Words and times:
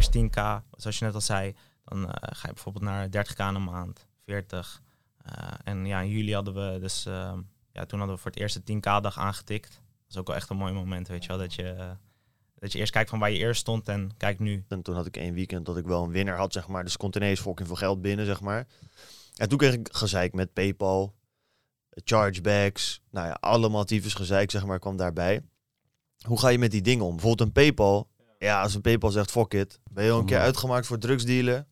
eerst 0.00 0.16
10k, 0.16 0.64
zoals 0.76 0.98
je 0.98 1.04
net 1.04 1.14
al 1.14 1.20
zei. 1.20 1.54
Dan 1.84 2.10
eh, 2.10 2.36
ga 2.36 2.48
je 2.48 2.54
bijvoorbeeld 2.54 2.84
naar 2.84 3.08
30k 3.08 3.36
een 3.36 3.64
maand, 3.64 4.06
40. 4.24 4.82
Eh, 5.24 5.48
en 5.64 5.86
ja, 5.86 6.00
in 6.00 6.08
juli 6.08 6.34
hadden 6.34 6.54
we 6.54 6.78
dus, 6.80 7.06
ehm, 7.06 7.40
ja, 7.72 7.86
toen 7.86 7.98
hadden 7.98 8.16
we 8.16 8.22
voor 8.22 8.30
het 8.30 8.40
eerst 8.40 8.66
de 8.66 8.72
10k-dag 8.72 9.18
aangetikt. 9.18 9.70
Dat 9.70 10.10
is 10.10 10.16
ook 10.16 10.26
wel 10.26 10.36
echt 10.36 10.50
een 10.50 10.56
mooi 10.56 10.72
moment, 10.72 11.08
weet 11.08 11.22
je 11.22 11.28
wel. 11.28 11.38
Dat 11.38 11.54
je, 11.54 11.96
dat 12.54 12.72
je 12.72 12.78
eerst 12.78 12.92
kijkt 12.92 13.10
van 13.10 13.18
waar 13.18 13.30
je 13.30 13.38
eerst 13.38 13.60
stond 13.60 13.88
en 13.88 14.10
kijk 14.16 14.38
nu. 14.38 14.64
En 14.68 14.82
toen 14.82 14.94
had 14.94 15.06
ik 15.06 15.16
één 15.16 15.34
weekend 15.34 15.66
dat 15.66 15.76
ik 15.76 15.86
wel 15.86 16.04
een 16.04 16.10
winnaar 16.10 16.36
had, 16.36 16.52
zeg 16.52 16.68
maar. 16.68 16.84
Dus 16.84 16.96
kon 16.96 17.16
ineens 17.16 17.40
fucking 17.40 17.68
veel 17.68 17.76
geld 17.76 18.00
binnen, 18.00 18.26
zeg 18.26 18.40
maar. 18.40 18.66
En 19.36 19.48
toen 19.48 19.58
kreeg 19.58 19.74
ik 19.74 19.88
gezeik 19.92 20.32
met 20.32 20.52
Paypal, 20.52 21.14
chargebacks. 21.90 23.00
Nou 23.10 23.26
ja, 23.26 23.36
allemaal 23.40 23.84
tyfus 23.84 24.14
gezeik, 24.14 24.50
zeg 24.50 24.66
maar, 24.66 24.78
kwam 24.78 24.96
daarbij. 24.96 25.42
Hoe 26.26 26.38
ga 26.38 26.48
je 26.48 26.58
met 26.58 26.70
die 26.70 26.82
dingen 26.82 27.04
om? 27.04 27.10
Bijvoorbeeld 27.10 27.48
een 27.48 27.52
Paypal. 27.52 28.09
Ja, 28.44 28.62
als 28.62 28.74
een 28.74 28.80
Paypal 28.80 29.10
zegt 29.10 29.30
fuck 29.30 29.52
it. 29.54 29.80
Ben 29.90 30.04
je 30.04 30.10
al 30.10 30.18
een 30.18 30.24
keer 30.24 30.38
uitgemaakt 30.38 30.86
voor 30.86 30.98
drugsdealen? 30.98 31.66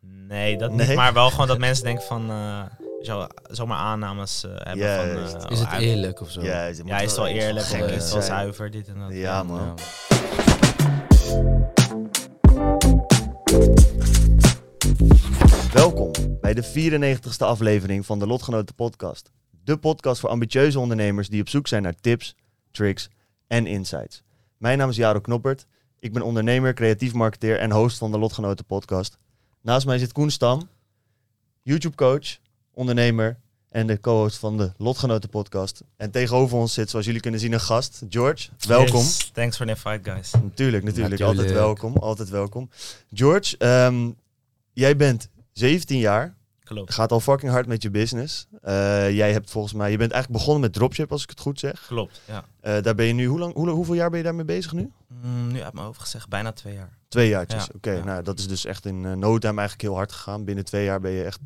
Nee, 0.00 0.56
dat 0.58 0.72
Nee? 0.72 0.86
niet. 0.86 0.96
Maar 0.96 1.12
wel 1.12 1.30
gewoon 1.30 1.46
dat 1.46 1.58
mensen 1.58 1.84
denken 1.84 2.04
van, 2.04 2.30
eh, 2.30 2.62
zo, 3.02 3.26
zomaar 3.50 3.78
aannames 3.78 4.44
eh, 4.44 4.50
hebben 4.54 5.28
van... 5.30 5.40
eh, 5.40 5.50
Is 5.50 5.58
het 5.60 5.68
oh, 5.68 5.78
eerlijk 5.80 6.20
of 6.20 6.30
zo? 6.30 6.42
Ja, 6.42 6.54
het 6.56 6.70
is 6.78 6.78
het 6.92 7.16
wel 7.16 7.26
eerlijk? 7.26 7.66
gek 7.66 7.82
Of 7.82 7.90
is 7.90 8.02
het 8.02 8.12
wel 8.12 8.22
zuiver? 8.22 8.70
Dit 8.70 8.88
en 8.88 8.98
dat. 8.98 9.12
Ja, 9.12 9.42
man. 9.42 9.60
Ja. 9.60 9.74
Welkom 15.72 16.10
bij 16.40 16.54
de 16.54 16.64
94ste 17.16 17.38
aflevering 17.38 18.06
van 18.06 18.18
de 18.18 18.26
Lotgenoten 18.26 18.74
Podcast. 18.74 19.30
De 19.64 19.76
podcast 19.76 20.20
voor 20.20 20.30
ambitieuze 20.30 20.78
ondernemers 20.80 21.28
die 21.28 21.40
op 21.40 21.48
zoek 21.48 21.66
zijn 21.68 21.82
naar 21.82 21.94
tips, 22.00 22.36
tricks 22.70 23.08
en 23.46 23.66
insights. 23.66 24.22
Mijn 24.58 24.78
naam 24.78 24.88
is 24.88 24.96
Jaro 24.96 25.20
Knoppert. 25.20 25.66
Ik 26.04 26.12
ben 26.12 26.22
ondernemer, 26.22 26.74
creatief 26.74 27.12
marketeer 27.12 27.58
en 27.58 27.70
host 27.70 27.98
van 27.98 28.12
de 28.12 28.18
Lotgenoten 28.18 28.64
Podcast. 28.64 29.18
Naast 29.60 29.86
mij 29.86 29.98
zit 29.98 30.12
Koen 30.12 30.30
Stam, 30.30 30.68
YouTube 31.62 31.96
coach, 31.96 32.38
ondernemer 32.74 33.36
en 33.68 33.86
de 33.86 34.00
co-host 34.00 34.38
van 34.38 34.56
de 34.56 34.72
Lotgenoten 34.76 35.28
Podcast. 35.28 35.82
En 35.96 36.10
tegenover 36.10 36.58
ons 36.58 36.74
zit, 36.74 36.90
zoals 36.90 37.06
jullie 37.06 37.20
kunnen 37.20 37.40
zien, 37.40 37.52
een 37.52 37.60
gast, 37.60 38.02
George. 38.08 38.48
Welkom. 38.66 39.00
Yes, 39.00 39.30
thanks 39.32 39.56
for 39.56 39.66
the 39.66 39.72
invite, 39.72 40.10
guys. 40.10 40.30
Natuurlijk, 40.30 40.84
natuurlijk. 40.84 40.84
Natuurlijk. 40.84 41.20
Altijd 41.20 41.52
welkom. 41.52 41.96
Altijd 41.96 42.28
welkom. 42.28 42.70
George, 43.12 43.56
ehm, 43.58 44.10
jij 44.72 44.96
bent 44.96 45.28
17 45.52 45.98
jaar. 45.98 46.34
Klopt. 46.64 46.94
Gaat 46.94 47.12
al 47.12 47.20
fucking 47.20 47.52
hard 47.52 47.66
met 47.66 47.82
je 47.82 47.90
business. 47.90 48.46
Eh, 48.62 49.10
jij 49.10 49.32
hebt 49.32 49.50
volgens 49.50 49.72
mij, 49.72 49.90
je 49.90 49.96
bent 49.96 50.12
eigenlijk 50.12 50.42
begonnen 50.42 50.62
met 50.62 50.72
dropship, 50.72 51.12
als 51.12 51.22
ik 51.22 51.30
het 51.30 51.40
goed 51.40 51.58
zeg. 51.58 51.84
Klopt, 51.86 52.20
ja. 52.24 52.44
Eh, 52.60 52.82
daar 52.82 52.94
ben 52.94 53.06
je 53.06 53.12
nu, 53.12 53.26
hoe 53.26 53.38
lang, 53.38 53.54
hoe, 53.54 53.68
hoeveel 53.68 53.94
jaar 53.94 54.08
ben 54.08 54.18
je 54.18 54.24
daarmee 54.24 54.44
bezig 54.44 54.72
nu? 54.72 54.92
Mm, 55.08 55.52
nu 55.52 55.62
uit 55.62 55.72
mijn 55.72 55.86
hoofd 55.86 56.00
gezegd, 56.00 56.28
bijna 56.28 56.52
twee 56.52 56.74
jaar. 56.74 56.98
Twee 57.08 57.28
jaartjes. 57.28 57.64
Ja, 57.64 57.72
Oké, 57.74 57.90
ja. 57.90 58.04
nou 58.04 58.22
dat 58.22 58.38
is 58.38 58.48
dus 58.48 58.64
echt 58.64 58.86
in 58.86 59.04
uh, 59.04 59.12
no 59.12 59.38
time 59.38 59.58
eigenlijk 59.58 59.80
heel 59.80 59.94
hard 59.94 60.12
gegaan. 60.12 60.44
Binnen 60.44 60.64
twee 60.64 60.84
jaar 60.84 61.00
ben 61.00 61.10
je 61.10 61.24
echt, 61.24 61.40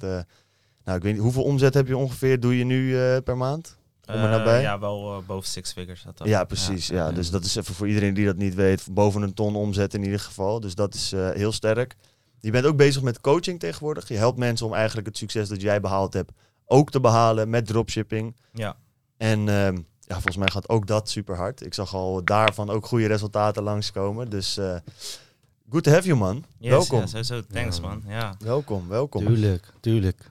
nou 0.85 0.97
ik 0.97 1.03
weet 1.03 1.13
niet, 1.13 1.23
hoeveel 1.23 1.43
omzet 1.43 1.75
heb 1.75 1.87
je 1.87 1.97
ongeveer, 1.97 2.41
doe 2.41 2.59
je 2.59 2.65
nu 2.65 2.93
per 3.21 3.37
maand? 3.37 3.77
Om 4.07 4.15
er 4.15 4.31
nabij? 4.31 4.61
Ja, 4.61 4.79
wel 4.79 5.23
boven 5.27 5.49
six 5.49 5.73
figures. 5.73 6.03
Dat. 6.03 6.29
Ja, 6.29 6.45
precies. 6.45 6.87
Ja, 6.87 6.97
ja. 6.97 7.13
Dus 7.13 7.31
dat 7.31 7.45
is 7.45 7.57
even 7.57 7.75
voor 7.75 7.89
iedereen 7.89 8.15
die 8.15 8.27
dat 8.27 8.37
niet 8.37 8.55
weet, 8.55 8.89
boven 8.91 9.23
een 9.23 9.35
ton 9.35 9.57
omzet 9.57 9.95
in 9.95 10.05
ieder 10.05 10.21
geval. 10.21 10.61
Dus 10.61 10.75
dat 10.75 10.95
is 10.95 11.11
heel 11.11 11.53
sterk. 11.53 11.97
Je 12.41 12.51
bent 12.51 12.65
ook 12.67 12.77
bezig 12.77 13.03
met 13.03 13.21
coaching 13.21 13.61
tegenwoordig. 13.61 14.09
Je 14.09 14.17
helpt 14.17 14.39
mensen 14.39 14.67
om 14.67 14.75
eigenlijk 14.75 15.07
het 15.07 15.17
succes 15.17 15.49
dat 15.49 15.61
jij 15.61 15.81
behaald 15.81 16.13
hebt 16.13 16.33
ook 16.67 16.91
te 16.91 17.01
behalen 17.01 17.51
met 17.51 17.67
dropshipping. 17.67 18.37
Ja, 18.53 18.77
En 19.17 19.39
ehm, 19.49 19.75
ja, 20.01 20.15
volgens 20.15 20.37
mij 20.37 20.49
gaat 20.51 20.69
ook 20.69 20.87
dat 20.87 21.11
super 21.11 21.37
hard. 21.37 21.65
Ik 21.65 21.75
zag 21.75 21.95
al 21.95 22.25
daarvan 22.25 22.71
ook 22.71 22.87
goede 22.87 23.07
resultaten 23.07 23.63
langskomen. 23.63 24.31
Dus 24.31 24.57
eh 24.57 24.77
good 25.71 25.83
to 25.83 25.91
have 25.91 26.07
you, 26.07 26.19
man. 26.19 26.45
yes, 26.59 26.71
welkom. 26.71 26.99
Ja, 27.01 27.07
sowieso. 27.07 27.41
Thanks, 27.53 27.77
Ja. 27.77 27.83
man. 27.83 28.03
Ja. 28.07 28.35
Welkom, 28.39 28.89
welkom. 28.89 29.27
Tuurlijk, 29.27 29.73
tuurlijk. 29.81 30.31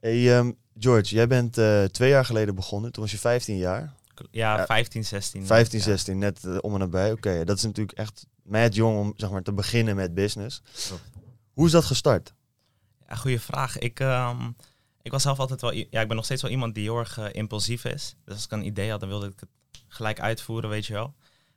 Hey, 0.00 0.36
ehm, 0.38 0.52
George, 0.78 1.14
jij 1.14 1.26
bent 1.26 1.58
eh, 1.58 1.84
twee 1.84 2.10
jaar 2.10 2.24
geleden 2.24 2.54
begonnen. 2.54 2.92
Toen 2.92 3.02
was 3.02 3.12
je 3.12 3.18
15 3.18 3.56
jaar. 3.56 3.92
Ja, 4.30 4.56
Ja. 4.56 4.66
15, 4.66 5.04
16. 5.04 5.46
15, 5.46 5.78
ja. 5.78 5.84
16, 5.84 6.18
net 6.18 6.44
eh, 6.44 6.56
om 6.60 6.72
en 6.72 6.78
nabij. 6.78 7.12
Oké, 7.12 7.44
dat 7.44 7.56
is 7.56 7.62
natuurlijk 7.62 7.98
echt 7.98 8.26
mad 8.42 8.74
jong 8.74 8.98
om 8.98 9.12
zeg 9.16 9.30
maar, 9.30 9.42
te 9.42 9.52
beginnen 9.52 9.96
met 9.96 10.14
business. 10.14 10.62
Klopt. 10.86 11.02
Hoe 11.52 11.66
is 11.66 11.72
dat 11.72 11.84
gestart? 11.84 12.34
Ja, 13.08 13.14
goede 13.14 13.40
vraag. 13.40 13.78
Ik, 13.78 14.00
ehm, 14.00 14.50
ik 15.02 15.10
was 15.10 15.22
zelf 15.22 15.38
altijd 15.38 15.60
wel... 15.60 15.72
Ja, 15.72 16.00
ik 16.00 16.06
ben 16.06 16.16
nog 16.16 16.24
steeds 16.24 16.42
wel 16.42 16.50
iemand 16.50 16.74
die 16.74 16.82
heel 16.84 16.98
erg 16.98 17.18
eh, 17.18 17.26
impulsief 17.32 17.84
is. 17.84 18.14
Dus 18.24 18.34
als 18.34 18.44
ik 18.44 18.50
een 18.52 18.66
idee 18.66 18.90
had, 18.90 19.00
dan 19.00 19.08
wilde 19.08 19.26
ik 19.26 19.40
het 19.40 19.48
gelijk 19.88 20.20
uitvoeren, 20.20 20.70
weet 20.70 20.86
je 20.86 20.92
wel. 20.92 21.14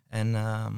En 0.08 0.36
ehm, 0.36 0.76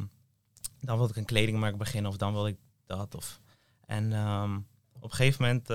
dan 0.81 0.97
wilde 0.97 1.09
ik 1.09 1.15
een 1.15 1.25
kledingmerk 1.25 1.77
beginnen 1.77 2.11
of 2.11 2.17
dan 2.17 2.33
wilde 2.33 2.49
ik 2.49 2.57
dat. 2.85 3.15
Of... 3.15 3.39
En 3.85 4.13
ehm, 4.13 4.55
op 4.99 5.03
een 5.11 5.15
gegeven 5.15 5.41
moment... 5.41 5.67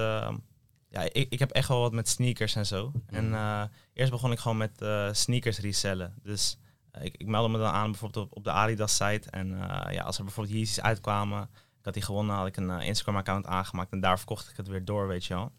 ja, 0.88 1.02
ik, 1.02 1.26
ik 1.30 1.38
heb 1.38 1.50
echt 1.50 1.68
wel 1.68 1.80
wat 1.80 1.92
met 1.92 2.08
sneakers 2.08 2.54
en 2.54 2.66
zo. 2.66 2.92
En 3.06 3.34
eh, 3.34 3.62
eerst 3.92 4.10
begon 4.10 4.32
ik 4.32 4.38
gewoon 4.38 4.56
met 4.56 4.82
eh, 4.82 5.08
sneakers 5.12 5.58
resellen. 5.58 6.14
Dus 6.22 6.58
eh, 6.90 7.04
ik, 7.04 7.16
ik 7.16 7.26
meldde 7.26 7.52
me 7.52 7.58
dan 7.58 7.72
aan 7.72 7.90
bijvoorbeeld 7.90 8.26
op, 8.26 8.36
op 8.36 8.44
de 8.44 8.50
Adidas 8.50 8.96
site. 8.96 9.30
En 9.30 9.48
ja, 9.90 10.02
als 10.02 10.18
er 10.18 10.24
bijvoorbeeld 10.24 10.56
Yeezys 10.56 10.80
uitkwamen, 10.80 11.42
ik 11.52 11.84
had 11.84 11.94
die 11.94 12.02
gewonnen, 12.02 12.36
had 12.36 12.46
ik 12.46 12.56
een 12.56 12.70
Instagram-account 12.70 13.46
aangemaakt 13.46 13.92
en 13.92 14.00
daar 14.00 14.18
verkocht 14.18 14.50
ik 14.50 14.56
het 14.56 14.68
weer 14.68 14.84
door, 14.84 15.06
weet 15.06 15.24
je 15.24 15.34
wel. 15.34 15.52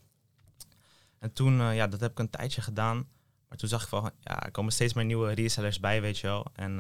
En 1.20 1.34
toen, 1.34 1.74
ja, 1.74 1.88
dat 1.88 2.00
heb 2.00 2.12
ik 2.12 2.20
een 2.20 2.30
tijdje 2.30 2.62
gedaan. 2.62 3.08
Maar 3.48 3.58
toen 3.58 3.70
zag 3.70 3.82
ik 3.82 3.88
van, 3.88 4.12
ja, 4.20 4.44
er 4.44 4.52
komen 4.52 4.74
steeds 4.74 4.94
meer 4.94 5.06
nieuwe 5.06 5.34
resellers 5.34 5.80
bij, 5.80 6.02
weet 6.02 6.18
je 6.18 6.28
wel. 6.28 6.46
En 6.54 6.74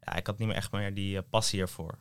ja, 0.00 0.14
ik 0.14 0.26
had 0.26 0.38
niet 0.38 0.48
meer 0.48 0.56
echt 0.56 0.72
meer 0.72 0.94
die 0.94 1.22
passie 1.22 1.60
ervoor. 1.60 1.98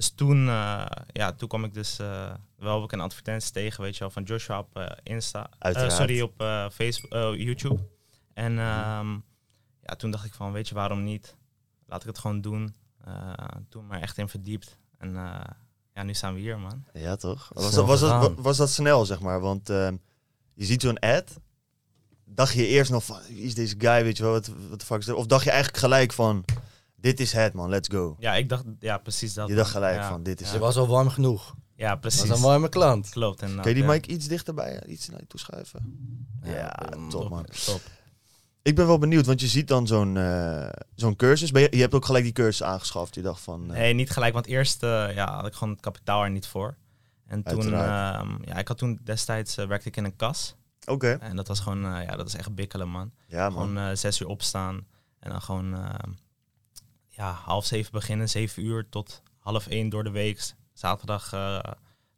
Dus 0.00 0.10
toen, 0.10 0.48
eh, 0.48 0.86
ja, 1.12 1.32
toen 1.32 1.48
kwam 1.48 1.64
ik 1.64 1.74
dus, 1.74 1.98
eh, 1.98 2.34
wel 2.56 2.84
ik 2.84 2.92
een 2.92 3.00
advertentie 3.00 3.52
tegen, 3.52 3.82
weet 3.82 3.94
je 3.94 4.00
wel, 4.00 4.10
van 4.10 4.22
Joshua 4.22 4.58
op 4.58 4.76
eh, 4.76 4.86
Insta. 5.02 5.50
Sorry, 5.88 6.20
op 6.20 6.32
Facebook, 6.72 7.10
YouTube. 7.36 7.78
En 8.32 8.58
ehm, 8.58 9.12
ja, 9.82 9.94
toen 9.96 10.10
dacht 10.10 10.24
ik 10.24 10.34
van, 10.34 10.52
weet 10.52 10.68
je, 10.68 10.74
waarom 10.74 11.04
niet? 11.04 11.36
Laat 11.86 12.00
ik 12.00 12.06
het 12.06 12.18
gewoon 12.18 12.40
doen. 12.40 12.74
Toen 13.68 13.86
maar 13.86 14.00
echt 14.00 14.18
in 14.18 14.28
verdiept. 14.28 14.78
En 14.98 15.12
ja, 15.94 16.02
nu 16.02 16.14
staan 16.14 16.34
we 16.34 16.40
hier, 16.40 16.58
man. 16.58 16.84
Ja, 16.92 17.16
toch? 17.16 17.50
Was, 17.54 17.74
dat, 17.74 17.86
was, 17.86 18.00
dat, 18.00 18.32
was 18.36 18.56
dat 18.56 18.70
snel, 18.70 19.04
zeg 19.04 19.20
maar? 19.20 19.40
Want 19.40 19.70
ehm, 19.70 19.96
je 20.54 20.64
ziet 20.64 20.82
zo'n 20.82 20.98
ad. 20.98 21.40
Dacht 22.24 22.54
je 22.54 22.66
eerst 22.66 22.90
nog 22.90 23.04
van, 23.04 23.20
is 23.26 23.54
deze 23.54 23.74
guy, 23.78 24.02
weet 24.02 24.16
je 24.16 24.22
wel, 24.22 24.32
wat, 24.32 24.50
wat 24.68 24.80
de 24.80 24.86
fuck 24.86 24.98
is 24.98 25.06
dat? 25.06 25.16
Of 25.16 25.26
dacht 25.26 25.44
je 25.44 25.50
eigenlijk 25.50 25.82
gelijk 25.82 26.12
van, 26.12 26.44
dit 27.00 27.20
is 27.20 27.32
het 27.32 27.52
man, 27.52 27.68
let's 27.68 27.88
go. 27.88 28.16
Ja, 28.18 28.34
ik 28.34 28.48
dacht, 28.48 28.64
ja, 28.78 28.98
precies 28.98 29.34
dat. 29.34 29.48
Je 29.48 29.54
dacht 29.54 29.70
gelijk 29.70 29.96
ja. 29.96 30.08
van, 30.08 30.22
dit 30.22 30.40
is 30.40 30.50
het. 30.50 30.60
was 30.60 30.76
al 30.76 30.86
warm 30.88 31.08
genoeg. 31.08 31.54
Ja, 31.74 31.90
Dat 31.90 32.00
precies. 32.00 32.28
was 32.28 32.38
een 32.38 32.44
warme 32.44 32.68
klant. 32.68 33.08
Klopt. 33.08 33.42
En 33.42 33.60
Kun 33.60 33.68
je 33.70 33.74
die 33.74 33.84
mic 33.84 34.06
iets 34.06 34.26
dichterbij, 34.28 34.82
iets 34.86 35.08
naar 35.08 35.20
je 35.20 35.26
toe 35.26 35.40
schuiven? 35.40 35.98
Ja, 36.42 36.72
top 37.08 37.28
man. 37.30 37.44
Top. 37.64 37.80
Ik 38.62 38.74
ben 38.74 38.86
wel 38.86 38.98
benieuwd, 38.98 39.26
want 39.26 39.40
je 39.40 39.46
ziet 39.46 39.68
dan 39.68 39.86
zo'n 39.86 40.16
eh, 40.16 40.68
zo'n 40.94 41.16
cursus. 41.16 41.50
Ben 41.50 41.62
je, 41.62 41.68
je 41.70 41.80
hebt 41.80 41.94
ook 41.94 42.04
gelijk 42.04 42.24
die 42.24 42.32
cursus 42.32 42.62
aangeschaft. 42.62 43.14
Je 43.14 43.22
dacht 43.22 43.40
van, 43.40 43.62
eh, 43.72 43.78
Nee, 43.80 43.94
niet 43.94 44.10
gelijk, 44.10 44.32
want 44.34 44.46
eerst 44.46 44.82
eh, 44.82 45.14
ja, 45.14 45.34
had 45.34 45.46
ik 45.46 45.52
gewoon 45.54 45.72
het 45.72 45.82
kapitaal 45.82 46.22
er 46.22 46.30
niet 46.30 46.46
voor. 46.46 46.76
En 47.26 47.42
toen, 47.42 47.72
ehm, 47.74 48.28
ja, 48.44 48.54
ik 48.56 48.68
had 48.68 48.78
toen 48.78 49.00
destijds 49.04 49.56
eh, 49.56 49.66
werkte 49.66 49.88
ik 49.88 49.96
in 49.96 50.04
een 50.04 50.16
kas. 50.16 50.56
oké. 50.86 51.10
En 51.20 51.36
dat 51.36 51.48
was 51.48 51.60
gewoon, 51.60 51.84
eh, 51.84 52.04
ja, 52.04 52.16
dat 52.16 52.26
is 52.26 52.34
echt 52.34 52.54
bikkelen, 52.54 52.88
man. 52.88 53.12
Ja 53.26 53.50
man. 53.50 53.66
Gewoon 53.68 53.78
eh, 53.88 53.96
zes 53.96 54.20
uur 54.20 54.28
opstaan 54.28 54.86
en 55.18 55.30
dan 55.30 55.42
gewoon, 55.42 55.74
ehm, 55.74 56.10
ja, 57.20 57.32
half 57.32 57.64
zeven 57.66 57.92
beginnen, 57.92 58.28
zeven 58.28 58.64
uur 58.64 58.88
tot 58.88 59.22
half 59.38 59.66
één 59.66 59.88
door 59.88 60.04
de 60.04 60.10
week. 60.10 60.54
Zaterdag 60.72 61.32
eh, 61.32 61.58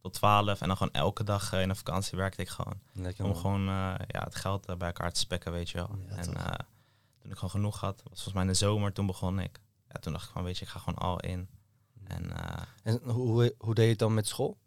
tot 0.00 0.12
twaalf 0.12 0.60
en 0.60 0.66
dan 0.68 0.76
gewoon 0.76 0.92
elke 0.92 1.24
dag 1.24 1.52
eh, 1.52 1.60
in 1.60 1.68
de 1.68 1.74
vakantie 1.74 2.18
werkte 2.18 2.40
ik 2.42 2.48
gewoon. 2.48 2.80
Lekker 2.92 3.24
Om 3.24 3.30
man. 3.30 3.40
gewoon 3.40 3.60
eh, 3.68 3.94
ja, 4.06 4.24
het 4.24 4.34
geld 4.34 4.66
bij 4.66 4.86
elkaar 4.86 5.12
te 5.12 5.20
spekken, 5.20 5.52
weet 5.52 5.70
je 5.70 5.78
wel. 5.78 5.98
Ja, 6.08 6.16
en 6.16 6.24
toen 7.18 7.30
ik 7.30 7.34
gewoon 7.36 7.50
genoeg 7.50 7.80
had, 7.80 7.96
was 7.96 8.12
volgens 8.12 8.32
mij 8.34 8.42
in 8.42 8.48
de 8.48 8.54
zomer, 8.54 8.92
toen 8.92 9.06
begon 9.06 9.38
ik. 9.38 9.60
Ja, 9.88 10.00
toen 10.00 10.12
dacht 10.12 10.26
ik 10.26 10.32
van, 10.32 10.44
weet 10.44 10.58
je, 10.58 10.64
ik 10.64 10.70
ga 10.70 10.78
gewoon 10.78 10.98
al 10.98 11.20
in. 11.20 11.48
En 12.04 12.36
eh, 12.36 12.62
En 12.82 13.00
hoe, 13.10 13.54
hoe 13.58 13.74
deed 13.74 13.84
je 13.84 13.90
het 13.90 13.98
dan 13.98 14.14
met 14.14 14.26
school? 14.28 14.58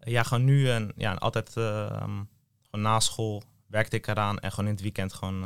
ja, 0.00 0.22
gewoon 0.22 0.44
nu 0.44 0.70
en 0.70 0.92
ja, 0.96 1.14
altijd 1.14 1.56
eh, 1.56 1.86
gewoon 1.96 2.26
na 2.70 3.00
school 3.00 3.42
werkte 3.66 3.96
ik 3.96 4.06
eraan 4.06 4.38
en 4.38 4.50
gewoon 4.50 4.66
in 4.66 4.72
het 4.72 4.82
weekend 4.82 5.12
gewoon, 5.12 5.40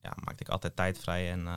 ja, 0.00 0.12
maakte 0.24 0.42
ik 0.42 0.48
altijd 0.48 0.76
tijd 0.76 0.98
vrij 0.98 1.30
en 1.30 1.48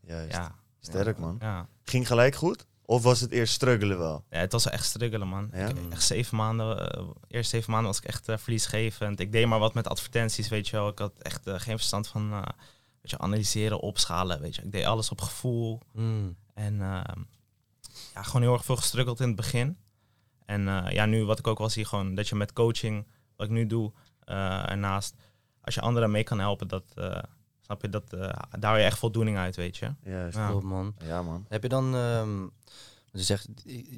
Juist. 0.00 0.32
ja. 0.36 0.54
Sterk 0.80 1.16
ja, 1.16 1.22
man. 1.22 1.36
Ja. 1.40 1.68
Ging 1.82 2.06
gelijk 2.06 2.34
goed? 2.34 2.66
Of 2.84 3.02
was 3.02 3.20
het 3.20 3.30
eerst 3.30 3.52
struggelen 3.52 3.98
wel? 3.98 4.24
ja, 4.30 4.38
het 4.38 4.52
was 4.52 4.68
echt 4.68 4.84
struggelen, 4.84 5.28
man. 5.28 5.50
Ja? 5.52 5.66
Ik, 5.66 5.76
echt 5.90 6.02
zeven 6.02 6.36
maanden, 6.36 6.92
eh, 6.92 7.06
eerst 7.28 7.50
zeven 7.50 7.70
maanden 7.70 7.90
was 7.90 7.98
ik 7.98 8.04
echt 8.04 8.28
eh, 8.28 8.36
verliesgevend. 8.36 9.20
Ik 9.20 9.32
deed 9.32 9.46
maar 9.46 9.58
wat 9.58 9.74
met 9.74 9.88
advertenties, 9.88 10.48
weet 10.48 10.68
je 10.68 10.76
wel. 10.76 10.88
Ik 10.88 10.98
had 10.98 11.18
echt 11.18 11.46
eh, 11.46 11.54
geen 11.54 11.76
verstand 11.76 12.08
van, 12.08 12.32
eh, 12.32 12.42
weet 13.00 13.10
je, 13.10 13.18
analyseren, 13.18 13.80
opschalen, 13.80 14.40
weet 14.40 14.56
je. 14.56 14.62
Ik 14.62 14.72
deed 14.72 14.84
alles 14.84 15.10
op 15.10 15.20
gevoel. 15.20 15.80
Mm. 15.92 16.36
En 16.54 16.80
ehm, 16.82 17.20
ja, 18.14 18.22
gewoon 18.22 18.42
heel 18.42 18.52
erg 18.52 18.64
veel 18.64 18.76
gestruggeld 18.76 19.20
in 19.20 19.26
het 19.26 19.36
begin. 19.36 19.76
En 20.48 20.68
eh, 20.68 20.92
ja, 20.92 21.06
nu 21.06 21.24
wat 21.24 21.38
ik 21.38 21.46
ook 21.46 21.58
wel 21.58 21.68
zie, 21.68 21.84
gewoon 21.84 22.14
dat 22.14 22.28
je 22.28 22.34
met 22.34 22.52
coaching, 22.52 23.06
wat 23.36 23.46
ik 23.46 23.52
nu 23.52 23.66
doe, 23.66 23.92
eh 24.24 24.70
ernaast, 24.70 25.14
als 25.60 25.74
je 25.74 25.80
anderen 25.80 26.10
mee 26.10 26.24
kan 26.24 26.38
helpen, 26.38 26.68
dat, 26.68 26.84
eh, 26.94 27.22
snap 27.68 27.82
je, 27.82 27.88
dat, 27.88 28.12
eh, 28.12 28.42
daar 28.58 28.78
je 28.78 28.84
echt 28.84 28.98
voldoening 28.98 29.36
uit, 29.36 29.56
weet 29.56 29.76
je. 29.76 29.94
Juist. 30.04 30.36
Ja. 30.36 30.48
Klopt, 30.48 30.64
man. 30.64 30.94
Ja 31.04 31.22
man. 31.22 31.44
Heb 31.48 31.62
je 31.62 31.68
dan, 31.68 31.94
ehm, 31.94 32.42
je 33.12 33.22
zegt 33.22 33.48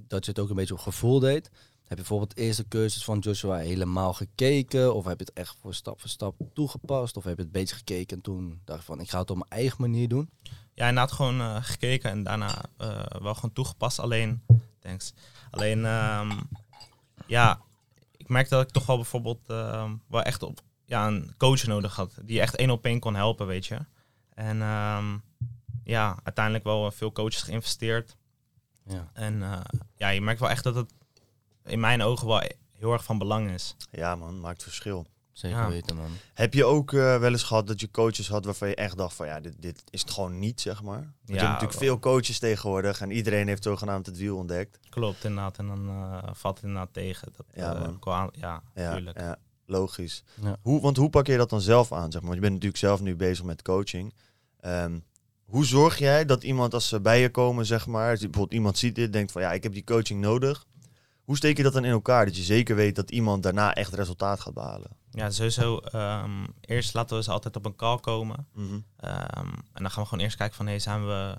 dat 0.09 0.25
je 0.25 0.31
het 0.31 0.41
ook 0.41 0.49
een 0.49 0.57
beetje 0.57 0.75
op 0.75 0.81
gevoel 0.81 1.19
deed. 1.19 1.51
Heb 1.81 1.99
je 1.99 2.05
bijvoorbeeld 2.05 2.37
de 2.37 2.43
eerste 2.43 2.69
cursus 2.69 3.05
van 3.05 3.19
Joshua 3.19 3.57
helemaal 3.57 4.13
gekeken? 4.13 4.95
Of 4.95 5.05
heb 5.05 5.19
je 5.19 5.25
het 5.25 5.35
echt 5.35 5.57
voor 5.61 5.75
stap 5.75 6.01
voor 6.01 6.09
stap 6.09 6.35
toegepast? 6.55 7.17
Of 7.17 7.25
heb 7.25 7.37
je 7.37 7.43
het 7.43 7.53
beetje 7.53 7.75
gekeken 7.77 8.17
en 8.17 8.23
toen 8.23 8.61
dacht 8.65 8.85
van 8.85 9.01
ik 9.01 9.11
ga 9.11 9.19
het 9.19 9.31
op 9.31 9.37
mijn 9.37 9.51
eigen 9.51 9.81
manier 9.81 10.09
doen? 10.09 10.31
Ja, 10.75 10.89
inderdaad 10.89 11.13
gewoon 11.13 11.41
eh, 11.41 11.57
gekeken 11.61 12.11
en 12.11 12.23
daarna 12.23 12.63
eh, 12.77 13.05
wel 13.23 13.35
gewoon 13.35 13.53
toegepast. 13.53 13.99
Alleen, 13.99 14.43
thanks. 14.79 15.13
Alleen, 15.51 15.85
ehm, 15.85 16.31
ja, 17.27 17.61
ik 18.17 18.29
merkte 18.29 18.55
dat 18.55 18.65
ik 18.65 18.71
toch 18.71 18.87
wel 18.87 18.97
bijvoorbeeld 18.97 19.49
ehm, 19.49 19.95
wel 20.09 20.23
echt 20.23 20.43
op 20.43 20.61
ja, 20.91 21.07
een 21.07 21.35
coach 21.39 21.67
nodig 21.67 21.97
had. 21.97 22.15
Die 22.23 22.41
echt 22.41 22.57
één 22.57 22.71
op 22.71 22.85
één 22.85 23.01
kon 23.01 23.15
helpen, 23.15 23.47
weet 23.47 23.67
je. 23.67 23.79
En 24.35 24.63
ehm, 24.63 25.17
ja, 25.85 26.19
uiteindelijk 26.23 26.65
wel 26.65 26.91
veel 26.91 27.13
coaches 27.13 27.43
geïnvesteerd. 27.43 28.17
Ja. 28.87 29.11
En 29.13 29.43
eh, 29.43 29.61
ja, 29.97 30.09
je 30.09 30.21
merkt 30.21 30.41
wel 30.41 30.51
echt 30.51 30.65
dat 30.65 30.75
het 30.75 30.93
in 31.65 31.81
mijn 31.81 32.03
ogen 32.03 32.27
wel 32.27 32.43
heel 32.79 32.93
erg 32.93 33.05
van 33.05 33.19
belang 33.19 33.51
is. 33.51 33.77
Ja 33.91 34.17
man, 34.17 34.41
maakt 34.41 34.63
verschil. 34.63 35.07
Zeker 35.33 35.59
Ja. 35.59 35.69
weten 35.69 35.97
man. 35.97 36.11
Heb 36.35 36.55
je 36.55 36.65
ook 36.65 36.93
eh, 36.93 37.19
wel 37.19 37.31
eens 37.33 37.43
gehad 37.43 37.67
dat 37.67 37.81
je 37.81 37.91
coaches 37.91 38.29
had 38.29 38.45
waarvan 38.45 38.69
je 38.69 38.75
echt 38.75 38.97
dacht 38.97 39.15
van 39.15 39.27
ja, 39.27 39.41
dit, 39.41 39.55
dit 39.63 39.83
is 39.91 40.01
het 40.01 40.11
gewoon 40.11 40.39
niet, 40.39 40.61
zeg 40.61 40.83
maar? 40.83 40.99
Want 41.01 41.13
je 41.25 41.33
Ja, 41.35 41.39
hebt 41.41 41.51
natuurlijk 41.53 41.79
wel. 41.81 41.89
veel 41.89 41.99
coaches 41.99 42.39
tegenwoordig 42.39 43.01
en 43.01 43.11
iedereen 43.11 43.49
heeft 43.49 43.63
zogenaamd 43.63 44.07
het 44.07 44.17
wiel 44.17 44.37
ontdekt. 44.37 44.79
Klopt, 44.89 45.25
inderdaad. 45.25 45.59
En 45.59 45.67
dan 45.67 45.89
eh, 45.89 46.29
valt 46.33 46.57
het 46.57 46.65
inderdaad 46.67 46.93
tegen. 46.93 47.33
Dat, 47.37 47.47
Ja, 47.55 47.75
eh, 47.75 47.81
man. 47.81 47.99
qua- 47.99 48.29
ja, 48.33 48.63
Ja, 48.75 48.83
natuurlijk. 48.89 49.19
ja 49.21 49.39
logisch. 49.71 50.23
Ja. 50.43 50.57
Hoe, 50.63 50.81
want 50.81 50.97
hoe 50.97 51.11
pak 51.11 51.27
je 51.27 51.37
dat 51.37 51.51
dan 51.51 51.61
zelf 51.61 51.93
aan, 51.93 52.13
zeg 52.13 52.21
maar? 52.21 52.31
Want 52.31 52.35
je 52.35 52.41
bent 52.41 52.53
natuurlijk 52.53 52.81
zelf 52.81 53.01
nu 53.01 53.17
bezig 53.17 53.45
met 53.45 53.63
coaching. 53.63 54.15
Ehm, 54.61 54.99
hoe 55.45 55.65
zorg 55.67 55.99
jij 55.99 56.25
dat 56.25 56.43
iemand 56.43 56.75
als 56.75 56.89
ze 56.89 57.01
bij 57.01 57.21
je 57.21 57.31
komen, 57.31 57.67
zeg 57.67 57.87
maar, 57.87 58.13
bijvoorbeeld 58.13 58.53
iemand 58.53 58.79
ziet 58.79 58.95
dit, 58.95 59.13
denkt 59.13 59.33
van 59.33 59.43
ja, 59.43 59.53
ik 59.53 59.63
heb 59.63 59.73
die 59.73 59.85
coaching 59.85 60.21
nodig. 60.21 60.67
Hoe 61.25 61.37
steek 61.37 61.57
je 61.57 61.63
dat 61.63 61.73
dan 61.73 61.85
in 61.85 61.91
elkaar? 61.91 62.25
Dat 62.25 62.37
je 62.37 62.43
zeker 62.43 62.77
weet 62.77 62.97
dat 62.97 63.11
iemand 63.11 63.43
daarna 63.43 63.75
echt 63.75 63.95
resultaat 63.95 64.41
gaat 64.41 64.55
behalen. 64.55 64.91
Ja, 65.11 65.31
sowieso. 65.31 65.79
ehm, 65.79 66.47
eerst 66.61 66.95
laten 66.95 67.17
we 67.17 67.23
ze 67.23 67.31
altijd 67.31 67.57
op 67.57 67.65
een 67.65 67.77
call 67.77 67.99
komen. 67.99 68.47
Mhm. 68.55 68.79
Ehm, 68.97 69.49
en 69.73 69.83
dan 69.83 69.91
gaan 69.91 70.03
we 70.03 70.09
gewoon 70.09 70.25
eerst 70.25 70.37
kijken 70.37 70.57
van, 70.57 70.67
hey, 70.67 70.79
zijn 70.79 71.07
we, 71.07 71.35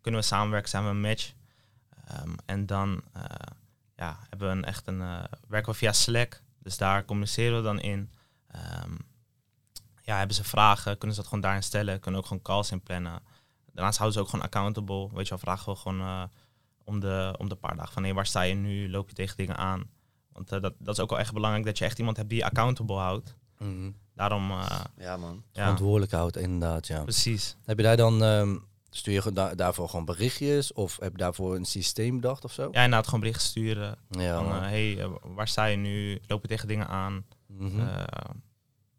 kunnen 0.00 0.20
we 0.20 0.26
samenwerken? 0.26 0.70
Zijn 0.70 0.84
we 0.84 0.90
een 0.90 1.00
match? 1.00 1.32
En 2.46 2.66
dan 2.66 3.02
eh, 3.12 3.22
ja, 3.96 4.18
hebben 4.28 4.48
we 4.48 4.54
een, 4.54 4.64
echt 4.64 4.86
een, 4.86 5.00
eh, 5.00 5.24
werken 5.48 5.72
we 5.72 5.78
via 5.78 5.92
Slack. 5.92 6.42
Dus 6.62 6.76
daar 6.76 7.04
communiceren 7.04 7.56
we 7.56 7.62
dan 7.62 7.80
in. 7.80 8.10
Ehm, 8.48 8.92
ja, 10.02 10.16
hebben 10.18 10.36
ze 10.36 10.44
vragen, 10.44 10.98
kunnen 10.98 11.16
ze 11.16 11.20
dat 11.20 11.28
gewoon 11.30 11.44
daarin 11.44 11.62
stellen. 11.62 12.00
Kunnen 12.00 12.20
ook 12.20 12.26
gewoon 12.26 12.42
calls 12.42 12.70
in 12.70 12.82
plannen. 12.82 13.22
Daarnaast 13.72 13.98
houden 13.98 14.18
ze 14.18 14.24
ook 14.24 14.30
gewoon 14.30 14.44
accountable. 14.44 15.08
Weet 15.12 15.24
je 15.24 15.30
wel, 15.30 15.38
vragen 15.38 15.72
we 15.72 15.78
gewoon 15.78 16.00
eh, 16.00 16.22
om, 16.84 17.00
de, 17.00 17.34
om 17.38 17.48
de 17.48 17.54
paar 17.54 17.76
dagen 17.76 17.92
van, 17.92 18.02
hey, 18.02 18.14
waar 18.14 18.26
sta 18.26 18.42
je 18.42 18.54
nu? 18.54 18.90
Loop 18.90 19.08
je 19.08 19.14
tegen 19.14 19.36
dingen 19.36 19.56
aan? 19.56 19.90
Want 20.32 20.52
eh, 20.52 20.60
dat, 20.60 20.74
dat 20.78 20.94
is 20.96 21.00
ook 21.02 21.10
wel 21.10 21.18
echt 21.18 21.32
belangrijk, 21.32 21.64
dat 21.66 21.78
je 21.78 21.84
echt 21.84 21.98
iemand 21.98 22.16
hebt 22.16 22.28
die 22.28 22.38
je 22.38 22.44
accountable 22.44 22.96
houdt. 22.96 23.34
Mhm. 23.58 23.90
Daarom, 24.14 24.50
eh, 24.50 24.80
Ja, 24.96 25.16
man. 25.16 25.42
ja, 25.52 25.60
Verantwoordelijk 25.62 26.12
houdt, 26.12 26.36
inderdaad, 26.36 26.86
ja. 26.86 27.02
precies. 27.02 27.56
Heb 27.64 27.76
je 27.76 27.82
daar 27.82 27.96
dan, 27.96 28.22
ehm, 28.22 28.56
stuur 28.90 29.12
je 29.24 29.32
da- 29.32 29.54
daarvoor 29.54 29.88
gewoon 29.88 30.04
berichtjes? 30.04 30.72
Of 30.72 30.96
heb 31.00 31.12
je 31.12 31.18
daarvoor 31.18 31.56
een 31.56 31.64
systeem 31.64 32.14
bedacht 32.20 32.44
of 32.44 32.52
zo? 32.52 32.62
Ja, 32.62 32.66
inderdaad, 32.82 33.04
gewoon 33.04 33.20
berichten 33.20 33.46
sturen. 33.46 33.98
Ja, 34.10 34.34
Van, 34.44 34.52
eh, 34.52 34.60
hey, 34.60 34.98
eh, 34.98 35.10
waar 35.22 35.48
sta 35.48 35.64
je 35.64 35.76
nu? 35.76 36.20
Loop 36.26 36.42
je 36.42 36.48
tegen 36.48 36.68
dingen 36.68 36.88
aan? 36.88 37.24
Eh, 37.60 38.04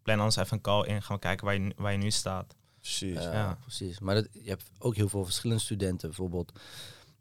plan 0.02 0.18
anders 0.18 0.36
even 0.36 0.52
een 0.56 0.62
call 0.62 0.86
in. 0.86 1.02
Gaan 1.02 1.16
we 1.16 1.22
kijken 1.22 1.44
waar 1.44 1.54
je, 1.54 1.60
nu- 1.60 1.72
waar 1.76 1.92
je 1.92 1.98
nu 1.98 2.10
staat. 2.10 2.54
Precies. 2.80 3.14
Ja, 3.22 3.32
ja. 3.32 3.58
precies. 3.60 3.98
Maar 4.00 4.14
dat, 4.14 4.28
je 4.32 4.48
hebt 4.48 4.70
ook 4.78 4.96
heel 4.96 5.08
veel 5.08 5.24
verschillende 5.24 5.62
studenten. 5.62 6.08
Bijvoorbeeld, 6.08 6.52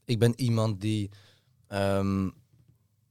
ik 0.05 0.19
ben 0.19 0.33
iemand 0.39 0.81
die... 0.81 1.09
ehm, 1.67 2.29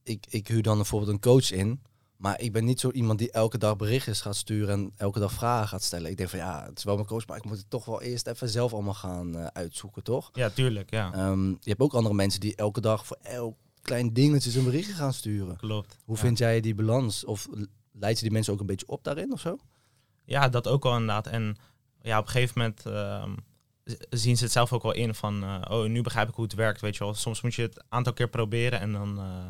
ik, 0.03 0.25
ik 0.29 0.47
huur 0.47 0.61
dan 0.61 0.75
bijvoorbeeld 0.75 1.11
een 1.11 1.19
coach 1.19 1.51
in. 1.51 1.81
Maar 2.21 2.39
ik 2.41 2.51
ben 2.51 2.65
niet 2.65 2.79
zo 2.79 2.91
iemand 2.91 3.19
die 3.19 3.31
elke 3.31 3.57
dag 3.57 3.75
berichtjes 3.75 4.21
gaat 4.21 4.35
sturen 4.35 4.73
en 4.73 4.91
elke 4.97 5.19
dag 5.19 5.31
vragen 5.33 5.67
gaat 5.67 5.83
stellen. 5.83 6.11
Ik 6.11 6.17
denk 6.17 6.29
van 6.29 6.39
ja, 6.39 6.65
het 6.65 6.77
is 6.77 6.83
wel 6.83 6.95
mijn 6.95 7.07
coach, 7.07 7.27
maar 7.27 7.37
ik 7.37 7.45
moet 7.45 7.57
het 7.57 7.69
toch 7.69 7.85
wel 7.85 8.01
eerst 8.01 8.27
even 8.27 8.49
zelf 8.49 8.73
allemaal 8.73 8.93
gaan 8.93 9.35
eh, 9.35 9.45
uitzoeken, 9.45 10.03
toch? 10.03 10.29
Ja, 10.33 10.49
tuurlijk. 10.49 10.91
Ja, 10.91 11.13
Ehm, 11.13 11.47
je 11.49 11.57
hebt 11.69 11.79
ook 11.81 11.93
andere 11.93 12.15
mensen 12.15 12.39
die 12.39 12.55
elke 12.55 12.81
dag 12.81 13.05
voor 13.05 13.17
elk 13.21 13.57
klein 13.81 14.13
dingetje 14.13 14.59
een 14.59 14.65
berichtje 14.65 14.93
gaan 14.93 15.13
sturen. 15.13 15.57
klopt. 15.57 15.97
Hoe 16.05 16.15
ja. 16.15 16.21
vind 16.21 16.37
jij 16.37 16.61
die 16.61 16.75
balans? 16.75 17.25
Of 17.25 17.47
leidt 17.91 18.17
je 18.17 18.23
die 18.23 18.33
mensen 18.33 18.53
ook 18.53 18.59
een 18.59 18.65
beetje 18.65 18.87
op 18.87 19.03
daarin 19.03 19.31
of 19.33 19.39
zo? 19.39 19.57
Ja, 20.25 20.49
dat 20.49 20.67
ook 20.67 20.83
wel 20.83 20.93
inderdaad. 20.93 21.27
En 21.27 21.55
ja, 22.01 22.19
op 22.19 22.25
een 22.25 22.31
gegeven 22.31 22.59
moment 22.59 22.85
ehm, 22.85 23.35
zien 24.09 24.37
ze 24.37 24.43
het 24.43 24.53
zelf 24.53 24.73
ook 24.73 24.83
wel 24.83 24.93
in 24.93 25.15
van... 25.15 25.43
eh, 25.43 25.61
oh, 25.69 25.89
nu 25.89 26.01
begrijp 26.01 26.29
ik 26.29 26.35
hoe 26.35 26.43
het 26.43 26.53
werkt, 26.53 26.81
weet 26.81 26.97
je 26.97 27.03
wel. 27.03 27.13
Soms 27.13 27.41
moet 27.41 27.55
je 27.55 27.61
het 27.61 27.75
een 27.77 27.85
aantal 27.89 28.13
keer 28.13 28.29
proberen 28.29 28.79
en 28.79 28.91
dan, 28.91 29.19
eh, 29.19 29.47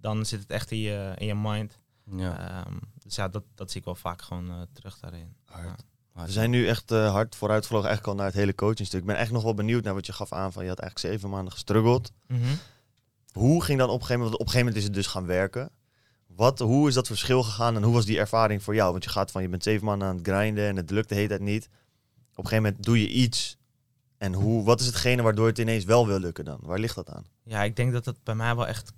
dan 0.00 0.26
zit 0.26 0.40
het 0.40 0.50
echt 0.50 0.70
in 0.70 0.78
je, 0.78 1.12
in 1.16 1.26
je 1.26 1.34
mind. 1.34 1.78
Ja. 2.10 2.64
Ehm, 2.64 2.76
dus 2.98 3.14
ja, 3.14 3.28
dat, 3.28 3.44
dat 3.54 3.70
zie 3.70 3.80
ik 3.80 3.86
wel 3.86 3.94
vaak 3.94 4.22
gewoon 4.22 4.50
eh, 4.50 4.60
terug 4.72 4.98
daarin. 4.98 5.36
Hard. 5.44 5.84
Ja. 6.14 6.24
We 6.24 6.32
zijn 6.32 6.50
nu 6.50 6.68
echt 6.68 6.90
eh, 6.90 7.10
hard 7.10 7.36
vooruitgevlogen 7.36 7.88
eigenlijk 7.88 8.16
al 8.16 8.22
naar 8.24 8.32
het 8.32 8.40
hele 8.42 8.54
coachingstuk. 8.54 9.00
Ik 9.00 9.06
ben 9.06 9.16
echt 9.16 9.30
nog 9.30 9.42
wel 9.42 9.54
benieuwd 9.54 9.84
naar 9.84 9.94
wat 9.94 10.06
je 10.06 10.12
gaf 10.12 10.32
aan 10.32 10.52
van 10.52 10.62
je 10.62 10.68
had 10.68 10.78
eigenlijk 10.78 11.14
zeven 11.14 11.30
maanden 11.30 11.52
gestruggeld. 11.52 12.12
Mhm. 12.26 12.54
Hoe 13.32 13.62
ging 13.62 13.78
dan 13.78 13.88
op 13.88 14.00
een 14.00 14.06
gegeven 14.06 14.20
moment, 14.22 14.38
want 14.38 14.40
op 14.40 14.46
een 14.46 14.52
gegeven 14.52 14.66
moment 14.66 14.76
is 14.76 14.84
het 14.84 14.94
dus 14.94 15.06
gaan 15.06 15.26
werken. 15.26 15.70
Wat, 16.26 16.58
hoe 16.58 16.88
is 16.88 16.94
dat 16.94 17.06
verschil 17.06 17.42
gegaan 17.42 17.76
en 17.76 17.82
hoe 17.82 17.94
was 17.94 18.04
die 18.04 18.18
ervaring 18.18 18.62
voor 18.62 18.74
jou? 18.74 18.92
Want 18.92 19.04
je 19.04 19.10
gaat 19.10 19.30
van, 19.30 19.42
je 19.42 19.48
bent 19.48 19.62
zeven 19.62 19.86
maanden 19.86 20.08
aan 20.08 20.16
het 20.16 20.26
grinden 20.26 20.68
en 20.68 20.76
het 20.76 20.90
lukt 20.90 21.08
de 21.08 21.14
hele 21.14 21.28
tijd 21.28 21.40
niet. 21.40 21.64
Op 21.64 22.44
een 22.44 22.50
gegeven 22.50 22.62
moment 22.62 22.84
doe 22.84 23.00
je 23.00 23.08
iets. 23.08 23.56
En 24.18 24.32
hoe, 24.32 24.64
wat 24.64 24.80
is 24.80 24.86
hetgene 24.86 25.22
waardoor 25.22 25.46
het 25.46 25.58
ineens 25.58 25.84
wel 25.84 26.06
wil 26.06 26.18
lukken 26.18 26.44
dan? 26.44 26.58
Waar 26.62 26.78
ligt 26.78 26.94
dat 26.94 27.10
aan? 27.10 27.24
Ja, 27.42 27.62
ik 27.62 27.76
denk 27.76 27.92
dat 27.92 28.04
het 28.04 28.22
bij 28.22 28.34
mij 28.34 28.56
wel 28.56 28.66
echt 28.66 28.92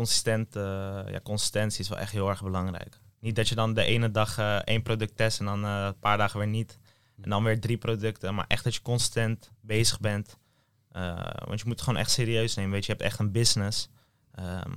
consistent, 0.00 0.56
eh, 0.56 0.62
ja, 1.06 1.20
consistentie 1.22 1.80
is 1.80 1.88
wel 1.88 1.98
echt 1.98 2.12
heel 2.12 2.28
erg 2.28 2.42
belangrijk. 2.42 2.98
Niet 3.18 3.36
dat 3.36 3.48
je 3.48 3.54
dan 3.54 3.74
de 3.74 3.84
ene 3.84 4.10
dag 4.10 4.38
eh, 4.38 4.56
één 4.56 4.82
product 4.82 5.16
test 5.16 5.38
en 5.38 5.44
dan 5.44 5.64
eh, 5.64 5.84
een 5.84 5.98
paar 5.98 6.18
dagen 6.18 6.38
weer 6.38 6.48
niet. 6.48 6.78
En 7.22 7.30
dan 7.30 7.44
weer 7.44 7.60
drie 7.60 7.78
producten, 7.78 8.34
maar 8.34 8.44
echt 8.48 8.64
dat 8.64 8.74
je 8.74 8.82
consistent 8.82 9.50
bezig 9.60 10.00
bent. 10.00 10.38
Want 11.44 11.60
je 11.60 11.66
moet 11.66 11.74
het 11.74 11.80
gewoon 11.82 11.98
echt 11.98 12.10
serieus 12.10 12.54
nemen, 12.54 12.72
weet 12.72 12.86
je. 12.86 12.92
Je 12.92 12.98
hebt 12.98 13.10
echt 13.10 13.18
een 13.18 13.32
business. 13.32 13.88
Ehm, 14.34 14.74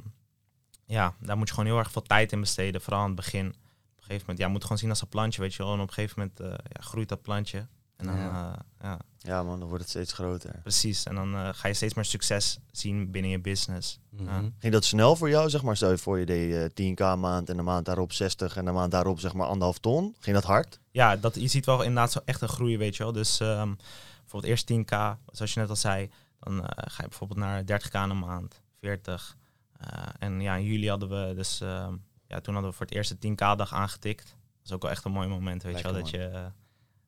ja, 0.86 1.16
daar 1.20 1.38
moet 1.38 1.48
je 1.48 1.54
gewoon 1.54 1.70
heel 1.70 1.80
erg 1.80 1.92
veel 1.92 2.02
tijd 2.02 2.32
in 2.32 2.40
besteden, 2.40 2.82
vooral 2.82 3.02
aan 3.02 3.08
het 3.08 3.16
begin. 3.16 3.48
Op 3.48 3.54
een 3.54 4.04
gegeven 4.04 4.20
moment, 4.20 4.40
ja, 4.40 4.48
moet 4.48 4.64
gewoon 4.64 4.78
zien 4.78 4.90
als 4.90 5.02
een 5.02 5.08
plantje, 5.08 5.42
weet 5.42 5.54
je. 5.54 5.64
En 5.64 5.70
op 5.70 5.80
een 5.80 5.94
gegeven 5.94 6.32
moment 6.40 6.62
ja, 6.70 6.82
groeit 6.82 7.10
dat 7.10 7.22
plantje. 7.22 7.68
En 7.96 8.06
dan, 8.06 8.16
Ja. 8.16 8.24
ja. 8.24 8.66
ja, 8.82 9.00
Ja 9.18 9.44
man, 9.44 9.60
dan 9.60 9.68
wordt 9.68 9.84
het 9.84 9.92
steeds 9.92 10.14
groter. 10.14 10.60
precies. 10.62 11.04
En 11.04 11.16
dan 11.16 11.34
eh, 11.36 11.50
ga 11.52 11.68
je 11.68 11.74
steeds 11.74 11.94
meer 11.94 12.06
succes 12.06 12.60
zien 12.72 13.12
binnen 13.12 13.32
je 13.32 13.40
business. 13.40 14.00
Mhm. 14.10 14.24
Ja. 14.24 14.42
Ging 14.60 14.74
dat 14.74 14.86
snel 14.86 15.16
voor 15.16 15.30
jou, 15.30 15.50
zeg 15.50 15.62
maar? 15.64 15.76
Stel 15.76 15.90
je 15.92 15.98
voor, 15.98 16.20
je 16.20 16.26
deed 16.26 16.54
eh, 16.78 16.92
10k 16.92 17.00
een 17.00 17.20
maand 17.20 17.50
en 17.50 17.58
de 17.58 17.62
maand 17.64 17.86
daarop 17.86 18.12
60 18.14 18.58
en 18.58 18.66
de 18.66 18.72
maand 18.72 18.92
daarop 18.92 19.20
zeg 19.20 19.34
maar 19.34 19.48
anderhalf 19.48 19.80
ton. 19.80 20.16
Ging 20.20 20.36
dat 20.36 20.46
hard? 20.46 20.80
ja, 20.92 21.16
dat, 21.16 21.36
je 21.36 21.48
ziet 21.48 21.66
wel 21.66 21.82
inderdaad 21.82 22.12
zo 22.12 22.20
echt 22.26 22.42
een 22.42 22.48
groei, 22.48 22.78
weet 22.78 22.96
je 22.96 23.04
wel. 23.04 23.12
Dus 23.12 23.40
ehm, 23.40 23.74
bijvoorbeeld 24.22 24.52
eerst 24.52 24.72
10k, 24.74 25.20
zoals 25.32 25.54
je 25.54 25.60
net 25.60 25.70
al 25.70 25.76
zei. 25.76 26.10
Dan 26.40 26.66
eh, 26.66 26.84
ga 26.92 27.04
je 27.04 27.10
bijvoorbeeld 27.10 27.40
naar 27.40 27.62
30k 27.64 27.92
een 27.92 28.20
maand, 28.20 28.62
40. 28.80 29.38
Eh, 29.80 30.04
en 30.20 30.42
ja, 30.42 30.56
in 30.56 30.64
juli 30.64 30.90
hadden 30.90 31.10
we 31.10 31.34
dus, 31.36 31.62
ehm, 31.62 31.94
ja, 32.28 32.40
toen 32.42 32.54
hadden 32.54 32.72
we 32.72 32.78
voor 32.78 32.86
het 32.86 32.96
eerst 32.96 33.10
de 33.22 33.28
10k-dag 33.28 33.74
aangetikt. 33.74 34.26
Dat 34.26 34.66
is 34.66 34.72
ook 34.72 34.82
wel 34.82 34.92
echt 34.92 35.06
een 35.06 35.12
mooi 35.12 35.28
moment, 35.28 35.64
weet 35.64 35.78
je 35.78 35.84
wel. 35.84 35.94
Dat 35.94 36.10
je, 36.10 36.26
eh, 36.26 36.46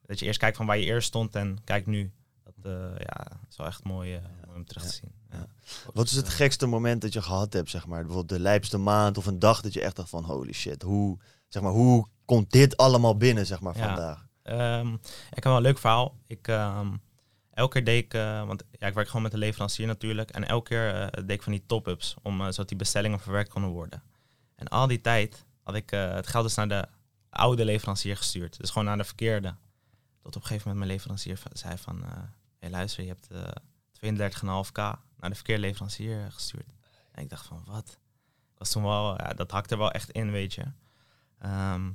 dat 0.05 0.19
je 0.19 0.25
eerst 0.25 0.39
kijkt 0.39 0.57
van 0.57 0.65
waar 0.65 0.77
je 0.77 0.85
eerst 0.85 1.07
stond 1.07 1.35
en 1.35 1.57
kijk 1.63 1.85
nu. 1.85 2.11
Dat 2.43 2.53
eh, 2.73 2.97
ja, 2.97 3.27
is 3.49 3.57
wel 3.57 3.67
echt 3.67 3.83
mooi, 3.83 4.15
eh, 4.15 4.55
om 4.55 4.65
terug 4.65 4.83
te 4.83 4.93
zien. 4.93 5.13
Wat 5.93 6.05
is 6.05 6.15
het 6.15 6.29
gekste 6.29 6.65
moment 6.65 7.01
dat 7.01 7.13
je 7.13 7.21
gehad 7.21 7.53
hebt, 7.53 7.69
zeg 7.69 7.87
maar? 7.87 7.99
Bijvoorbeeld 7.99 8.37
de 8.37 8.39
lijpste 8.39 8.77
maand 8.77 9.17
of 9.17 9.25
een 9.25 9.39
dag 9.39 9.61
dat 9.61 9.73
je 9.73 9.81
echt 9.81 9.95
dacht 9.95 10.09
van 10.09 10.23
holy 10.23 10.53
shit, 10.53 10.81
hoe, 10.81 11.17
zeg 11.47 11.63
maar, 11.63 11.71
hoe 11.71 12.07
komt 12.25 12.51
dit 12.51 12.77
allemaal 12.77 13.17
binnen, 13.17 13.45
zeg 13.45 13.59
maar, 13.59 13.75
vandaag? 13.75 14.27
Ehm, 14.43 14.93
ik 15.29 15.33
heb 15.33 15.43
wel 15.43 15.55
een 15.55 15.61
leuk 15.61 15.77
verhaal. 15.77 16.17
Ik, 16.27 16.47
ehm, 16.47 16.93
elke 17.51 17.73
keer 17.73 17.85
deed 17.85 18.03
ik, 18.03 18.13
eh, 18.13 18.45
want 18.45 18.63
ja, 18.71 18.87
ik 18.87 18.93
werk 18.93 19.07
gewoon 19.07 19.21
met 19.21 19.31
de 19.31 19.37
leverancier 19.37 19.87
natuurlijk. 19.87 20.31
En 20.31 20.47
elke 20.47 20.69
keer 20.69 21.11
deed 21.11 21.37
ik 21.37 21.43
van 21.43 21.51
die 21.51 21.65
top-ups, 21.65 22.15
om, 22.21 22.37
zodat 22.37 22.67
die 22.67 22.77
bestellingen 22.77 23.19
verwerkt 23.19 23.49
konden 23.49 23.71
worden. 23.71 24.03
En 24.55 24.67
al 24.67 24.87
die 24.87 25.01
tijd 25.01 25.45
had 25.63 25.75
ik 25.75 25.89
het 25.89 26.27
geld 26.27 26.43
dus 26.43 26.55
naar 26.55 26.67
de 26.67 26.87
oude 27.29 27.65
leverancier 27.65 28.17
gestuurd. 28.17 28.59
Dus 28.59 28.69
gewoon 28.69 28.85
naar 28.85 28.97
de 28.97 29.03
verkeerde. 29.03 29.55
Op 30.25 30.35
een 30.35 30.41
gegeven 30.41 30.67
moment 30.67 30.85
mijn 30.85 30.91
leverancier 30.97 31.41
zei 31.51 31.77
van... 31.77 32.03
eh 32.03 32.11
hey, 32.59 32.69
luister, 32.69 33.03
je 33.03 33.09
hebt 33.09 33.27
eh 33.31 33.55
32,5k 34.13 34.73
naar 35.17 35.29
de 35.29 35.35
verkeerde 35.35 35.61
leverancier 35.61 36.31
gestuurd. 36.31 36.73
En 37.11 37.23
ik 37.23 37.29
dacht 37.29 37.45
van, 37.45 37.63
wat? 37.65 37.99
Was 38.57 38.71
toen 38.71 38.83
wel, 38.83 39.21
ja, 39.21 39.33
dat 39.33 39.51
hakte 39.51 39.73
er 39.73 39.79
wel 39.79 39.91
echt 39.91 40.11
in, 40.11 40.31
weet 40.31 40.53
je. 40.53 40.63
Ehm, 41.39 41.91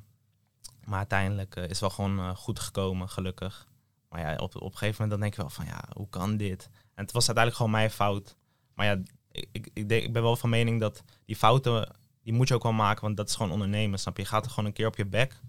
maar 0.84 0.98
uiteindelijk 0.98 1.56
eh, 1.56 1.68
is 1.68 1.80
wel 1.80 1.90
gewoon 1.90 2.18
eh, 2.18 2.36
goed 2.36 2.60
gekomen, 2.60 3.08
gelukkig. 3.08 3.68
Maar 4.08 4.20
ja, 4.20 4.36
op, 4.36 4.56
op 4.56 4.72
een 4.72 4.78
gegeven 4.78 5.02
moment 5.02 5.10
dan 5.10 5.20
denk 5.20 5.34
je 5.34 5.40
wel 5.40 5.50
van, 5.50 5.64
ja, 5.64 5.84
hoe 5.96 6.08
kan 6.08 6.36
dit? 6.36 6.70
En 6.72 7.04
het 7.04 7.12
was 7.12 7.26
uiteindelijk 7.26 7.56
gewoon 7.56 7.70
mijn 7.70 7.90
fout. 7.90 8.36
Maar 8.74 8.86
ja, 8.86 9.02
ik, 9.30 9.48
ik, 9.52 9.70
ik, 9.72 9.88
denk, 9.88 10.04
ik 10.04 10.12
ben 10.12 10.22
wel 10.22 10.36
van 10.36 10.50
mening 10.50 10.80
dat 10.80 11.02
die 11.24 11.36
fouten, 11.36 11.96
die 12.22 12.32
moet 12.32 12.48
je 12.48 12.54
ook 12.54 12.62
wel 12.62 12.72
maken, 12.72 13.02
want 13.02 13.16
dat 13.16 13.28
is 13.28 13.34
gewoon 13.34 13.52
ondernemen, 13.52 13.98
snap 13.98 14.16
je? 14.16 14.22
Je 14.22 14.28
gaat 14.28 14.44
er 14.44 14.50
gewoon 14.50 14.64
een 14.64 14.72
keer 14.72 14.86
op 14.86 14.96
je 14.96 15.06
bek, 15.06 15.40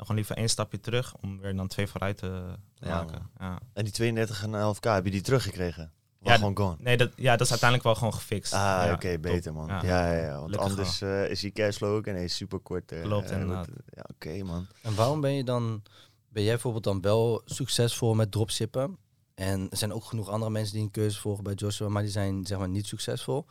dan 0.00 0.08
gewoon 0.08 0.16
liever 0.16 0.36
één 0.36 0.48
stapje 0.48 0.80
terug, 0.80 1.14
om 1.16 1.38
weer 1.40 1.56
dan 1.56 1.68
twee 1.68 1.86
vooruit 1.86 2.16
te, 2.16 2.56
te 2.74 2.86
Ja, 2.86 2.94
maken. 2.94 3.30
Ja. 3.38 3.58
En 3.72 3.84
die 3.84 3.92
32,5k, 3.92 4.80
heb 4.80 5.04
je 5.04 5.10
die 5.10 5.20
teruggekregen? 5.20 5.92
Was 6.18 6.32
Ja, 6.32 6.38
gewoon 6.38 6.56
gone. 6.56 6.76
Nee, 6.78 6.96
dat, 6.96 7.10
ja, 7.16 7.30
dat 7.32 7.40
is 7.40 7.50
uiteindelijk 7.50 7.88
wel 7.88 7.94
gewoon 7.98 8.14
gefixt. 8.14 8.52
Ah, 8.52 8.58
Ja, 8.60 8.92
oké, 8.92 9.18
beter 9.18 9.52
man. 9.52 9.66
Ja, 9.66 9.82
Ja. 9.84 10.12
ja, 10.12 10.22
ja. 10.22 10.40
Want 10.40 10.56
anders 10.56 11.00
eh, 11.00 11.30
is 11.30 11.40
die 11.40 11.52
cashflow 11.52 11.94
ook 11.94 12.06
ineens 12.06 12.36
super 12.36 12.58
kort. 12.58 12.92
eh, 12.92 13.02
Klopt, 13.02 13.30
eh, 13.30 13.40
inderdaad. 13.40 13.66
wat- 13.68 13.76
Ja, 13.94 14.04
oké 14.14 14.42
man. 14.42 14.66
En 14.82 14.94
waarom 14.94 15.20
ben 15.20 15.32
je 15.32 15.44
dan, 15.44 15.82
ben 16.28 16.42
jij 16.42 16.52
bijvoorbeeld 16.52 16.84
dan 16.84 17.00
wel 17.00 17.42
succesvol 17.44 18.14
met 18.14 18.30
dropshippen? 18.32 18.96
En 19.34 19.70
er 19.70 19.76
zijn 19.76 19.92
ook 19.92 20.04
genoeg 20.04 20.28
andere 20.28 20.50
mensen 20.50 20.74
die 20.74 20.82
een 20.82 20.90
cursus 20.90 21.18
volgen 21.18 21.44
bij 21.44 21.54
Joshua, 21.54 21.88
maar 21.88 22.02
die 22.02 22.10
zijn 22.10 22.46
zeg 22.46 22.58
maar 22.58 22.68
niet 22.68 22.86
succesvol. 22.86 23.46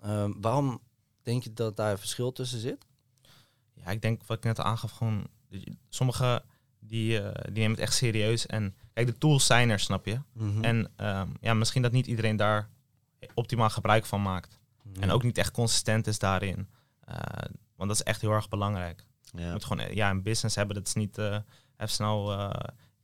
Ehm, 0.00 0.32
waarom 0.40 0.80
denk 1.22 1.42
je 1.42 1.52
dat 1.52 1.76
daar 1.76 1.90
een 1.90 1.98
verschil 1.98 2.32
tussen 2.32 2.60
zit? 2.60 2.84
Ja, 3.74 3.90
ik 3.90 4.02
denk 4.02 4.22
wat 4.26 4.36
ik 4.36 4.44
net 4.44 4.60
aangaf, 4.60 4.90
gewoon 4.90 5.26
sommigen 5.88 6.42
die, 6.80 7.20
eh, 7.20 7.42
die 7.44 7.52
nemen 7.52 7.70
het 7.70 7.80
echt 7.80 7.94
serieus. 7.94 8.46
En 8.46 8.74
kijk, 8.92 9.06
de 9.06 9.18
tools 9.18 9.46
zijn 9.46 9.70
er, 9.70 9.80
snap 9.80 10.06
je? 10.06 10.20
Mhm. 10.32 10.64
En 10.64 10.90
ehm, 10.96 11.28
ja, 11.40 11.54
misschien 11.54 11.82
dat 11.82 11.92
niet 11.92 12.06
iedereen 12.06 12.36
daar 12.36 12.68
optimaal 13.34 13.70
gebruik 13.70 14.06
van 14.06 14.22
maakt. 14.22 14.58
En 15.00 15.10
ook 15.10 15.22
niet 15.22 15.38
echt 15.38 15.50
consistent 15.50 16.06
is 16.06 16.18
daarin. 16.18 16.68
Eh, 17.04 17.16
want 17.76 17.88
dat 17.88 17.98
is 17.98 18.02
echt 18.02 18.20
heel 18.20 18.30
erg 18.32 18.48
belangrijk. 18.48 19.04
Je 19.32 19.40
Ja. 19.40 19.52
moet 19.52 19.64
gewoon 19.64 19.86
eh, 19.86 19.94
ja, 19.94 20.10
een 20.10 20.22
business 20.22 20.56
hebben. 20.56 20.74
Dat 20.76 20.86
is 20.86 20.94
niet 20.94 21.18
eh, 21.18 21.36
even 21.76 21.94
snel 21.94 22.32
eh, 22.32 22.50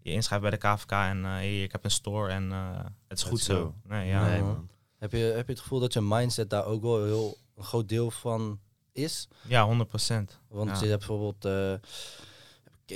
je 0.02 0.10
inschrijven 0.12 0.50
bij 0.50 0.58
de 0.58 0.66
KVK 0.66 0.90
en 0.90 1.24
eh, 1.24 1.30
hey, 1.30 1.62
ik 1.62 1.72
heb 1.72 1.84
een 1.84 1.90
store 1.90 2.30
en 2.32 2.52
eh, 2.52 2.78
het 3.08 3.18
is 3.18 3.24
goed 3.24 3.40
zo. 3.40 3.74
Nee, 3.84 4.08
ja. 4.08 4.24
Nee, 4.26 4.36
Ja. 4.36 4.42
man. 4.44 4.68
Heb, 4.98 5.12
je, 5.12 5.18
heb 5.18 5.46
je 5.46 5.52
het 5.52 5.62
gevoel 5.62 5.80
dat 5.80 5.92
je 5.92 6.00
mindset 6.00 6.50
daar 6.50 6.64
ook 6.64 6.82
wel 6.82 7.04
heel 7.04 7.36
een 7.56 7.64
groot 7.64 7.88
deel 7.88 8.10
van 8.10 8.60
is? 8.92 9.28
ja, 9.46 9.64
100 9.64 9.88
procent. 9.88 10.38
Want 10.48 10.70
Ja. 10.70 10.80
je 10.82 10.86
hebt 10.86 11.06
bijvoorbeeld 11.06 11.44
eh, 11.44 11.88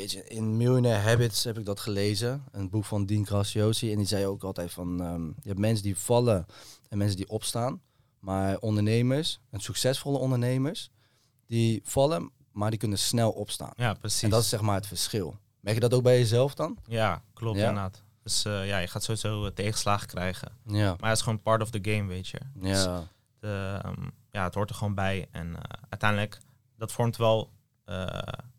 Cage, 0.00 0.24
in 0.28 0.56
Millionaire 0.56 1.08
Habits 1.08 1.44
heb 1.44 1.58
ik 1.58 1.64
dat 1.64 1.80
gelezen, 1.80 2.44
een 2.50 2.70
boek 2.70 2.84
van 2.84 3.06
Dean 3.06 3.26
Graziosi. 3.26 3.90
En 3.90 3.96
die 3.96 4.06
zei 4.06 4.26
ook 4.26 4.42
altijd 4.44 4.72
van, 4.72 5.02
ehm, 5.02 5.26
je 5.26 5.48
hebt 5.48 5.58
mensen 5.58 5.84
die 5.84 5.98
vallen 5.98 6.46
en 6.88 6.98
mensen 6.98 7.16
die 7.16 7.28
opstaan. 7.28 7.80
Maar 8.18 8.58
ondernemers, 8.58 9.40
en 9.50 9.60
succesvolle 9.60 10.18
ondernemers, 10.18 10.90
die 11.46 11.80
vallen, 11.84 12.30
maar 12.52 12.70
die 12.70 12.78
kunnen 12.78 12.98
snel 12.98 13.30
opstaan. 13.30 13.72
Ja, 13.76 13.94
precies. 13.94 14.22
En 14.22 14.30
dat 14.30 14.42
is 14.42 14.48
zeg 14.48 14.60
maar 14.60 14.74
het 14.74 14.86
verschil. 14.86 15.38
Merk 15.60 15.74
je 15.74 15.80
dat 15.82 15.94
ook 15.94 16.02
bij 16.02 16.18
jezelf 16.18 16.54
dan? 16.54 16.78
Ja, 16.86 17.22
klopt 17.34 17.58
Ja? 17.58 17.68
inderdaad. 17.68 18.02
Dus 18.22 18.44
eh, 18.44 18.66
ja, 18.66 18.78
je 18.78 18.86
gaat 18.86 19.02
sowieso 19.02 19.44
eh, 19.44 19.50
tegenslagen 19.52 20.06
krijgen. 20.06 20.52
Ja. 20.66 20.96
Maar 21.00 21.08
het 21.08 21.18
is 21.18 21.24
gewoon 21.24 21.42
part 21.42 21.62
of 21.62 21.70
the 21.70 21.78
game, 21.90 22.08
weet 22.08 22.28
je. 22.28 22.38
Dus 22.54 22.82
Ja. 22.84 23.08
de, 23.38 23.78
ehm, 23.82 24.02
ja, 24.30 24.44
het 24.44 24.54
hoort 24.54 24.70
er 24.70 24.76
gewoon 24.76 24.94
bij. 24.94 25.28
En 25.30 25.56
eh, 25.56 25.62
uiteindelijk, 25.88 26.38
dat 26.76 26.92
vormt 26.92 27.16
wel, 27.16 27.50
eh, 27.84 28.06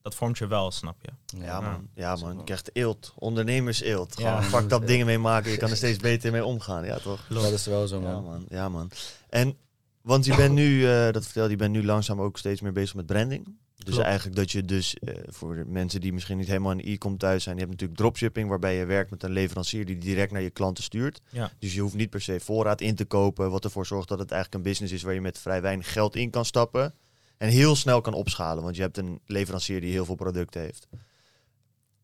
dat 0.05 0.15
vormt 0.15 0.37
je 0.37 0.47
wel, 0.47 0.71
snap 0.71 0.95
je. 1.01 1.37
Ja, 1.39 1.61
man. 1.61 1.87
Ja, 1.93 2.15
man. 2.15 2.37
Je 2.37 2.43
krijgt 2.43 2.69
eelt. 2.73 3.13
Ondernemers-eelt. 3.15 4.15
Ja. 4.17 4.41
Gewoon 4.41 4.49
fucked 4.49 4.81
up 4.81 4.87
dingen 4.87 5.05
mee 5.05 5.19
maken. 5.19 5.51
Je 5.51 5.57
kan 5.57 5.69
er 5.69 5.75
steeds 5.75 5.97
beter 5.97 6.31
mee 6.31 6.45
omgaan. 6.45 6.85
Ja, 6.85 6.97
toch? 6.97 7.27
Dat 7.29 7.51
is 7.51 7.65
wel 7.65 7.87
zo, 7.87 8.01
Ja, 8.01 8.19
man. 8.19 8.45
Ja, 8.49 8.69
man. 8.69 8.91
En, 9.29 9.57
want 10.01 10.25
je 10.25 10.35
bent 10.35 10.53
nu, 10.53 10.87
eh, 10.89 11.11
dat 11.11 11.23
vertelde 11.23 11.49
je, 11.49 11.55
bent 11.55 11.71
nu 11.71 11.85
langzaam 11.85 12.21
ook 12.21 12.37
steeds 12.37 12.61
meer 12.61 12.71
bezig 12.71 12.95
met 12.95 13.05
branding. 13.05 13.45
Dus 13.75 13.93
Klopt. 13.93 14.05
eigenlijk 14.05 14.35
dat 14.35 14.51
je 14.51 14.63
dus, 14.63 14.93
eh, 14.93 15.15
voor 15.27 15.55
de 15.55 15.65
mensen 15.65 16.01
die 16.01 16.13
misschien 16.13 16.37
niet 16.37 16.47
helemaal 16.47 16.71
in 16.71 16.93
e-com 16.93 17.17
thuis 17.17 17.43
zijn, 17.43 17.55
je 17.55 17.61
hebt 17.61 17.73
natuurlijk 17.73 17.99
dropshipping, 17.99 18.49
waarbij 18.49 18.75
je 18.75 18.85
werkt 18.85 19.11
met 19.11 19.23
een 19.23 19.31
leverancier 19.31 19.85
die 19.85 19.97
direct 19.97 20.31
naar 20.31 20.41
je 20.41 20.49
klanten 20.49 20.83
stuurt. 20.83 21.21
Ja. 21.29 21.51
Dus 21.59 21.73
je 21.73 21.81
hoeft 21.81 21.95
niet 21.95 22.09
per 22.09 22.21
se 22.21 22.39
voorraad 22.39 22.81
in 22.81 22.95
te 22.95 23.05
kopen, 23.05 23.51
wat 23.51 23.63
ervoor 23.63 23.85
zorgt 23.85 24.07
dat 24.07 24.19
het 24.19 24.31
eigenlijk 24.31 24.63
een 24.63 24.69
business 24.69 24.93
is 24.93 25.03
waar 25.03 25.13
je 25.13 25.21
met 25.21 25.39
vrij 25.39 25.61
weinig 25.61 25.91
geld 25.91 26.15
in 26.15 26.29
kan 26.29 26.45
stappen. 26.45 26.93
En 27.37 27.49
heel 27.49 27.75
snel 27.75 28.01
kan 28.01 28.13
opschalen, 28.13 28.63
want 28.63 28.75
je 28.75 28.81
hebt 28.81 28.97
een 28.97 29.21
leverancier 29.25 29.81
die 29.81 29.91
heel 29.91 30.05
veel 30.05 30.15
producten 30.15 30.61
heeft. 30.61 30.87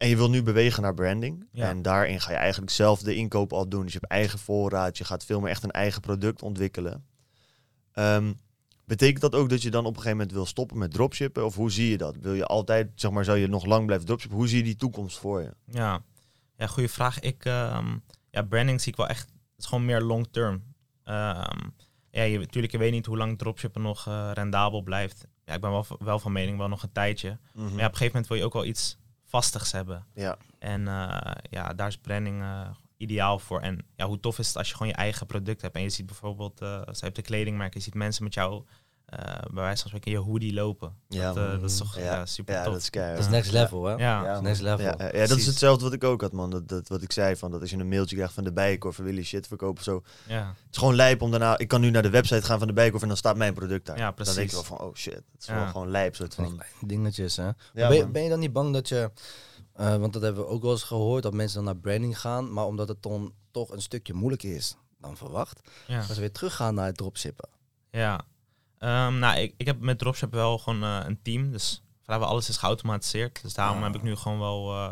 En 0.02 0.08
je 0.08 0.16
wil 0.16 0.30
nu 0.30 0.44
bewegen 0.44 0.84
naar 0.84 0.94
branding. 0.94 1.48
Ja. 1.52 1.70
En 1.70 1.82
daarin 1.82 2.22
ga 2.22 2.32
je 2.32 2.38
eigenlijk 2.38 2.72
zelf 2.72 3.02
de 3.02 3.16
inkoop 3.16 3.54
al 3.54 3.70
doen. 3.70 3.84
Dus 3.84 3.94
je 3.94 4.00
hebt 4.00 4.12
eigen 4.12 4.40
voorraad. 4.40 4.98
Je 4.98 5.04
gaat 5.04 5.26
veel 5.26 5.40
meer 5.40 5.50
echt 5.50 5.64
een 5.64 5.72
eigen 5.72 6.02
product 6.02 6.42
ontwikkelen. 6.42 7.06
Ehm, 7.92 8.34
betekent 8.86 9.22
dat 9.22 9.36
ook 9.36 9.50
dat 9.50 9.62
je 9.62 9.72
dan 9.72 9.86
op 9.86 9.96
een 9.96 10.02
gegeven 10.02 10.18
moment 10.18 10.36
wil 10.36 10.46
stoppen 10.46 10.78
met 10.78 10.92
dropshippen? 10.92 11.46
Of 11.46 11.56
hoe 11.56 11.72
zie 11.72 11.90
je 11.90 11.98
dat? 11.98 12.16
Wil 12.16 12.34
je 12.34 12.46
altijd, 12.46 12.92
zeg 12.96 13.12
maar, 13.12 13.24
zou 13.24 13.38
je 13.38 13.48
nog 13.48 13.66
lang 13.66 13.86
blijven 13.86 14.08
dropshippen? 14.08 14.38
Hoe 14.38 14.48
zie 14.48 14.58
je 14.58 14.64
die 14.64 14.76
toekomst 14.76 15.20
voor 15.20 15.42
je? 15.42 15.54
Ja, 15.66 16.02
ja 16.58 16.68
goede 16.68 16.90
vraag. 16.90 17.20
Ik, 17.20 17.46
ehm, 17.46 17.98
ja, 18.30 18.42
branding 18.42 18.82
zie 18.82 18.92
ik 18.92 18.98
wel 18.98 19.08
echt, 19.08 19.28
het 19.30 19.58
is 19.58 19.66
gewoon 19.66 19.86
meer 19.86 20.02
long 20.02 20.28
term. 20.32 20.64
Ehm, 21.04 21.70
ja, 22.12 22.24
je, 22.24 22.40
natuurlijk, 22.40 22.74
je 22.74 22.80
weet 22.80 22.92
niet 22.92 23.06
hoe 23.06 23.18
lang 23.18 23.38
dropshippen 23.38 23.82
nog 23.82 24.08
eh, 24.08 24.32
rendabel 24.34 24.82
blijft. 24.82 25.28
Ja, 25.46 25.54
ik 25.54 25.62
ben 25.62 25.72
wel, 25.72 25.86
wel 26.00 26.20
van 26.20 26.32
mening, 26.32 26.58
wel 26.58 26.68
nog 26.68 26.84
een 26.84 26.92
tijdje. 26.92 27.38
Maar 27.54 27.64
ja, 27.64 27.70
op 27.70 27.74
een 27.74 27.80
gegeven 27.82 28.06
moment 28.06 28.28
wil 28.28 28.38
je 28.38 28.44
ook 28.44 28.54
wel 28.54 28.66
iets 28.66 28.98
vastigs 29.26 29.72
hebben. 29.72 30.06
Ja. 30.14 30.38
En 30.60 30.88
eh, 30.88 31.32
ja, 31.50 31.74
daar 31.74 31.88
is 31.88 31.98
branding 31.98 32.42
eh, 32.42 32.70
ideaal 32.98 33.40
voor. 33.40 33.62
En 33.62 33.86
ja, 33.96 34.06
hoe 34.06 34.20
tof 34.20 34.40
is 34.40 34.48
het 34.48 34.58
als 34.58 34.68
je 34.68 34.74
gewoon 34.74 34.92
je 34.92 34.98
eigen 34.98 35.26
product 35.26 35.62
hebt. 35.62 35.76
En 35.76 35.82
je 35.82 35.90
ziet 35.90 36.06
bijvoorbeeld, 36.06 36.62
als 36.62 37.00
je 37.00 37.04
hebt 37.06 37.16
de 37.16 37.22
kledingmerk, 37.22 37.74
je 37.74 37.80
ziet 37.80 37.94
mensen 37.94 38.24
met 38.24 38.34
jou, 38.34 38.64
bij 39.52 39.64
wijze 39.64 39.82
van 39.82 39.88
spreken, 39.90 40.12
je 40.12 40.18
hoodie 40.18 40.54
lopen. 40.54 40.96
Ja, 41.08 41.34
dat, 41.34 41.44
eh, 41.46 41.52
dat 41.62 41.70
is 41.70 41.78
toch 41.78 41.96
Ja. 41.98 42.04
ja, 42.04 42.26
super 42.26 42.54
Ja, 42.54 42.64
tof. 42.64 42.74
dat 42.74 42.82
is 42.82 42.90
keihard. 42.90 43.18
Dat 43.18 43.26
is 43.26 43.32
next 43.32 43.52
level, 43.52 43.84
hè? 43.86 43.94
Ja. 43.96 44.40
Next 44.42 44.62
level. 44.62 44.86
Ja, 44.86 44.96
ja, 44.98 45.06
ja, 45.18 45.28
dat 45.28 45.38
is 45.38 45.46
hetzelfde 45.46 45.84
wat 45.84 45.94
ik 45.94 46.04
ook 46.04 46.22
had, 46.22 46.32
man. 46.32 46.50
Dat, 46.50 46.68
dat, 46.68 46.88
wat 46.88 47.02
ik 47.02 47.12
zei, 47.12 47.36
van 47.36 47.52
dat 47.52 47.62
als 47.62 47.70
je 47.70 47.78
een 47.78 47.88
mailtje 47.90 48.16
krijgt 48.16 48.34
van 48.34 48.44
de 48.44 48.52
Bijenkorf, 48.54 48.96
van 48.96 49.06
wil 49.06 49.16
je 49.16 49.24
shit 49.24 49.48
verkopen 49.48 49.78
of 49.78 49.84
zo. 49.84 50.04
ja. 50.28 50.48
Het 50.48 50.72
is 50.72 50.78
gewoon 50.78 50.96
lijp 50.96 51.22
om 51.22 51.32
daarna... 51.32 51.58
Ik 51.58 51.68
kan 51.68 51.82
nu 51.82 51.90
naar 51.90 52.02
de 52.02 52.10
website 52.10 52.42
gaan 52.42 52.58
van 52.58 52.68
de 52.68 52.74
Bijenkorf 52.74 53.02
en 53.02 53.08
dan 53.08 53.18
staat 53.18 53.36
mijn 53.38 53.54
product 53.54 53.86
daar. 53.86 53.98
Ja, 53.98 54.12
Dan 54.12 54.16
denk 54.26 54.28
je 54.28 54.34
precies. 54.36 54.54
wel 54.54 54.64
van, 54.64 54.80
oh 54.88 54.96
shit. 54.96 55.14
Het 55.14 55.24
is 55.40 55.46
Ja. 55.46 55.56
wel 55.56 55.68
gewoon 55.68 55.90
lijp, 55.90 56.16
soort 56.16 56.36
Van 56.36 56.62
dingetjes, 56.86 57.36
hè? 57.36 57.46
Ja, 57.46 57.54
ben, 57.74 57.94
je, 57.98 58.08
ben 58.08 58.24
je 58.24 58.30
dan 58.30 58.40
niet 58.40 58.54
bang 58.54 58.74
dat 58.74 58.88
je, 58.90 59.12
eh, 59.74 59.96
want 59.96 60.14
dat 60.14 60.22
hebben 60.22 60.42
we 60.44 60.50
ook 60.50 60.62
wel 60.62 60.72
eens 60.72 60.84
gehoord, 60.84 61.24
dat 61.24 61.34
mensen 61.34 61.56
dan 61.56 61.66
naar 61.66 61.82
branding 61.82 62.20
gaan, 62.20 62.54
maar 62.54 62.66
omdat 62.66 62.88
het 62.88 63.04
dan 63.04 63.34
toch 63.52 63.70
een 63.72 63.82
stukje 63.82 64.14
moeilijker 64.14 64.56
is 64.56 64.76
dan 65.00 65.18
verwacht, 65.18 65.62
ja. 65.88 65.98
dat 65.98 66.16
ze 66.16 66.20
weer 66.20 66.32
teruggaan 66.32 66.74
naar 66.76 66.86
het 66.86 66.98
dropshippen. 66.98 67.50
Ja, 67.92 68.22
Ehm, 68.82 69.20
nou, 69.20 69.40
ik, 69.40 69.54
ik 69.58 69.66
heb 69.66 69.80
met 69.80 69.98
Dropship 70.00 70.32
wel 70.32 70.58
gewoon 70.58 70.84
eh, 70.84 71.00
een 71.06 71.22
team. 71.22 71.52
Dus 71.52 71.84
vrijwel 72.04 72.28
alles 72.28 72.50
is 72.50 72.58
geautomatiseerd. 72.58 73.42
Dus 73.42 73.54
daarom 73.54 73.78
Ah. 73.78 73.84
heb 73.84 73.96
ik 73.96 74.02
nu 74.02 74.16
gewoon 74.16 74.40
wel, 74.40 74.74
eh, 74.76 74.88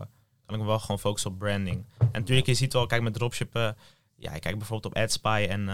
kan 0.46 0.56
ik 0.56 0.62
me 0.62 0.66
wel 0.68 0.80
gewoon 0.80 1.00
focussen 1.00 1.32
op 1.32 1.40
branding. 1.40 1.86
En 1.98 2.08
natuurlijk, 2.12 2.48
je 2.48 2.54
ziet 2.54 2.74
wel, 2.74 2.86
kijk 2.86 3.02
met 3.02 3.14
Dropship, 3.14 3.56
eh, 3.56 3.70
ja, 4.16 4.34
je 4.34 4.40
kijkt 4.40 4.58
bijvoorbeeld 4.58 4.94
op 4.96 5.02
AdSpy 5.02 5.46
en 5.50 5.66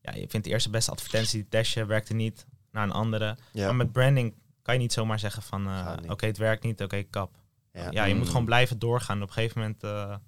ja, 0.00 0.12
je 0.14 0.28
vindt 0.28 0.46
de 0.46 0.52
eerste 0.52 0.70
beste 0.70 0.90
advertentie, 0.90 1.40
die 1.40 1.48
test 1.48 1.74
je, 1.74 1.84
werkte 1.86 2.14
niet, 2.14 2.46
naar 2.70 2.82
een 2.82 2.92
andere. 2.92 3.36
Ja. 3.52 3.64
Maar 3.66 3.76
met 3.76 3.92
branding 3.92 4.34
kan 4.62 4.74
je 4.74 4.80
niet 4.80 4.92
zomaar 4.92 5.18
zeggen 5.18 5.42
van, 5.42 5.68
oké, 6.10 6.26
het 6.26 6.36
werkt 6.38 6.62
niet, 6.62 6.82
oké, 6.82 7.02
kap. 7.02 7.36
Ja. 7.72 7.90
Ja, 7.90 8.04
je 8.04 8.14
moet 8.14 8.24
Mm. 8.24 8.30
gewoon 8.30 8.44
blijven 8.44 8.78
doorgaan. 8.78 9.22
Op 9.22 9.28
een 9.28 9.34
gegeven 9.34 9.60
moment, 9.60 9.80
ja, 9.82 10.20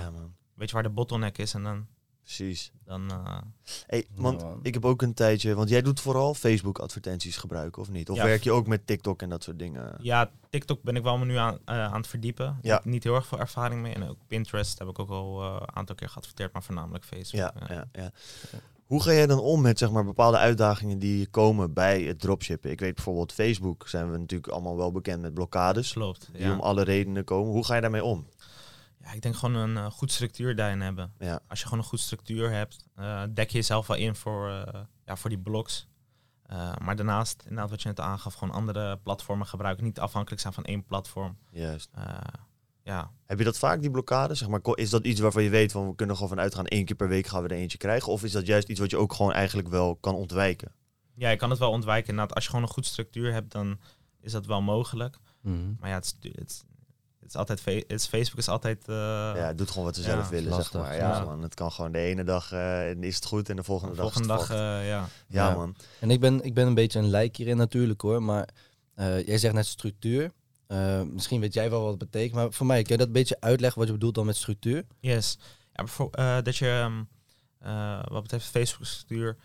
Ja, 0.00 0.10
man. 0.10 0.34
weet 0.54 0.68
je 0.68 0.74
waar 0.74 0.82
de 0.82 0.88
bottleneck 0.90 1.38
is 1.38 1.54
en 1.54 1.62
dan, 1.62 1.86
Precies. 2.22 2.72
dan 2.84 3.10
eh, 3.10 3.38
Hey, 3.86 4.06
want 4.14 4.44
ik 4.62 4.74
heb 4.74 4.84
ook 4.84 5.02
een 5.02 5.14
tijdje... 5.14 5.54
Want 5.54 5.68
jij 5.68 5.82
doet 5.82 6.00
vooral 6.00 6.34
Facebook-advertenties 6.34 7.36
gebruiken, 7.36 7.82
of 7.82 7.90
niet? 7.90 8.10
Of 8.10 8.16
Ja. 8.16 8.24
werk 8.24 8.44
je 8.44 8.52
ook 8.52 8.66
met 8.66 8.86
TikTok 8.86 9.22
en 9.22 9.28
dat 9.28 9.42
soort 9.42 9.58
dingen? 9.58 9.94
Ja, 10.00 10.30
TikTok 10.50 10.82
ben 10.82 10.96
ik 10.96 11.02
wel 11.02 11.18
nu 11.18 11.36
aan, 11.36 11.58
eh, 11.64 11.84
aan 11.84 11.96
het 11.96 12.06
verdiepen. 12.06 12.58
Ik 12.62 12.70
heb 12.70 12.84
niet 12.84 13.04
heel 13.04 13.14
erg 13.14 13.26
veel 13.26 13.38
ervaring 13.38 13.82
mee. 13.82 13.94
En 13.94 14.08
ook 14.08 14.16
Pinterest 14.26 14.78
heb 14.78 14.88
ik 14.88 14.98
ook 14.98 15.10
al 15.10 15.42
eh, 15.42 15.56
een 15.60 15.76
aantal 15.76 15.94
keer 15.94 16.08
geadverteerd, 16.08 16.52
maar 16.52 16.62
voornamelijk 16.62 17.04
Facebook. 17.04 17.40
Ja, 17.40 17.54
ja. 17.68 17.74
ja, 17.74 17.88
ja. 17.92 18.10
Hoe 18.86 19.02
ga 19.02 19.12
jij 19.12 19.26
dan 19.26 19.38
om 19.38 19.60
met 19.60 19.78
zeg 19.78 19.90
maar, 19.90 20.04
bepaalde 20.04 20.36
uitdagingen 20.36 20.98
die 20.98 21.26
komen 21.26 21.72
bij 21.72 22.02
het 22.02 22.20
dropshippen? 22.20 22.70
Ik 22.70 22.80
weet 22.80 22.94
bijvoorbeeld 22.94 23.32
Facebook 23.32 23.88
zijn 23.88 24.10
we 24.10 24.18
natuurlijk 24.18 24.52
allemaal 24.52 24.76
wel 24.76 24.92
bekend 24.92 25.22
met 25.22 25.34
blokkades. 25.34 25.92
Klopt. 25.92 26.28
Die 26.32 26.50
om 26.52 26.60
alle 26.60 26.82
redenen 26.82 27.24
komen. 27.24 27.52
Hoe 27.52 27.64
ga 27.64 27.74
je 27.74 27.80
daarmee 27.80 28.04
om? 28.04 28.26
Ja, 29.02 29.12
ik 29.12 29.22
denk 29.22 29.34
gewoon 29.36 29.54
een 29.54 29.76
eh, 29.76 29.90
goed 29.90 30.12
structuur 30.12 30.56
daarin 30.56 30.80
hebben. 30.80 31.12
Ja. 31.18 31.40
Als 31.48 31.58
je 31.58 31.64
gewoon 31.64 31.80
een 31.80 31.88
goed 31.88 32.00
structuur 32.00 32.50
hebt, 32.50 32.86
eh, 32.94 33.22
dek 33.30 33.50
je 33.50 33.56
jezelf 33.56 33.86
wel 33.86 33.96
in 33.96 34.14
voor, 34.14 34.50
eh, 34.50 34.80
ja, 35.04 35.16
voor 35.16 35.30
die 35.30 35.38
blogs. 35.38 35.88
Eh, 36.42 36.76
maar 36.76 36.96
daarnaast, 36.96 37.42
inderdaad 37.42 37.70
wat 37.70 37.82
je 37.82 37.88
net 37.88 38.00
aangaf, 38.00 38.34
gewoon 38.34 38.54
andere 38.54 38.96
platformen 38.96 39.46
gebruiken. 39.46 39.84
Niet 39.84 40.00
afhankelijk 40.00 40.40
zijn 40.40 40.52
van 40.52 40.64
één 40.64 40.84
platform. 40.84 41.38
Juist. 41.50 41.90
Eh, 41.94 42.16
ja, 42.82 43.10
Heb 43.26 43.38
je 43.38 43.44
dat 43.44 43.58
vaak, 43.58 43.80
die 43.80 43.90
blokkades? 43.90 44.38
Zeg 44.38 44.48
maar, 44.48 44.60
is 44.74 44.90
dat 44.90 45.04
iets 45.04 45.20
waarvan 45.20 45.42
je 45.42 45.50
weet 45.50 45.72
van 45.72 45.88
we 45.88 45.94
kunnen 45.94 46.14
gewoon 46.14 46.30
vanuit 46.30 46.54
gaan 46.54 46.66
één 46.66 46.84
keer 46.84 46.96
per 46.96 47.08
week 47.08 47.26
gaan 47.26 47.42
we 47.42 47.48
er 47.48 47.56
eentje 47.56 47.78
krijgen? 47.78 48.12
Of 48.12 48.24
is 48.24 48.32
dat 48.32 48.46
juist 48.46 48.68
iets 48.68 48.80
wat 48.80 48.90
je 48.90 48.96
ook 48.96 49.12
gewoon 49.12 49.32
eigenlijk 49.32 49.68
wel 49.68 49.96
kan 49.96 50.14
ontwijken? 50.14 50.72
ja, 51.14 51.30
je 51.30 51.36
kan 51.36 51.50
het 51.50 51.58
wel 51.58 51.70
ontwijken. 51.70 52.10
Inderdaad, 52.10 52.34
als 52.34 52.44
je 52.44 52.50
gewoon 52.50 52.64
een 52.64 52.72
goed 52.72 52.86
structuur 52.86 53.32
hebt, 53.32 53.52
dan 53.52 53.78
is 54.20 54.32
dat 54.32 54.46
wel 54.46 54.62
mogelijk. 54.62 55.16
Mhm. 55.40 55.74
Maar 55.78 55.88
ja, 55.88 55.94
het 55.94 56.04
is, 56.04 56.30
het 56.34 56.50
is, 56.50 56.64
het 57.22 57.28
is 57.30 57.36
altijd, 57.36 57.60
fe- 57.60 57.70
het 57.88 57.90
is, 58.00 58.06
Facebook 58.06 58.38
is 58.38 58.48
altijd... 58.48 58.88
eh, 58.88 58.94
ja, 59.34 59.34
het 59.46 59.58
doet 59.58 59.68
gewoon 59.70 59.84
wat 59.84 59.94
ze 59.96 60.00
ja, 60.02 60.08
zelf 60.08 60.28
willen, 60.28 60.50
lastig, 60.50 60.70
zeg 60.72 60.82
maar. 60.82 60.96
Ja, 60.96 61.18
ja. 61.18 61.24
man. 61.24 61.42
Het 61.42 61.54
kan 61.54 61.72
gewoon 61.72 61.92
de 61.92 61.98
ene 61.98 62.24
dag 62.24 62.52
eh, 62.52 62.90
is 62.90 63.14
het 63.14 63.24
goed 63.24 63.48
en 63.48 63.56
de 63.56 63.62
volgende, 63.64 63.94
de 63.94 64.00
dag 64.00 64.12
volgende 64.12 64.32
is 64.34 64.38
dag, 64.40 64.48
het 64.48 64.58
fucked. 64.58 64.80
eh, 64.82 64.88
ja. 64.88 65.08
ja, 65.28 65.48
Ja. 65.48 65.54
man. 65.54 65.76
En 66.00 66.10
ik 66.10 66.20
ben, 66.20 66.42
ik 66.44 66.54
ben 66.54 66.66
een 66.66 66.74
beetje 66.74 66.98
een 66.98 67.10
lijk 67.10 67.36
hierin 67.36 67.56
natuurlijk 67.56 68.00
hoor, 68.00 68.22
maar 68.22 68.48
eh, 68.94 69.26
jij 69.26 69.38
zegt 69.38 69.54
net 69.54 69.66
structuur. 69.66 70.32
Eh, 70.66 71.02
misschien 71.02 71.40
weet 71.40 71.54
jij 71.54 71.70
wel 71.70 71.80
wat 71.80 71.90
het 71.90 71.98
betekent, 72.10 72.34
maar 72.34 72.52
voor 72.52 72.66
mij, 72.66 72.82
kun 72.82 72.92
je 72.92 72.98
dat 72.98 73.06
een 73.06 73.12
beetje 73.12 73.36
uitleggen 73.40 73.78
wat 73.78 73.88
je 73.88 73.94
bedoelt 73.94 74.14
dan 74.14 74.26
met 74.26 74.36
structuur? 74.36 74.84
Yes. 75.00 75.38
Ja, 75.72 75.84
eh, 76.10 76.42
dat 76.42 76.56
je, 76.56 76.68
ehm, 76.68 77.02
eh, 77.58 78.02
wat 78.08 78.22
betreft 78.22 78.46
Facebook-structuur, 78.46 79.36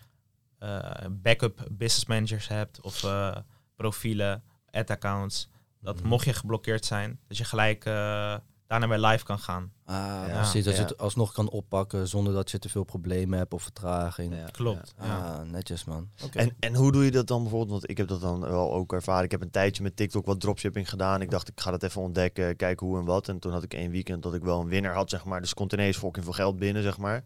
eh, 0.59 0.91
backup 1.11 1.67
business 1.71 2.05
managers 2.05 2.47
hebt 2.47 2.81
of 2.81 3.03
eh, 3.03 3.35
profielen, 3.75 4.43
ad-accounts. 4.71 5.49
Dat 5.81 5.95
Mhm. 5.99 6.07
mocht 6.07 6.25
je 6.25 6.33
geblokkeerd 6.33 6.85
zijn, 6.85 7.19
dat 7.27 7.37
je 7.37 7.43
gelijk 7.43 7.85
eh, 7.85 8.35
daarna 8.67 8.87
weer 8.87 8.99
live 8.99 9.23
kan 9.25 9.39
gaan. 9.39 9.71
Ah, 9.85 9.95
Ja. 10.27 10.33
precies. 10.35 10.63
Dat 10.63 10.73
Ja. 10.75 10.81
je 10.81 10.87
het 10.87 10.97
alsnog 10.97 11.33
kan 11.33 11.49
oppakken 11.49 12.07
zonder 12.07 12.33
dat 12.33 12.51
je 12.51 12.59
te 12.59 12.69
veel 12.69 12.83
problemen 12.83 13.37
hebt 13.37 13.53
of 13.53 13.61
vertraging. 13.63 14.35
Ja, 14.35 14.45
Klopt. 14.51 14.93
Ah, 14.97 15.39
netjes 15.41 15.83
man. 15.83 16.09
Oké. 16.23 16.37
En, 16.39 16.55
en 16.59 16.75
hoe 16.75 16.91
doe 16.91 17.05
je 17.05 17.11
dat 17.11 17.27
dan 17.27 17.41
bijvoorbeeld? 17.41 17.71
Want 17.71 17.89
ik 17.89 17.97
heb 17.97 18.07
dat 18.07 18.21
dan 18.21 18.39
wel 18.39 18.73
ook 18.73 18.93
ervaren. 18.93 19.23
Ik 19.23 19.31
heb 19.31 19.41
een 19.41 19.51
tijdje 19.51 19.83
met 19.83 19.95
TikTok 19.95 20.25
wat 20.25 20.39
dropshipping 20.39 20.89
gedaan. 20.89 21.21
Ik 21.21 21.29
dacht, 21.29 21.47
ik 21.47 21.59
ga 21.61 21.71
dat 21.71 21.83
even 21.83 22.01
ontdekken, 22.01 22.55
kijken 22.55 22.87
hoe 22.87 22.99
en 22.99 23.05
wat. 23.05 23.27
En 23.29 23.39
toen 23.39 23.51
had 23.51 23.63
ik 23.63 23.73
één 23.73 23.91
weekend 23.91 24.23
dat 24.23 24.33
ik 24.33 24.43
wel 24.43 24.59
een 24.61 24.67
winnaar 24.67 24.93
had, 24.95 25.09
zeg 25.09 25.25
maar. 25.25 25.41
Dus 25.41 25.53
kon 25.53 25.73
ineens 25.73 25.97
fucking 25.97 26.25
veel 26.25 26.33
geld 26.33 26.57
binnen, 26.57 26.83
zeg 26.83 26.97
maar. 26.97 27.23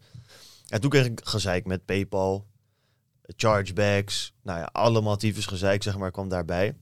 En 0.68 0.80
toen 0.80 0.90
kreeg 0.90 1.06
ik 1.06 1.20
gezeik 1.24 1.66
met 1.66 1.84
PayPal, 1.84 2.46
chargebacks. 3.36 4.32
Nou 4.42 4.58
ja, 4.58 4.68
allemaal 4.72 5.16
tyfus 5.16 5.46
gezeik, 5.46 5.82
zeg 5.82 5.98
maar, 5.98 6.10
kwam 6.10 6.28
daarbij. 6.28 6.76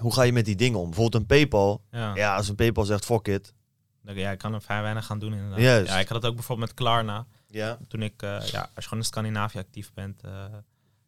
Hoe 0.00 0.12
ga 0.12 0.22
je 0.22 0.32
met 0.32 0.44
die 0.44 0.56
dingen 0.56 0.78
om? 0.78 0.84
Bijvoorbeeld 0.90 1.22
een 1.22 1.26
PayPal. 1.28 1.84
Ja. 1.90 2.14
Ja, 2.14 2.36
als 2.36 2.48
een 2.48 2.54
PayPal 2.54 2.84
zegt, 2.84 3.04
fuck 3.04 3.26
it. 3.28 3.54
Dan- 4.02 4.14
ja, 4.14 4.30
ik 4.30 4.38
kan 4.38 4.54
er 4.54 4.62
vrij 4.62 4.82
weinig 4.82 5.06
gaan 5.06 5.18
doen 5.18 5.32
inderdaad. 5.32 5.58
Juist. 5.60 5.88
Ja, 5.92 5.98
ik 5.98 6.08
had 6.08 6.16
het 6.22 6.26
ook 6.30 6.34
bijvoorbeeld 6.34 6.68
met 6.68 6.76
Klarna. 6.78 7.26
Ja. 7.46 7.78
Toen 7.88 8.02
ik, 8.02 8.22
eh, 8.22 8.28
ja, 8.28 8.60
als 8.60 8.70
je 8.74 8.82
gewoon 8.82 8.98
in 8.98 9.04
Scandinavië 9.04 9.58
actief 9.58 9.92
bent, 9.92 10.22
eh, 10.22 10.30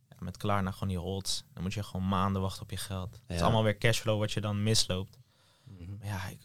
ja, 0.08 0.16
met 0.18 0.36
Klarna 0.36 0.70
gewoon 0.70 0.88
die 0.88 0.98
holds, 0.98 1.44
dan 1.52 1.62
moet 1.62 1.74
je 1.74 1.82
gewoon 1.82 2.08
maanden 2.08 2.42
wachten 2.42 2.62
op 2.62 2.70
je 2.70 2.76
geld. 2.76 3.12
Het 3.12 3.20
is 3.26 3.36
Ja. 3.36 3.42
allemaal 3.42 3.62
weer 3.62 3.78
cashflow 3.78 4.18
wat 4.18 4.32
je 4.32 4.40
dan 4.40 4.62
misloopt. 4.62 5.18
Mhm. 5.64 5.90
Maar 5.98 6.06
ja, 6.06 6.26
ik, 6.28 6.38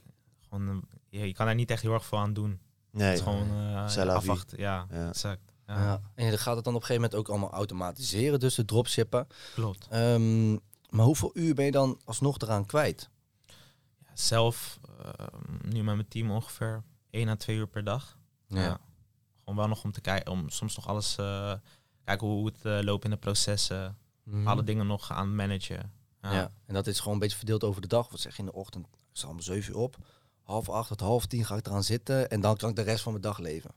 gewoon, 0.50 0.68
eh, 0.70 1.20
je, 1.20 1.28
je 1.28 1.34
kan 1.34 1.46
daar 1.46 1.56
niet 1.56 1.72
echt 1.72 1.82
heel 1.82 1.94
erg 1.94 2.06
veel 2.06 2.18
aan 2.18 2.34
doen. 2.34 2.60
Nee. 2.92 3.08
Het 3.08 3.18
is 3.18 3.24
gewoon 3.24 3.48
eh, 3.50 3.90
vie. 3.90 4.02
afwachten. 4.12 4.60
Ja, 4.60 4.86
Ja. 4.92 5.08
exact. 5.08 5.54
Ja, 5.68 5.84
Ja. 5.84 6.02
En 6.16 6.26
je 6.26 6.38
gaat 6.38 6.56
het 6.56 6.64
dan 6.64 6.76
op 6.76 6.82
een 6.82 6.86
gegeven 6.88 7.02
moment 7.10 7.16
ook 7.16 7.30
allemaal 7.30 7.52
automatiseren, 7.52 8.40
dus 8.40 8.56
de 8.56 8.66
dropshippen. 8.66 9.28
klopt. 9.54 9.88
Ehm, 9.90 10.58
maar 10.92 11.06
hoeveel 11.06 11.32
uur 11.34 11.56
ben 11.56 11.66
je 11.66 11.72
dan 11.72 12.00
alsnog 12.06 12.38
eraan 12.38 12.66
kwijt? 12.66 13.10
Ja, 13.98 14.12
zelf, 14.14 14.80
eh, 15.00 15.26
nu 15.62 15.84
met 15.84 15.96
mijn 15.96 16.08
team 16.08 16.32
ongeveer 16.32 16.84
1 17.10 17.30
à 17.30 17.36
2 17.36 17.56
uur 17.56 17.68
per 17.68 17.84
dag. 17.84 18.18
Ja. 18.48 18.80
Gewoon 19.40 19.56
wel 19.56 19.68
nog 19.68 19.84
om 19.84 19.92
te 19.92 20.02
kijken, 20.02 20.32
om 20.32 20.50
soms 20.50 20.76
nog 20.76 20.88
alles, 20.88 21.18
eh 21.18 21.54
kijken 22.04 22.28
hoe 22.28 22.46
het 22.46 22.66
eh, 22.66 22.80
loopt 22.82 23.04
in 23.04 23.10
de 23.10 23.18
processen. 23.18 23.98
Mhm. 24.24 24.48
Alle 24.48 24.64
dingen 24.64 24.88
nog 24.88 25.12
aan 25.12 25.36
managen. 25.36 25.92
Ja. 26.22 26.34
Ja. 26.34 26.52
En 26.66 26.74
dat 26.74 26.88
is 26.88 27.00
gewoon 27.00 27.14
een 27.14 27.20
beetje 27.20 27.38
verdeeld 27.38 27.64
over 27.64 27.82
de 27.82 27.88
dag. 27.88 28.10
Wat 28.10 28.20
zeg 28.20 28.34
je 28.34 28.40
in 28.40 28.46
de 28.46 28.54
ochtend? 28.54 28.88
Sta 29.12 29.28
om 29.28 29.42
7 29.42 29.72
uur 29.72 29.80
op. 29.80 29.98
Half 30.42 30.70
acht 30.70 30.88
tot 30.88 31.00
half 31.00 31.26
tien 31.26 31.46
ga 31.46 31.56
ik 31.56 31.68
eraan 31.68 31.84
zitten. 31.84 32.30
En 32.30 32.42
dan 32.42 32.58
kan 32.58 32.70
ik 32.70 32.76
de 32.76 32.82
rest 32.82 33.04
van 33.04 33.12
mijn 33.12 33.24
dag 33.24 33.38
leven. 33.38 33.72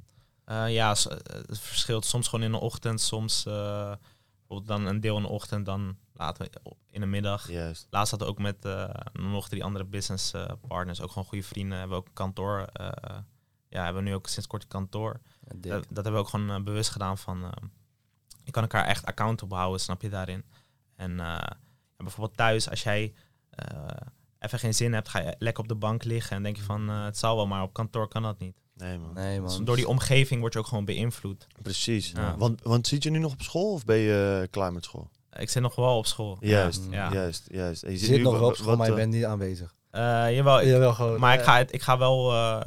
Eh, 0.44 0.72
ja, 0.72 0.88
het 0.88 1.58
verschilt 1.58 2.04
soms 2.04 2.28
gewoon 2.28 2.44
in 2.44 2.52
de 2.52 2.60
ochtend, 2.60 3.00
soms 3.00 3.42
bijvoorbeeld 3.42 4.66
dan 4.66 4.86
een 4.86 5.00
deel 5.00 5.16
in 5.16 5.22
de 5.22 5.28
ochtend, 5.28 5.66
dan 5.66 5.96
later 6.14 6.48
in 6.90 7.00
de 7.00 7.06
middag. 7.06 7.48
Juist. 7.50 7.86
Laatst 7.90 8.10
hadden 8.10 8.28
we 8.28 8.34
ook 8.34 8.40
met 8.40 8.64
eh, 8.64 8.94
nog 9.12 9.48
drie 9.48 9.64
andere 9.64 9.84
business 9.84 10.32
eh, 10.32 10.46
partners, 10.68 11.00
ook 11.00 11.08
gewoon 11.10 11.24
goede 11.28 11.44
vrienden, 11.44 11.78
hebben 11.78 11.96
we 11.96 12.02
ook 12.02 12.08
een 12.08 12.14
kantoor. 12.14 12.60
eh, 12.72 13.16
ja, 13.68 13.84
hebben 13.84 14.02
we 14.02 14.08
nu 14.08 14.14
ook 14.14 14.26
sinds 14.26 14.46
kort 14.48 14.62
een 14.62 14.68
kantoor. 14.68 15.20
Dat, 15.40 15.60
dat 15.88 16.04
hebben 16.04 16.12
we 16.12 16.18
ook 16.18 16.28
gewoon 16.28 16.64
bewust 16.64 16.90
gedaan 16.90 17.18
van, 17.18 17.44
eh, 17.44 17.50
je 18.44 18.50
kan 18.50 18.62
elkaar 18.62 18.84
echt 18.84 19.06
accountable 19.06 19.56
houden, 19.56 19.80
snap 19.80 20.02
je 20.02 20.08
daarin. 20.08 20.44
En 20.96 21.10
eh, 21.10 21.16
ja, 21.26 21.56
bijvoorbeeld 21.96 22.36
thuis, 22.36 22.70
als 22.70 22.82
jij 22.82 23.14
eh, 23.50 23.66
even 24.38 24.58
geen 24.58 24.74
zin 24.74 24.92
hebt, 24.92 25.08
ga 25.08 25.18
je 25.20 25.34
lekker 25.38 25.62
op 25.62 25.68
de 25.68 25.74
bank 25.74 26.04
liggen 26.04 26.36
en 26.36 26.42
denk 26.42 26.56
je 26.56 26.62
van, 26.62 26.88
eh, 26.88 27.04
het 27.04 27.18
zal 27.18 27.36
wel, 27.36 27.46
maar 27.46 27.62
op 27.62 27.72
kantoor 27.72 28.08
kan 28.08 28.22
dat 28.22 28.38
niet. 28.38 28.56
Nee, 28.74 28.98
man. 28.98 29.12
nee 29.14 29.40
Dus 29.40 29.56
man. 29.56 29.64
door 29.64 29.76
die 29.76 29.88
omgeving 29.88 30.40
word 30.40 30.52
je 30.52 30.58
ook 30.58 30.66
gewoon 30.66 30.84
beïnvloed. 30.84 31.46
Precies. 31.62 32.10
Ja. 32.10 32.36
Want, 32.36 32.62
want 32.62 32.86
zit 32.86 33.02
je 33.02 33.10
nu 33.10 33.18
nog 33.18 33.32
op 33.32 33.42
school 33.42 33.72
of 33.72 33.84
ben 33.84 33.96
je 33.96 34.48
klaar 34.50 34.72
met 34.72 34.84
school? 34.84 35.10
Ik 35.38 35.50
zit 35.50 35.62
nog 35.62 35.74
wel 35.74 35.96
op 35.98 36.06
school. 36.06 36.36
Juist, 36.40 36.82
Ja. 36.90 37.12
juist, 37.12 37.48
juist. 37.50 37.82
En 37.82 37.92
je 37.92 37.98
Je 37.98 38.04
zit 38.06 38.16
nu 38.16 38.22
nog 38.22 38.38
wel 38.38 38.48
op 38.48 38.56
school, 38.56 38.76
maar 38.76 38.86
je 38.86 38.92
wat, 38.92 39.00
bent 39.00 39.12
niet 39.12 39.24
aanwezig. 39.24 39.74
Eh, 39.90 40.00
jawel, 40.34 40.60
ik- 40.60 40.66
Jawel, 40.66 40.94
gewoon. 40.94 41.20
maar 41.20 41.34
ik 41.34 41.40
eh, 41.40 41.46
ga, 41.46 41.58
ik 41.58 41.82
ga 41.82 41.98
wel, 41.98 42.32
eh, 42.32 42.60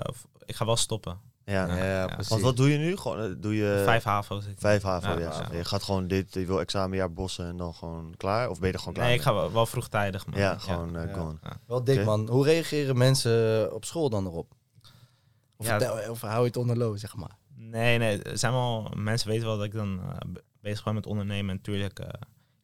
ik 0.45 0.55
ga 0.55 0.65
wel 0.65 0.75
stoppen. 0.75 1.19
Ja. 1.45 1.65
Ja, 1.75 1.83
Ja. 1.85 2.05
precies. 2.05 2.29
Want 2.29 2.41
wat 2.41 2.57
doe 2.57 2.71
je 2.71 2.77
nu? 2.77 2.97
Gewoon, 2.97 3.19
eh, 3.19 3.29
doe 3.37 3.55
je 3.55 3.81
Vijf 3.85 4.03
HAVO 4.03 4.41
vijf 4.57 4.81
HAVO, 4.81 5.09
Ja, 5.09 5.19
ja. 5.19 5.47
ja. 5.51 5.57
Je 5.57 5.65
gaat 5.65 5.83
gewoon 5.83 6.07
dit, 6.07 6.33
je 6.33 6.45
wil 6.45 6.59
examenjaar 6.59 7.13
bossen 7.13 7.45
en 7.47 7.57
dan 7.57 7.73
gewoon 7.73 8.13
klaar? 8.17 8.49
Of 8.49 8.57
ben 8.59 8.67
je 8.67 8.73
er 8.73 8.79
gewoon 8.79 8.93
klaar 8.93 9.05
Nee, 9.07 9.15
ik 9.15 9.21
ga 9.21 9.33
wel, 9.33 9.51
wel 9.51 9.65
vroegtijdig. 9.65 10.25
Man. 10.25 10.39
Ja, 10.39 10.57
gewoon 10.57 10.95
eh, 10.97 11.13
gone. 11.13 11.35
Wel 11.67 11.83
dik 11.83 12.05
man. 12.05 12.29
Hoe 12.29 12.45
reageren 12.45 12.97
mensen 12.97 13.73
op 13.73 13.85
school 13.85 14.09
dan 14.09 14.25
erop? 14.25 14.51
Of, 15.57 15.65
Ja, 15.65 15.79
vertel- 15.79 16.11
of 16.11 16.21
hou 16.21 16.39
je 16.39 16.47
het 16.47 16.57
onder 16.57 16.77
low, 16.77 16.97
zeg 16.97 17.15
maar? 17.15 17.37
Nee, 17.55 17.97
nee, 17.97 18.21
zijn 18.33 18.53
wel, 18.53 18.91
mensen 18.95 19.29
weten 19.29 19.45
wel 19.47 19.57
dat 19.57 19.65
ik 19.65 19.73
dan 19.73 19.99
eh, 20.01 20.17
be- 20.27 20.43
bezig 20.61 20.83
ben 20.83 20.93
met 20.93 21.05
ondernemen. 21.05 21.49
En 21.49 21.55
natuurlijk, 21.55 21.99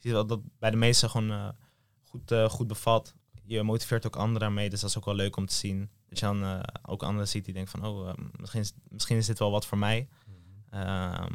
ziet 0.04 0.12
wel 0.12 0.26
dat 0.26 0.42
bij 0.60 0.72
de 0.72 0.78
meesten 0.78 1.10
gewoon 1.10 1.32
eh, 1.32 1.50
goed, 2.04 2.32
eh, 2.32 2.50
goed 2.50 2.68
bevat. 2.68 3.16
Je 3.46 3.64
motiveert 3.64 4.06
ook 4.06 4.16
anderen 4.16 4.40
daarmee, 4.42 4.70
dus 4.70 4.82
dat 4.82 4.90
is 4.90 4.98
ook 4.98 5.06
wel 5.06 5.16
leuk 5.16 5.36
om 5.36 5.46
te 5.46 5.54
zien. 5.54 5.90
Dat 6.10 6.20
je 6.20 6.26
dan 6.26 6.44
eh, 6.44 6.60
ook 6.82 7.04
anderen 7.04 7.28
ziet 7.28 7.46
die 7.46 7.54
denken 7.54 7.80
van, 7.80 7.90
oh, 7.90 8.10
eh, 8.10 8.16
misschien, 8.38 8.62
is, 8.62 8.74
misschien 8.88 9.18
is 9.18 9.26
dit 9.26 9.40
wel 9.40 9.52
wat 9.52 9.66
voor 9.66 9.78
mij. 9.78 10.08
Ehm, 10.70 11.34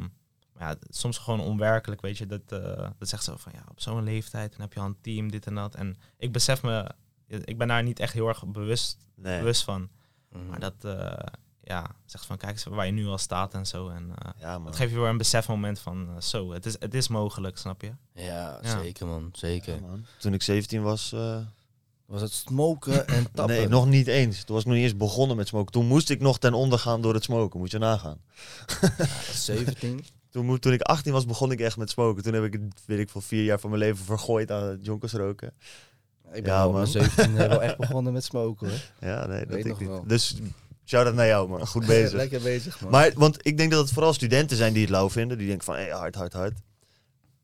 maar 0.53 0.69
ja, 0.69 0.75
soms 0.89 1.17
gewoon 1.17 1.39
onwerkelijk, 1.39 2.01
weet 2.01 2.17
je. 2.17 2.25
Dat, 2.25 2.51
eh, 2.51 2.89
dat 2.97 3.09
zegt 3.09 3.23
zo 3.23 3.35
van, 3.37 3.51
ja, 3.55 3.63
op 3.69 3.81
zo'n 3.81 4.03
leeftijd, 4.03 4.51
dan 4.51 4.61
heb 4.61 4.73
je 4.73 4.79
al 4.79 4.85
een 4.85 5.01
team, 5.01 5.31
dit 5.31 5.45
en 5.47 5.55
dat. 5.55 5.75
En 5.75 5.97
ik 6.17 6.31
besef 6.31 6.63
me, 6.63 6.91
ik 7.27 7.57
ben 7.57 7.67
daar 7.67 7.83
niet 7.83 7.99
echt 7.99 8.13
heel 8.13 8.27
erg 8.27 8.47
bewust, 8.47 9.07
Nee. 9.15 9.39
bewust 9.39 9.63
van. 9.63 9.89
Mhm. 10.29 10.47
Maar 10.47 10.59
dat, 10.59 10.83
ja, 11.69 11.85
zegt 12.05 12.25
van, 12.25 12.37
kijk 12.37 12.51
eens 12.51 12.63
waar 12.63 12.85
je 12.85 12.91
nu 12.91 13.05
al 13.07 13.17
staat 13.17 13.53
en 13.53 13.65
zo. 13.65 13.89
En 13.89 14.11
eh, 14.15 14.31
Ja, 14.39 14.53
man. 14.57 14.65
dat 14.65 14.75
geeft 14.75 14.91
je 14.91 14.99
weer 14.99 15.07
een 15.07 15.17
besefmoment 15.17 15.79
van, 15.79 16.07
eh, 16.15 16.21
zo, 16.21 16.51
het 16.51 16.65
is, 16.65 16.75
het 16.79 16.93
is 16.93 17.07
mogelijk, 17.07 17.57
snap 17.57 17.81
je? 17.81 17.91
Ja, 18.13 18.59
Ja. 18.61 18.81
zeker 18.81 19.07
man. 19.07 19.29
Zeker. 19.33 19.73
Ja, 19.75 19.79
man. 19.81 20.05
Toen 20.17 20.33
ik 20.33 20.41
17 20.41 20.81
was... 20.81 21.11
eh, 21.13 21.37
Was 22.05 22.21
het 22.21 22.31
smoken 22.31 23.07
en 23.07 23.23
tappen? 23.33 23.55
nee, 23.55 23.67
nog 23.67 23.87
niet 23.87 24.07
eens. 24.07 24.43
Toen 24.43 24.53
was 24.55 24.63
ik 24.63 24.69
nog 24.69 24.77
niet 24.77 24.85
eens 24.89 24.97
begonnen 24.97 25.37
met 25.37 25.47
smoken. 25.47 25.71
Toen 25.71 25.85
moest 25.85 26.09
ik 26.09 26.19
nog 26.19 26.39
ten 26.39 26.53
onder 26.53 26.79
gaan 26.79 27.01
door 27.01 27.13
het 27.13 27.23
smoken. 27.23 27.59
Moet 27.59 27.71
je 27.71 27.77
nagaan. 27.77 28.17
Ja, 28.97 29.07
17. 29.33 30.05
Toen, 30.31 30.59
toen 30.59 30.73
ik 30.73 30.81
18 30.81 31.13
was, 31.13 31.25
begon 31.25 31.51
ik 31.51 31.59
echt 31.59 31.77
met 31.77 31.89
smoken. 31.89 32.23
Toen 32.23 32.33
heb 32.33 32.43
ik, 32.43 32.53
het, 32.53 32.61
weet 32.85 32.99
ik, 32.99 33.09
voor 33.09 33.21
vier 33.21 33.43
jaar 33.43 33.59
van 33.59 33.69
mijn 33.69 33.81
leven 33.81 34.05
vergooid 34.05 34.51
aan 34.51 34.63
het 34.63 34.85
jonkers 34.85 35.13
roken. 35.13 35.53
Ik 36.31 36.43
ben 36.43 36.53
Ja, 36.53 36.65
op 36.67 36.71
man. 36.73 36.81
mijn 36.81 36.91
17 36.91 37.33
wel 37.35 37.61
echt 37.63 37.77
begonnen 37.77 38.13
met 38.13 38.23
smoken 38.23 38.69
hoor. 38.69 38.79
Ja, 39.09 39.25
nee, 39.25 39.39
dat 39.39 39.47
Weet 39.55 39.65
ik 39.65 39.71
nog 39.71 39.79
niet. 39.79 39.87
wel. 39.89 40.03
Dus 40.07 40.35
shout-out 40.89 41.15
naar 41.15 41.27
jou, 41.27 41.49
man. 41.49 41.67
Goed 41.67 41.85
bezig. 41.95 42.13
Lekker 42.13 42.41
bezig 42.41 42.81
man. 42.81 42.91
Maar, 42.91 43.11
want 43.15 43.47
ik 43.47 43.57
denk 43.57 43.71
dat 43.71 43.79
het 43.83 43.93
vooral 43.93 44.13
studenten 44.13 44.57
zijn 44.57 44.73
die 44.73 44.81
het 44.81 44.91
lauw 44.91 45.09
vinden. 45.09 45.37
Die 45.37 45.47
denken 45.47 45.65
van, 45.65 45.75
hé, 45.75 45.91
hard, 45.91 46.15
hard, 46.15 46.33
hard. 46.33 46.57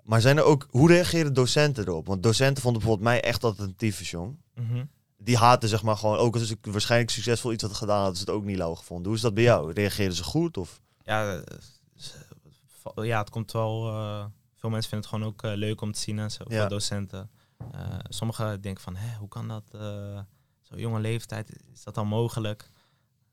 Maar 0.03 0.21
zijn 0.21 0.37
er 0.37 0.43
ook, 0.43 0.67
hoe 0.69 0.87
reageren 0.87 1.33
docenten 1.33 1.87
erop? 1.87 2.07
Want 2.07 2.23
docenten 2.23 2.61
vonden 2.63 2.81
bijvoorbeeld 2.81 3.09
mij 3.09 3.21
echt 3.23 3.43
altijd 3.43 3.67
een 3.67 3.75
tyfus, 3.75 4.09
jong. 4.11 4.37
Mhm. 4.55 4.83
Die 5.17 5.37
haten 5.37 5.69
zeg 5.69 5.83
maar 5.83 5.97
gewoon, 5.97 6.17
ook 6.17 6.35
als 6.35 6.49
ik 6.49 6.65
waarschijnlijk 6.65 7.11
succesvol 7.11 7.51
iets 7.51 7.63
had 7.63 7.73
gedaan, 7.73 7.97
hadden 7.97 8.15
ze 8.15 8.21
het 8.21 8.29
ook 8.29 8.43
niet 8.43 8.57
lauw 8.57 8.73
gevonden. 8.75 9.05
Hoe 9.05 9.15
is 9.15 9.21
dat 9.21 9.33
bij 9.33 9.43
jou? 9.43 9.71
Reageren 9.73 10.13
ze 10.13 10.23
goed? 10.23 10.57
Of? 10.57 10.81
Ja, 11.03 11.35
eh, 11.35 13.05
ja, 13.05 13.19
het 13.19 13.29
komt 13.29 13.51
wel, 13.51 13.87
eh, 13.89 14.25
veel 14.55 14.69
mensen 14.69 14.89
vinden 14.89 15.09
het 15.09 15.19
gewoon 15.19 15.25
ook 15.25 15.43
eh, 15.43 15.51
leuk 15.53 15.81
om 15.81 15.91
te 15.91 15.99
zien 15.99 16.19
en 16.19 16.31
zo, 16.31 16.43
Ja. 16.47 16.59
veel 16.59 16.67
docenten. 16.69 17.29
Eh, 17.71 17.79
sommigen 18.09 18.61
denken 18.61 18.83
van, 18.83 18.95
hé, 18.95 19.15
hoe 19.17 19.27
kan 19.27 19.47
dat, 19.47 19.63
eh 19.71 20.19
zo'n 20.61 20.79
jonge 20.79 20.99
leeftijd, 20.99 21.49
is 21.73 21.83
dat 21.83 21.95
dan 21.95 22.07
mogelijk? 22.07 22.71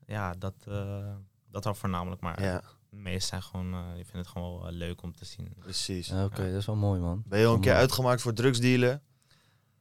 Ja, 0.07 0.33
dat, 0.39 0.53
eh, 0.67 0.97
dat 1.51 1.65
al 1.65 1.73
voornamelijk, 1.75 2.21
maar 2.21 2.41
Ja, 2.43 2.61
de 2.89 2.95
meesten 2.95 3.27
zijn 3.27 3.43
gewoon, 3.43 3.73
eh, 3.73 3.79
die 3.93 4.03
vinden 4.03 4.21
het 4.21 4.27
gewoon 4.29 4.59
wel 4.59 4.67
eh, 4.67 4.73
leuk 4.75 5.01
om 5.01 5.15
te 5.15 5.25
zien. 5.25 5.53
precies. 5.59 6.07
Ja, 6.07 6.23
Oké, 6.25 6.45
dat 6.51 6.59
is 6.59 6.65
wel 6.65 6.75
mooi 6.75 6.99
man. 6.99 7.23
Ben 7.27 7.39
je 7.39 7.45
al 7.45 7.53
een 7.53 7.59
keer 7.61 7.69
Mooi. 7.71 7.81
uitgemaakt 7.83 8.21
voor 8.21 8.33
drugsdealen? 8.33 9.01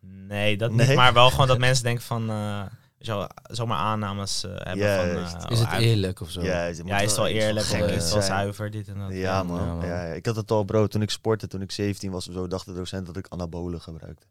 Nee, 0.01 0.57
dat 0.57 0.73
Nee? 0.73 0.87
niet. 0.87 0.97
Maar 0.97 1.13
wel 1.13 1.31
gewoon 1.31 1.47
dat 1.47 1.59
mensen 1.69 1.85
denken 1.85 2.05
van, 2.05 2.31
eh, 2.31 2.63
wel, 2.99 3.27
zomaar 3.43 3.79
aannames 3.79 4.45
eh, 4.45 4.51
hebben 4.57 4.77
Juist. 4.77 5.31
van... 5.33 5.41
eh, 5.41 5.51
Is 5.51 5.59
het 5.59 5.69
oh, 5.69 5.73
hij- 5.75 5.83
eerlijk 5.83 6.21
of 6.21 6.31
zo? 6.31 6.41
Ja, 6.43 6.47
Ja, 6.67 6.67
is 6.67 6.79
het 7.11 7.17
wel 7.17 7.27
eerlijk, 7.27 7.67
gek 7.67 7.83
of 7.83 7.91
is 7.91 7.97
wel 7.97 8.07
zijn. 8.09 8.23
zuiver, 8.23 8.71
dit 8.71 8.89
en 8.89 8.99
dat. 8.99 9.13
Ja, 9.13 9.43
man. 9.43 9.57
Ja, 9.61 9.67
Ja, 9.67 9.75
man. 9.75 9.87
ja. 9.87 10.03
Ik 10.05 10.27
had 10.27 10.37
het 10.37 10.51
al, 10.51 10.65
bro. 10.65 10.87
Toen 10.87 11.03
ik 11.03 11.11
sportte, 11.11 11.47
toen 11.47 11.61
ik 11.63 11.71
17 11.71 12.11
was 12.11 12.29
of 12.29 12.35
zo, 12.35 12.47
dacht 12.47 12.67
de 12.67 12.73
docent 12.75 13.07
dat 13.07 13.17
ik 13.17 13.27
anabolen 13.29 13.81
gebruikte. 13.81 14.27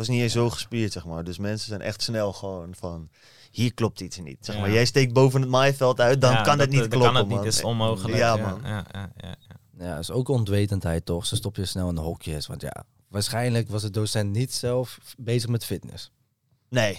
Was 0.00 0.08
niet 0.08 0.20
eens 0.22 0.32
zo 0.32 0.50
gespierd, 0.50 0.92
zeg 0.92 1.04
maar. 1.04 1.24
Dus 1.24 1.38
mensen 1.38 1.68
zijn 1.68 1.80
echt 1.80 2.02
snel 2.02 2.32
gewoon 2.32 2.74
van, 2.78 3.08
hier 3.50 3.74
klopt 3.74 4.00
iets 4.00 4.18
niet. 4.18 4.36
Zeg 4.40 4.54
Ja. 4.54 4.60
maar, 4.60 4.70
jij 4.72 4.84
steekt 4.84 5.12
boven 5.12 5.40
het 5.40 5.50
maaiveld 5.50 6.00
uit, 6.00 6.20
dan 6.20 6.32
Ja, 6.32 6.42
kan 6.42 6.58
dat, 6.58 6.66
het 6.66 6.70
niet 6.76 6.84
eh, 6.84 6.88
kloppen, 6.88 7.12
Dan 7.12 7.22
kan 7.22 7.22
het 7.30 7.34
man. 7.34 7.44
niet, 7.44 7.54
is 7.54 7.62
onmogelijk. 7.64 8.16
Ja, 8.18 8.36
Ja, 8.36 8.42
man. 8.48 8.60
Ja, 8.64 8.84
ja, 8.92 9.12
ja, 9.16 9.34
ja. 9.48 9.84
Ja, 9.86 9.98
is 9.98 10.10
ook 10.10 10.28
onwetendheid 10.28 11.04
toch? 11.06 11.26
Ze 11.26 11.36
stop 11.36 11.56
je 11.56 11.64
snel 11.64 11.88
in 11.88 11.94
de 11.94 12.00
hokjes. 12.00 12.46
Want 12.46 12.60
ja, 12.62 12.84
waarschijnlijk 13.08 13.68
was 13.68 13.82
de 13.82 13.90
docent 13.90 14.32
niet 14.32 14.54
zelf 14.54 14.98
bezig 15.18 15.48
met 15.48 15.64
fitness. 15.64 16.10
Nee. 16.68 16.92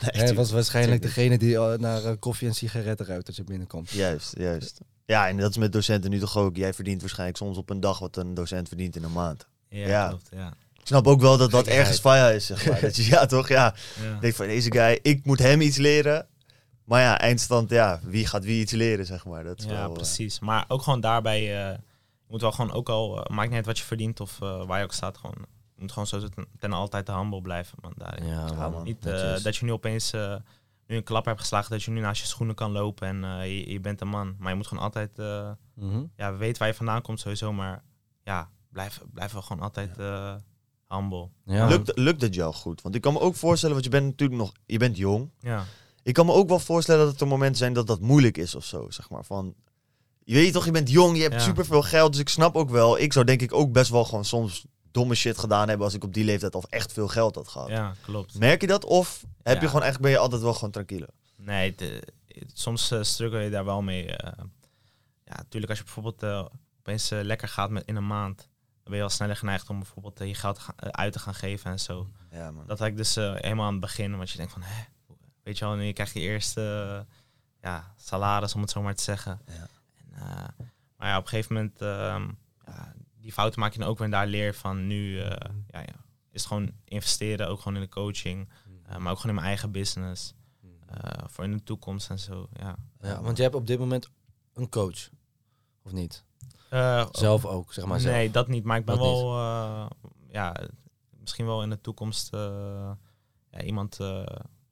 nee 0.00 0.22
Hij 0.22 0.34
was 0.34 0.50
waarschijnlijk 0.50 1.02
degene 1.02 1.38
die 1.38 1.56
eh, 1.56 1.78
naar 1.78 2.04
eh, 2.04 2.12
koffie 2.18 2.48
en 2.48 2.54
sigaretten 2.54 3.06
ruikt 3.06 3.26
als 3.26 3.36
je 3.36 3.44
binnenkomt. 3.44 3.90
Juist, 3.90 4.34
juist. 4.38 4.80
Ja, 5.04 5.28
en 5.28 5.36
dat 5.36 5.50
is 5.50 5.56
met 5.56 5.72
docenten 5.72 6.10
nu 6.10 6.18
toch 6.18 6.36
ook. 6.36 6.56
Jij 6.56 6.74
verdient 6.74 7.00
waarschijnlijk 7.00 7.38
soms 7.38 7.56
op 7.56 7.70
een 7.70 7.80
dag 7.80 7.98
wat 7.98 8.16
een 8.16 8.34
docent 8.34 8.68
verdient 8.68 8.96
in 8.96 9.02
een 9.04 9.12
maand. 9.12 9.46
Ja, 9.68 9.86
Ja. 9.86 10.08
klopt. 10.08 10.28
Ja. 10.30 10.52
Ik 10.88 10.94
snap 10.94 11.06
ook 11.06 11.20
wel 11.20 11.36
dat 11.38 11.50
dat 11.50 11.66
ergens 11.66 11.98
faya 11.98 12.28
is, 12.30 12.46
zeg 12.46 12.66
maar. 12.66 12.80
Dat 12.80 12.96
je, 12.96 13.04
ja, 13.14 13.26
toch? 13.26 13.48
Ja. 13.48 13.74
Ja. 14.02 14.14
Ik 14.14 14.20
denk 14.20 14.34
van 14.34 14.46
deze 14.46 14.72
guy, 14.72 14.98
ik 15.02 15.24
moet 15.24 15.38
hem 15.38 15.60
iets 15.60 15.76
leren. 15.76 16.26
Maar 16.84 17.00
ja, 17.00 17.18
eindstand, 17.18 17.70
ja, 17.70 18.00
wie 18.02 18.26
gaat 18.26 18.44
wie 18.44 18.60
iets 18.60 18.72
leren, 18.72 19.06
zeg 19.06 19.24
maar. 19.24 19.44
Dat 19.44 19.58
is 19.58 19.64
Ja, 19.64 19.70
wel, 19.70 19.86
eh, 19.86 19.92
precies. 19.92 20.40
Maar 20.40 20.64
ook 20.68 20.82
gewoon 20.82 21.00
daarbij, 21.00 21.38
eh, 21.40 21.72
je 22.22 22.28
moet 22.28 22.40
wel 22.40 22.52
gewoon 22.52 22.72
ook 22.72 22.88
al, 22.88 23.24
eh, 23.24 23.34
maakt 23.36 23.48
niet 23.48 23.56
uit 23.56 23.66
wat 23.66 23.78
je 23.78 23.84
verdient 23.84 24.20
of 24.20 24.40
eh, 24.42 24.66
waar 24.66 24.78
je 24.78 24.84
ook 24.84 24.92
staat, 24.92 25.18
gewoon, 25.18 25.34
je 25.74 25.80
moet 25.80 25.92
gewoon 25.92 26.06
zo 26.08 26.18
ten, 26.28 26.46
ten 26.58 26.72
altijd 26.72 27.08
humble 27.08 27.42
blijven, 27.42 27.78
man. 27.80 27.92
Daarin. 27.96 28.26
Ja, 28.26 28.44
man. 28.52 28.72
man. 28.72 28.82
Niet 28.82 29.02
dat 29.42 29.56
je 29.56 29.64
nu 29.64 29.72
opeens 29.72 30.12
eh, 30.12 30.34
nu 30.86 30.96
een 30.96 31.02
klap 31.02 31.24
hebt 31.24 31.40
geslagen, 31.40 31.70
dat 31.70 31.82
je 31.82 31.90
nu 31.90 32.00
naast 32.00 32.20
je 32.20 32.26
schoenen 32.26 32.54
kan 32.54 32.70
lopen 32.72 33.08
en 33.08 33.24
eh, 33.24 33.44
je, 33.46 33.70
je 33.72 33.80
bent 33.80 34.00
een 34.00 34.08
man. 34.08 34.36
Maar 34.38 34.50
je 34.50 34.56
moet 34.56 34.66
gewoon 34.66 34.84
altijd, 34.84 35.18
eh, 35.18 35.50
Mhm. 35.74 36.02
ja, 36.16 36.36
weet 36.36 36.58
waar 36.58 36.68
je 36.68 36.74
vandaan 36.74 37.02
komt 37.02 37.20
sowieso, 37.20 37.52
maar 37.52 37.82
ja, 38.24 38.48
blijf, 38.72 39.00
blijf 39.12 39.32
wel 39.32 39.42
gewoon 39.42 39.62
altijd 39.62 39.98
eh 39.98 40.34
humble. 40.88 41.28
Ja. 41.44 41.66
Lukt, 41.66 41.96
lukt 41.98 42.20
het 42.22 42.34
jou 42.34 42.54
goed? 42.54 42.82
Want 42.82 42.94
ik 42.94 43.00
kan 43.00 43.12
me 43.12 43.20
ook 43.20 43.34
voorstellen, 43.36 43.74
want 43.74 43.84
je 43.86 43.90
bent 43.92 44.04
natuurlijk 44.06 44.38
nog, 44.40 44.52
je 44.66 44.78
bent 44.78 44.96
jong. 44.96 45.30
Ja, 45.40 45.64
Ik 46.02 46.14
kan 46.14 46.26
me 46.26 46.32
ook 46.32 46.48
wel 46.48 46.58
voorstellen 46.58 47.06
dat 47.06 47.20
er 47.20 47.26
momenten 47.26 47.56
zijn 47.58 47.72
dat 47.72 47.86
dat 47.86 48.00
moeilijk 48.00 48.36
is 48.36 48.54
of 48.54 48.64
zo, 48.64 48.86
zeg 48.90 49.10
maar. 49.10 49.24
Van, 49.24 49.54
je 50.24 50.34
weet 50.34 50.52
toch, 50.52 50.64
je 50.64 50.70
bent 50.70 50.90
jong, 50.90 51.16
je 51.16 51.22
hebt 51.22 51.34
Ja. 51.34 51.40
superveel 51.40 51.82
geld, 51.82 52.12
dus 52.12 52.20
ik 52.20 52.28
snap 52.28 52.56
ook 52.56 52.70
wel. 52.70 52.98
Ik 52.98 53.12
zou 53.12 53.24
denk 53.24 53.40
ik 53.42 53.52
ook 53.54 53.72
best 53.72 53.90
wel 53.90 54.04
gewoon 54.04 54.24
soms 54.24 54.64
domme 54.90 55.14
shit 55.14 55.38
gedaan 55.38 55.68
hebben 55.68 55.86
als 55.86 55.94
ik 55.94 56.04
op 56.04 56.14
die 56.14 56.24
leeftijd 56.24 56.54
al 56.54 56.64
echt 56.68 56.92
veel 56.92 57.08
geld 57.08 57.34
had 57.34 57.48
gehad. 57.48 57.68
ja 57.68 57.94
klopt. 58.02 58.38
Merk 58.38 58.60
je 58.60 58.66
dat? 58.66 58.84
Of 58.84 59.24
heb 59.42 59.54
Ja. 59.56 59.60
je 59.62 59.66
gewoon 59.68 59.82
echt, 59.82 60.00
ben 60.00 60.10
je 60.10 60.18
altijd 60.18 60.42
wel 60.42 60.54
gewoon 60.54 60.70
tranquilo? 60.70 61.06
Nee, 61.36 61.74
de- 61.74 62.02
soms 62.52 62.90
eh, 62.90 63.02
struggle 63.02 63.40
je 63.40 63.50
daar 63.50 63.64
wel 63.64 63.82
mee. 63.82 64.06
eh. 64.16 64.32
ja, 65.24 65.34
natuurlijk 65.36 65.68
als 65.68 65.78
je 65.78 65.84
bijvoorbeeld 65.84 66.22
eh, 66.22 66.44
opeens 66.78 67.08
lekker 67.08 67.48
gaat 67.48 67.70
met, 67.70 67.86
in 67.86 67.96
een 67.96 68.06
maand, 68.06 68.48
ben 68.88 68.98
je 68.98 69.02
al 69.04 69.10
sneller 69.10 69.36
geneigd 69.36 69.70
om 69.70 69.78
bijvoorbeeld 69.78 70.20
eh, 70.20 70.26
je 70.26 70.34
geld 70.34 70.66
eh, 70.76 70.88
uit 70.88 71.12
te 71.12 71.18
gaan 71.18 71.34
geven 71.34 71.70
en 71.70 71.80
zo. 71.80 72.08
Ja, 72.30 72.50
man. 72.50 72.66
Dat 72.66 72.78
had 72.78 72.88
ik 72.88 72.96
dus 72.96 73.16
eh, 73.16 73.34
helemaal 73.34 73.66
aan 73.66 73.72
het 73.72 73.80
begin, 73.80 74.16
want 74.16 74.30
je 74.30 74.36
denkt 74.36 74.52
van, 74.52 74.62
hè, 74.62 74.84
weet 75.42 75.58
je 75.58 75.64
wel, 75.64 75.74
en 75.74 75.84
je 75.84 75.92
krijgt 75.92 76.12
je 76.12 76.20
eerste 76.20 77.06
ja, 77.60 77.94
salaris, 77.96 78.54
om 78.54 78.60
het 78.60 78.70
zo 78.70 78.82
maar 78.82 78.94
te 78.94 79.02
zeggen. 79.02 79.40
Ja. 79.46 79.68
En, 79.94 80.12
eh, 80.12 80.66
maar 80.96 81.08
ja, 81.08 81.16
op 81.16 81.22
een 81.22 81.28
gegeven 81.28 81.54
moment, 81.54 81.80
ehm, 81.80 82.28
ja, 82.66 82.94
die 83.20 83.32
fouten 83.32 83.60
maak 83.60 83.72
je 83.72 83.78
dan 83.78 83.88
ook 83.88 83.98
weer 83.98 84.06
en 84.06 84.12
daar 84.12 84.26
leer 84.26 84.44
je 84.44 84.54
van 84.54 84.86
nu, 84.86 85.20
eh, 85.20 85.50
ja, 85.66 85.80
ja, 85.80 86.04
is 86.30 86.40
het 86.40 86.46
gewoon 86.46 86.72
investeren, 86.84 87.48
ook 87.48 87.58
gewoon 87.58 87.74
in 87.74 87.82
de 87.82 87.88
coaching, 87.88 88.48
eh, 88.82 88.96
maar 88.96 89.12
ook 89.12 89.18
gewoon 89.18 89.36
in 89.36 89.40
mijn 89.40 89.46
eigen 89.46 89.72
business, 89.72 90.34
eh, 90.86 91.24
voor 91.26 91.44
in 91.44 91.52
de 91.52 91.62
toekomst 91.62 92.10
en 92.10 92.18
zo, 92.18 92.48
ja. 92.52 92.76
Ja, 93.00 93.22
want 93.22 93.36
je 93.36 93.42
hebt 93.42 93.54
op 93.54 93.66
dit 93.66 93.78
moment 93.78 94.10
een 94.54 94.68
coach. 94.68 95.08
Of 95.82 95.92
niet? 95.92 96.24
Eh, 96.68 97.06
Zelf 97.12 97.44
ook, 97.46 97.72
zeg 97.72 97.84
maar 97.84 98.00
zelf. 98.00 98.14
nee, 98.14 98.30
dat 98.30 98.48
niet, 98.48 98.64
maar 98.64 98.78
ik 98.78 98.84
ben 98.84 98.96
Dat 98.98 99.04
wel, 99.04 99.36
eh, 99.38 99.86
ja, 100.30 100.56
misschien 101.20 101.46
wel 101.46 101.62
in 101.62 101.70
de 101.70 101.80
toekomst 101.80 102.32
eh, 102.34 102.90
ja, 103.50 103.60
iemand 103.62 103.98
uh, 104.00 104.22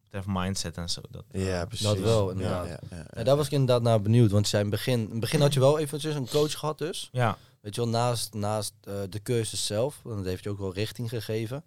betreft 0.03 0.27
mindset 0.29 0.77
en 0.77 0.89
zo. 0.91 1.01
Dat, 1.11 1.25
Ja, 1.31 1.65
precies. 1.67 1.87
Dat 1.87 1.99
wel, 1.99 2.27
ja, 2.27 2.33
inderdaad. 2.33 2.67
ja, 2.67 2.79
ja, 2.91 2.97
ja. 2.97 3.05
Ja, 3.17 3.23
daar 3.23 3.37
was 3.37 3.47
ik 3.47 3.53
inderdaad 3.53 3.83
naar 3.83 4.01
benieuwd. 4.03 4.31
Want 4.31 4.45
je 4.45 4.51
zei 4.51 4.65
in 4.65 4.71
het 4.71 4.79
begin, 4.79 5.01
in 5.05 5.11
het 5.11 5.21
begin 5.21 5.41
had 5.41 5.55
je 5.55 5.61
wel 5.61 5.79
eventjes 5.79 6.15
een 6.15 6.29
coach 6.29 6.59
gehad 6.59 6.79
dus. 6.79 7.09
ja, 7.13 7.39
Weet 7.61 7.75
je 7.75 7.81
wel, 7.81 7.91
naast, 7.91 8.35
naast 8.35 8.75
eh, 8.83 8.95
de 9.11 9.23
cursus 9.23 9.67
zelf. 9.67 10.01
Want 10.03 10.17
dat 10.17 10.27
heeft 10.27 10.45
je 10.45 10.51
ook 10.51 10.59
wel 10.59 10.75
richting 10.75 11.09
gegeven. 11.09 11.65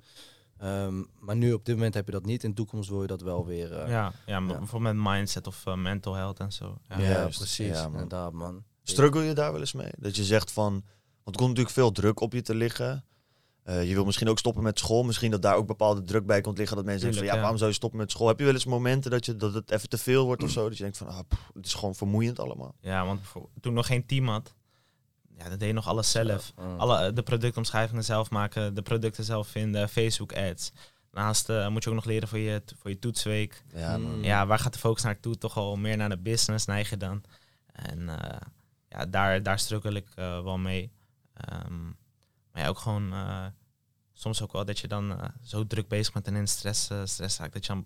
Ehm, 0.57 1.03
maar 1.19 1.35
nu 1.35 1.53
op 1.53 1.65
dit 1.65 1.75
moment 1.75 1.93
heb 1.93 2.05
je 2.05 2.11
dat 2.11 2.25
niet. 2.25 2.43
In 2.43 2.49
de 2.49 2.55
toekomst 2.55 2.89
wil 2.89 3.01
je 3.01 3.07
dat 3.07 3.21
wel 3.21 3.45
weer... 3.45 3.73
eh, 3.73 3.89
ja, 3.89 4.11
ja, 4.25 4.39
maar 4.39 4.53
Ja. 4.53 4.57
bijvoorbeeld 4.59 4.95
met 4.95 5.13
mindset 5.13 5.47
of 5.47 5.63
mental 5.75 6.13
health 6.13 6.39
en 6.39 6.51
zo. 6.51 6.77
Ja. 6.97 7.23
precies. 7.23 7.67
Ja, 7.67 7.81
man. 7.83 7.91
inderdaad, 7.91 8.31
man. 8.33 8.63
Struggle 8.89 9.23
je 9.23 9.33
daar 9.33 9.51
wel 9.51 9.59
eens 9.59 9.73
mee? 9.73 9.91
Dat 9.97 10.15
je 10.15 10.23
zegt 10.23 10.51
van, 10.51 10.71
want 11.23 11.35
er 11.35 11.35
komt 11.35 11.47
natuurlijk 11.47 11.75
veel 11.75 11.91
druk 11.91 12.19
op 12.19 12.33
je 12.33 12.41
te 12.41 12.55
liggen. 12.55 13.03
Eh, 13.63 13.87
je 13.87 13.93
wil 13.93 14.05
misschien 14.05 14.29
ook 14.29 14.39
stoppen 14.39 14.63
met 14.63 14.79
school. 14.79 15.03
Misschien 15.03 15.31
dat 15.31 15.41
daar 15.41 15.55
ook 15.55 15.67
bepaalde 15.67 16.03
druk 16.03 16.25
bij 16.25 16.41
komt 16.41 16.57
liggen. 16.57 16.75
Dat 16.75 16.85
mensen 16.85 17.03
denken 17.03 17.25
van, 17.25 17.33
ja, 17.33 17.39
waarom 17.41 17.57
zou 17.57 17.69
je 17.69 17.75
stoppen 17.75 17.99
met 17.99 18.11
school? 18.11 18.27
Heb 18.27 18.39
je 18.39 18.45
wel 18.45 18.53
eens 18.53 18.65
momenten 18.65 19.11
dat, 19.11 19.25
je, 19.25 19.35
dat 19.35 19.53
het 19.53 19.71
even 19.71 19.89
te 19.89 19.97
veel 19.97 20.25
wordt 20.25 20.43
of 20.43 20.49
zo? 20.49 20.67
Dat 20.67 20.77
je 20.77 20.83
denkt 20.83 20.97
van, 20.97 21.07
ah, 21.07 21.19
pff, 21.27 21.49
het 21.53 21.65
is 21.65 21.73
gewoon 21.73 21.95
vermoeiend 21.95 22.39
allemaal. 22.39 22.75
Ja, 22.81 23.05
want 23.05 23.19
bijvoorbeeld 23.19 23.53
toen 23.61 23.73
nog 23.73 23.85
geen 23.85 24.05
team 24.05 24.27
had, 24.27 24.53
ja, 25.37 25.49
dan 25.49 25.57
deed 25.57 25.67
je 25.67 25.73
nog 25.73 25.87
alles 25.87 26.11
zelf. 26.11 26.53
Alle, 26.77 26.97
eh, 26.97 27.15
de 27.15 27.23
productomschrijvingen 27.23 28.03
zelf 28.03 28.29
maken, 28.29 28.73
de 28.73 28.81
producten 28.81 29.23
zelf 29.23 29.47
vinden, 29.47 29.89
Facebook 29.89 30.33
ads. 30.33 30.71
Daarnaast 31.11 31.49
eh, 31.49 31.67
moet 31.67 31.83
je 31.83 31.89
ook 31.89 31.95
nog 31.95 32.05
leren 32.05 32.27
voor 32.27 32.37
je, 32.37 32.61
voor 32.75 32.89
je 32.89 32.99
toetsweek. 32.99 33.63
Ja, 33.75 33.97
Mm. 33.97 34.23
Ja, 34.23 34.47
waar 34.47 34.59
gaat 34.59 34.73
de 34.73 34.79
focus 34.79 35.03
naartoe? 35.03 35.37
Toch 35.37 35.57
al 35.57 35.75
meer 35.75 35.97
naar 35.97 36.09
de 36.09 36.17
business 36.17 36.65
neig 36.65 36.89
je 36.89 36.97
dan. 36.97 37.23
En 37.71 38.09
eh, 38.09 38.37
ja, 38.89 39.05
daar, 39.05 39.43
daar 39.43 39.59
struggle 39.59 39.91
ik 39.95 40.09
eh, 40.15 40.43
wel 40.43 40.57
mee. 40.57 40.91
Ehm, 41.33 41.83
maar 42.51 42.61
ja, 42.63 42.67
ook 42.67 42.79
gewoon 42.79 43.13
eh, 43.13 43.45
soms 44.13 44.41
ook 44.41 44.51
wel 44.51 44.65
dat 44.65 44.79
je 44.79 44.87
dan 44.87 45.19
eh, 45.19 45.29
zo 45.41 45.67
druk 45.67 45.87
bezig 45.87 46.13
bent 46.13 46.27
en 46.27 46.35
in 46.35 46.47
stress, 46.47 46.89
stress 47.03 47.37
raakt. 47.37 47.53
Dat 47.53 47.65
je 47.65 47.73
dan 47.73 47.85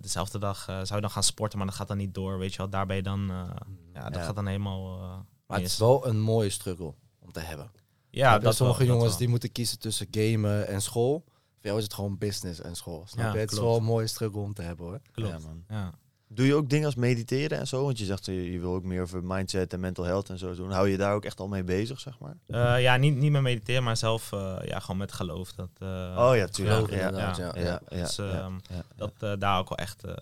dezelfde 0.00 0.38
dag 0.38 0.64
zou 0.64 0.94
je 0.94 1.00
dan 1.00 1.10
gaan 1.10 1.22
sporten, 1.22 1.58
maar 1.58 1.66
dat 1.66 1.76
gaat 1.76 1.88
dan 1.88 1.96
niet 1.96 2.14
door. 2.14 2.38
Weet 2.38 2.52
je 2.52 2.58
wel, 2.58 2.68
daar 2.70 2.86
ben 2.86 2.96
je 2.96 3.02
dan, 3.02 3.30
eh, 3.30 3.50
ja, 3.92 4.02
dat 4.10 4.14
Ja. 4.14 4.24
gaat 4.24 4.34
dan 4.34 4.46
helemaal 4.46 4.98
Maar 5.46 5.58
het 5.58 5.66
is 5.66 5.78
wel 5.78 6.06
een 6.06 6.20
mooie 6.20 6.50
struggle 6.50 6.94
om 7.18 7.32
te 7.32 7.40
hebben. 7.40 7.70
ja, 8.10 8.38
dat 8.38 8.54
sommige 8.56 8.84
wel, 8.86 8.96
jongens 8.96 9.16
die 9.16 9.28
moeten 9.28 9.52
kiezen 9.52 9.78
tussen 9.78 10.06
gamen 10.10 10.66
en 10.66 10.82
school. 10.82 11.24
Voor 11.26 11.68
jou 11.68 11.76
is 11.78 11.84
het 11.84 11.94
gewoon 11.94 12.18
business 12.18 12.60
en 12.60 12.76
school. 12.76 13.06
Snap 13.06 13.24
Ja, 13.24 13.32
je? 13.32 13.38
Het 13.38 13.52
is 13.52 13.58
wel 13.58 13.76
een 13.76 13.84
mooie 13.84 14.06
struggle 14.06 14.40
om 14.40 14.54
te 14.54 14.62
hebben 14.62 14.86
hoor. 14.86 15.00
Klopt. 15.12 15.30
Ja, 15.42 15.48
man. 15.48 15.64
Ja. 15.68 15.92
Doe 16.32 16.46
je 16.46 16.54
ook 16.54 16.68
dingen 16.70 16.86
als 16.86 16.94
mediteren 16.94 17.58
en 17.58 17.66
zo? 17.66 17.84
Want 17.84 17.98
je 17.98 18.04
zegt, 18.04 18.26
je, 18.26 18.52
je 18.52 18.60
wil 18.60 18.74
ook 18.74 18.84
meer 18.84 19.02
over 19.02 19.24
mindset 19.24 19.72
en 19.72 19.80
mental 19.80 20.04
health 20.04 20.28
en 20.30 20.38
zo 20.38 20.54
doen. 20.54 20.70
Hou 20.70 20.88
je 20.88 20.96
daar 20.96 21.14
ook 21.14 21.24
echt 21.24 21.40
al 21.40 21.48
mee 21.48 21.64
bezig, 21.64 22.00
zeg 22.00 22.18
maar? 22.18 22.36
Eh, 22.46 22.82
ja, 22.82 22.96
niet, 22.96 23.16
niet 23.16 23.30
meer 23.32 23.42
mediteren, 23.42 23.82
maar 23.82 23.96
zelf 23.96 24.32
eh, 24.32 24.56
ja, 24.64 24.78
gewoon 24.78 24.96
met 24.96 25.12
geloof. 25.12 25.52
Dat, 25.52 25.68
eh, 25.78 25.88
oh 26.18 26.36
ja, 26.36 26.46
tuurlijk. 26.46 26.90
Ja, 26.90 27.34
ja, 27.36 27.54
ja. 27.56 27.80
dus, 27.88 28.18
ehm, 28.18 28.52
ja. 28.52 28.82
dat, 28.96 29.12
eh, 29.18 29.32
daar 29.38 29.58
ook 29.58 29.68
wel 29.68 29.78
echt, 29.78 30.04
eh, 30.04 30.14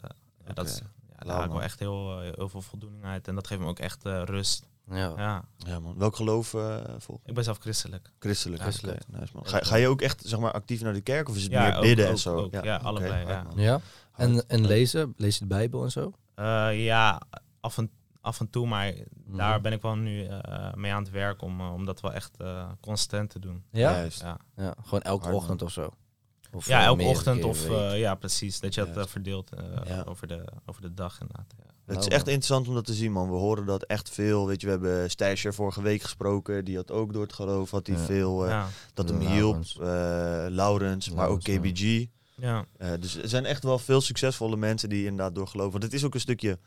dat 0.54 0.66
is, 0.66 0.76
Oké. 0.76 0.86
ja, 1.18 1.24
daar 1.26 1.34
haal 1.34 1.44
ik 1.44 1.50
wel 1.50 1.62
echt 1.62 1.78
heel, 1.78 2.20
eh, 2.22 2.30
heel 2.34 2.48
veel 2.48 2.62
voldoening 2.62 3.04
uit. 3.04 3.28
En 3.28 3.34
dat 3.34 3.46
geeft 3.46 3.60
me 3.60 3.66
ook 3.66 3.78
echt 3.78 4.04
eh, 4.04 4.22
rust. 4.24 4.66
Ja. 4.90 5.12
Ja, 5.16 5.44
Ja, 5.56 5.80
man. 5.80 5.98
Welk 5.98 6.16
geloof 6.16 6.54
eh 6.54 6.76
volg 6.98 7.20
je? 7.22 7.28
ik 7.28 7.34
ben 7.34 7.44
zelf 7.44 7.58
christelijk. 7.58 8.10
Christelijk. 8.18 8.62
Christelijk. 8.62 9.00
oké, 9.08 9.18
nice, 9.20 9.32
man. 9.34 9.46
Ga, 9.46 9.58
ga 9.62 9.76
je 9.76 9.88
ook 9.88 10.00
echt 10.02 10.22
zeg 10.26 10.38
maar, 10.38 10.52
actief 10.52 10.80
naar 10.82 10.92
de 10.92 11.00
kerk 11.00 11.28
of 11.28 11.36
is 11.36 11.42
het 11.42 11.52
Ja, 11.52 11.62
meer 11.66 11.76
ook- 11.76 11.82
bidden 11.82 12.08
en 12.08 12.18
zo? 12.18 12.36
ook. 12.36 12.52
Ja, 12.52 12.58
oké, 12.58 12.78
allebei, 12.78 13.24
hard, 13.24 13.54
ja. 13.54 13.62
Ja? 13.62 13.80
En, 14.16 14.48
en 14.48 14.66
lezen? 14.66 15.14
Lees 15.16 15.34
je 15.34 15.40
de 15.40 15.46
Bijbel 15.46 15.84
en 15.84 15.90
zo? 15.90 16.12
Eh, 16.34 16.84
ja, 16.84 17.20
af 17.60 17.78
en, 17.78 17.90
af 18.20 18.40
en 18.40 18.50
toe, 18.50 18.66
maar 18.66 18.92
Mhm. 19.24 19.36
daar 19.36 19.60
ben 19.60 19.72
ik 19.72 19.82
wel 19.82 19.94
nu 19.96 20.24
eh, 20.24 20.72
mee 20.74 20.92
aan 20.92 21.02
het 21.02 21.10
werk 21.12 21.42
om, 21.42 21.60
om 21.60 21.84
dat 21.84 22.00
wel 22.00 22.12
echt 22.12 22.36
eh, 22.36 22.68
constant 22.80 23.30
te 23.30 23.38
doen. 23.38 23.64
Ja? 23.70 23.90
Juist. 23.90 24.20
Ja, 24.20 24.38
Ja, 24.56 24.74
gewoon 24.82 25.02
elke 25.02 25.22
Hard, 25.22 25.34
man. 25.34 25.42
ochtend 25.42 25.62
of 25.62 25.72
zo? 25.72 25.90
Of, 26.52 26.66
ja 26.66 26.82
elke 26.84 27.02
ochtend 27.02 27.44
of 27.44 27.68
eh, 27.70 27.98
ja, 27.98 28.14
precies. 28.14 28.60
Dat 28.60 28.74
je 28.74 28.90
dat 28.90 29.10
verdeelt 29.10 29.52
eh, 29.54 29.64
Ja. 29.84 30.02
over, 30.02 30.26
de, 30.26 30.44
over 30.66 30.82
de 30.82 30.94
dag 30.94 31.20
inderdaad. 31.20 31.54
Ja. 31.58 31.64
Het 31.88 31.98
is 32.00 32.08
echt 32.08 32.26
interessant 32.26 32.68
om 32.68 32.74
dat 32.74 32.84
te 32.84 32.94
zien, 32.94 33.12
man. 33.12 33.28
We 33.30 33.36
horen 33.36 33.66
dat 33.66 33.82
echt 33.82 34.10
veel. 34.10 34.46
Weet 34.46 34.60
je, 34.60 34.66
we 34.66 34.72
hebben 34.72 35.10
Stasher 35.10 35.54
vorige 35.54 35.82
week 35.82 36.02
gesproken. 36.02 36.64
Die 36.64 36.76
had 36.76 36.90
ook 36.90 37.12
door 37.12 37.22
het 37.22 37.32
geloof, 37.32 37.70
had 37.70 37.86
hij 37.86 37.96
Ja. 37.96 38.02
veel 38.02 38.44
eh, 38.44 38.50
ja, 38.50 38.66
dat 38.94 39.08
hem 39.08 39.22
Laurens. 39.22 39.72
hielp. 39.72 39.86
Eh 39.86 40.44
Laurens, 40.48 41.10
maar 41.10 41.28
ook 41.28 41.46
Laurens, 41.46 41.80
ja. 41.80 41.98
KBG. 41.98 42.06
ja. 42.34 42.64
Eh, 42.76 42.90
dus 43.00 43.16
er 43.16 43.28
zijn 43.28 43.44
echt 43.44 43.62
wel 43.64 43.78
veel 43.78 44.00
succesvolle 44.00 44.56
mensen 44.56 44.88
die 44.88 45.02
inderdaad 45.04 45.34
door 45.34 45.48
geloven. 45.48 45.72
Want 45.72 45.82
het 45.84 45.92
is 45.92 46.04
ook 46.04 46.14
een 46.14 46.20
stukje, 46.20 46.58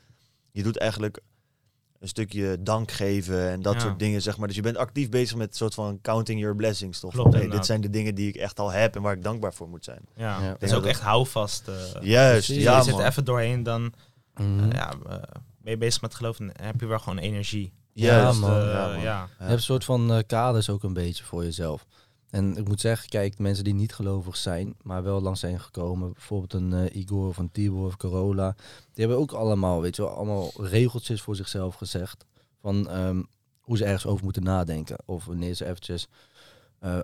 je 0.52 0.64
doet 0.64 0.78
eigenlijk 0.78 1.20
een 2.00 2.08
stukje 2.08 2.58
dank 2.62 2.92
geven 2.92 3.50
en 3.50 3.62
dat 3.62 3.74
Ja. 3.74 3.80
soort 3.80 4.00
dingen, 4.00 4.22
zeg 4.22 4.38
maar. 4.38 4.48
Dus 4.48 4.56
je 4.56 4.62
bent 4.62 4.78
actief 4.78 5.10
bezig 5.10 5.38
met 5.38 5.48
een 5.50 5.56
soort 5.56 5.74
van 5.74 6.00
counting 6.02 6.40
your 6.40 6.56
blessings, 6.56 7.00
toch? 7.00 7.12
Klopt, 7.12 7.34
hey, 7.34 7.48
dit 7.48 7.66
zijn 7.66 7.82
de 7.82 7.90
dingen 7.90 8.16
die 8.16 8.28
ik 8.28 8.36
echt 8.36 8.60
al 8.60 8.72
heb 8.72 8.96
en 8.96 9.02
waar 9.02 9.14
ik 9.16 9.24
dankbaar 9.24 9.54
voor 9.54 9.70
moet 9.70 9.84
zijn. 9.84 10.02
ja. 10.16 10.42
Ja. 10.42 10.48
Het 10.52 10.64
is 10.64 10.70
Ja, 10.70 10.76
ook 10.76 10.82
dat- 10.82 10.92
echt 10.92 11.02
houvast. 11.02 11.68
eh 11.68 11.76
Juist, 12.02 12.46
precies. 12.46 12.64
ja 12.64 12.78
je 12.78 12.84
zit 12.84 13.00
er 13.00 13.06
even 13.06 13.26
doorheen, 13.26 13.64
dan 13.64 13.94
Mhm. 14.36 14.60
eh, 14.60 14.72
ja, 14.72 14.92
eh, 14.92 15.16
ben 15.62 15.72
je 15.72 15.78
bezig 15.78 16.02
met 16.02 16.16
geloof 16.16 16.40
en 16.40 16.52
heb 16.62 16.80
je 16.80 16.86
wel 16.86 17.00
gewoon 17.00 17.18
energie. 17.18 17.74
Ja, 17.94 18.32
man. 18.34 18.52
Eh, 18.52 18.72
ja, 18.74 18.88
man. 18.88 19.00
ja. 19.00 19.22
Je 19.24 19.44
hebt 19.44 19.52
een 19.52 19.62
soort 19.62 19.84
van 19.86 20.24
kaders 20.28 20.70
ook 20.70 20.84
een 20.84 20.94
beetje 20.94 21.24
voor 21.24 21.44
jezelf. 21.44 21.86
En 22.30 22.58
ik 22.58 22.68
moet 22.68 22.80
zeggen, 22.82 23.10
kijk, 23.10 23.38
mensen 23.40 23.64
die 23.64 23.74
niet 23.74 23.94
gelovig 23.94 24.38
zijn, 24.38 24.76
maar 24.82 25.04
wel 25.04 25.22
lang 25.22 25.38
zijn 25.38 25.60
gekomen, 25.60 26.14
bijvoorbeeld 26.14 26.54
een 26.54 26.98
Igor 26.98 27.28
of 27.28 27.38
een 27.38 27.52
Tibor 27.52 27.86
of 27.86 27.98
Corolla, 27.98 28.56
die 28.94 29.06
hebben 29.06 29.18
ook 29.18 29.32
allemaal, 29.32 29.82
weet 29.82 29.96
je 29.96 30.02
wel, 30.02 30.12
allemaal 30.12 30.52
regeltjes 30.58 31.22
voor 31.22 31.36
zichzelf 31.36 31.76
gezegd 31.76 32.26
van 32.62 32.90
ehm, 32.90 33.22
hoe 33.62 33.78
ze 33.78 33.86
ergens 33.86 34.06
over 34.06 34.24
moeten 34.24 34.44
nadenken. 34.44 34.98
Of 35.06 35.26
wanneer 35.26 35.54
ze 35.54 35.66
eventjes 35.66 36.08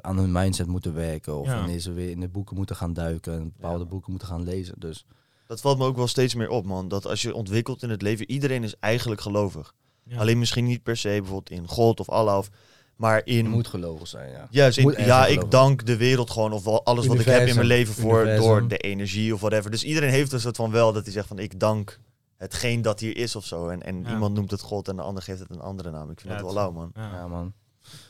aan 0.01 0.17
hun 0.17 0.31
mindset 0.31 0.67
moeten 0.67 0.93
werken. 0.93 1.37
Of 1.39 1.45
Ja. 1.47 1.55
wanneer 1.55 1.79
ze 1.79 1.91
weer 1.93 2.09
in 2.09 2.19
de 2.19 2.27
boeken 2.27 2.55
moeten 2.55 2.75
gaan 2.75 2.93
duiken 2.93 3.33
en 3.33 3.43
bepaalde 3.57 3.83
Ja. 3.83 3.89
boeken 3.89 4.11
moeten 4.11 4.27
gaan 4.27 4.43
lezen. 4.43 4.75
Dus 4.79 5.05
Dat 5.47 5.61
valt 5.61 5.77
me 5.77 5.85
ook 5.85 5.95
wel 5.95 6.07
steeds 6.07 6.33
meer 6.35 6.49
op, 6.49 6.65
man. 6.65 6.87
Dat 6.87 7.05
als 7.07 7.21
je 7.21 7.33
ontwikkelt 7.35 7.83
in 7.83 7.89
het 7.89 8.01
leven, 8.01 8.31
iedereen 8.31 8.63
is 8.63 8.75
eigenlijk 8.79 9.21
gelovig. 9.21 9.73
Ja. 10.03 10.19
Alleen 10.19 10.39
misschien 10.39 10.65
niet 10.65 10.83
per 10.83 10.97
se 10.97 11.09
bijvoorbeeld 11.09 11.49
in 11.49 11.67
God 11.67 11.99
of 11.99 12.09
Allah, 12.09 12.37
of, 12.37 12.49
maar 12.95 13.21
in... 13.25 13.35
je 13.43 13.49
moet 13.49 13.67
gelovig 13.67 14.07
zijn, 14.07 14.31
ja. 14.31 14.47
Juist, 14.49 14.77
in- 14.77 14.89
ja, 14.89 15.23
geloven. 15.23 15.43
ik 15.43 15.51
dank 15.51 15.85
de 15.85 15.97
wereld 15.97 16.29
gewoon 16.31 16.51
of 16.53 16.63
wel 16.63 16.85
alles 16.85 17.05
wat 17.05 17.19
ik 17.19 17.25
heb 17.25 17.47
in 17.47 17.55
mijn 17.55 17.67
leven 17.67 17.93
voor 17.93 18.19
Universum. 18.21 18.43
door 18.47 18.67
de 18.67 18.77
energie 18.77 19.33
of 19.33 19.39
whatever. 19.39 19.71
Dus 19.71 19.83
iedereen 19.83 20.09
heeft 20.09 20.31
een 20.31 20.39
soort 20.39 20.55
van 20.55 20.71
wel 20.71 20.93
dat 20.93 21.03
hij 21.03 21.13
zegt 21.13 21.27
van 21.27 21.39
ik 21.39 21.59
dank 21.59 21.99
hetgeen 22.37 22.81
dat 22.81 22.99
hier 22.99 23.17
is 23.17 23.35
of 23.35 23.45
zo. 23.45 23.67
En, 23.69 23.83
en 23.83 24.03
Ja. 24.03 24.09
iemand 24.09 24.33
noemt 24.33 24.51
het 24.51 24.61
God 24.61 24.87
en 24.87 24.95
de 24.95 25.01
ander 25.01 25.23
geeft 25.23 25.39
het 25.39 25.49
een 25.49 25.61
andere 25.61 25.91
naam. 25.91 26.09
Ik 26.11 26.19
vind 26.19 26.33
Ja, 26.33 26.39
dat 26.39 26.45
het- 26.45 26.53
wel 26.55 26.63
lauw, 26.63 26.71
man. 26.71 26.91
Ja. 26.95 27.11
Ja, 27.13 27.27
man. 27.27 27.53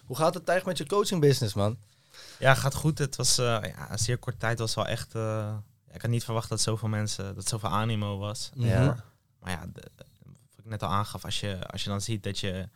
Hoe 0.06 0.15
gaat 0.15 0.34
het 0.34 0.47
eigenlijk 0.47 0.80
met 0.80 0.88
je 0.88 0.95
coaching 0.95 1.21
business, 1.21 1.54
man? 1.54 1.78
Ja, 2.39 2.54
gaat 2.54 2.76
goed. 2.76 2.97
Het 2.97 3.15
was 3.15 3.38
eh, 3.38 3.45
ja, 3.45 3.91
een 3.91 4.00
zeer 4.00 4.17
kort 4.17 4.39
tijd 4.39 4.60
was 4.60 4.76
wel 4.76 4.86
echt. 4.88 5.15
eh, 5.15 5.54
ik 5.97 6.03
had 6.03 6.12
niet 6.12 6.23
verwacht 6.23 6.49
dat 6.49 6.62
zoveel 6.62 6.89
mensen, 6.89 7.36
dat 7.36 7.47
zoveel 7.47 7.69
animo 7.69 8.17
was. 8.17 8.49
Ja. 8.53 8.81
Mhm. 8.83 8.99
Maar 9.39 9.51
ja, 9.51 9.65
de, 9.73 9.83
wat 10.25 10.57
ik 10.57 10.65
net 10.65 10.83
al 10.83 10.89
aangaf, 10.89 11.25
als 11.25 11.39
je, 11.39 11.67
als 11.67 11.83
je 11.83 11.89
dan 11.89 12.01
ziet 12.01 12.23
dat 12.23 12.39
je 12.39 12.69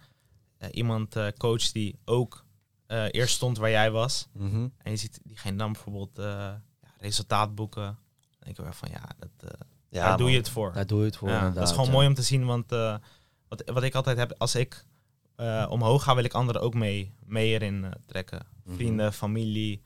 eh, 0.57 0.69
iemand 0.71 1.15
eh 1.15 1.27
coacht 1.37 1.73
die 1.73 1.99
ook 2.05 2.45
eh, 2.87 3.05
eerst 3.11 3.35
stond 3.35 3.57
waar 3.57 3.69
jij 3.69 3.91
was. 3.91 4.27
Mhm. 4.33 4.67
En 4.77 4.91
je 4.91 4.97
ziet 4.97 5.19
diegene 5.23 5.57
dan 5.57 5.71
bijvoorbeeld 5.71 6.17
eh, 6.19 6.25
ja, 6.25 6.93
resultaat 6.97 7.55
boeken. 7.55 7.83
Dan 7.83 8.39
denk 8.39 8.57
ik 8.57 8.63
wel 8.63 8.73
van 8.73 8.89
ja, 8.91 9.03
dat, 9.19 9.51
eh, 9.51 9.59
Ja, 9.89 10.07
Daar 10.07 10.17
doe 10.17 10.25
man. 10.25 10.31
je 10.31 10.37
het 10.37 10.49
voor. 10.49 10.73
Daar 10.73 10.87
doe 10.87 10.99
je 10.99 11.05
het 11.05 11.17
voor 11.17 11.29
Ja, 11.29 11.49
dat 11.49 11.67
is 11.67 11.73
gewoon 11.75 11.91
mooi 11.91 12.07
om 12.07 12.13
te 12.13 12.21
zien, 12.21 12.45
want 12.45 12.71
eh, 12.71 12.95
wat, 13.47 13.63
wat 13.65 13.83
ik 13.83 13.95
altijd 13.95 14.17
heb, 14.17 14.35
als 14.37 14.55
ik 14.55 14.85
eh, 15.35 15.67
omhoog 15.69 16.03
ga, 16.03 16.15
wil 16.15 16.23
ik 16.23 16.33
anderen 16.33 16.61
ook 16.61 16.73
mee, 16.73 17.13
mee 17.25 17.49
erin 17.53 17.83
eh, 17.85 17.91
trekken. 18.05 18.45
Mhm. 18.63 18.75
Vrienden, 18.75 19.13
familie, 19.13 19.81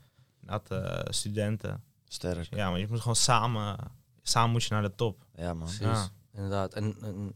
eh, 0.67 0.99
studenten. 1.09 1.83
Sterk. 2.07 2.55
Ja, 2.55 2.69
maar 2.69 2.79
je 2.79 2.87
moet 2.89 2.99
gewoon 2.99 3.15
samen, 3.15 3.77
samen 4.21 4.51
moet 4.51 4.63
je 4.63 4.73
naar 4.73 4.81
de 4.81 4.95
top. 4.95 5.25
Ja, 5.35 5.53
man. 5.53 5.65
Precies, 5.67 5.81
Ja. 5.81 6.09
inderdaad. 6.33 6.73
En, 6.73 6.95
en 7.01 7.35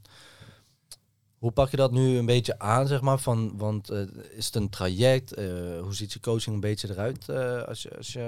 hoe 1.37 1.51
pak 1.51 1.69
je 1.69 1.77
dat 1.77 1.91
nu 1.91 2.17
een 2.17 2.25
beetje 2.25 2.59
aan, 2.59 2.87
zeg 2.87 3.01
maar? 3.01 3.19
Van, 3.19 3.57
want 3.57 3.89
eh, 3.89 4.01
is 4.31 4.45
het 4.45 4.55
een 4.55 4.69
traject? 4.69 5.33
Eh, 5.33 5.45
hoe 5.81 5.93
ziet 5.95 6.13
je 6.13 6.19
coaching 6.19 6.55
een 6.55 6.61
beetje 6.61 6.89
eruit 6.89 7.29
eh, 7.29 7.61
als 7.63 7.81
je, 7.81 7.97
als 7.97 8.13
je 8.13 8.19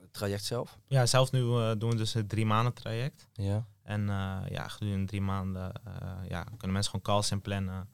het 0.00 0.12
traject 0.12 0.44
zelf? 0.44 0.78
Ja, 0.86 1.06
zelf 1.06 1.32
nu 1.32 1.40
doen 1.78 1.90
we 1.90 1.96
dus 1.96 2.12
het 2.12 2.28
drie 2.28 2.46
maanden 2.46 2.72
traject. 2.72 3.28
Ja. 3.32 3.66
En 3.82 4.08
eh, 4.08 4.38
ja, 4.48 4.68
gedurende 4.68 5.06
drie 5.06 5.20
maanden 5.20 5.72
eh, 5.84 6.28
ja, 6.28 6.42
kunnen 6.42 6.72
mensen 6.72 6.90
gewoon 6.90 7.02
calls 7.06 7.30
inplannen. 7.30 7.88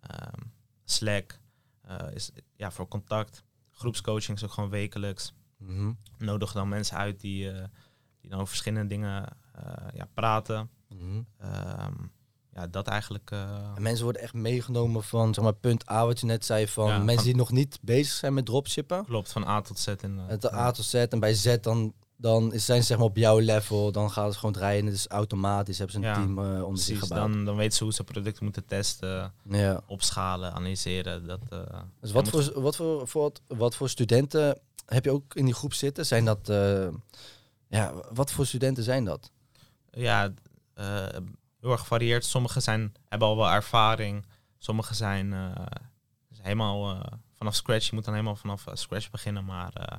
Ehm 0.00 0.40
Slack 0.84 1.38
eh, 1.82 1.96
is 2.14 2.30
ja, 2.56 2.70
voor 2.70 2.88
contact. 2.88 3.42
Groepscoaching 3.70 4.36
is 4.36 4.44
ook 4.44 4.52
gewoon 4.52 4.70
wekelijks. 4.70 5.32
Mhm. 5.58 5.92
Nodig 6.18 6.52
dan 6.52 6.68
mensen 6.68 6.96
uit 6.96 7.20
die, 7.20 7.50
eh, 7.50 7.64
die 8.20 8.30
dan 8.30 8.38
over 8.38 8.48
verschillende 8.48 8.88
dingen 8.88 9.24
eh, 9.54 9.62
ja, 9.94 10.08
praten. 10.14 10.70
Ehm, 11.38 11.92
ja, 12.52 12.66
dat 12.66 12.86
eigenlijk. 12.86 13.30
eh, 13.30 13.72
En 13.74 13.82
mensen 13.82 14.04
worden 14.04 14.22
echt 14.22 14.34
meegenomen 14.34 15.02
van, 15.02 15.34
zeg 15.34 15.44
maar, 15.44 15.52
punt 15.54 15.90
A, 15.90 16.06
wat 16.06 16.20
je 16.20 16.26
net 16.26 16.44
zei, 16.44 16.68
van 16.68 16.86
Ja, 16.88 16.96
mensen 16.98 17.14
van- 17.14 17.24
die 17.24 17.36
nog 17.36 17.50
niet 17.50 17.78
bezig 17.82 18.12
zijn 18.12 18.34
met 18.34 18.46
dropshippen. 18.46 19.04
klopt, 19.04 19.32
van 19.32 19.46
A 19.46 19.60
tot 19.60 19.78
Z. 19.78 19.86
In, 19.86 20.18
Het 20.18 20.52
A 20.52 20.70
tot 20.70 20.84
Z 20.84 20.94
en 20.94 21.20
bij 21.20 21.34
Z 21.34 21.56
dan, 21.60 21.92
dan 22.16 22.52
is- 22.52 22.64
zijn 22.64 22.80
ze 22.80 22.86
zeg 22.86 22.96
maar 22.96 23.06
op 23.06 23.16
jouw 23.16 23.38
level, 23.38 23.92
dan 23.92 24.10
gaat 24.10 24.26
het 24.26 24.36
gewoon 24.36 24.52
draaien. 24.54 24.84
Het 24.86 24.94
is 24.94 25.06
automatisch, 25.08 25.78
hebben 25.78 25.96
ze 25.96 26.02
een 26.02 26.08
Ja, 26.08 26.14
team 26.14 26.38
eh 26.56 26.64
onder 26.64 26.82
zich 26.82 26.98
gebouwd. 26.98 27.32
dan, 27.32 27.44
dan 27.44 27.56
weten 27.56 27.76
ze 27.76 27.84
hoe 27.84 27.92
ze 27.92 28.04
producten 28.04 28.44
moeten 28.44 28.64
testen, 28.66 29.32
Ja. 29.48 29.80
opschalen, 29.86 30.52
analyseren. 30.52 31.26
Dat, 31.26 31.40
eh, 31.50 31.58
Dus 32.00 32.12
wat 32.12 32.32
moet- 32.32 32.44
voor, 32.44 32.62
wat, 32.62 32.76
voor, 32.76 33.08
voor, 33.08 33.22
wat, 33.22 33.40
wat 33.58 33.74
voor 33.76 33.88
studenten 33.88 34.58
heb 34.88 35.04
je 35.04 35.10
ook 35.10 35.34
in 35.34 35.44
die 35.44 35.54
groep 35.54 35.74
zitten? 35.74 36.06
Zijn 36.06 36.24
dat, 36.24 36.48
eh, 36.48 36.88
ja, 37.68 37.92
wat 38.12 38.32
voor 38.32 38.46
studenten 38.46 38.82
zijn 38.84 39.04
dat? 39.04 39.30
ja, 39.90 40.32
eh, 40.74 41.06
heel 41.60 41.70
erg 41.70 41.80
gevarieerd. 41.80 42.24
Sommigen 42.24 42.62
zijn, 42.62 42.92
hebben 43.08 43.28
al 43.28 43.36
wel 43.36 43.50
ervaring. 43.50 44.26
Sommigen 44.58 44.94
zijn 44.94 45.32
eh, 45.32 45.66
helemaal 46.42 46.94
eh, 46.94 47.12
vanaf 47.34 47.54
scratch. 47.54 47.86
Je 47.88 47.94
moet 47.94 48.04
dan 48.04 48.14
helemaal 48.14 48.36
vanaf 48.36 48.64
scratch 48.72 49.10
beginnen. 49.10 49.44
Maar 49.44 49.72
eh, 49.72 49.96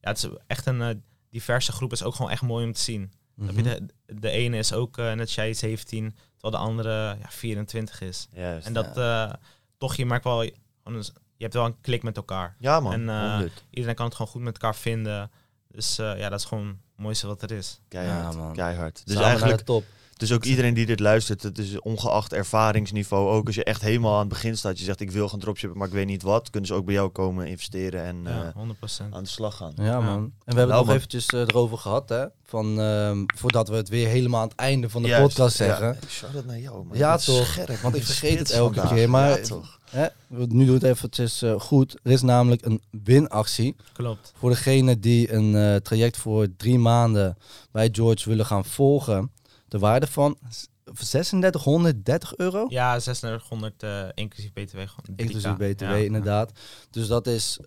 ja, 0.00 0.08
het 0.08 0.16
is 0.18 0.28
echt 0.46 0.66
een 0.66 1.02
diverse 1.30 1.72
groep. 1.72 1.92
is 1.92 2.02
ook 2.02 2.14
gewoon 2.14 2.30
echt 2.30 2.42
mooi 2.42 2.64
om 2.66 2.72
te 2.72 2.80
zien. 2.80 3.12
Heb 3.40 3.54
je 3.56 3.62
Mhm. 3.62 3.62
de, 3.62 3.86
de 4.20 4.30
ene 4.30 4.56
is 4.56 4.72
ook 4.72 4.96
net 4.96 5.20
als 5.20 5.34
jij 5.34 5.54
17, 5.54 6.16
terwijl 6.38 6.62
de 6.62 6.68
andere 6.70 7.16
ja, 7.20 7.28
24 7.28 8.00
is. 8.00 8.28
Juist. 8.32 8.66
En 8.66 8.72
dat 8.72 8.96
eh, 8.96 9.32
toch, 9.76 9.94
je 9.94 10.06
merkt 10.06 10.24
wel, 10.24 10.50
een- 10.84 11.04
je 11.36 11.42
hebt 11.48 11.54
wel 11.54 11.64
een 11.64 11.80
klik 11.80 12.02
met 12.02 12.16
elkaar. 12.16 12.56
Ja, 12.58 12.80
man. 12.80 12.92
En, 12.92 13.08
eh, 13.08 13.30
100. 13.30 13.64
Iedereen 13.70 13.94
kan 13.94 14.06
het 14.06 14.14
gewoon 14.14 14.30
goed 14.32 14.42
met 14.42 14.52
elkaar 14.52 14.74
vinden. 14.76 15.30
Dus 15.68 15.98
eh, 15.98 16.18
ja, 16.18 16.28
dat 16.28 16.38
is 16.38 16.44
gewoon 16.44 16.66
het 16.66 16.76
mooiste 16.96 17.26
wat 17.26 17.42
er 17.42 17.50
is. 17.50 17.80
Keihard. 17.88 18.34
Ja, 18.34 18.40
man. 18.40 18.52
Keihard. 18.52 19.02
Dus 19.04 19.14
Samen 19.14 19.28
eigenlijk, 19.30 19.60
top. 19.60 19.84
dus 20.16 20.32
ook 20.32 20.44
iedereen 20.44 20.74
die 20.74 20.86
dit 20.86 21.00
luistert, 21.00 21.42
het 21.42 21.58
is 21.58 21.80
ongeacht 21.80 22.32
ervaringsniveau, 22.32 23.30
ook 23.30 23.46
als 23.46 23.54
je 23.54 23.64
echt 23.64 23.80
helemaal 23.82 24.12
aan 24.12 24.18
het 24.20 24.28
begin 24.28 24.56
staat, 24.56 24.78
je 24.78 24.84
zegt 24.84 25.00
ik 25.00 25.10
wil 25.10 25.28
gaan 25.28 25.38
dropshippen, 25.38 25.78
maar 25.78 25.86
ik 25.88 25.92
weet 25.94 26.06
niet 26.06 26.22
wat, 26.22 26.50
kunnen 26.50 26.68
ze 26.68 26.74
ook 26.74 26.84
bij 26.84 26.94
jou 26.94 27.08
komen 27.08 27.46
investeren 27.46 28.02
en 28.04 28.20
Ja, 28.24 28.44
eh, 28.44 28.54
100%. 28.54 29.14
aan 29.14 29.22
de 29.22 29.28
slag 29.28 29.56
gaan. 29.56 29.72
Ja, 29.76 30.00
man. 30.00 30.06
En 30.16 30.22
we 30.24 30.30
hebben 30.44 30.54
Nou, 30.54 30.58
het 30.68 30.68
nog 30.78 30.86
man. 30.86 30.94
eventjes 30.96 31.26
eh, 31.26 31.40
erover 31.40 31.78
gehad, 31.78 32.08
hè? 32.08 32.24
Van, 32.44 32.80
ehm, 32.80 33.24
voordat 33.36 33.68
we 33.68 33.74
het 33.76 33.88
weer 33.88 34.08
helemaal 34.08 34.40
aan 34.42 34.48
het 34.48 34.56
einde 34.56 34.88
van 34.90 35.02
de 35.02 35.08
Juist, 35.08 35.26
podcast 35.26 35.56
zeggen. 35.56 35.86
Ja, 35.86 35.92
ik 35.92 36.10
zou 36.10 36.32
dat 36.32 36.44
naar 36.44 36.58
jou, 36.58 36.84
man. 36.86 36.96
Ja, 36.98 37.16
toch. 37.16 37.46
scherp, 37.46 37.80
Want 37.80 37.94
ik 37.94 38.04
vergeet 38.04 38.38
het 38.38 38.50
elke 38.50 38.74
vandaag. 38.74 38.94
keer, 38.94 39.10
maar- 39.10 39.38
Ja, 39.38 39.44
toch. 39.46 39.80
Hè? 39.92 40.06
Nu 40.28 40.64
doe 40.64 40.74
het 40.74 40.82
eventjes 40.82 41.42
eh, 41.42 41.60
goed. 41.60 41.98
Er 42.02 42.10
is 42.10 42.22
namelijk 42.22 42.64
een 42.64 42.82
winactie 42.90 43.76
Klopt. 43.92 44.32
voor 44.36 44.50
degene 44.50 44.98
die 44.98 45.32
een 45.32 45.54
eh, 45.56 45.76
traject 45.76 46.16
voor 46.16 46.46
drie 46.56 46.78
maanden 46.78 47.36
bij 47.70 47.88
George 47.92 48.28
willen 48.28 48.46
gaan 48.46 48.64
volgen. 48.64 49.32
De 49.68 49.78
waarde 49.78 50.06
van 50.06 50.38
s- 50.50 50.66
3630 50.84 52.36
euro. 52.36 52.66
Ja, 52.68 52.90
3600 52.90 53.82
eh, 53.82 54.08
inclusief 54.14 54.52
BTW. 54.52 54.76
Gewoon 54.76 54.88
3K. 55.12 55.20
Inclusief 55.20 55.56
BTW, 55.56 55.82
Ja. 55.82 55.94
inderdaad. 55.94 56.52
Dus 56.90 57.06
dat 57.06 57.26
is 57.26 57.58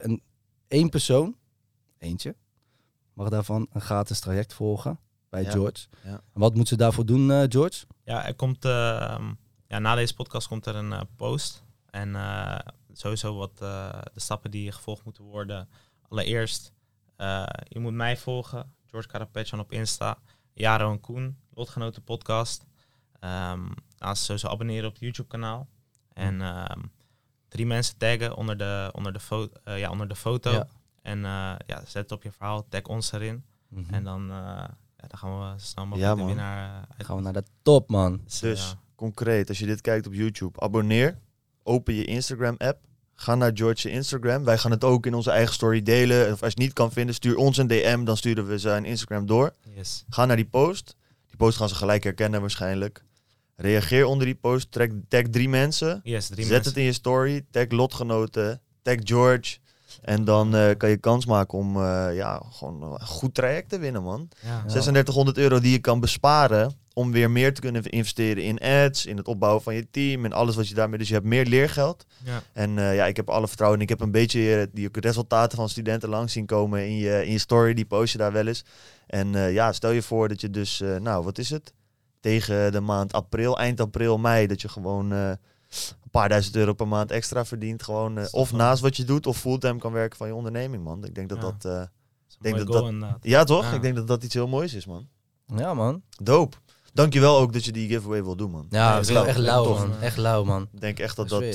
een 0.00 0.22
één 0.68 0.88
persoon, 0.88 1.36
eentje, 1.98 2.34
mag 3.12 3.28
daarvan 3.28 3.66
een 3.72 3.80
gratis 3.80 4.20
traject 4.20 4.54
volgen 4.54 4.98
bij 5.28 5.42
Ja, 5.42 5.50
George. 5.50 5.86
ja. 6.04 6.10
En 6.10 6.40
wat 6.40 6.54
moet 6.54 6.68
ze 6.68 6.76
daarvoor 6.76 7.06
doen, 7.06 7.50
George? 7.50 7.84
Ja, 8.04 8.26
er 8.26 8.34
komt, 8.34 8.64
eh, 8.64 8.70
ja, 9.68 9.78
na 9.78 9.94
deze 9.94 10.14
podcast 10.14 10.48
komt 10.48 10.66
er 10.66 10.74
een 10.74 10.94
post. 11.16 11.64
En 11.96 12.14
eh, 12.16 12.58
sowieso 12.92 13.36
wat 13.36 13.60
eh, 13.60 14.00
de 14.12 14.20
stappen 14.20 14.50
die 14.50 14.72
gevolgd 14.72 15.04
moeten 15.04 15.24
worden. 15.24 15.68
Allereerst, 16.08 16.72
eh, 17.16 17.46
je 17.68 17.78
moet 17.78 17.92
mij 17.92 18.16
volgen. 18.16 18.74
George 18.86 19.08
Carapetjan 19.08 19.60
op 19.60 19.72
Insta. 19.72 20.18
Jaro 20.52 20.90
en 20.90 21.00
Koen, 21.00 21.38
Lotgenoten 21.54 22.02
podcast. 22.02 22.66
Ehm 23.20 23.68
nou, 23.98 24.14
sowieso 24.16 24.48
abonneren 24.48 24.86
op 24.86 24.92
het 24.92 25.02
YouTube 25.02 25.28
kanaal. 25.28 25.68
En 26.12 26.40
ehm, 26.40 26.80
drie 27.48 27.66
mensen 27.66 27.96
taggen 27.96 28.36
onder 28.36 28.56
de, 28.56 28.90
onder 28.92 29.12
de, 29.12 29.20
fo 29.20 29.48
eh, 29.64 29.78
ja, 29.78 29.90
onder 29.90 30.08
de 30.08 30.16
foto. 30.16 30.50
Ja. 30.50 30.66
En 31.02 31.24
eh, 31.24 31.54
ja, 31.66 31.80
zet 31.84 31.94
het 32.02 32.12
op 32.12 32.22
je 32.22 32.32
verhaal, 32.32 32.68
tag 32.68 32.82
ons 32.82 33.12
erin. 33.12 33.44
Mhm. 33.68 33.94
En 33.94 34.04
dan, 34.04 34.30
eh, 34.30 34.36
ja, 34.96 35.06
dan 35.08 35.18
gaan 35.18 35.38
we 35.40 35.58
snel 35.58 35.84
Ja, 35.84 35.90
mogelijk 35.90 36.12
de 36.12 36.18
man. 36.18 36.26
winnaar 36.26 36.86
uit. 36.96 37.06
gaan 37.06 37.16
we 37.16 37.22
naar 37.22 37.32
de 37.32 37.44
top, 37.62 37.88
man. 37.88 38.20
Dus, 38.24 38.38
Dus 38.38 38.70
ja. 38.70 38.78
concreet, 38.94 39.48
als 39.48 39.58
je 39.58 39.66
dit 39.66 39.80
kijkt 39.80 40.06
op 40.06 40.14
YouTube, 40.14 40.60
abonneer, 40.60 41.18
open 41.66 41.94
je 41.94 42.04
Instagram-app, 42.04 42.78
ga 43.14 43.34
naar 43.34 43.50
George's 43.54 43.84
Instagram. 43.84 44.44
Wij 44.44 44.58
gaan 44.58 44.70
het 44.70 44.84
ook 44.84 45.06
in 45.06 45.14
onze 45.14 45.30
eigen 45.30 45.54
story 45.54 45.82
delen. 45.82 46.24
Of 46.24 46.30
als 46.30 46.38
je 46.40 46.46
het 46.46 46.58
niet 46.58 46.72
kan 46.72 46.92
vinden, 46.92 47.14
stuur 47.14 47.36
ons 47.36 47.56
een 47.56 47.66
DM, 47.66 48.04
dan 48.04 48.16
sturen 48.16 48.46
we 48.46 48.58
zijn 48.58 48.84
Instagram 48.84 49.26
door. 49.26 49.52
Yes. 49.74 50.04
Ga 50.08 50.24
naar 50.24 50.36
die 50.36 50.44
post. 50.46 50.96
Die 51.26 51.36
post 51.36 51.56
gaan 51.56 51.68
ze 51.68 51.74
gelijk 51.74 52.04
herkennen 52.04 52.40
waarschijnlijk. 52.40 53.04
Reageer 53.56 54.04
onder 54.04 54.26
die 54.26 54.34
post, 54.34 54.70
tag, 54.70 54.88
tag 55.08 55.22
drie 55.22 55.48
mensen. 55.48 56.00
Yes, 56.04 56.26
drie 56.26 56.44
Zet 56.44 56.52
mensen. 56.52 56.68
het 56.70 56.80
in 56.80 56.84
je 56.84 56.92
story, 56.92 57.44
tag 57.50 57.70
lotgenoten, 57.70 58.60
tag 58.82 58.96
George. 59.02 59.56
En 60.02 60.24
dan 60.24 60.54
eh, 60.54 60.76
kan 60.76 60.90
je 60.90 60.96
kans 60.96 61.26
maken 61.26 61.58
om 61.58 61.76
eh, 61.76 62.08
ja, 62.14 62.42
gewoon 62.50 62.82
een 62.82 63.06
goed 63.06 63.34
traject 63.34 63.68
te 63.68 63.78
winnen, 63.78 64.02
man. 64.02 64.28
Ja. 64.42 64.48
Ja. 64.48 64.60
3600 64.66 65.38
euro 65.38 65.60
die 65.60 65.72
je 65.72 65.78
kan 65.78 66.00
besparen 66.00 66.74
om 66.92 67.12
weer 67.12 67.30
meer 67.30 67.54
te 67.54 67.60
kunnen 67.60 67.82
investeren 67.82 68.42
in 68.42 68.58
ads, 68.58 69.06
in 69.06 69.16
het 69.16 69.28
opbouwen 69.28 69.62
van 69.62 69.74
je 69.74 69.90
team 69.90 70.24
en 70.24 70.32
alles 70.32 70.56
wat 70.56 70.68
je 70.68 70.74
daarmee... 70.74 70.98
Dus 70.98 71.08
je 71.08 71.14
hebt 71.14 71.26
meer 71.26 71.46
leergeld. 71.46 72.06
Ja. 72.24 72.42
En 72.52 72.78
eh, 72.78 72.94
ja, 72.94 73.06
ik 73.06 73.16
heb 73.16 73.30
alle 73.30 73.48
vertrouwen. 73.48 73.80
Ik 73.80 73.88
heb 73.88 74.00
een 74.00 74.10
beetje 74.10 74.70
die 74.72 74.88
resultaten 74.92 75.58
van 75.58 75.68
studenten 75.68 76.08
langs 76.08 76.32
zien 76.32 76.46
komen 76.46 76.86
in 76.86 76.96
je, 76.96 77.26
in 77.26 77.32
je 77.32 77.38
story. 77.38 77.74
Die 77.74 77.86
post 77.86 78.12
je 78.12 78.18
daar 78.18 78.32
wel 78.32 78.46
eens. 78.46 78.64
En 79.06 79.52
ja, 79.52 79.72
stel 79.72 79.90
je 79.90 80.02
voor 80.02 80.28
dat 80.28 80.40
je 80.40 80.50
dus, 80.50 80.82
nou, 81.00 81.24
wat 81.24 81.38
is 81.38 81.50
het? 81.50 81.72
Tegen 82.20 82.72
de 82.72 82.80
maand 82.80 83.12
april, 83.12 83.58
eind 83.58 83.80
april, 83.80 84.18
mei, 84.18 84.46
dat 84.46 84.60
je 84.60 84.68
gewoon 84.68 85.38
een 86.02 86.10
paar 86.10 86.28
duizend 86.28 86.56
euro 86.56 86.72
per 86.72 86.88
maand 86.88 87.10
extra 87.10 87.44
verdient. 87.44 87.82
Gewoon, 87.82 88.18
eh, 88.18 88.26
of 88.30 88.50
wel- 88.50 88.58
naast 88.58 88.82
wat 88.82 88.96
je 88.96 89.04
doet, 89.04 89.26
of 89.26 89.36
fulltime 89.38 89.78
kan 89.78 89.92
werken 89.92 90.18
van 90.18 90.26
je 90.26 90.34
onderneming, 90.34 90.84
man. 90.84 91.04
Ik 91.04 91.14
denk 91.14 91.28
dat 91.28 91.38
Ja. 91.38 91.44
dat... 91.44 91.64
eh, 91.64 91.82
denk 92.40 92.56
dat 92.58 92.66
dat- 92.66 92.92
ja, 93.20 93.44
toch? 93.44 93.64
Ja. 93.64 93.72
Ik 93.72 93.82
denk 93.82 93.96
dat 93.96 94.06
dat 94.06 94.22
iets 94.24 94.34
heel 94.34 94.48
moois 94.48 94.74
is, 94.74 94.86
man. 94.86 95.06
Ja, 95.56 95.74
man. 95.74 96.02
Doop. 96.22 96.60
Dankjewel 96.92 97.38
ook 97.38 97.52
dat 97.52 97.64
je 97.64 97.72
die 97.72 97.88
giveaway 97.88 98.24
wil 98.24 98.36
doen, 98.36 98.50
man. 98.50 98.66
Ja, 98.70 98.98
is 98.98 99.08
echt 99.08 99.38
lauw, 99.38 99.64
man. 99.74 100.00
Echt 100.00 100.16
lauw, 100.16 100.44
man. 100.44 100.68
Ik 100.72 100.80
denk 100.80 100.98
echt 100.98 101.16
dat 101.16 101.28
Dat 101.28 101.42
eh, 101.42 101.54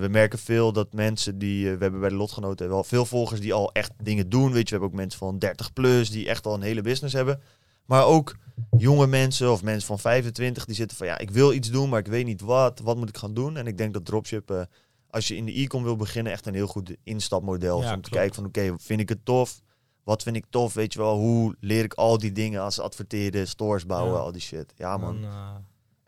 we 0.00 0.06
merken 0.10 0.38
veel 0.38 0.72
dat 0.72 0.92
mensen 0.92 1.38
die... 1.38 1.64
we 1.64 1.82
hebben 1.82 2.00
bij 2.00 2.08
de 2.08 2.14
lotgenoten 2.14 2.68
wel 2.68 2.84
veel 2.84 3.06
volgers 3.06 3.40
die 3.40 3.52
al 3.54 3.72
echt 3.72 3.90
dingen 4.02 4.28
doen. 4.28 4.52
Weet 4.52 4.56
je, 4.56 4.64
we 4.64 4.70
hebben 4.70 4.88
ook 4.88 4.94
mensen 4.94 5.18
van 5.18 5.38
30 5.38 5.72
plus 5.72 6.10
die 6.10 6.28
echt 6.28 6.46
al 6.46 6.54
een 6.54 6.62
hele 6.62 6.82
business 6.82 7.14
hebben. 7.14 7.40
Maar 7.86 8.04
ook 8.04 8.36
jonge 8.78 9.06
mensen 9.06 9.52
of 9.52 9.62
mensen 9.62 9.86
van 9.86 9.98
25 9.98 10.64
die 10.64 10.74
zitten 10.74 10.96
van... 10.96 11.06
Ja, 11.06 11.18
ik 11.18 11.30
wil 11.30 11.52
iets 11.52 11.70
doen, 11.70 11.88
maar 11.88 11.98
ik 11.98 12.06
weet 12.06 12.24
niet 12.24 12.40
wat. 12.40 12.80
Wat 12.80 12.96
moet 12.96 13.08
ik 13.08 13.16
gaan 13.16 13.34
doen? 13.34 13.56
En 13.56 13.66
ik 13.66 13.78
denk 13.78 13.92
dat 13.92 14.04
dropshippen... 14.04 14.68
als 15.10 15.28
je 15.28 15.36
in 15.36 15.44
de 15.44 15.60
e-com 15.60 15.82
wil 15.82 15.96
beginnen, 15.96 16.32
echt 16.32 16.46
een 16.46 16.54
heel 16.54 16.66
goed 16.66 16.96
instapmodel 17.02 17.78
is. 17.78 17.84
Ja, 17.84 17.94
om 17.94 18.00
te 18.02 18.10
klopt. 18.10 18.16
kijken 18.16 18.34
van, 18.34 18.44
oké, 18.46 18.74
vind 18.78 19.00
ik 19.00 19.08
het 19.08 19.24
tof? 19.24 19.60
Wat 20.04 20.22
vind 20.22 20.36
ik 20.36 20.44
tof? 20.50 20.74
Weet 20.74 20.92
je 20.92 20.98
wel, 20.98 21.16
hoe 21.16 21.56
leer 21.60 21.84
ik 21.84 21.94
al 21.94 22.18
die 22.18 22.32
dingen 22.32 22.60
als 22.62 22.80
adverteren, 22.80 23.48
stores 23.48 23.86
bouwen, 23.86 24.14
Ja. 24.14 24.20
al 24.20 24.32
die 24.32 24.40
shit. 24.40 24.72
Ja, 24.76 24.96
man. 24.96 25.20
Dan, 25.20 25.30
eh, 25.30 25.54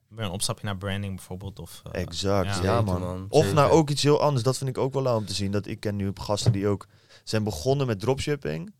weer 0.08 0.24
een 0.24 0.30
opstapje 0.30 0.64
naar 0.66 0.76
branding 0.76 1.14
bijvoorbeeld. 1.14 1.58
Of, 1.58 1.82
eh, 1.92 2.00
Exact, 2.02 2.62
ja. 2.62 2.80
man. 2.80 3.00
man. 3.00 3.26
Of 3.28 3.52
naar 3.52 3.70
ook 3.70 3.90
iets 3.90 4.02
heel 4.02 4.20
anders. 4.20 4.42
Dat 4.44 4.58
vind 4.58 4.70
ik 4.70 4.78
ook 4.78 4.92
wel 4.92 5.02
lauw 5.02 5.16
om 5.16 5.26
te 5.26 5.34
zien. 5.34 5.50
Dat 5.50 5.66
ik 5.66 5.80
ken 5.80 5.96
nu 5.96 6.10
gasten 6.14 6.52
die 6.52 6.66
ook 6.68 6.86
zijn 7.24 7.44
begonnen 7.44 7.86
met 7.86 8.00
dropshipping. 8.00 8.74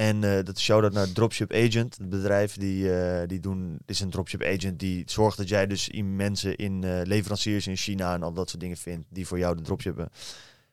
En 0.00 0.24
eh, 0.24 0.44
dat 0.44 0.56
is 0.56 0.62
shout-out 0.62 0.92
naar 0.92 1.12
Dropship 1.12 1.52
Agent. 1.52 1.96
Het 1.98 2.08
bedrijf 2.08 2.54
die, 2.56 2.92
eh, 2.94 3.28
die 3.28 3.40
doen, 3.40 3.78
is 3.86 4.00
een 4.00 4.10
dropship 4.10 4.42
agent 4.42 4.78
die 4.78 5.02
zorgt 5.06 5.36
dat 5.36 5.48
jij 5.48 5.66
dus 5.66 5.88
in 5.88 6.16
mensen 6.16 6.56
in 6.56 6.84
eh, 6.84 7.00
leveranciers 7.04 7.66
in 7.66 7.76
China 7.76 8.14
en 8.14 8.22
al 8.22 8.32
dat 8.32 8.48
soort 8.48 8.60
dingen 8.60 8.76
vindt 8.76 9.06
die 9.10 9.26
voor 9.26 9.38
jou 9.38 9.56
de 9.56 9.62
dropshippen. 9.62 10.08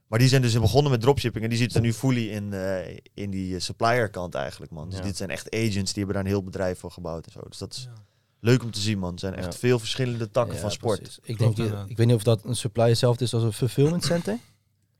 Maar 0.07 0.19
die 0.19 0.27
zijn 0.27 0.41
dus 0.41 0.59
begonnen 0.59 0.91
met 0.91 1.01
dropshipping 1.01 1.43
en 1.43 1.49
die 1.49 1.59
zitten 1.59 1.81
nu 1.81 1.93
fully 1.93 2.29
in, 2.29 2.53
eh, 2.53 2.97
in 3.13 3.29
die 3.29 3.59
supplier 3.59 4.09
kant 4.09 4.35
eigenlijk, 4.35 4.71
man. 4.71 4.89
Dus 4.89 4.97
Ja. 4.97 5.03
dit 5.03 5.17
zijn 5.17 5.29
echt 5.29 5.51
agents 5.55 5.93
die 5.93 6.03
hebben 6.03 6.13
daar 6.13 6.23
een 6.23 6.29
heel 6.29 6.43
bedrijf 6.43 6.79
voor 6.79 6.91
gebouwd 6.91 7.25
en 7.25 7.31
zo. 7.31 7.39
Dus 7.49 7.57
dat 7.57 7.73
is 7.73 7.83
Ja. 7.83 8.03
Leuk 8.39 8.63
om 8.63 8.71
te 8.71 8.79
zien, 8.79 8.99
man. 8.99 9.13
Er 9.13 9.19
zijn 9.19 9.35
echt 9.35 9.53
Ja. 9.53 9.59
veel 9.59 9.79
verschillende 9.79 10.31
takken 10.31 10.55
Ja, 10.55 10.61
van 10.61 10.71
sport. 10.71 10.99
precies. 11.01 11.19
Ik, 11.23 11.37
denk, 11.37 11.57
ik 11.87 11.97
weet 11.97 12.07
niet 12.07 12.15
of 12.15 12.23
dat 12.23 12.43
een 12.45 12.55
supply 12.55 12.87
hetzelfde 12.89 13.23
is 13.23 13.33
als 13.33 13.43
een 13.43 13.53
fulfillment 13.53 14.03
center. 14.03 14.37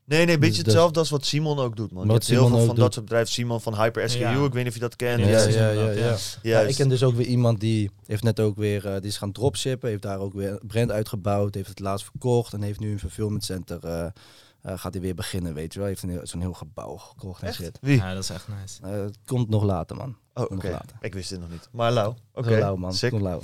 Nee, 0.08 0.24
nee, 0.24 0.34
een 0.34 0.40
beetje 0.40 0.62
Dus- 0.62 0.72
hetzelfde 0.72 0.98
als 0.98 1.10
wat 1.10 1.24
Simon 1.24 1.58
ook 1.58 1.76
doet, 1.76 1.92
man. 1.92 2.06
Je 2.06 2.12
Wat 2.12 2.26
heel 2.26 2.36
veel 2.46 2.56
ook 2.58 2.66
van 2.66 2.74
doet. 2.74 2.76
dat 2.84 2.92
soort 2.92 3.04
bedrijven. 3.04 3.32
Simon 3.32 3.60
van 3.60 3.74
Hyper 3.82 4.10
SKU, 4.10 4.18
Ja. 4.18 4.30
ik 4.44 4.52
weet 4.52 4.54
niet 4.54 4.66
of 4.66 4.74
je 4.74 4.80
dat 4.80 4.96
kent. 4.96 5.20
Ja, 5.24 5.26
Ja, 5.46 5.70
ja, 5.70 6.16
ja, 6.42 6.60
ik 6.60 6.74
ken 6.74 6.88
dus 6.88 7.02
ook 7.02 7.14
weer 7.14 7.26
iemand 7.26 7.60
die 7.60 7.90
heeft 8.06 8.22
net 8.22 8.40
ook 8.40 8.56
weer, 8.56 8.86
eh, 8.86 8.92
die 8.94 9.10
is 9.10 9.16
gaan 9.16 9.32
dropshippen, 9.32 9.88
heeft 9.88 10.02
daar 10.02 10.18
ook 10.18 10.32
weer 10.32 10.50
een 10.50 10.66
brand 10.66 10.90
uitgebouwd, 10.90 11.54
heeft 11.54 11.68
het 11.68 11.80
laatst 11.80 12.04
verkocht 12.10 12.52
en 12.52 12.62
heeft 12.62 12.80
nu 12.80 12.92
een 12.92 12.98
fulfillment 12.98 13.44
center, 13.44 13.78
eh, 13.84 14.06
eh, 14.72 14.78
gaat 14.78 14.92
hij 14.92 15.02
weer 15.02 15.14
beginnen, 15.14 15.54
weet 15.54 15.72
je 15.72 15.78
wel. 15.78 15.88
Heeft 15.88 16.02
een 16.02 16.08
heel- 16.10 16.26
zo'n 16.26 16.40
heel 16.40 16.52
gebouw 16.52 16.96
gekocht 16.96 17.42
en 17.42 17.48
Echt? 17.48 17.56
shit. 17.56 17.78
Wie? 17.80 17.96
Ja, 17.96 18.14
dat 18.14 18.22
is 18.22 18.30
echt 18.30 18.48
nice. 18.60 18.82
Eh, 18.82 18.90
het 18.90 19.18
komt 19.24 19.48
nog 19.48 19.62
later, 19.62 19.96
man. 19.96 20.16
Oh, 20.34 20.44
oké. 20.50 20.78
Ik 21.00 21.14
wist 21.14 21.30
dit 21.30 21.40
nog 21.40 21.50
niet. 21.50 21.68
Maar 21.72 21.92
lauw. 21.92 22.14
Oké, 22.32 22.50
lauw, 22.50 22.76
man. 22.76 22.92
sick. 22.94 23.12
Lauw. 23.12 23.40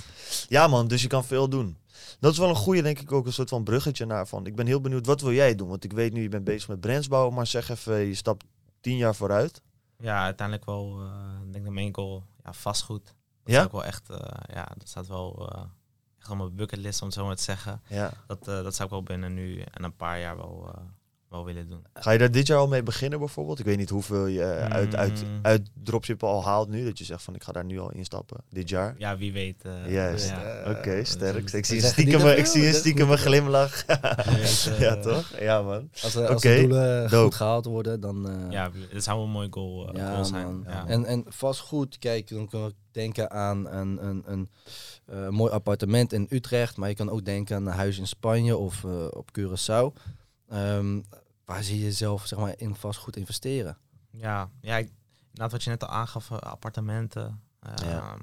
Ja, 0.48 0.66
man, 0.66 0.88
dus 0.88 1.02
je 1.02 1.08
kan 1.08 1.24
veel 1.24 1.48
doen. 1.48 1.76
Dat 2.20 2.32
is 2.32 2.38
wel 2.38 2.48
een 2.48 2.54
goede, 2.54 2.82
denk 2.82 2.98
ik, 2.98 3.12
ook 3.12 3.26
een 3.26 3.32
soort 3.32 3.48
van 3.48 3.64
bruggetje 3.64 4.06
naar 4.06 4.26
van. 4.26 4.46
Ik 4.46 4.56
ben 4.56 4.66
heel 4.66 4.80
benieuwd, 4.80 5.06
wat 5.06 5.20
wil 5.20 5.32
jij 5.32 5.54
doen? 5.54 5.68
Want 5.68 5.84
ik 5.84 5.92
weet 5.92 6.12
nu, 6.12 6.22
je 6.22 6.28
bent 6.28 6.44
bezig 6.44 6.68
met 6.68 6.80
brands 6.80 7.08
bouwen, 7.08 7.34
maar 7.34 7.46
zeg 7.46 7.68
even, 7.68 7.96
je 7.98 8.14
stapt 8.14 8.44
tien 8.80 8.96
jaar 8.96 9.14
vooruit. 9.14 9.62
Ja, 9.98 10.22
uiteindelijk 10.24 10.66
wel, 10.66 11.00
eh, 11.00 11.60
ik 11.60 11.64
denk 11.74 11.96
goal, 11.96 12.24
ja, 12.44 12.52
vastgoed. 12.52 13.04
Dat 13.04 13.52
Ja? 13.54 13.58
is 13.58 13.64
ook 13.66 13.72
wel 13.72 13.84
echt, 13.84 14.10
eh, 14.10 14.16
ja, 14.54 14.68
dat 14.76 14.88
staat 14.88 15.06
wel 15.06 15.48
eh, 15.52 15.62
echt 16.18 16.30
op 16.30 16.36
mijn 16.36 16.54
bucketlist, 16.54 17.00
om 17.00 17.06
het 17.06 17.16
zo 17.16 17.26
maar 17.26 17.36
te 17.36 17.42
zeggen. 17.42 17.82
Ja. 17.88 18.12
Dat, 18.26 18.48
eh, 18.48 18.62
dat 18.62 18.74
zou 18.74 18.84
ik 18.84 18.90
wel 18.94 19.02
binnen 19.02 19.34
nu 19.34 19.60
en 19.60 19.84
een 19.84 19.96
paar 19.96 20.20
jaar 20.20 20.36
wel, 20.36 20.70
eh, 20.74 20.82
wel 21.34 21.44
willen 21.44 21.68
doen. 21.68 21.84
Ga 21.94 22.10
je 22.10 22.18
daar 22.18 22.30
dit 22.30 22.46
jaar 22.46 22.58
al 22.58 22.68
mee 22.68 22.82
beginnen 22.82 23.18
bijvoorbeeld? 23.18 23.58
Ik 23.58 23.64
weet 23.64 23.76
niet 23.76 23.90
hoeveel 23.90 24.26
je 24.26 24.42
eh, 24.42 24.68
uit, 24.70 24.96
uit, 24.96 25.22
Mm. 25.24 25.38
uit 25.42 25.68
dropshippen 25.82 26.28
al 26.28 26.44
haalt 26.44 26.68
nu. 26.68 26.84
Dat 26.84 26.98
je 26.98 27.04
zegt 27.04 27.22
van, 27.22 27.34
ik 27.34 27.42
ga 27.42 27.52
daar 27.52 27.64
nu 27.64 27.78
al 27.78 27.90
instappen, 27.92 28.36
dit 28.50 28.68
jaar. 28.68 28.94
Ja, 28.98 29.16
wie 29.16 29.32
weet. 29.32 29.62
eh, 29.62 29.92
Juist. 29.92 30.28
ja. 30.28 30.62
Oké, 30.70 30.96
dat 30.96 31.06
sterk. 31.06 31.50
Ik 31.52 31.64
zie 31.64 31.76
een 31.82 31.82
stiekem, 31.88 32.26
ik 32.26 32.46
zie 32.46 32.66
een 32.66 32.74
stiekem 32.74 33.10
een 33.10 33.18
glimlach. 33.18 33.84
Weet, 33.86 34.66
eh, 34.70 34.80
ja, 34.86 34.96
toch? 34.96 35.38
Ja, 35.40 35.62
man. 35.62 35.88
Als, 36.02 36.14
er- 36.14 36.26
als 36.28 36.36
Oké, 36.36 36.54
de 36.54 36.60
doelen 36.60 37.10
dope. 37.10 37.24
goed 37.24 37.34
gehaald 37.34 37.64
worden, 37.64 38.00
dan... 38.00 38.28
eh, 38.28 38.50
Ja, 38.50 38.70
dat 38.92 39.02
zou 39.02 39.16
wel 39.16 39.26
een 39.26 39.32
mooi 39.32 39.48
goal, 39.50 39.88
eh, 39.88 39.96
Ja, 40.00 40.12
goal 40.12 40.24
zijn. 40.24 40.44
man. 40.44 40.64
Ja. 40.68 40.86
En, 40.86 41.04
en 41.04 41.24
vastgoed, 41.28 41.98
kijk, 41.98 42.28
dan 42.28 42.48
kunnen 42.48 42.68
we 42.68 42.74
denken 42.92 43.30
aan 43.30 43.68
een, 43.68 44.06
een, 44.06 44.22
een 44.26 44.48
eh, 45.06 45.28
mooi 45.28 45.52
appartement 45.52 46.12
in 46.12 46.26
Utrecht, 46.30 46.76
maar 46.76 46.88
je 46.88 46.94
kan 46.94 47.10
ook 47.10 47.24
denken 47.24 47.56
aan 47.56 47.66
een 47.66 47.72
huis 47.72 47.98
in 47.98 48.06
Spanje 48.06 48.56
of 48.56 48.84
eh, 48.84 49.06
op 49.10 49.28
Curaçao. 49.38 50.02
Ehm, 50.48 51.00
waar 51.44 51.62
zie 51.62 51.78
je 51.78 51.84
jezelf 51.84 52.26
zeg 52.26 52.38
maar, 52.38 52.54
in 52.56 52.74
vastgoed 52.74 53.16
investeren? 53.16 53.78
Ja, 54.10 54.50
ja 54.60 54.76
ik, 54.76 54.90
inderdaad 55.26 55.52
wat 55.52 55.62
je 55.62 55.70
net 55.70 55.82
al 55.82 55.88
aangaf, 55.88 56.30
eh, 56.30 56.38
appartementen, 56.38 57.42
Ja. 57.60 57.88
ja. 57.88 58.16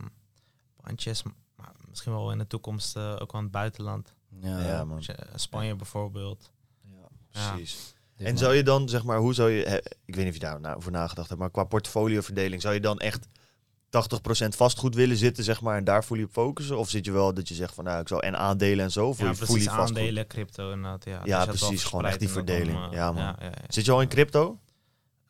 pandjes, 0.81 1.23
maar 1.55 1.71
misschien 1.89 2.11
wel 2.11 2.31
in 2.31 2.37
de 2.37 2.47
toekomst 2.47 2.95
eh, 2.95 3.11
ook 3.19 3.31
wel 3.31 3.41
in 3.41 3.47
het 3.47 3.51
buitenland. 3.51 4.13
Ja, 4.41 4.83
man. 4.85 4.99
Eh, 4.99 5.15
Spanje 5.35 5.75
bijvoorbeeld. 5.75 6.51
Ja. 6.81 7.07
Precies. 7.29 7.95
En 8.15 8.37
zou 8.37 8.53
je 8.53 8.63
dan, 8.63 8.89
zeg 8.89 9.03
maar, 9.03 9.17
hoe 9.17 9.33
zou 9.33 9.49
je, 9.49 9.63
ik 10.05 10.15
weet 10.15 10.23
niet 10.25 10.27
of 10.27 10.39
je 10.39 10.45
daar 10.47 10.59
nou 10.59 10.75
over 10.75 10.91
nagedacht 10.91 11.27
hebt, 11.29 11.39
maar 11.39 11.51
qua 11.51 11.63
portfolioverdeling, 11.63 12.61
zou 12.61 12.73
je 12.73 12.79
dan 12.79 12.99
echt 12.99 13.27
80% 13.91 14.47
vastgoed 14.55 14.95
willen 14.95 15.17
zitten, 15.17 15.43
zeg 15.43 15.61
maar, 15.61 15.77
en 15.77 15.83
daar 15.83 16.03
voel 16.03 16.17
je 16.17 16.23
op 16.23 16.31
focussen? 16.31 16.77
Of 16.77 16.89
zit 16.89 17.05
je 17.05 17.11
wel 17.11 17.33
dat 17.33 17.47
je 17.47 17.53
zegt 17.53 17.73
van, 17.73 17.83
nou, 17.83 18.01
ik 18.01 18.07
zou 18.07 18.21
en 18.25 18.37
aandelen 18.37 18.85
en 18.85 18.91
zo, 18.91 19.07
of 19.07 19.17
Ja, 19.19 19.23
voel 19.23 19.33
je 19.33 19.45
precies, 19.45 19.65
vastgoed? 19.65 19.97
aandelen, 19.97 20.27
crypto 20.27 20.71
inderdaad. 20.71 21.05
Ja, 21.05 21.21
Ja, 21.25 21.45
Dus 21.45 21.59
je 21.59 21.65
precies, 21.65 21.83
gewoon 21.83 22.05
echt 22.05 22.19
die 22.19 22.27
en 22.27 22.33
verdeling. 22.33 22.77
eh, 22.85 22.87
Ja, 22.91 23.11
man. 23.11 23.23
Ja, 23.23 23.35
ja, 23.39 23.45
ja. 23.45 23.51
Zit 23.67 23.85
je 23.85 23.91
al 23.91 24.01
in 24.01 24.07
crypto? 24.07 24.59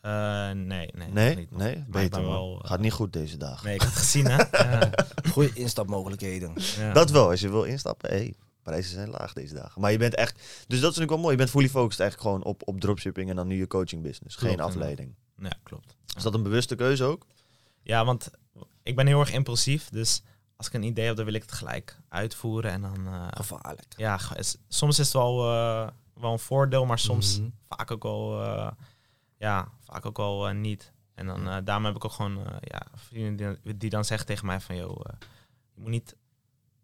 Eh, 0.02 0.12
nee, 0.52 0.89
nee. 0.95 1.08
Nee? 1.12 1.36
niet, 1.36 1.52
Nee? 1.58 1.84
Beter, 1.88 2.21
wel, 2.21 2.60
eh, 2.63 2.69
Gaat 2.69 2.80
niet 2.80 2.91
goed 2.91 3.13
deze 3.13 3.38
dagen. 3.38 3.65
Nee, 3.65 3.76
ik 3.76 3.82
had 3.82 3.89
het 3.89 4.00
gezien, 4.00 4.26
hè? 4.28 4.38
Goede 5.34 5.52
instapmogelijkheden. 5.54 6.54
Ja. 6.78 6.93
Dat 6.93 7.10
wel, 7.12 7.30
als 7.30 7.39
je 7.41 7.50
wil 7.50 7.63
instappen, 7.63 8.10
hey, 8.10 8.34
prijzen 8.63 8.91
zijn 8.91 9.10
laag 9.10 9.34
deze 9.34 9.54
dagen. 9.54 9.82
Maar 9.82 9.91
je 9.91 9.97
bent 9.97 10.15
echt, 10.15 10.36
dus 10.36 10.43
dat 10.67 10.71
is 10.78 10.82
natuurlijk 10.82 11.10
wel 11.12 11.19
mooi, 11.19 11.32
je 11.32 11.38
bent 11.38 11.50
fully 11.50 11.69
focused 11.69 12.00
eigenlijk 12.00 12.30
gewoon 12.30 12.43
op, 12.54 12.62
op 12.67 12.80
dropshipping 12.80 13.30
en 13.30 13.36
dan 13.36 13.47
nu 13.47 13.58
je 13.58 13.67
coaching 13.67 14.02
business. 14.04 14.36
Geen 14.36 14.56
Klopt, 14.56 14.69
afleiding. 14.69 15.15
Ja, 15.38 15.52
klopt. 15.63 15.95
Is 16.17 16.24
dat 16.24 16.34
een 16.34 16.43
bewuste 16.43 16.76
keuze 16.76 17.04
ook? 17.04 17.26
Ja, 17.84 18.06
want 18.06 18.30
ik 18.84 18.96
ben 18.96 19.08
heel 19.08 19.20
erg 19.20 19.32
impulsief. 19.32 19.90
Dus 19.90 20.22
als 20.56 20.68
ik 20.68 20.74
een 20.74 20.84
idee 20.84 21.06
heb, 21.06 21.16
dan 21.16 21.26
wil 21.26 21.34
ik 21.34 21.42
het 21.42 21.52
gelijk 21.52 21.98
uitvoeren. 22.10 22.72
En 22.72 22.82
dan, 22.82 23.08
eh, 23.08 23.28
Gevaarlijk. 23.32 23.94
ja, 23.98 24.20
is- 24.36 24.58
soms 24.68 25.00
is 25.00 25.06
het 25.06 25.14
wel, 25.14 25.52
eh, 25.54 25.88
wel 26.14 26.32
een 26.32 26.40
voordeel, 26.40 26.86
maar 26.86 27.00
soms 27.00 27.40
Mhm. 27.40 27.50
vaak 27.70 27.92
ook 27.92 28.04
wel, 28.04 28.44
eh, 28.44 28.72
ja, 29.38 29.68
vaak 29.84 30.06
ook 30.06 30.18
wel 30.18 30.48
niet. 30.54 30.92
En 31.14 31.26
dan, 31.26 31.64
daarom 31.64 31.86
heb 31.86 31.96
ik 31.96 32.06
ook 32.06 32.12
gewoon 32.12 32.46
ja, 32.62 32.82
vrienden 32.96 33.60
die, 33.64 33.78
die 33.78 33.90
dan 33.90 34.06
zeggen 34.06 34.28
tegen 34.28 34.46
mij 34.46 34.60
van, 34.62 34.76
joh, 34.76 35.02
je 35.74 35.82
moet 35.82 35.90
niet 35.90 36.16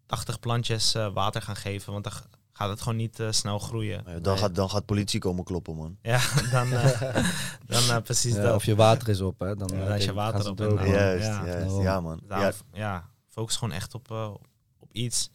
80 0.06 0.40
plantjes 0.40 0.92
water 0.92 1.42
gaan 1.42 1.56
geven, 1.56 1.92
want 1.92 2.04
dan 2.04 2.12
gaat 2.58 2.68
het 2.68 2.80
gewoon 2.80 2.98
niet 2.98 3.20
eh, 3.20 3.30
snel 3.30 3.58
groeien. 3.58 4.04
Dan, 4.04 4.20
Nee. 4.32 4.36
gaat, 4.36 4.54
dan 4.54 4.70
gaat 4.70 4.84
politie 4.86 5.20
komen 5.20 5.44
kloppen, 5.44 5.76
man. 5.76 5.98
Ja, 6.02 6.20
dan, 6.50 6.72
eh, 6.72 7.00
dan 7.66 7.82
eh, 7.82 7.96
precies 8.02 8.34
Ja, 8.34 8.42
dat. 8.42 8.54
of 8.54 8.64
je 8.64 8.74
water 8.74 9.08
is 9.08 9.20
op, 9.20 9.38
hè? 9.40 9.56
Dan, 9.56 9.68
Ja, 9.76 9.92
als 9.92 10.04
je 10.04 10.12
water 10.12 10.50
op 10.50 10.58
juist, 10.58 11.26
ja. 11.26 11.46
juist. 11.46 11.76
Ja, 11.76 12.00
man. 12.00 12.20
Ja, 12.28 12.52
ja. 12.72 13.10
focus 13.28 13.56
gewoon 13.56 13.74
echt 13.74 13.94
op, 13.94 14.10
eh, 14.10 14.34
op 14.78 14.92
iets. 14.92 15.30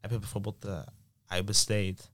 Heb 0.00 0.10
je 0.10 0.18
bijvoorbeeld 0.18 0.66
uitbesteed, 1.26 2.10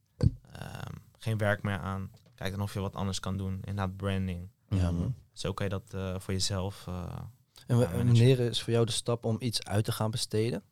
ehm, 0.52 0.92
geen 1.18 1.38
werk 1.38 1.62
meer 1.62 1.78
aan. 1.78 2.10
Kijk 2.34 2.50
dan 2.52 2.60
of 2.60 2.72
je 2.74 2.80
wat 2.80 2.94
anders 2.94 3.20
kan 3.20 3.36
doen. 3.36 3.52
Inderdaad, 3.64 3.96
branding. 3.96 4.48
ja, 4.68 4.90
man. 4.90 5.14
Zo 5.32 5.52
kan 5.52 5.66
je 5.66 5.72
dat 5.72 5.94
eh, 5.94 6.14
voor 6.20 6.34
jezelf. 6.34 6.84
eh, 6.86 7.18
En 7.66 7.78
wanneer 7.78 8.40
is 8.40 8.62
voor 8.62 8.72
jou 8.72 8.86
de 8.86 8.92
stap 8.92 9.24
om 9.24 9.36
iets 9.38 9.62
uit 9.64 9.84
te 9.84 9.92
gaan 9.92 10.10
besteden? 10.10 10.62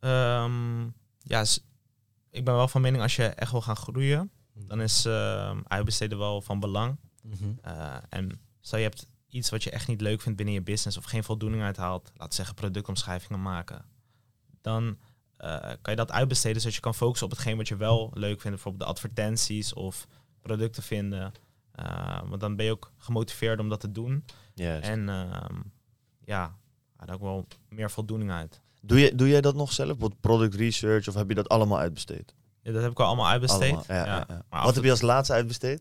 ehm, 0.00 0.82
ja, 1.22 1.44
ik 2.30 2.44
ben 2.44 2.54
wel 2.54 2.68
van 2.68 2.80
mening 2.80 3.02
als 3.02 3.16
je 3.16 3.24
echt 3.24 3.50
wil 3.50 3.62
gaan 3.62 3.76
groeien, 3.76 4.30
dan 4.54 4.80
is 4.80 5.04
ehm, 5.04 5.60
uitbesteden 5.64 6.18
wel 6.18 6.40
van 6.42 6.60
belang. 6.60 6.98
Mhm. 7.22 7.52
Eh, 7.62 7.96
en 8.08 8.40
stel 8.60 8.78
je 8.78 8.84
hebt 8.84 9.06
iets 9.28 9.50
wat 9.50 9.62
je 9.62 9.70
echt 9.70 9.88
niet 9.88 10.00
leuk 10.00 10.20
vindt 10.20 10.36
binnen 10.36 10.54
je 10.54 10.62
business 10.62 10.96
of 10.96 11.04
geen 11.04 11.24
voldoening 11.24 11.62
uithaalt, 11.62 12.12
we 12.16 12.26
zeggen 12.28 12.54
productomschrijvingen 12.54 13.42
maken, 13.42 13.84
dan 14.60 14.98
eh, 15.36 15.58
kan 15.60 15.92
je 15.92 15.96
dat 15.96 16.12
uitbesteden 16.12 16.60
zodat 16.60 16.74
je 16.74 16.80
kan 16.80 16.94
focussen 16.94 17.26
op 17.26 17.32
hetgeen 17.32 17.56
wat 17.56 17.68
je 17.68 17.76
wel 17.76 18.10
leuk 18.14 18.40
vindt, 18.40 18.56
bijvoorbeeld 18.56 18.84
de 18.84 18.90
advertenties 18.90 19.72
of 19.72 20.06
producten 20.40 20.82
vinden. 20.82 21.32
Eh, 21.72 22.20
want 22.28 22.40
dan 22.40 22.56
ben 22.56 22.64
je 22.64 22.70
ook 22.70 22.92
gemotiveerd 22.96 23.60
om 23.60 23.68
dat 23.68 23.80
te 23.80 23.92
doen. 23.92 24.24
Juist. 24.54 24.88
En 24.88 25.08
ehm, 25.08 25.60
ja, 26.24 26.56
daar 26.96 27.14
ook 27.14 27.20
wel 27.20 27.46
meer 27.68 27.90
voldoening 27.90 28.30
uit. 28.30 28.60
Doe, 28.80 29.00
je, 29.00 29.14
doe 29.14 29.28
jij 29.28 29.40
dat 29.40 29.54
nog 29.54 29.72
zelf? 29.72 29.88
Bijvoorbeeld 29.88 30.20
product 30.20 30.54
research 30.54 31.08
of 31.08 31.14
heb 31.14 31.28
je 31.28 31.34
dat 31.34 31.48
allemaal 31.48 31.78
uitbesteed? 31.78 32.34
Ja, 32.62 32.72
dat 32.72 32.82
heb 32.82 32.90
ik 32.90 32.96
wel 32.96 33.06
allemaal 33.06 33.28
uitbesteed. 33.28 33.60
Allemaal, 33.74 33.84
ja, 33.88 34.06
ja, 34.06 34.24
ja. 34.28 34.42
Maar 34.50 34.64
Wat 34.64 34.74
heb 34.74 34.84
je 34.84 34.90
als 34.90 35.00
laatste 35.00 35.32
uitbesteed? 35.32 35.80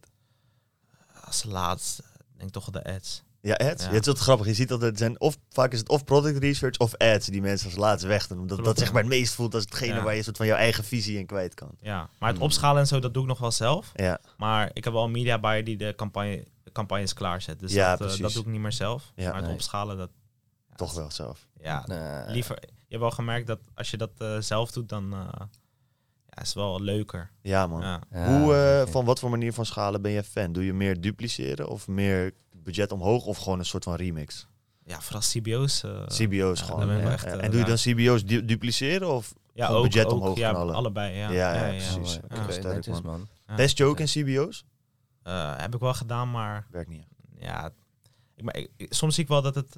als 1.25 1.43
laatst, 1.43 2.01
denk 2.33 2.47
ik 2.47 2.53
toch 2.53 2.69
wel 2.71 2.81
de 2.83 2.93
ads. 2.93 3.23
Ja, 3.41 3.53
ads. 3.53 3.83
Ja. 3.83 3.89
Ja. 3.89 3.93
het 3.95 4.01
is 4.01 4.13
wat 4.13 4.19
grappig. 4.19 4.45
Je 4.47 4.53
ziet 4.53 4.69
dat 4.69 4.81
het 4.81 4.97
zijn 4.97 5.19
of 5.19 5.37
vaak 5.49 5.71
is 5.73 5.79
het 5.79 5.89
of 5.89 6.03
product 6.03 6.37
research 6.37 6.77
of 6.77 6.95
ads 6.97 7.25
die 7.27 7.41
mensen 7.41 7.65
als 7.69 7.75
laatste 7.75 8.07
weg 8.07 8.27
doen. 8.27 8.39
Omdat 8.39 8.57
Klopt, 8.57 8.65
dat 8.75 8.79
zeg 8.83 8.93
maar 8.93 9.01
het 9.01 9.11
meest 9.11 9.33
voelt 9.33 9.53
als 9.53 9.63
hetgene 9.63 9.93
Ja. 9.93 10.03
waar 10.03 10.15
je 10.15 10.23
soort 10.23 10.37
van 10.37 10.45
jouw 10.45 10.57
eigen 10.57 10.83
visie 10.83 11.17
in 11.17 11.25
kwijt 11.25 11.53
kan. 11.53 11.69
Ja, 11.81 12.09
maar 12.19 12.29
het 12.29 12.37
Mm. 12.37 12.43
opschalen 12.43 12.81
en 12.81 12.87
zo, 12.87 12.99
dat 12.99 13.13
doe 13.13 13.23
ik 13.23 13.29
nog 13.29 13.39
wel 13.39 13.51
zelf. 13.51 13.91
Ja, 13.95 14.19
Maar 14.37 14.69
ik 14.73 14.83
heb 14.83 14.93
wel 14.93 15.03
een 15.03 15.11
media 15.11 15.39
buyer 15.39 15.63
die 15.63 15.77
de, 15.77 15.93
campagne, 15.95 16.45
campagnes 16.71 17.13
klaarzet. 17.13 17.59
Dus 17.59 17.73
Ja, 17.73 17.89
dat, 17.89 17.99
eh, 17.99 18.05
precies. 18.05 18.21
dat 18.21 18.33
doe 18.33 18.41
ik 18.43 18.47
niet 18.49 18.61
meer 18.61 18.71
zelf. 18.71 19.11
Ja, 19.15 19.25
maar 19.25 19.35
het 19.35 19.45
nee. 19.45 19.53
opschalen, 19.53 19.97
dat... 19.97 20.09
ja, 20.69 20.75
toch 20.75 20.93
wel 20.93 21.11
zelf. 21.11 21.47
Ja, 21.61 21.83
liever... 22.27 22.59
Je 22.89 22.93
hebt 22.93 23.01
wel 23.01 23.11
gemerkt 23.11 23.47
dat 23.47 23.59
als 23.73 23.91
je 23.91 23.97
dat 23.97 24.11
eh, 24.17 24.37
zelf 24.39 24.71
doet, 24.71 24.89
dan 24.89 25.13
eh, 25.13 25.19
ja, 26.29 26.41
is 26.41 26.47
het 26.47 26.53
wel 26.53 26.81
leuker. 26.81 27.31
Ja, 27.41 27.67
man. 27.67 27.81
Ja. 27.81 28.01
Hoe, 28.09 28.55
eh, 28.55 28.91
van 28.91 29.05
wat 29.05 29.19
voor 29.19 29.29
manier 29.29 29.53
van 29.53 29.65
schalen 29.65 30.01
ben 30.01 30.11
je 30.11 30.23
fan? 30.23 30.51
Doe 30.51 30.65
je 30.65 30.73
meer 30.73 31.01
dupliceren 31.01 31.67
of 31.67 31.87
meer 31.87 32.33
budget 32.51 32.91
omhoog 32.91 33.25
of 33.25 33.37
gewoon 33.37 33.59
een 33.59 33.65
soort 33.65 33.83
van 33.83 33.95
remix? 33.95 34.47
ja, 34.83 35.01
vooral 35.01 35.21
CBO's. 35.21 35.83
eh, 35.83 36.05
CBO's 36.07 36.59
ja, 36.59 36.65
gewoon. 36.65 36.89
echt, 36.99 37.25
en 37.25 37.51
doe 37.51 37.59
je 37.59 37.65
dan 37.65 37.75
CBO's 37.75 38.25
du- 38.25 38.45
dupliceren 38.45 39.09
of 39.09 39.33
ja, 39.53 39.67
ook, 39.67 39.83
budget 39.83 40.05
ook, 40.05 40.11
omhoog 40.11 40.37
ja, 40.37 40.49
knallen? 40.49 40.75
allebei. 40.75 41.15
Ja, 41.17 41.31
Ja, 41.31 41.53
ja, 41.65 41.69
precies. 41.69 42.19
Ja, 42.29 42.51
sterk, 42.51 42.75
netjes, 42.75 43.01
man. 43.01 43.11
man. 43.19 43.27
Ja. 43.47 43.55
best 43.55 43.77
joke 43.77 44.01
in 44.01 44.07
CBO's? 44.07 44.65
Eh, 45.23 45.57
heb 45.57 45.73
ik 45.75 45.79
wel 45.79 45.93
gedaan, 45.93 46.31
maar 46.31 46.67
Werkt 46.71 46.89
niet. 46.89 47.05
ja, 47.39 47.71
ik, 48.35 48.43
maar 48.43 48.55
ik- 48.57 48.93
soms 48.93 49.13
zie 49.15 49.23
ik 49.23 49.29
wel 49.29 49.41
dat 49.41 49.55
het, 49.55 49.77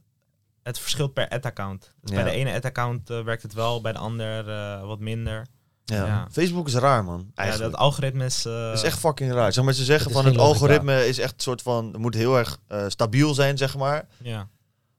het 0.69 0.79
verschilt 0.79 1.13
per 1.13 1.29
ad-account. 1.29 1.93
Dus 2.01 2.15
Ja. 2.15 2.23
bij 2.23 2.31
de 2.31 2.37
ene 2.37 2.53
ad-account 2.53 3.09
eh, 3.09 3.23
werkt 3.23 3.41
het 3.43 3.53
wel, 3.53 3.81
bij 3.81 3.91
de 3.91 3.97
ander 3.97 4.49
eh, 4.49 4.85
wat 4.85 4.99
minder. 4.99 5.47
Ja. 5.85 6.05
Ja. 6.05 6.27
Facebook 6.31 6.67
is 6.67 6.73
raar, 6.75 7.03
man. 7.03 7.31
Ja, 7.35 7.57
dat 7.57 7.75
algoritme 7.75 8.25
is... 8.25 8.45
eh, 8.45 8.71
is 8.73 8.83
echt 8.83 8.99
fucking 8.99 9.31
raar. 9.31 9.53
Zeg 9.53 9.63
maar, 9.63 9.73
ze 9.73 9.83
zeggen 9.83 10.05
Het 10.11 10.15
van 10.21 10.25
het 10.25 10.37
algoritme 10.37 11.07
is 11.07 11.17
echt 11.19 11.33
een 11.33 11.39
soort 11.39 11.61
van, 11.61 11.85
het 11.87 11.97
moet 11.97 12.13
heel 12.15 12.37
erg 12.37 12.57
eh, 12.67 12.85
stabiel 12.87 13.33
zijn, 13.33 13.57
zeg 13.57 13.77
maar. 13.77 14.07
Ja, 14.17 14.47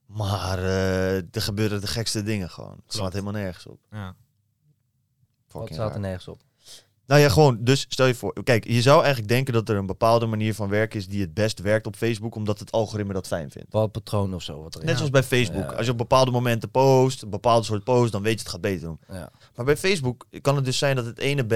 Maar 0.06 0.58
eh, 0.58 1.16
er 1.16 1.42
gebeuren 1.42 1.80
de 1.80 1.86
gekste 1.86 2.22
dingen 2.22 2.50
gewoon. 2.50 2.80
Het 2.84 2.94
slaat 2.94 3.12
helemaal 3.12 3.32
nergens 3.32 3.66
op. 3.66 3.78
ja. 3.90 4.06
Wat 5.48 5.60
Fucking 5.60 5.74
staat 5.80 5.94
er 5.94 6.00
nergens 6.00 6.28
op? 6.28 6.40
Nou 7.10 7.22
ja, 7.22 7.28
gewoon. 7.28 7.58
Dus 7.60 7.86
stel 7.88 8.06
je 8.06 8.14
voor. 8.14 8.32
Kijk, 8.44 8.66
je 8.68 8.82
zou 8.82 8.98
eigenlijk 8.98 9.28
denken 9.28 9.52
dat 9.54 9.68
er 9.68 9.76
een 9.76 9.86
bepaalde 9.86 10.26
manier 10.26 10.54
van 10.54 10.68
werken 10.68 10.98
is 10.98 11.08
die 11.08 11.20
het 11.20 11.34
best 11.34 11.60
werkt 11.60 11.86
op 11.86 11.96
Facebook, 11.96 12.34
omdat 12.34 12.58
het 12.58 12.72
algoritme 12.72 13.12
dat 13.12 13.26
fijn 13.26 13.50
vindt. 13.50 13.70
Bepaald 13.70 13.92
patroon 13.92 14.34
of 14.34 14.42
zo. 14.42 14.62
Wat 14.62 14.74
er 14.74 14.84
Net 14.84 14.96
zoals 14.96 15.10
bij 15.10 15.22
Facebook. 15.22 15.70
Ja. 15.70 15.76
Als 15.76 15.86
je 15.86 15.92
op 15.92 15.98
bepaalde 15.98 16.30
momenten 16.30 16.70
post, 16.70 17.22
een 17.22 17.30
bepaalde 17.30 17.64
soort 17.64 17.84
post, 17.84 18.12
dan 18.12 18.22
weet 18.22 18.32
je 18.32 18.38
het 18.38 18.48
gaat 18.48 18.60
beter 18.60 18.86
doen. 18.86 18.98
Ja. 19.12 19.30
Maar 19.56 19.64
bij 19.64 19.76
Facebook 19.76 20.26
kan 20.40 20.56
het 20.56 20.64
dus 20.64 20.78
zijn 20.78 20.96
dat 20.96 21.04
het 21.04 21.18
ene, 21.18 21.46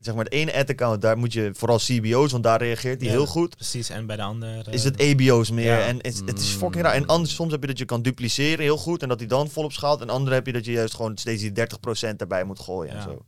zeg 0.00 0.14
maar 0.14 0.24
het 0.24 0.32
ene 0.32 0.54
ad-account, 0.54 1.02
daar 1.02 1.18
moet 1.18 1.32
je 1.32 1.50
vooral 1.54 1.78
CBO's, 1.78 2.32
want 2.32 2.44
daar 2.44 2.58
reageert 2.62 3.00
hij 3.00 3.10
Ja. 3.10 3.16
heel 3.16 3.26
goed. 3.26 3.56
Precies, 3.56 3.88
en 3.90 4.06
bij 4.06 4.16
de 4.16 4.22
andere... 4.22 4.70
Is 4.70 4.84
het 4.84 4.98
EBO's 4.98 5.50
meer? 5.50 5.64
ja. 5.64 5.86
En 5.86 5.96
het, 5.96 6.22
het 6.26 6.38
is 6.38 6.52
Mm. 6.52 6.58
fucking 6.58 6.82
raar. 6.84 6.94
En 6.94 7.06
anders, 7.06 7.34
soms 7.34 7.52
heb 7.52 7.60
je 7.60 7.66
dat 7.68 7.78
je 7.78 7.84
kan 7.84 8.02
dupliceren 8.02 8.64
heel 8.64 8.76
goed 8.76 9.02
en 9.02 9.08
dat 9.08 9.18
hij 9.18 9.28
dan 9.28 9.48
volop 9.50 9.72
schaalt. 9.72 10.00
En 10.00 10.10
andere 10.10 10.34
heb 10.34 10.46
je 10.46 10.52
dat 10.52 10.64
je 10.64 10.72
juist 10.72 10.94
gewoon 10.94 11.16
steeds 11.16 11.42
die 11.42 11.52
30% 11.52 12.20
erbij 12.20 12.44
moet 12.44 12.58
gooien 12.60 12.94
en 12.94 13.02
zo. 13.02 13.24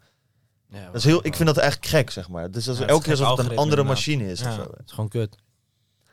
Ja, 0.77 0.87
Dat 0.87 0.95
is 0.95 1.05
heel, 1.05 1.27
ik 1.27 1.35
vind 1.37 1.49
dat 1.49 1.57
eigenlijk 1.59 1.91
gek, 1.91 2.11
zeg 2.11 2.29
maar. 2.29 2.51
Dus 2.51 2.65
Ja, 2.65 2.73
is 2.73 2.81
elke 2.81 3.03
keer 3.03 3.11
alsof 3.11 3.29
het 3.29 3.39
een 3.39 3.45
andere 3.45 3.63
inderdaad. 3.63 3.87
machine 3.87 4.31
is. 4.31 4.41
Ja. 4.41 4.49
Of 4.49 4.55
zo. 4.55 4.61
Het 4.61 4.83
is 4.87 4.93
gewoon 4.93 5.09
kut. 5.09 5.37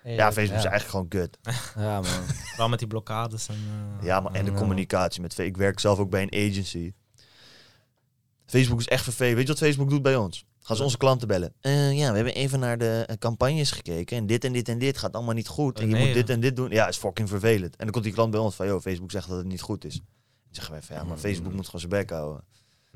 Ja, 0.03 0.31
Facebook 0.31 0.57
is 0.57 0.65
eigenlijk 0.65 0.89
gewoon 0.89 1.07
kut. 1.07 1.37
Ja, 1.77 1.93
man. 2.01 2.11
Vooral 2.49 2.69
met 2.69 2.79
die 2.79 2.87
blokkades 2.87 3.47
en... 3.47 3.55
eh, 3.99 4.05
Ja, 4.05 4.19
maar 4.19 4.31
en 4.33 4.45
de 4.45 4.53
communicatie 4.53 5.21
met 5.21 5.33
Facebook. 5.33 5.55
Ik 5.55 5.61
werk 5.61 5.79
zelf 5.79 5.99
ook 5.99 6.09
bij 6.09 6.21
een 6.29 6.49
agency. 6.49 6.93
Facebook 8.45 8.79
is 8.79 8.87
echt 8.87 9.03
vervelend. 9.03 9.35
Weet 9.35 9.45
je 9.47 9.53
wat 9.53 9.61
Facebook 9.61 9.89
doet 9.89 10.01
bij 10.01 10.15
ons? 10.15 10.45
Gaan 10.59 10.75
ze 10.75 10.83
onze 10.83 10.97
klanten 10.97 11.27
bellen. 11.27 11.53
Eh, 11.61 11.97
ja, 11.97 12.09
we 12.09 12.15
hebben 12.15 12.33
even 12.35 12.59
naar 12.59 12.77
de 12.77 13.03
eh, 13.07 13.15
campagnes 13.17 13.71
gekeken. 13.71 14.17
En 14.17 14.25
dit 14.25 14.43
en 14.43 14.53
dit 14.53 14.69
en 14.69 14.79
dit 14.79 14.97
gaat 14.97 15.13
allemaal 15.13 15.33
niet 15.33 15.47
goed. 15.47 15.79
En 15.79 15.87
je 15.87 15.93
Oh, 15.93 15.97
nee, 15.99 16.05
moet 16.07 16.15
dit 16.15 16.29
en 16.29 16.39
dit 16.39 16.55
doen. 16.55 16.69
Ja, 16.69 16.87
is 16.87 16.97
fucking 16.97 17.29
vervelend. 17.29 17.71
En 17.75 17.83
dan 17.83 17.91
komt 17.91 18.03
die 18.03 18.13
klant 18.13 18.31
bij 18.31 18.39
ons 18.39 18.55
van, 18.55 18.67
joh, 18.67 18.81
Facebook 18.81 19.11
zegt 19.11 19.27
dat 19.27 19.37
het 19.37 19.45
niet 19.47 19.61
goed 19.61 19.85
is. 19.85 19.93
Dan 19.93 20.03
zeggen 20.51 20.73
wij 20.73 20.81
van, 20.83 20.95
ja, 20.95 21.03
maar 21.03 21.17
Facebook 21.17 21.53
moet 21.53 21.65
gewoon 21.65 21.79
zijn 21.89 21.91
bek 22.01 22.09
houden. 22.09 22.43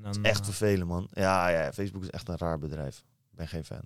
Dan, 0.02 0.06
Het 0.12 0.16
is 0.26 0.30
echt 0.30 0.40
eh, 0.40 0.46
vervelend, 0.46 0.88
man. 0.90 1.08
Ja, 1.14 1.48
ja, 1.48 1.74
Facebook 1.74 2.04
is 2.04 2.10
echt 2.10 2.30
een 2.30 2.38
raar 2.38 2.60
bedrijf. 2.60 2.98
Ik 3.32 3.38
ben 3.38 3.48
geen 3.48 3.66
fan. 3.66 3.82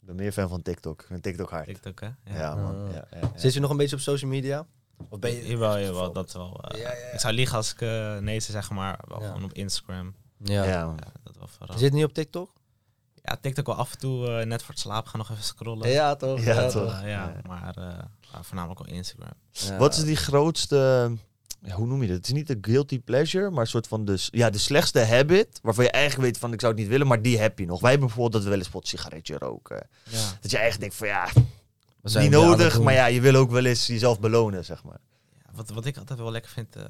Ik 0.00 0.06
ben 0.14 0.14
meer 0.16 0.32
fan 0.32 0.48
van 0.48 0.62
TikTok. 0.62 1.00
Ik 1.00 1.06
vind 1.06 1.22
TikTok 1.22 1.50
hard. 1.50 1.64
TikTok, 1.66 2.00
hè? 2.00 2.08
Ja, 2.38 2.54
man. 2.54 2.86
Ah. 2.86 2.92
Ja, 2.94 3.04
ja, 3.10 3.18
ja. 3.20 3.30
Zit 3.34 3.54
je 3.54 3.60
nog 3.60 3.70
een 3.70 3.76
beetje 3.76 3.96
op 3.96 4.02
social 4.02 4.30
media? 4.30 4.66
Of 5.08 5.18
ben 5.18 5.30
je... 5.34 5.46
Jawel, 5.46 5.78
jawel, 5.78 6.12
dat 6.12 6.32
wel. 6.32 6.60
eh, 6.64 6.80
Ja. 6.80 6.90
Ik 7.12 7.20
zou 7.20 7.34
liegen 7.34 7.56
als 7.56 7.72
ik 7.72 7.80
eh, 7.80 8.16
nee 8.18 8.40
zou 8.40 8.52
zeggen, 8.52 8.74
maar 8.74 8.98
wel 9.08 9.20
Ja. 9.20 9.26
gewoon 9.26 9.44
op 9.44 9.52
Instagram. 9.52 10.14
Ja. 10.38 10.64
Ja, 10.64 10.94
dat 11.22 11.36
wel 11.36 11.48
vooral. 11.48 11.74
Je 11.76 11.82
zit 11.82 11.92
niet 11.92 12.04
op 12.04 12.12
TikTok? 12.12 12.52
Ja, 13.22 13.36
TikTok 13.40 13.66
wel 13.66 13.74
af 13.76 13.92
en 13.92 13.98
toe, 13.98 14.28
eh, 14.28 14.46
net 14.46 14.60
voor 14.62 14.70
het 14.70 14.78
slapen, 14.82 15.10
gaan 15.10 15.18
nog 15.18 15.30
even 15.30 15.44
scrollen. 15.44 15.88
Ja, 15.88 16.16
toch? 16.16 16.40
Ja, 16.40 16.68
toch. 16.70 17.00
Ja, 17.00 17.06
Ja. 17.06 17.40
maar 17.46 17.76
eh, 17.76 17.98
ja, 18.32 18.42
voornamelijk 18.42 18.80
wel 18.86 18.94
Instagram. 18.96 19.32
Ja. 19.50 19.76
Wat 19.76 19.96
is 19.96 20.04
die 20.04 20.16
grootste, 20.16 21.12
ja, 21.62 21.74
hoe 21.74 21.86
noem 21.86 22.00
je 22.02 22.08
dat? 22.08 22.16
Het 22.16 22.26
is 22.26 22.32
niet 22.32 22.46
de 22.46 22.58
guilty 22.60 23.00
pleasure, 23.00 23.50
maar 23.50 23.60
een 23.60 23.66
soort 23.66 23.86
van 23.86 24.04
de, 24.04 24.26
ja, 24.30 24.50
de 24.50 24.58
slechtste 24.58 25.00
habit, 25.04 25.58
waarvan 25.62 25.84
je 25.84 25.90
eigenlijk 25.90 26.24
weet 26.30 26.38
van 26.38 26.52
ik 26.52 26.60
zou 26.60 26.72
het 26.72 26.80
niet 26.80 26.90
willen, 26.90 27.06
maar 27.06 27.22
die 27.22 27.38
heb 27.38 27.58
je 27.58 27.66
nog. 27.66 27.80
Wij 27.80 27.90
hebben 27.90 28.06
bijvoorbeeld 28.08 28.34
dat 28.36 28.42
we 28.44 28.48
wel 28.56 28.58
eens 28.58 28.68
pot 28.74 28.88
sigaretje 28.88 29.38
roken. 29.38 29.86
Ja. 30.04 30.18
Dat 30.40 30.50
je 30.50 30.58
eigenlijk 30.58 30.80
denkt 30.80 30.94
van 30.94 31.06
ja, 31.08 31.28
We 32.00 32.08
zijn 32.08 32.24
niet 32.24 32.32
nodig, 32.32 32.80
maar 32.80 32.94
ja, 32.94 33.06
je 33.06 33.20
wil 33.20 33.34
ook 33.34 33.50
wel 33.50 33.64
eens 33.64 33.86
jezelf 33.86 34.20
belonen, 34.20 34.64
zeg 34.64 34.84
maar. 34.84 34.98
Ja, 35.34 35.50
wat, 35.52 35.68
wat 35.70 35.84
ik 35.86 35.96
altijd 35.96 36.18
wel 36.18 36.30
lekker 36.30 36.50
vind, 36.50 36.76
eh, 36.76 36.84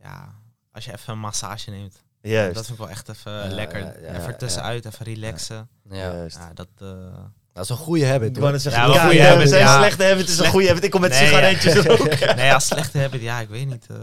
ja, 0.00 0.34
als 0.72 0.84
je 0.84 0.92
even 0.92 1.12
een 1.12 1.18
massage 1.18 1.70
neemt. 1.70 2.02
Juist. 2.20 2.54
Dat 2.54 2.66
vind 2.66 2.78
ik 2.78 2.84
wel 2.84 2.92
echt 2.92 3.08
even 3.08 3.32
Ja, 3.32 3.46
lekker. 3.54 3.78
ja, 3.78 3.86
ja, 4.00 4.14
even 4.18 4.30
ja. 4.30 4.36
tussenuit, 4.36 4.84
even 4.84 5.04
relaxen. 5.04 5.68
Ja, 5.90 6.26
dat... 6.54 6.68
eh, 6.78 7.24
Dat 7.54 7.64
is 7.64 7.70
een 7.70 7.76
goede 7.76 8.06
habit, 8.06 8.28
Ik 8.28 8.32
hoor. 8.32 8.40
wou 8.40 8.52
net 8.52 8.62
zeggen, 8.62 8.82
Ja, 8.82 8.94
ja, 8.94 9.02
goeie 9.04 9.18
ja, 9.18 9.28
habit, 9.28 9.50
ja. 9.50 9.78
slechte 9.78 10.02
habit, 10.04 10.20
het 10.20 10.28
is 10.28 10.38
een 10.38 10.46
goede 10.50 10.66
habit. 10.68 10.84
Ik 10.84 10.90
kom 10.90 11.00
met 11.00 11.10
Nee, 11.10 11.20
ja. 11.20 11.26
sigaretjes 11.26 11.88
ook. 12.28 12.34
nee, 12.36 12.52
als 12.52 12.66
slechte 12.66 12.98
habit, 12.98 13.20
ja, 13.20 13.40
ik 13.40 13.48
weet 13.48 13.66
niet. 13.66 13.86
eh, 13.86 13.96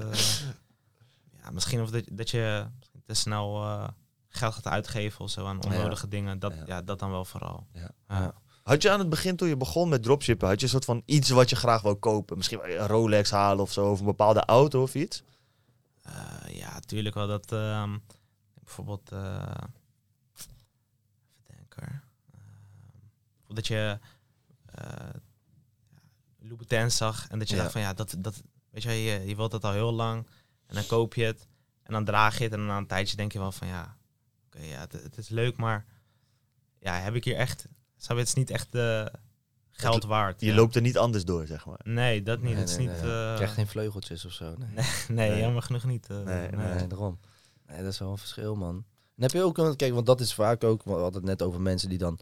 ja, 1.44 1.50
misschien 1.52 1.82
of 1.82 1.90
dat, 1.90 2.04
dat 2.12 2.30
je 2.30 2.66
te 3.06 3.14
snel 3.14 3.64
eh, 3.64 3.88
geld 4.30 4.54
gaat 4.54 4.68
uitgeven 4.68 5.20
of 5.22 5.30
zo 5.30 5.46
aan 5.46 5.64
onnodige 5.66 6.08
dingen. 6.08 6.40
Dat, 6.40 6.54
Ja. 6.54 6.64
ja. 6.66 6.82
dat 6.82 7.00
dan 7.00 7.12
wel 7.12 7.26
vooral. 7.26 7.68
Ja. 7.74 7.90
Ja. 8.10 8.34
Had 8.64 8.82
je 8.82 8.92
aan 8.92 9.00
het 9.00 9.10
begin, 9.10 9.36
toen 9.36 9.48
je 9.48 9.58
begon 9.58 9.90
met 9.90 10.04
dropshippen, 10.04 10.48
had 10.48 10.58
je 10.60 10.66
een 10.66 10.72
soort 10.72 10.86
van 10.86 11.02
iets 11.06 11.30
wat 11.30 11.50
je 11.50 11.56
graag 11.56 11.82
wou 11.82 11.96
kopen? 11.96 12.38
Misschien 12.38 12.60
een 12.80 12.88
Rolex 12.88 13.32
halen 13.32 13.64
of 13.64 13.72
zo, 13.72 13.92
of 13.92 14.00
een 14.00 14.06
bepaalde 14.06 14.46
auto 14.46 14.82
of 14.82 14.96
iets? 14.96 15.24
Eh, 16.04 16.14
ja, 16.56 16.74
natuurlijk 16.74 17.16
wel 17.16 17.28
dat 17.28 17.52
ehm, 17.52 17.98
bijvoorbeeld 18.64 19.12
eh 19.12 19.20
even 20.36 20.52
denken 21.48 21.84
hoor. 21.84 22.02
Ehm, 22.34 22.40
bijvoorbeeld 23.36 23.41
dat 23.56 23.68
je 23.68 24.00
eh 24.66 25.10
Louboutin 26.40 26.92
zag 26.92 27.28
en 27.28 27.40
dat 27.40 27.50
je 27.50 27.56
Ja. 27.56 27.62
dacht 27.62 27.72
van 27.74 27.82
ja, 27.82 27.94
dat, 27.94 28.16
dat 28.18 28.42
weet 28.70 28.84
je, 28.84 28.92
je, 28.92 29.28
je 29.28 29.36
wilt 29.36 29.52
dat 29.52 29.64
al 29.64 29.72
heel 29.72 29.92
lang 29.94 30.28
en 30.68 30.76
dan 30.76 30.86
koop 30.86 31.14
je 31.14 31.24
het 31.24 31.48
en 31.84 31.94
dan 31.94 32.06
draag 32.06 32.38
je 32.38 32.44
het 32.44 32.54
en 32.54 32.58
dan 32.60 32.68
na 32.68 32.78
een 32.78 32.88
tijdje 32.88 33.16
denk 33.16 33.32
je 33.32 33.40
wel 33.40 33.52
van 33.52 33.68
ja, 33.68 33.98
oké, 34.46 34.60
ja, 34.64 34.80
het, 34.80 34.92
het 34.92 35.18
is 35.18 35.30
leuk, 35.30 35.58
maar 35.58 35.86
ja, 36.80 36.94
heb 37.00 37.16
ik 37.16 37.24
hier 37.24 37.36
echt, 37.36 37.68
zou 37.98 38.20
het 38.20 38.28
is 38.28 38.34
niet 38.34 38.50
echt 38.50 38.72
de 38.72 39.12
geld 39.72 40.04
waard. 40.04 40.42
Je 40.42 40.48
ja. 40.48 40.56
loopt 40.56 40.76
er 40.76 40.82
niet 40.82 40.98
anders 40.98 41.26
door, 41.26 41.48
zeg 41.48 41.66
maar. 41.66 41.80
Nee, 41.84 42.24
dat 42.24 42.42
niet. 42.42 42.52
Nee, 42.52 42.60
het 42.60 42.70
is 42.70 42.78
nee, 42.78 42.88
niet. 42.88 43.02
nee. 43.02 43.12
eh, 43.12 43.30
Je 43.30 43.34
krijgt 43.36 43.54
geen 43.54 43.68
vleugeltjes 43.68 44.26
of 44.26 44.32
zo. 44.32 44.56
Nee, 44.58 44.68
nee, 44.76 44.86
nee, 45.08 45.30
Nee. 45.30 45.40
jammer 45.40 45.62
genoeg 45.62 45.84
niet. 45.84 46.10
eh, 46.10 46.18
Nee, 46.24 46.50
nee. 46.50 46.74
nee. 46.74 46.88
daarom. 46.88 47.20
Nee, 47.68 47.78
dat 47.84 47.92
is 47.92 48.00
wel 48.00 48.12
een 48.12 48.18
verschil, 48.18 48.56
man. 48.56 48.76
En 49.16 49.22
heb 49.24 49.32
je 49.32 49.44
ook, 49.44 49.58
een- 49.58 49.76
kijk, 49.76 49.94
want 49.94 50.06
dat 50.06 50.20
is 50.20 50.34
vaak 50.34 50.64
ook, 50.64 50.84
we 50.84 50.92
hadden 50.92 51.14
het 51.14 51.24
net 51.24 51.42
over 51.42 51.62
mensen 51.62 51.90
die 51.90 51.98
dan, 51.98 52.20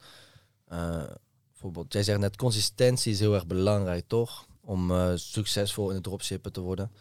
eh, 0.69 1.03
bijvoorbeeld, 1.51 1.93
jij 1.93 2.03
zegt 2.03 2.19
net, 2.19 2.35
consistentie 2.35 3.11
is 3.11 3.19
heel 3.19 3.33
erg 3.33 3.47
belangrijk, 3.47 4.07
toch? 4.07 4.45
Om 4.61 4.91
eh, 4.91 5.11
succesvol 5.15 5.89
in 5.89 5.95
het 5.95 6.03
dropshippen 6.03 6.51
te 6.53 6.61
worden. 6.61 6.91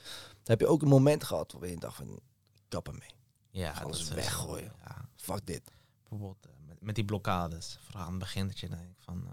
Heb 0.45 0.61
je 0.61 0.67
ook 0.67 0.83
een 0.83 0.89
moment 0.89 1.25
gehad 1.25 1.53
waarin 1.53 1.71
je 1.71 1.79
dacht 1.81 1.97
van, 1.97 2.09
ik 2.55 2.63
kap 2.69 2.89
ermee. 2.89 3.11
Ja, 3.51 3.73
Alles 3.73 3.99
dat 3.99 4.09
is- 4.09 4.15
weggooien. 4.15 4.73
Ja, 4.85 5.09
Fuck 5.17 5.47
dit. 5.47 5.63
bijvoorbeeld 6.01 6.47
eh, 6.47 6.53
met, 6.67 6.81
met 6.81 6.95
die 6.95 7.05
blokkades. 7.05 7.79
Vooral 7.83 8.03
aan 8.03 8.11
het 8.11 8.19
begin 8.19 8.47
dat 8.47 8.59
je 8.59 8.69
denkt 8.69 9.05
van... 9.05 9.25
eh, 9.27 9.33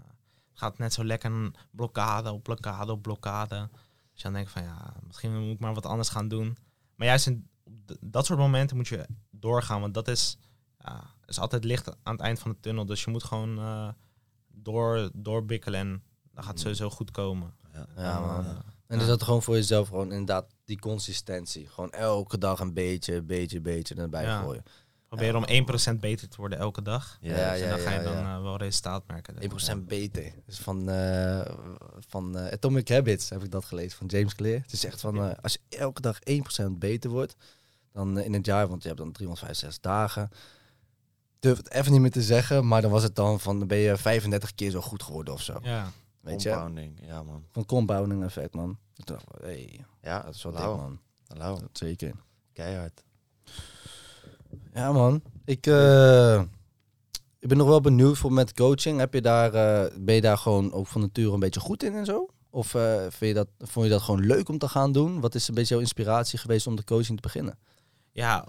gaat 0.52 0.78
net 0.78 0.92
zo 0.92 1.04
lekker 1.04 1.30
een 1.30 1.54
blokkade 1.70 2.32
op 2.32 2.42
blokkade 2.42 2.92
op 2.92 3.02
blokkade. 3.02 3.68
Dus 4.12 4.22
je 4.22 4.22
dan 4.22 4.32
denkt 4.32 4.50
van 4.50 4.62
ja, 4.62 4.94
misschien 5.06 5.40
moet 5.44 5.54
ik 5.54 5.60
maar 5.60 5.74
wat 5.74 5.86
anders 5.86 6.08
gaan 6.08 6.28
doen. 6.28 6.56
Maar 6.94 7.06
juist 7.06 7.26
in 7.26 7.48
dat 8.00 8.26
soort 8.26 8.38
momenten 8.38 8.76
moet 8.76 8.88
je 8.88 9.06
doorgaan. 9.30 9.80
Want 9.80 9.94
dat 9.94 10.08
is, 10.08 10.38
ja, 10.78 11.04
is 11.26 11.38
altijd 11.38 11.64
licht 11.64 11.88
aan 12.02 12.12
het 12.12 12.20
eind 12.20 12.38
van 12.38 12.50
de 12.50 12.60
tunnel. 12.60 12.86
Dus 12.86 13.04
je 13.04 13.10
moet 13.10 13.24
gewoon 13.24 13.58
eh, 13.58 13.88
door, 14.62 15.10
doorbikkelen 15.14 15.80
en 15.80 16.02
dan 16.32 16.42
gaat 16.44 16.52
het 16.52 16.60
sowieso 16.60 16.90
goed 16.90 17.10
komen. 17.10 17.54
Ja, 17.72 17.86
En, 18.16 18.22
man. 18.26 18.62
En 18.86 19.00
is 19.00 19.06
dat 19.06 19.22
gewoon 19.22 19.42
voor 19.42 19.54
jezelf 19.54 19.88
gewoon 19.88 20.10
inderdaad 20.10 20.46
die 20.64 20.78
consistentie. 20.78 21.68
Gewoon 21.68 21.90
elke 21.90 22.38
dag 22.38 22.60
een 22.60 22.72
beetje, 22.72 23.22
beetje, 23.22 23.60
beetje 23.60 23.94
erbij 23.94 24.22
Ja. 24.24 24.40
gooien. 24.42 24.62
Probeer 25.08 25.36
om 25.36 25.44
1% 25.94 26.00
beter 26.00 26.28
te 26.28 26.36
worden 26.36 26.58
elke 26.58 26.82
dag. 26.82 27.18
Ja, 27.20 27.52
en 27.52 27.58
ja, 27.58 27.68
dan 27.68 27.78
ga 27.78 27.90
je 27.90 27.96
ja, 27.96 28.02
dan 28.02 28.12
ja. 28.16 28.36
eh, 28.36 28.42
wel 28.42 28.56
resultaat 28.56 29.06
merken. 29.06 29.34
1% 29.80 29.86
beter. 29.86 30.32
Dus 30.46 30.58
van, 30.58 30.88
eh, 30.90 31.40
van 32.08 32.38
eh, 32.38 32.52
Atomic 32.52 32.88
Habits 32.88 33.28
heb 33.30 33.42
ik 33.44 33.50
dat 33.50 33.64
gelezen 33.64 33.98
van 33.98 34.06
James 34.06 34.34
Clear. 34.34 34.60
Het 34.62 34.72
is 34.72 34.84
echt 34.84 35.00
van, 35.00 35.42
als 35.42 35.52
je 35.52 35.76
elke 35.76 36.00
dag 36.00 36.18
1% 36.24 36.78
beter 36.78 37.10
wordt, 37.10 37.36
dan 37.92 38.18
in 38.18 38.32
het 38.32 38.46
jaar, 38.46 38.68
want 38.68 38.82
je 38.82 38.88
hebt 38.88 39.00
dan 39.00 39.12
365 39.12 39.82
dagen. 39.82 40.30
Durf 41.38 41.56
het 41.56 41.70
even 41.70 41.92
niet 41.92 42.00
meer 42.00 42.10
te 42.10 42.22
zeggen, 42.22 42.66
maar 42.66 42.82
dan 42.82 42.90
was 42.90 43.02
het 43.02 43.14
dan 43.14 43.40
van, 43.40 43.58
dan 43.58 43.68
ben 43.68 43.78
je 43.78 43.96
35 43.96 44.54
keer 44.54 44.70
zo 44.70 44.80
goed 44.80 45.02
geworden 45.02 45.34
of 45.34 45.42
zo. 45.42 45.58
Ja, 45.62 45.90
Weet 46.20 46.42
je? 46.42 46.48
Ja 47.02 47.22
man. 47.22 47.44
Van 47.52 47.66
compounding 47.66 48.24
effect, 48.24 48.54
man. 48.54 48.78
Ik 48.96 49.06
dacht, 49.06 49.24
hey, 49.40 49.84
Ja, 50.02 50.22
dat 50.22 50.34
is 50.34 50.42
wel 50.42 50.52
dik, 50.52 50.60
lauw. 50.60 50.76
man. 50.76 50.98
Lauw. 51.28 51.58
Dat 51.60 51.68
zeker. 51.72 52.12
Keihard. 52.52 53.04
Ja, 54.74 54.92
man. 54.92 55.22
Ik, 55.44 55.66
eh, 55.66 56.40
ik 57.38 57.48
ben 57.48 57.56
nog 57.56 57.68
wel 57.68 57.80
benieuwd 57.80 58.18
voor 58.18 58.32
met 58.32 58.52
coaching. 58.54 58.98
Heb 58.98 59.14
je 59.14 59.20
daar, 59.20 59.54
eh, 59.54 59.92
ben 59.98 60.14
je 60.14 60.20
daar 60.20 60.38
gewoon 60.38 60.72
ook 60.72 60.86
van 60.86 61.00
nature 61.00 61.32
een 61.32 61.40
beetje 61.40 61.60
goed 61.60 61.82
in 61.82 61.94
en 61.94 62.04
zo? 62.04 62.28
Of 62.50 62.74
eh, 62.74 62.96
vind 63.00 63.18
je 63.18 63.34
dat, 63.34 63.48
vond 63.58 63.86
je 63.86 63.90
dat 63.92 64.02
gewoon 64.02 64.26
leuk 64.26 64.48
om 64.48 64.58
te 64.58 64.68
gaan 64.68 64.92
doen? 64.92 65.20
Wat 65.20 65.34
is 65.34 65.48
een 65.48 65.54
beetje 65.54 65.74
jouw 65.74 65.82
inspiratie 65.82 66.38
geweest 66.38 66.66
om 66.66 66.76
de 66.76 66.84
coaching 66.84 67.16
te 67.16 67.22
beginnen? 67.22 67.58
Ja 68.16 68.44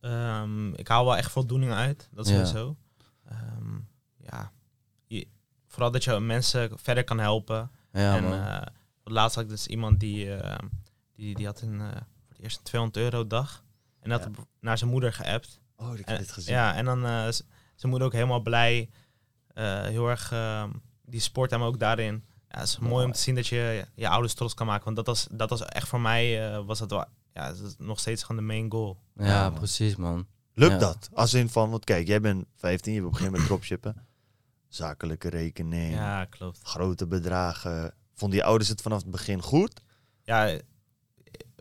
eh, 0.00 0.40
ehm, 0.40 0.72
ik 0.74 0.88
haal 0.88 1.04
wel 1.04 1.16
echt 1.16 1.30
voldoening 1.32 1.72
uit. 1.72 2.08
Dat 2.12 2.26
is 2.26 2.32
Ja. 2.32 2.44
sowieso. 2.44 2.76
Ehm, 3.28 3.78
ja, 4.16 4.52
je- 5.06 5.26
vooral 5.66 5.90
dat 5.90 6.04
je 6.04 6.20
mensen 6.20 6.78
verder 6.78 7.04
kan 7.04 7.18
helpen. 7.18 7.70
Ja, 7.92 8.16
en 8.16 8.24
eh, 8.32 8.66
laatst 9.04 9.34
had 9.34 9.44
ik 9.44 9.50
dus 9.50 9.66
iemand 9.66 10.00
die, 10.00 10.34
eh, 10.36 10.58
die, 11.14 11.34
die 11.34 11.46
had 11.46 11.60
een, 11.60 11.80
eh, 11.80 11.86
voor 11.88 12.28
het 12.28 12.38
eerst 12.38 12.56
een 12.58 12.62
200 12.64 13.04
euro 13.04 13.26
dag. 13.26 13.64
En 14.00 14.10
dat 14.10 14.22
Ja. 14.22 14.30
naar 14.60 14.78
zijn 14.78 14.90
moeder 14.90 15.12
geappt. 15.12 15.60
Oh, 15.76 15.98
ik 15.98 16.08
heb 16.08 16.18
dit 16.18 16.32
gezien. 16.32 16.54
Ja, 16.54 16.74
en 16.74 16.84
dan 16.84 17.06
is 17.06 17.36
zijn 17.74 17.90
moeder 17.90 18.04
ook 18.08 18.12
helemaal 18.14 18.40
blij. 18.40 18.90
heel 19.54 20.08
erg, 20.08 20.32
ehm, 20.32 20.70
die 21.04 21.20
sport 21.20 21.50
hem 21.50 21.62
ook 21.62 21.78
daarin. 21.78 22.24
Ja, 22.48 22.58
het 22.58 22.68
is 22.68 22.78
mooi 22.78 23.04
om 23.06 23.12
te 23.12 23.18
zien 23.20 23.34
dat 23.34 23.46
je 23.46 23.86
je 23.94 24.08
ouders 24.08 24.34
trots 24.34 24.54
kan 24.54 24.66
maken. 24.66 24.84
Want 24.84 24.96
dat 24.96 25.06
was, 25.06 25.26
dat 25.30 25.50
was 25.50 25.62
echt 25.64 25.88
voor 25.88 26.00
mij, 26.00 26.60
was 26.62 26.78
dat 26.78 26.90
wel, 26.90 27.04
ja, 27.34 27.48
dat 27.52 27.60
is 27.60 27.74
nog 27.78 28.00
steeds 28.00 28.22
gewoon 28.22 28.36
de 28.46 28.52
main 28.52 28.70
goal. 28.70 28.98
ja, 29.16 29.24
ja, 29.26 29.42
man. 29.50 29.58
precies, 29.58 29.96
man. 29.96 30.26
Lukt 30.54 30.72
Ja. 30.72 30.78
dat? 30.78 31.08
Als 31.14 31.34
in 31.34 31.48
van, 31.48 31.70
want 31.70 31.84
kijk, 31.84 32.06
jij 32.06 32.20
bent 32.20 32.44
15, 32.56 32.92
je 32.92 32.98
hebt 32.98 33.08
op 33.10 33.12
een 33.14 33.18
gegeven 33.18 33.32
moment 33.40 33.46
dropshippen. 33.46 34.06
Zakelijke 34.68 35.28
rekening, 35.28 35.94
Ja, 35.94 36.24
klopt. 36.24 36.58
grote 36.62 37.06
bedragen. 37.06 37.94
Vonden 38.14 38.38
je 38.38 38.44
ouders 38.44 38.68
het 38.68 38.82
vanaf 38.82 39.02
het 39.02 39.10
begin 39.10 39.42
goed? 39.42 39.80
Ja, 40.24 40.58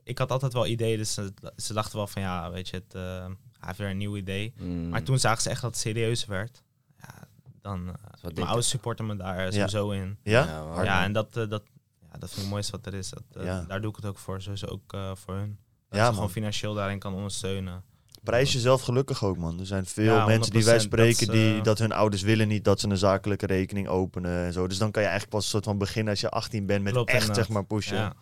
ik 0.03 0.17
had 0.17 0.31
altijd 0.31 0.53
wel 0.53 0.65
ideeën, 0.67 0.97
dus 0.97 1.13
ze, 1.13 1.33
ze 1.55 1.73
dachten 1.73 1.97
wel 1.97 2.07
van, 2.07 2.21
ja, 2.21 2.51
weet 2.51 2.69
je, 2.69 2.75
het, 2.75 2.93
eh, 2.95 3.01
hij 3.01 3.35
heeft 3.59 3.77
weer 3.77 3.89
een 3.89 3.97
nieuw 3.97 4.17
idee. 4.17 4.53
Mm. 4.57 4.89
Maar 4.89 5.03
toen 5.03 5.19
zagen 5.19 5.41
ze 5.41 5.49
echt 5.49 5.61
dat 5.61 5.71
het 5.71 5.79
serieus 5.79 6.25
werd. 6.25 6.63
ja, 6.97 7.27
dan... 7.61 7.85
wat 8.21 8.33
mijn 8.33 8.45
ouders 8.47 8.69
supporten 8.69 9.05
me 9.05 9.15
daar 9.15 9.53
sowieso 9.53 9.89
in. 9.91 10.17
Ja? 10.23 10.45
Ja, 10.83 11.03
en 11.03 11.11
dat, 11.13 11.37
eh, 11.37 11.49
dat, 11.49 11.63
ja, 12.11 12.17
dat 12.17 12.29
vind 12.29 12.31
ik 12.35 12.37
het 12.37 12.49
mooiste 12.49 12.71
wat 12.71 12.85
er 12.85 12.93
is. 12.93 13.09
Dat, 13.09 13.23
eh, 13.33 13.43
Ja. 13.43 13.61
Daar 13.67 13.81
doe 13.81 13.89
ik 13.89 13.95
het 13.95 14.05
ook 14.05 14.17
voor, 14.17 14.41
sowieso 14.41 14.65
ook 14.65 14.93
eh, 14.93 15.11
voor 15.15 15.33
hun. 15.35 15.47
Ja, 15.49 15.57
Dat 15.89 15.97
je 15.97 16.03
man. 16.05 16.13
gewoon 16.13 16.29
financieel 16.29 16.73
daarin 16.73 16.99
kan 16.99 17.13
ondersteunen. 17.13 17.83
Prijs 18.23 18.53
jezelf 18.53 18.81
gelukkig 18.81 19.23
ook, 19.23 19.37
man. 19.37 19.59
Er 19.59 19.65
zijn 19.65 19.85
veel 19.85 20.13
Ja, 20.15 20.25
mensen 20.25 20.51
die 20.53 20.63
wij 20.65 20.73
100%, 20.79 20.81
spreken 20.81 21.27
dat 21.27 21.35
is, 21.35 21.41
die 21.41 21.57
eh, 21.57 21.63
dat 21.63 21.77
hun 21.79 21.91
ouders 21.91 22.21
willen 22.21 22.47
niet 22.47 22.63
dat 22.63 22.79
ze 22.79 22.89
een 22.89 22.97
zakelijke 22.97 23.45
rekening 23.45 23.87
openen 23.87 24.45
en 24.45 24.53
zo. 24.53 24.67
Dus 24.67 24.77
dan 24.77 24.91
kan 24.91 25.01
je 25.01 25.07
eigenlijk 25.07 25.37
pas 25.37 25.43
een 25.45 25.51
soort 25.51 25.63
van 25.63 25.77
beginnen 25.77 26.11
als 26.11 26.21
je 26.21 26.29
18 26.29 26.65
bent 26.65 26.83
met 26.83 26.93
Klopt, 26.93 27.09
echt 27.09 27.19
inderdaad. 27.19 27.45
zeg 27.45 27.53
maar 27.55 27.65
pushen. 27.65 27.95
Ja, 27.97 28.13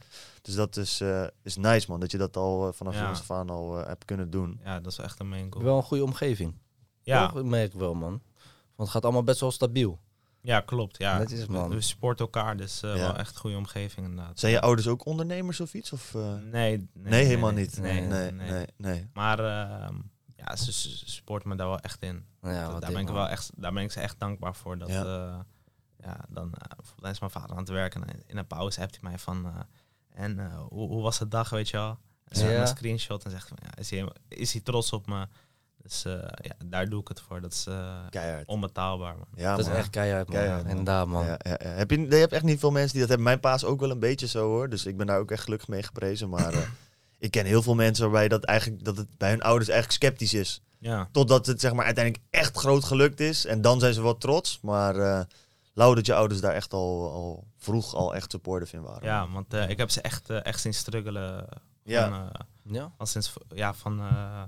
Dus 0.41 0.55
dat 0.55 0.77
is, 0.77 1.01
eh, 1.01 1.23
is 1.43 1.55
nice, 1.57 1.85
man. 1.89 1.99
Dat 1.99 2.11
je 2.11 2.17
dat 2.17 2.37
al 2.37 2.73
vanaf 2.73 2.93
Ja. 2.95 3.03
jongs 3.03 3.19
af 3.19 3.31
aan 3.31 3.49
al 3.49 3.79
eh, 3.79 3.87
hebt 3.87 4.05
kunnen 4.05 4.29
doen. 4.29 4.59
ja, 4.63 4.79
dat 4.79 4.91
is 4.91 4.97
echt 4.97 5.19
een 5.19 5.29
main 5.29 5.47
goal. 5.53 5.63
Wel 5.65 5.77
een 5.77 5.83
goede 5.83 6.03
omgeving. 6.03 6.53
Ja? 7.01 7.33
Ik 7.35 7.43
merk 7.43 7.73
wel, 7.73 7.93
man. 7.93 8.09
Want 8.09 8.21
het 8.75 8.89
gaat 8.89 9.03
allemaal 9.03 9.23
best 9.23 9.39
wel 9.39 9.51
stabiel. 9.51 9.99
Ja, 10.41 10.59
klopt. 10.59 10.97
Ja. 10.97 11.17
Dat 11.17 11.31
is, 11.31 11.45
man. 11.45 11.69
We 11.69 11.81
supporten 11.81 12.25
elkaar, 12.25 12.57
dus 12.57 12.83
eh, 12.83 12.95
Ja. 12.95 12.99
wel 13.01 13.15
echt 13.17 13.33
een 13.35 13.39
goede 13.41 13.57
omgeving 13.57 14.07
inderdaad. 14.07 14.39
Zijn 14.39 14.51
je 14.51 14.61
ouders 14.61 14.87
ook 14.87 15.05
ondernemers 15.05 15.59
of 15.59 15.73
iets? 15.73 15.91
Of, 15.93 16.15
eh? 16.15 16.21
Nee, 16.35 16.41
nee, 16.43 16.87
Nee, 16.93 17.25
helemaal 17.25 17.51
niet. 17.51 17.77
Nee, 17.79 18.01
nee, 18.01 18.31
nee, 18.31 18.49
nee, 18.51 18.65
nee. 18.77 19.09
Maar 19.13 19.39
ehm, 19.39 19.95
ja, 20.35 20.55
ze, 20.55 20.71
ze 20.73 20.89
ze 20.97 21.09
supporten 21.09 21.49
me 21.49 21.55
daar 21.55 21.67
wel 21.67 21.79
echt 21.79 22.01
in. 22.03 22.25
Ja, 22.41 22.79
daar, 22.79 22.91
ben 22.91 22.99
ik 22.99 23.05
man. 23.05 23.13
wel 23.13 23.27
echt, 23.27 23.51
daar 23.55 23.73
ben 23.73 23.83
ik 23.83 23.91
ze 23.91 23.99
echt 23.99 24.19
dankbaar 24.19 24.55
voor. 24.55 24.77
Dat, 24.77 24.89
Ja. 24.89 25.03
ja. 25.03 25.45
ja, 26.03 26.25
dan, 26.29 26.45
uh, 26.47 26.77
dan 26.97 27.11
is 27.11 27.19
mijn 27.19 27.31
vader 27.31 27.51
aan 27.51 27.57
het 27.57 27.69
werken 27.69 28.07
en 28.07 28.23
in 28.27 28.37
een 28.37 28.47
pauze 28.47 28.79
hebt 28.79 28.97
hij 29.01 29.09
mij 29.09 29.19
van... 29.19 29.45
eh, 29.45 29.59
en 30.23 30.39
eh, 30.39 30.59
hoe, 30.69 30.87
hoe 30.87 31.01
was 31.01 31.17
de 31.19 31.27
dag, 31.27 31.49
weet 31.49 31.69
je 31.69 31.77
wel? 31.77 31.97
En 32.27 32.49
Ja. 32.51 32.61
een 32.61 32.67
screenshot 32.67 33.23
en 33.25 33.31
zegt 33.31 33.49
ja, 33.63 33.75
is, 33.77 33.89
hij, 33.89 34.11
is 34.27 34.51
hij 34.51 34.61
trots 34.61 34.93
op 34.93 35.07
me? 35.07 35.27
Dus 35.89 36.05
eh, 36.05 36.13
ja, 36.41 36.53
daar 36.65 36.89
doe 36.89 37.01
ik 37.01 37.07
het 37.07 37.21
voor. 37.21 37.41
Dat 37.41 37.51
is 37.53 37.65
eh, 37.67 37.95
Keihard. 38.09 38.47
onbetaalbaar, 38.47 39.15
man. 39.17 39.27
Ja, 39.35 39.55
dat 39.55 39.67
is 39.67 39.71
echt 39.73 39.89
keihard, 39.89 40.27
man. 40.27 40.37
Keihard, 40.37 40.61
man. 40.61 40.69
Inderdaad, 40.69 41.07
man. 41.07 41.25
Ja, 41.25 41.39
ja, 41.43 41.57
ja. 41.63 41.69
Heb 41.69 41.91
je, 41.91 42.01
je 42.01 42.15
hebt 42.15 42.33
echt 42.33 42.43
niet 42.43 42.59
veel 42.59 42.71
mensen 42.71 42.91
die 42.91 42.99
dat 42.99 43.09
hebben. 43.09 43.27
Mijn 43.27 43.39
paas 43.39 43.63
ook 43.65 43.79
wel 43.79 43.89
een 43.91 43.99
beetje 43.99 44.27
zo 44.27 44.47
hoor. 44.47 44.69
Dus 44.69 44.85
ik 44.85 44.97
ben 44.97 45.07
daar 45.07 45.19
ook 45.19 45.31
echt 45.31 45.43
gelukkig 45.43 45.67
mee 45.67 45.83
geprezen. 45.83 46.29
Maar 46.29 46.53
eh, 46.53 46.59
ik 47.17 47.31
ken 47.31 47.45
heel 47.45 47.61
veel 47.61 47.75
mensen 47.75 48.03
waarbij 48.03 48.27
dat 48.27 48.43
eigenlijk 48.43 48.83
dat 48.85 48.97
het 48.97 49.17
bij 49.17 49.29
hun 49.29 49.41
ouders 49.41 49.69
eigenlijk 49.69 50.03
sceptisch 50.03 50.33
is. 50.33 50.61
Ja, 50.77 51.09
Totdat 51.11 51.45
het 51.45 51.61
zeg 51.61 51.73
maar 51.73 51.85
uiteindelijk 51.85 52.25
echt 52.29 52.57
groot 52.57 52.83
gelukt 52.83 53.19
is. 53.19 53.45
En 53.45 53.61
dan 53.61 53.79
zijn 53.79 53.93
ze 53.93 54.01
wel 54.01 54.17
trots. 54.17 54.59
Maar 54.61 54.95
eh 54.95 55.21
lauw 55.73 55.93
dat 55.93 56.05
je 56.05 56.13
ouders 56.13 56.41
daar 56.41 56.53
echt 56.53 56.73
al, 56.73 57.11
al 57.11 57.47
vroeg 57.57 57.95
al 57.95 58.15
echt 58.15 58.31
supportive 58.31 58.75
in 58.75 58.81
waren. 58.81 59.03
ja 59.07 59.29
want 59.29 59.53
eh, 59.53 59.69
ik 59.69 59.77
heb 59.77 59.89
ze 59.89 60.01
echt, 60.01 60.29
echt 60.29 60.61
zien 60.61 60.73
struggelen. 60.73 61.45
Ja. 61.83 62.09
Van, 62.09 62.29
eh, 62.33 62.73
Ja? 62.73 62.91
al 62.97 63.05
sinds 63.05 63.33
ja, 63.55 63.73
van 63.73 63.99
eh 63.99 64.43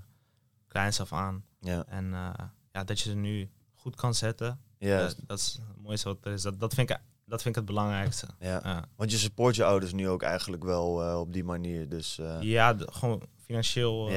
kleins 0.72 1.00
af 1.02 1.14
aan. 1.14 1.44
Ja, 1.60 1.84
En 1.88 2.14
eh, 2.14 2.46
ja, 2.72 2.84
dat 2.84 3.00
je 3.00 3.10
ze 3.10 3.16
nu 3.16 3.50
goed 3.74 3.96
kan 3.96 4.14
zetten, 4.14 4.60
juist. 4.78 5.16
dat, 5.18 5.28
dat 5.28 5.38
is 5.40 5.60
het 5.68 5.82
mooiste 5.84 6.08
wat 6.08 6.18
er 6.22 6.32
is. 6.32 6.42
Dat, 6.42 6.60
dat, 6.60 6.74
vind 6.74 6.90
ik, 6.90 6.98
dat 7.26 7.42
vind 7.42 7.56
ik 7.56 7.62
het 7.62 7.66
belangrijkste. 7.66 8.28
ja. 8.40 8.60
Ja, 8.64 8.86
Want 8.96 9.12
je 9.12 9.18
support 9.18 9.56
je 9.56 9.64
ouders 9.64 9.94
nu 9.94 10.10
ook 10.10 10.22
eigenlijk 10.22 10.64
wel 10.64 11.04
eh, 11.04 11.20
op 11.20 11.34
die 11.34 11.44
manier. 11.44 11.90
Dus 11.90 12.20
eh, 12.20 12.38
ja 12.42 12.76
gewoon 12.78 13.22
financieel 13.38 14.12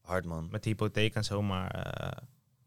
hard 0.00 0.24
man. 0.24 0.48
met 0.50 0.62
de 0.62 0.68
hypotheek 0.68 1.14
en 1.14 1.24
zo. 1.24 1.42
Maar 1.42 1.70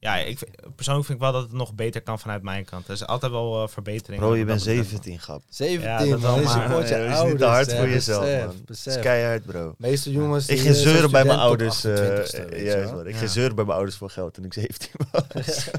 ja, 0.03 0.15
ik, 0.17 0.39
persoonlijk 0.75 1.05
vind 1.05 1.17
ik 1.17 1.23
wel 1.23 1.33
dat 1.33 1.41
het 1.43 1.51
nog 1.51 1.73
beter 1.73 2.01
kan 2.01 2.19
vanuit 2.19 2.41
mijn 2.43 2.65
kant. 2.65 2.87
Er 2.87 2.93
is 2.93 3.05
altijd 3.05 3.31
wel 3.31 3.63
eh, 3.63 3.67
verbetering. 3.69 4.21
Bro, 4.21 4.35
je 4.35 4.45
bent 4.45 4.57
dat 4.59 4.67
betreft. 4.67 4.89
17 4.89 5.19
grap. 5.19 5.43
17, 5.49 5.89
Ja, 5.89 5.97
dat 5.97 6.07
man. 6.09 6.19
wel, 6.21 6.35
Je 6.37 6.43
maar- 6.43 6.61
support 6.67 6.87
je 6.89 6.95
Nee, 6.95 7.07
dat 7.09 7.17
is 7.25 7.29
niet 7.29 7.37
te 7.37 7.45
hard 7.45 7.73
voor 7.73 7.87
jezelf, 7.89 8.23
Besef, 8.23 8.45
man. 8.45 8.61
Besef. 8.65 8.95
is 8.95 9.01
keihard, 9.01 9.45
bro. 9.45 9.75
meeste 9.77 10.11
jongens... 10.11 10.47
Ik 10.47 10.59
ging 10.59 10.75
eh, 10.75 10.81
zeuren 10.81 11.11
bij 11.11 11.25
mijn 11.25 11.39
ouders. 11.39 11.83
eh, 11.83 11.91
28ste, 11.93 12.49
weet 12.49 12.59
je 12.59 12.63
juist, 12.63 12.83
wel. 12.89 12.93
man. 12.93 13.07
Ik 13.07 13.13
Ja. 13.13 13.17
ging 13.17 13.29
zeuren 13.29 13.55
bij 13.55 13.63
mijn 13.65 13.75
ouders 13.77 13.97
voor 13.97 14.09
geld 14.09 14.33
toen 14.33 14.45
ik 14.45 14.53
17 14.53 14.89
was. 15.11 15.69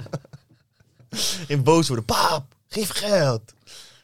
In 1.48 1.62
boos 1.62 1.86
worden. 1.88 2.04
Paap, 2.06 2.44
geef 2.68 2.90
geld. 2.90 3.52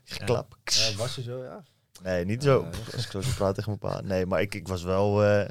Geklap. 0.04 0.56
Ja, 0.64 0.96
was 0.96 1.14
je 1.14 1.22
zo, 1.22 1.42
ja? 1.42 1.62
Nee, 2.02 2.24
niet 2.24 2.42
zo. 2.42 2.60
Ja, 2.70 2.78
Als 2.94 3.04
ik 3.04 3.10
zo 3.10 3.20
zou 3.20 3.34
praten 3.34 3.54
tegen 3.54 3.78
mijn 3.80 3.92
pa. 3.94 4.00
Nee, 4.00 4.26
maar 4.26 4.40
ik, 4.40 4.54
ik 4.54 4.68
was 4.68 4.82
wel... 4.82 5.24
eh 5.24 5.48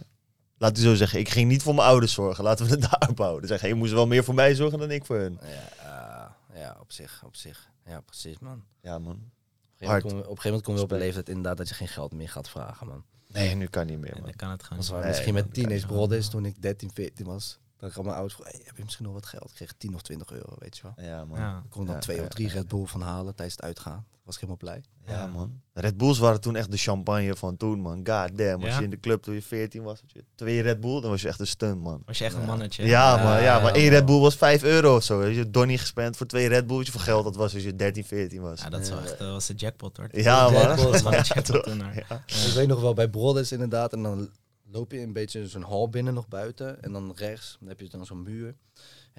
laat 0.59 0.77
u 0.77 0.81
zo 0.81 0.95
zeggen, 0.95 1.19
ik 1.19 1.29
ging 1.29 1.49
niet 1.49 1.63
voor 1.63 1.75
mijn 1.75 1.87
ouders 1.87 2.13
zorgen. 2.13 2.43
Laten 2.43 2.65
we 2.65 2.71
het 2.71 2.81
daarop 2.91 3.17
houden. 3.17 3.47
Zeggen, 3.47 3.67
je 3.69 3.75
moest 3.75 3.91
wel 3.93 4.07
meer 4.07 4.23
voor 4.23 4.33
mij 4.33 4.55
zorgen 4.55 4.79
dan 4.79 4.91
ik 4.91 5.05
voor 5.05 5.17
hun. 5.17 5.39
Ja, 5.41 6.35
eh, 6.53 6.59
ja, 6.61 6.77
op 6.79 6.91
zich, 6.91 7.21
op 7.25 7.35
zich. 7.35 7.69
Ja, 7.85 8.01
precies, 8.01 8.39
man. 8.39 8.63
Ja, 8.81 8.99
man. 8.99 9.13
Op 9.13 9.85
een 9.85 9.87
Hard. 9.87 10.01
gegeven 10.01 10.01
moment 10.01 10.03
kom 10.03 10.17
je- 10.17 10.21
op 10.23 10.29
een 10.29 10.41
gegeven 10.41 10.49
moment 10.49 10.63
kom 10.63 10.75
je 10.75 10.81
op 10.81 10.91
een 10.91 10.97
leeftijd 10.97 11.29
inderdaad 11.29 11.57
dat 11.57 11.69
je 11.69 11.75
geen 11.75 11.87
geld 11.87 12.13
meer 12.13 12.29
gaat 12.29 12.49
vragen, 12.49 12.87
man. 12.87 13.03
Nee, 13.27 13.55
nu 13.55 13.67
kan 13.67 13.85
niet 13.85 13.99
meer, 13.99 14.13
man. 14.13 14.23
dan 14.23 14.33
kan 14.35 14.49
het 14.49 14.63
gewoon 14.63 14.99
Nee, 14.99 15.07
misschien 15.07 15.33
man, 15.33 15.43
met 15.43 15.53
teenage 15.53 15.85
brothers 15.87 16.29
toen 16.29 16.45
ik 16.45 16.61
13, 16.61 16.91
14 16.93 17.25
was. 17.25 17.59
Dan 17.77 17.89
kwam 17.89 18.03
mijn 18.05 18.17
ouders 18.17 18.39
hey, 18.43 18.61
heb 18.63 18.77
je 18.77 18.83
misschien 18.83 19.05
nog 19.05 19.13
wat 19.13 19.25
geld? 19.25 19.49
Ik 19.49 19.55
kreeg 19.55 19.73
10 19.77 19.95
of 19.95 20.01
20 20.01 20.31
euro, 20.31 20.55
weet 20.59 20.77
je 20.77 20.83
wel. 20.83 21.05
Ja, 21.05 21.25
man. 21.25 21.39
Ja. 21.39 21.61
Ik 21.63 21.69
kon 21.69 21.85
dan 21.85 21.95
Ja, 21.95 22.01
twee 22.01 22.17
ja, 22.17 22.21
of 22.23 22.27
drie 22.29 22.47
ja. 22.47 22.53
Red 22.53 22.67
Bull 22.67 22.85
van 22.85 23.01
halen 23.01 23.35
tijdens 23.35 23.55
het 23.55 23.65
uitgaan. 23.65 24.05
Was 24.29 24.37
ik 24.41 24.47
helemaal 24.47 24.73
blij. 24.73 24.83
Ja, 25.15 25.19
Ja. 25.21 25.27
man. 25.27 25.61
Red 25.73 25.97
Bulls 25.97 26.17
waren 26.19 26.41
toen 26.41 26.55
echt 26.55 26.71
de 26.71 26.77
champagne 26.77 27.35
van 27.35 27.57
toen, 27.57 27.79
man. 27.79 27.95
God 27.95 28.37
damn. 28.37 28.61
Als 28.63 28.71
Ja? 28.71 28.77
je 28.77 28.83
in 28.83 28.89
de 28.89 28.99
club 28.99 29.21
toen 29.23 29.33
je 29.33 29.41
14 29.41 29.83
was, 29.83 29.99
had 30.01 30.11
je 30.11 30.23
twee 30.35 30.61
Red 30.61 30.79
Bull, 30.79 31.01
dan 31.01 31.09
was 31.09 31.21
je 31.21 31.27
echt 31.27 31.39
een 31.39 31.47
stunt, 31.47 31.81
man. 31.81 32.01
Was 32.05 32.17
je 32.17 32.25
echt 32.25 32.35
een 32.35 32.45
mannetje? 32.45 32.83
Ja, 32.85 32.89
Ja, 33.17 33.23
maar, 33.23 33.41
ja, 33.41 33.59
maar 33.59 33.73
één 33.73 33.83
man. 33.83 33.93
Red 33.93 34.05
Bull 34.05 34.19
was 34.19 34.35
5 34.35 34.63
euro 34.63 34.95
of 34.95 35.03
zo. 35.03 35.25
Je 35.25 35.49
Donnie 35.49 35.77
gespend 35.77 36.17
voor 36.17 36.25
twee 36.25 36.47
Red 36.47 36.67
Bulls. 36.67 36.83
Hoeveel 36.89 37.13
geld 37.13 37.23
dat 37.23 37.35
was 37.35 37.53
als 37.53 37.63
je 37.63 37.75
13, 37.75 38.03
14 38.05 38.41
was. 38.41 38.61
Ja, 38.61 38.69
dat 38.69 38.89
wel 38.89 38.99
echt, 38.99 39.17
dat 39.17 39.31
was 39.31 39.47
de 39.47 39.53
jackpot 39.53 39.97
hoor. 39.97 40.07
Ja, 40.11 40.43
man. 40.49 40.61
Jackpot, 40.61 40.89
was 40.91 41.03
man. 41.03 41.43
toen. 41.43 41.81
Ik 42.25 42.53
weet 42.55 42.67
nog 42.67 42.81
wel 42.81 42.93
bij 42.93 43.09
Brothers 43.09 43.51
inderdaad. 43.51 43.93
En 43.93 44.03
dan 44.03 44.29
loop 44.71 44.91
je 44.91 44.99
een 45.01 45.13
beetje 45.13 45.47
zo'n 45.47 45.61
hal 45.63 45.89
binnen 45.89 46.13
nog 46.13 46.27
buiten. 46.27 46.81
En 46.83 46.91
dan 46.91 47.11
rechts 47.15 47.57
dan 47.59 47.69
heb 47.69 47.79
je 47.79 47.89
dan 47.89 48.05
zo'n 48.05 48.23
muur. 48.23 48.55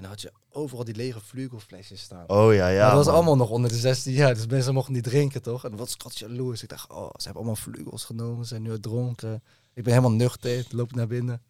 En 0.01 0.07
dan 0.07 0.15
had 0.15 0.21
je 0.21 0.33
overal 0.51 0.85
die 0.85 0.95
lege 0.95 1.21
vlugelflesjes 1.21 2.01
staan. 2.01 2.29
Oh 2.29 2.55
ja, 2.55 2.69
ja. 2.69 2.79
maar 2.79 2.87
dat 2.87 2.97
was 2.97 3.07
man. 3.07 3.15
allemaal 3.15 3.37
nog 3.37 3.51
onder 3.51 3.71
de 3.71 3.77
16 3.77 4.13
jaar. 4.13 4.35
Dus 4.35 4.47
mensen 4.47 4.75
mochten 4.75 4.93
niet 4.95 5.05
drinken, 5.05 5.43
toch? 5.43 5.65
En 5.65 5.77
wat 5.77 5.91
schat 5.91 6.19
jaloers. 6.19 6.63
Ik 6.63 6.69
dacht, 6.69 6.91
oh, 6.91 7.05
ze 7.17 7.25
hebben 7.25 7.35
allemaal 7.35 7.57
vlugels 7.57 8.05
genomen. 8.05 8.43
Ze 8.43 8.49
zijn 8.49 8.63
nu 8.63 8.81
dronken. 8.81 9.43
Ik 9.75 9.83
ben 9.85 9.93
helemaal 9.93 10.17
nuchter. 10.17 10.67
Loop 10.71 10.95
naar 10.95 11.07
binnen. 11.07 11.43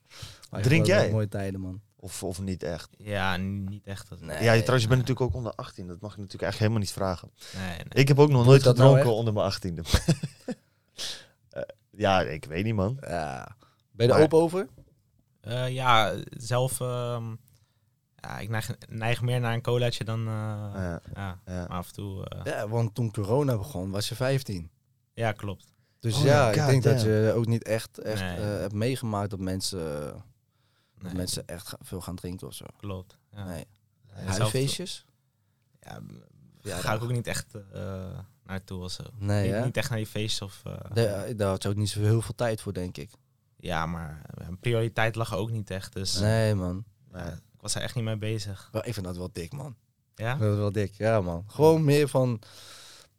Maar 0.51 0.63
Drink 0.63 0.87
jij? 0.87 1.11
Mooie 1.11 1.29
tijden, 1.29 1.61
man. 1.61 1.81
Of, 1.97 2.23
of 2.23 2.41
niet 2.41 2.63
echt. 2.63 2.89
Ja, 2.99 3.37
niet 3.37 3.87
echt. 3.87 4.09
Dat, 4.09 4.21
Nee. 4.21 4.43
ja, 4.43 4.53
trouwens, 4.53 4.83
je 4.83 4.89
bent 4.89 5.01
natuurlijk 5.01 5.21
ook 5.21 5.35
onder 5.35 5.53
18. 5.55 5.87
Dat 5.87 6.01
mag 6.01 6.13
ik 6.13 6.19
natuurlijk 6.19 6.43
eigenlijk 6.43 6.59
helemaal 6.59 6.79
niet 6.79 6.93
vragen. 6.93 7.31
nee. 7.57 8.03
Ik 8.03 8.09
heb 8.09 8.19
ook 8.19 8.29
nog 8.29 8.39
Doe 8.43 8.47
nooit 8.51 8.63
je 8.65 8.73
nou 8.73 8.79
gedronken 8.79 9.15
onder 9.15 9.33
mijn 9.33 9.53
18e. 9.53 9.89
Eh, 11.51 11.63
ja, 11.91 12.21
ik 12.21 12.45
weet 12.45 12.65
niet, 12.65 12.75
man. 12.75 12.97
Ja. 13.01 13.57
Ben 13.93 14.07
je 14.07 14.13
er 14.13 14.19
Maar- 14.19 14.23
open 14.27 14.39
over? 14.39 14.69
Eh, 15.41 15.69
ja, 15.69 16.15
zelf... 16.31 16.81
ehm, 16.81 17.25
ja, 18.21 18.39
ik 18.39 18.49
neig, 18.49 18.71
neig 18.89 19.23
meer 19.23 19.41
naar 19.41 19.55
een 19.55 19.63
colaatje 19.63 20.05
dan... 20.05 20.19
eh, 20.21 20.25
Ja, 20.75 21.01
ja, 21.15 21.41
ja. 21.47 21.67
maar 21.69 21.69
af 21.79 21.87
en 21.87 21.93
toe... 21.95 22.29
eh, 22.29 22.45
Ja, 22.45 22.69
want 22.69 22.95
toen 22.95 23.11
corona 23.13 23.57
begon, 23.57 23.91
was 23.91 24.09
je 24.09 24.15
15. 24.15 24.71
ja, 25.15 25.33
klopt. 25.33 25.73
Dus 26.01 26.17
Oh, 26.17 26.25
ja, 26.25 26.47
God 26.47 26.57
ik 26.57 26.67
denk 26.67 26.83
dat 26.83 27.03
je 27.03 27.33
ook 27.37 27.47
niet 27.47 27.65
echt, 27.65 27.99
echt 27.99 28.21
Nee. 28.21 28.37
eh, 28.37 28.43
hebt 28.45 28.73
meegemaakt 28.73 29.31
dat 29.31 29.39
mensen, 29.39 30.13
dat 30.99 31.13
mensen 31.13 31.47
echt 31.47 31.69
ga- 31.69 31.79
veel 31.81 32.01
gaan 32.01 32.17
drinken 32.17 32.47
of 32.47 32.55
zo. 32.55 32.65
klopt. 32.77 33.19
Ja. 33.33 33.45
Nee. 33.45 33.65
Huisfeestjes? 34.13 35.05
Ja, 35.81 36.01
Ja, 36.63 36.77
ga 36.77 36.95
ik 36.95 37.03
ook 37.03 37.13
niet 37.13 37.27
echt 37.27 37.55
eh, 37.73 38.19
naartoe 38.45 38.83
of 38.83 38.91
zo. 38.91 39.03
Nee, 39.19 39.53
niet, 39.53 39.65
niet 39.65 39.77
echt 39.77 39.89
naar 39.89 39.99
die 39.99 40.07
feestjes 40.07 40.43
of... 40.43 40.63
eh, 40.65 40.75
Daar, 40.93 41.37
daar 41.37 41.49
had 41.49 41.63
je 41.63 41.69
ook 41.69 41.77
niet 41.77 41.89
zo 41.89 42.01
heel 42.01 42.23
veel 42.23 42.35
tijd 42.35 42.61
voor, 42.61 42.73
denk 42.73 42.97
ik. 42.97 43.11
Ja, 43.57 43.87
maar 43.87 44.23
een 44.35 44.59
prioriteit 44.59 45.15
lag 45.15 45.35
ook 45.35 45.51
niet 45.51 45.71
echt. 45.71 45.93
Dus 45.93 46.19
Nee, 46.19 46.55
man. 46.55 46.85
ja, 47.13 47.39
ik 47.61 47.67
was 47.67 47.75
er 47.75 47.83
echt 47.83 47.95
niet 47.95 48.05
mee 48.05 48.17
bezig. 48.17 48.69
Wel, 48.73 48.87
ik 48.87 48.93
vind 48.95 49.07
dat 49.07 49.17
wel 49.17 49.29
dik, 49.33 49.53
man. 49.53 49.75
Ja? 50.15 50.33
Ik 50.33 50.39
vind 50.39 50.51
dat 50.51 50.59
wel 50.59 50.73
dik, 50.73 50.95
ja, 50.95 51.21
man. 51.21 51.45
Gewoon 51.47 51.85
meer 51.85 52.09
van... 52.09 52.41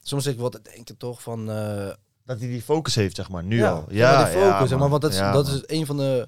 Soms 0.01 0.23
zit 0.23 0.33
ik 0.33 0.39
wel 0.39 0.49
te 0.49 0.61
denken 0.61 0.97
toch 0.97 1.21
van... 1.21 1.49
eh, 1.49 1.87
Dat 2.25 2.39
hij 2.39 2.47
die 2.47 2.61
focus 2.61 2.95
heeft, 2.95 3.15
zeg 3.15 3.29
maar, 3.29 3.43
nu 3.43 3.57
ja, 3.57 3.71
al. 3.71 3.85
ja, 3.89 4.11
Ja, 4.11 4.17
die 4.23 4.33
focus. 4.33 4.49
ja, 4.59 4.65
zeg 4.67 4.79
maar, 4.79 4.89
want 4.89 5.01
dat 5.01 5.11
is, 5.11 5.17
Ja, 5.17 5.31
dat 5.31 5.47
is 5.47 5.63
een 5.65 5.85
van 5.85 5.97
de 5.97 6.27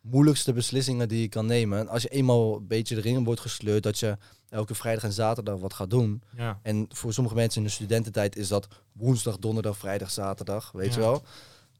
moeilijkste 0.00 0.52
beslissingen 0.52 1.08
die 1.08 1.20
je 1.20 1.28
kan 1.28 1.46
nemen. 1.46 1.78
En 1.78 1.88
als 1.88 2.02
je 2.02 2.08
eenmaal 2.08 2.56
een 2.56 2.66
beetje 2.66 2.96
erin 2.96 3.24
wordt 3.24 3.40
gesleurd 3.40 3.82
dat 3.82 3.98
je 3.98 4.16
elke 4.48 4.74
vrijdag 4.74 5.04
en 5.04 5.12
zaterdag 5.12 5.58
wat 5.58 5.74
gaat 5.74 5.90
doen. 5.90 6.22
Ja. 6.36 6.58
En 6.62 6.86
voor 6.88 7.12
sommige 7.12 7.34
mensen 7.36 7.60
in 7.60 7.66
de 7.66 7.72
studententijd 7.72 8.36
is 8.36 8.48
dat 8.48 8.68
woensdag, 8.92 9.38
donderdag, 9.38 9.76
vrijdag, 9.76 10.10
zaterdag. 10.10 10.72
Weet 10.72 10.88
Ja. 10.88 10.94
je 10.94 11.00
wel? 11.00 11.22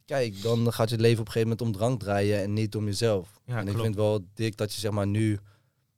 Kijk, 0.04 0.42
dan 0.42 0.72
gaat 0.72 0.90
je 0.90 0.98
leven 0.98 1.20
op 1.20 1.26
een 1.26 1.32
gegeven 1.32 1.56
moment 1.56 1.66
om 1.74 1.80
drank 1.80 2.00
draaien 2.00 2.42
en 2.42 2.52
niet 2.52 2.76
om 2.76 2.84
jezelf. 2.84 3.40
Ja, 3.44 3.54
en 3.54 3.60
ik 3.60 3.66
klopt. 3.66 3.82
vind 3.82 3.94
wel 3.94 4.24
dik 4.34 4.56
dat 4.56 4.74
je 4.74 4.80
zeg 4.80 4.90
maar 4.90 5.06
nu... 5.06 5.38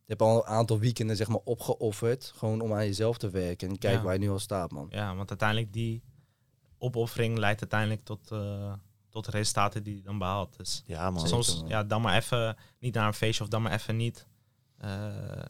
Je 0.07 0.11
hebt 0.12 0.22
al 0.22 0.36
een 0.36 0.44
aantal 0.46 0.78
weekenden 0.78 1.16
zeg 1.16 1.28
maar 1.28 1.40
opgeofferd. 1.44 2.32
Gewoon 2.36 2.61
om 2.61 2.72
aan 2.72 2.84
jezelf 2.84 3.18
te 3.18 3.30
werken. 3.30 3.68
En 3.68 3.78
kijk 3.78 3.96
Ja. 3.96 4.02
waar 4.02 4.12
je 4.12 4.18
nu 4.18 4.30
al 4.30 4.38
staat, 4.38 4.70
man. 4.70 4.86
ja, 4.90 5.16
want 5.16 5.28
uiteindelijk 5.28 5.72
die 5.72 6.02
opoffering 6.78 7.38
leidt 7.38 7.61
uiteindelijk 7.61 8.05
tot, 8.05 8.30
eh, 8.30 8.72
tot 9.09 9.24
de 9.24 9.30
resultaten 9.30 9.82
die 9.82 9.96
je 9.96 10.02
dan 10.02 10.18
behaalt. 10.18 10.57
Dus 10.57 10.82
Ja, 10.86 11.11
man. 11.11 11.26
Zeker, 11.26 11.44
soms, 11.44 11.61
man. 11.61 11.68
ja, 11.68 11.84
dan 11.84 12.00
maar 12.02 12.16
even 12.16 12.57
niet 12.78 12.94
naar 12.94 13.07
een 13.07 13.14
feestje 13.14 13.42
of 13.44 13.50
dan 13.50 13.62
maar 13.62 13.72
even 13.72 13.96
niet 13.96 14.26
eh, 14.78 15.42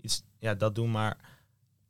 iets, 0.00 0.22
ja, 0.38 0.54
dat 0.54 0.74
doen. 0.74 0.90
Maar 0.90 1.16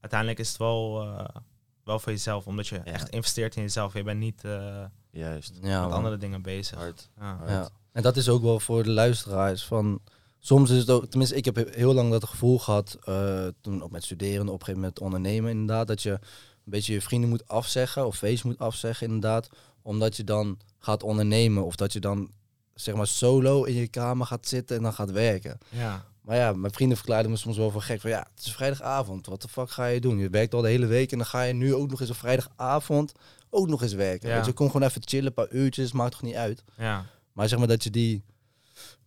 uiteindelijk 0.00 0.40
is 0.40 0.48
het 0.48 0.56
wel, 0.58 1.02
eh, 1.02 1.40
wel 1.84 1.98
voor 1.98 2.12
jezelf, 2.12 2.46
omdat 2.46 2.66
je 2.66 2.78
echt 2.78 3.08
investeert 3.08 3.56
in 3.56 3.62
jezelf. 3.62 3.92
Je 3.92 4.02
bent 4.02 4.18
niet 4.20 4.44
eh, 4.44 4.84
Juist. 5.10 5.58
Ja, 5.62 5.80
met 5.80 5.88
man. 5.88 5.92
andere 5.92 6.16
dingen 6.16 6.42
bezig. 6.42 6.78
Hard. 6.78 7.10
Ja. 7.18 7.38
Ja. 7.46 7.68
En 7.92 8.02
dat 8.02 8.16
is 8.16 8.28
ook 8.28 8.42
wel 8.42 8.60
voor 8.60 8.82
de 8.82 8.90
luisteraars 8.90 9.64
van 9.64 10.00
soms 10.44 10.70
is 10.70 10.78
het 10.78 10.90
ook, 10.90 11.06
tenminste, 11.06 11.36
ik 11.36 11.44
heb 11.44 11.74
heel 11.74 11.94
lang 11.94 12.10
dat 12.10 12.24
gevoel 12.24 12.58
gehad, 12.58 12.98
eh, 13.04 13.46
toen 13.60 13.82
ook 13.82 13.90
met 13.90 14.04
studeren, 14.04 14.40
op 14.40 14.52
een 14.52 14.58
gegeven 14.58 14.80
moment 14.80 15.00
ondernemen, 15.00 15.50
inderdaad, 15.50 15.86
dat 15.86 16.02
je 16.02 16.10
een 16.10 16.18
beetje 16.64 16.92
je 16.92 17.00
vrienden 17.00 17.28
moet 17.28 17.48
afzeggen 17.48 18.06
of 18.06 18.16
feest 18.16 18.44
moet 18.44 18.58
afzeggen, 18.58 19.06
inderdaad, 19.06 19.48
omdat 19.82 20.16
je 20.16 20.24
dan 20.24 20.58
gaat 20.78 21.02
ondernemen 21.02 21.64
of 21.64 21.76
dat 21.76 21.92
je 21.92 22.00
dan 22.00 22.30
zeg 22.74 22.94
maar 22.94 23.06
solo 23.06 23.64
in 23.64 23.74
je 23.74 23.88
kamer 23.88 24.26
gaat 24.26 24.48
zitten 24.48 24.76
en 24.76 24.82
dan 24.82 24.92
gaat 24.92 25.10
werken. 25.10 25.58
Ja. 25.68 26.04
Maar 26.20 26.36
ja, 26.36 26.52
mijn 26.52 26.72
vrienden 26.72 26.96
verklaarden 26.96 27.30
me 27.30 27.36
soms 27.36 27.56
wel 27.56 27.70
voor 27.70 27.82
gek. 27.82 28.00
Van 28.00 28.10
ja, 28.10 28.26
het 28.34 28.46
is 28.46 28.52
vrijdagavond. 28.52 29.26
Wat 29.26 29.42
de 29.42 29.48
fuck 29.48 29.70
ga 29.70 29.86
je 29.86 30.00
doen? 30.00 30.18
Je 30.18 30.30
werkt 30.30 30.54
al 30.54 30.60
de 30.60 30.68
hele 30.68 30.86
week 30.86 31.12
en 31.12 31.18
dan 31.18 31.26
ga 31.26 31.42
je 31.42 31.52
nu 31.52 31.74
ook 31.74 31.90
nog 31.90 32.00
eens 32.00 32.10
op 32.10 32.16
vrijdagavond 32.16 33.12
ook 33.50 33.68
nog 33.68 33.82
eens 33.82 33.92
werken. 33.92 34.28
Ja. 34.28 34.36
Weet 34.36 34.46
je, 34.46 34.52
kom 34.52 34.70
gewoon 34.70 34.88
even 34.88 35.02
chillen, 35.04 35.26
een 35.26 35.34
paar 35.34 35.50
uurtjes, 35.50 35.92
maakt 35.92 36.12
toch 36.12 36.22
niet 36.22 36.34
uit. 36.34 36.64
Ja. 36.76 37.06
Maar 37.32 37.48
zeg 37.48 37.58
maar 37.58 37.68
dat 37.68 37.84
je 37.84 37.90
die 37.90 38.22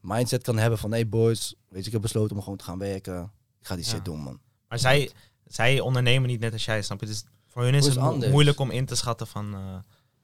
mindset 0.06 0.44
kan 0.44 0.58
hebben 0.58 0.80
van, 0.80 0.92
hey 0.92 1.10
boys, 1.10 1.56
weet 1.70 1.80
je, 1.82 1.86
ik 1.86 1.92
heb 1.94 2.02
besloten 2.02 2.36
om 2.36 2.42
gewoon 2.42 2.58
te 2.58 2.64
gaan 2.64 2.78
werken. 2.80 3.32
Ik 3.60 3.68
ga 3.68 3.76
die 3.76 3.84
Ja. 3.86 3.90
shit 3.92 4.06
doen, 4.06 4.20
man. 4.20 4.40
Maar 4.68 4.80
zij, 4.80 5.12
zij 5.46 5.80
ondernemen 5.80 6.30
niet 6.30 6.40
net 6.40 6.54
als 6.54 6.66
jij, 6.66 6.82
snap 6.82 7.00
je? 7.00 7.06
Dus 7.06 7.24
voor 7.48 7.64
hun 7.64 7.74
is 7.74 7.86
het 7.86 7.98
anders? 7.98 8.32
moeilijk 8.32 8.60
om 8.60 8.72
in 8.72 8.86
te 8.86 8.96
schatten 8.96 9.28
van... 9.28 9.54
eh, 9.54 9.60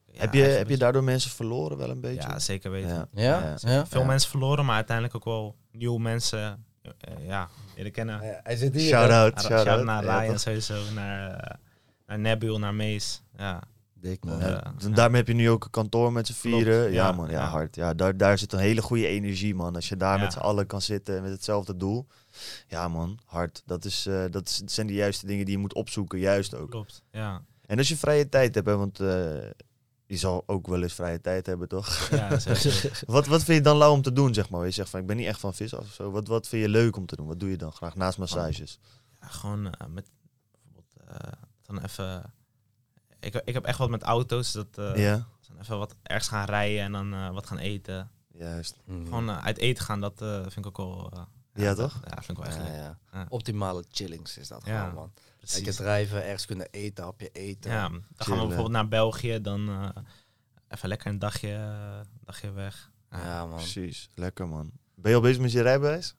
ja, 0.05 0.21
heb, 0.21 0.34
je, 0.34 0.41
heb 0.41 0.69
je 0.69 0.77
daardoor 0.77 1.03
mensen 1.03 1.32
verloren 1.32 1.77
wel 1.77 1.89
een 1.89 2.01
beetje? 2.01 2.29
Ja, 2.29 2.39
zeker 2.39 2.71
weten. 2.71 2.89
Ja. 2.89 3.07
Ja? 3.13 3.39
Ja. 3.41 3.55
ja? 3.73 3.86
Veel 3.86 4.03
mensen 4.03 4.29
verloren, 4.29 4.65
maar 4.65 4.75
uiteindelijk 4.75 5.15
ook 5.15 5.25
wel 5.25 5.55
nieuwe 5.71 5.99
mensen 5.99 6.65
eh, 6.82 6.91
ja, 7.27 7.49
leren 7.75 7.91
kennen. 7.91 8.19
hij 8.43 8.55
zit 8.55 8.73
hier. 8.73 8.88
Shout-out, 8.88 9.39
Shout 9.41 9.51
shout-out. 9.51 9.84
naar 9.86 10.03
Ryan 10.03 10.39
sowieso, 10.39 10.91
naar, 10.93 11.34
eh, 11.34 11.55
naar 12.05 12.19
Nebul, 12.19 12.59
naar 12.59 12.73
Mees. 12.73 13.21
Ja. 13.38 13.61
Dik, 14.01 14.23
man. 14.25 14.39
Ja. 14.39 14.47
Ja, 14.47 14.73
en 14.79 14.93
daarmee 14.93 15.17
heb 15.19 15.27
je 15.27 15.33
nu 15.33 15.49
ook 15.49 15.63
een 15.63 15.69
kantoor 15.69 16.11
met 16.11 16.27
z'n 16.27 16.33
Klopt, 16.41 16.55
vieren. 16.63 16.83
Ja, 16.83 17.05
ja, 17.07 17.11
man, 17.11 17.25
ja, 17.29 17.31
ja. 17.41 17.47
hard. 17.47 17.75
Ja, 17.75 17.93
daar, 17.93 18.17
daar 18.17 18.37
zit 18.37 18.53
een 18.53 18.59
hele 18.59 18.81
goede 18.81 19.07
energie, 19.07 19.55
man. 19.55 19.75
Als 19.75 19.89
je 19.89 19.97
daar 19.97 20.17
Ja. 20.17 20.23
met 20.23 20.33
z'n 20.33 20.39
allen 20.39 20.65
kan 20.67 20.81
zitten 20.81 21.21
met 21.21 21.31
hetzelfde 21.31 21.77
doel. 21.77 22.07
Ja, 22.67 22.87
man, 22.87 23.19
hard. 23.25 23.61
Dat, 23.65 23.85
is, 23.85 24.05
eh, 24.05 24.23
dat, 24.29 24.47
is, 24.49 24.57
dat 24.57 24.71
zijn 24.71 24.87
de 24.87 24.93
juiste 24.93 25.25
dingen 25.25 25.45
die 25.45 25.53
je 25.53 25.61
moet 25.61 25.73
opzoeken, 25.73 26.19
juist 26.19 26.55
ook. 26.55 26.69
Klopt, 26.69 27.03
ja. 27.11 27.41
En 27.65 27.77
als 27.77 27.87
je 27.87 27.97
vrije 27.97 28.29
tijd 28.29 28.55
hebt, 28.55 28.67
hè, 28.67 28.77
want 28.77 28.99
eh, 28.99 29.07
je 30.05 30.17
zal 30.17 30.43
ook 30.45 30.67
wel 30.67 30.81
eens 30.83 30.93
vrije 30.93 31.21
tijd 31.21 31.45
hebben, 31.45 31.67
toch? 31.67 32.07
ja 32.11 32.39
zeker. 32.39 33.01
wat, 33.07 33.27
wat 33.27 33.43
vind 33.43 33.57
je 33.57 33.63
dan 33.63 33.77
lauw 33.77 33.91
om 33.93 34.01
te 34.01 34.13
doen, 34.13 34.33
zeg 34.33 34.49
maar? 34.49 34.65
Je 34.65 34.71
zegt 34.71 34.89
van, 34.89 34.99
ik 34.99 35.05
ben 35.05 35.17
niet 35.17 35.27
echt 35.27 35.39
van 35.39 35.53
vis 35.53 35.75
af 35.75 35.79
of 35.83 35.93
zo. 35.93 36.11
Wat, 36.11 36.27
wat 36.27 36.47
vind 36.47 36.61
je 36.61 36.69
leuk 36.69 36.97
om 36.97 37.05
te 37.05 37.15
doen? 37.15 37.27
Wat 37.27 37.39
doe 37.39 37.49
je 37.49 37.57
dan 37.57 37.71
graag 37.71 37.95
naast 37.95 38.17
massages? 38.17 38.79
Ja, 39.21 39.27
gewoon 39.27 39.65
eh, 39.65 39.87
met 39.87 40.09
bijvoorbeeld 40.51 40.93
eh, 41.07 41.31
dan 41.65 41.79
even... 41.83 42.33
Ik, 43.22 43.41
ik 43.45 43.53
heb 43.53 43.65
echt 43.65 43.78
wat 43.78 43.89
met 43.89 44.03
auto's, 44.03 44.51
dat 44.51 44.78
eh, 44.78 44.95
ja, 44.95 45.28
even 45.61 45.78
wat 45.78 45.95
ergens 46.03 46.28
gaan 46.28 46.45
rijden 46.45 46.82
en 46.84 46.91
dan 46.91 47.13
eh, 47.13 47.30
wat 47.30 47.47
gaan 47.47 47.57
eten. 47.57 48.11
juist. 48.34 48.78
Mhm. 48.86 49.03
Gewoon 49.03 49.30
eh, 49.30 49.43
uit 49.45 49.57
eten 49.57 49.84
gaan, 49.84 49.99
dat 50.01 50.22
eh, 50.22 50.41
vind 50.41 50.65
ik 50.65 50.67
ook 50.67 50.78
wel... 50.78 51.11
eh, 51.13 51.22
Ja, 51.53 51.74
dat- 51.74 51.78
toch? 51.91 52.01
Ja, 52.03 52.22
vind 52.22 52.38
ik 52.38 52.43
wel 52.43 52.45
echt 52.53 52.67
Ja, 52.67 52.74
ja. 52.76 52.97
Ja. 53.13 53.26
Optimale 53.30 53.84
chillings 53.91 54.38
is 54.38 54.47
dat 54.47 54.61
Ja, 54.65 54.80
gewoon, 54.80 54.93
man. 54.95 55.11
Precies. 55.38 55.55
Lekker 55.55 55.74
drijven, 55.76 56.24
ergens 56.24 56.45
kunnen 56.45 56.67
eten, 56.72 57.03
hapje 57.03 57.30
eten. 57.32 57.72
Ja, 57.72 57.89
dan 57.89 58.01
gaan 58.15 58.34
we 58.36 58.41
bijvoorbeeld 58.41 58.69
naar 58.72 58.88
België, 58.88 59.41
dan 59.41 59.69
eh, 59.69 59.89
even 60.67 60.89
lekker 60.89 61.07
een 61.11 61.19
dagje, 61.19 61.76
dagje 62.24 62.51
weg. 62.51 62.89
Ja, 63.11 63.45
man. 63.45 63.57
Precies, 63.57 64.09
lekker 64.15 64.47
man. 64.47 64.72
Ben 64.95 65.09
je 65.11 65.15
al 65.17 65.24
bezig 65.24 65.41
met 65.41 65.51
je 65.51 65.61
rijbewijs? 65.61 66.15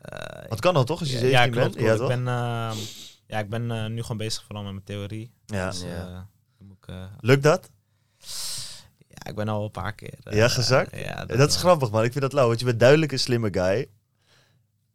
Eh, 0.00 0.48
Wat 0.48 0.60
kan 0.60 0.76
al 0.76 0.84
toch, 0.84 1.00
als 1.00 1.08
je 1.08 1.14
ja, 1.14 1.20
17 1.20 1.40
ja, 1.40 1.48
klopt, 1.50 1.74
bent? 1.74 1.84
klopt. 1.86 1.90
Ja, 1.90 2.06
toch? 2.06 2.10
ik 2.18 2.24
ben, 2.24 2.34
eh, 2.34 2.76
ja, 3.26 3.38
ik 3.38 3.48
ben 3.48 3.70
eh, 3.70 3.86
nu 3.86 4.02
gewoon 4.02 4.16
bezig 4.16 4.42
vooral 4.44 4.62
met 4.62 4.72
mijn 4.72 4.84
theorie. 4.84 5.30
Ja. 5.46 5.70
Dus, 5.70 5.80
Ja. 5.82 5.86
eh, 5.88 6.04
dan 6.58 6.66
moet 6.66 6.76
ik, 6.80 6.88
eh, 6.88 7.04
Lukt 7.20 7.42
dat? 7.42 7.70
ja, 9.08 9.26
ik 9.30 9.34
ben 9.34 9.48
al 9.48 9.64
een 9.64 9.70
paar 9.70 9.94
keer. 9.94 10.14
eh, 10.22 10.36
Ja, 10.36 10.48
gezakt? 10.48 10.96
ja, 10.96 11.24
Dat, 11.24 11.48
is 11.50 11.56
grappig, 11.56 11.90
man. 11.90 12.04
Ik 12.04 12.10
vind 12.12 12.24
dat 12.24 12.32
lauw, 12.32 12.46
want 12.46 12.58
je 12.58 12.64
bent 12.66 12.80
duidelijk 12.80 13.12
een 13.12 13.18
slimme 13.18 13.48
guy. 13.52 13.86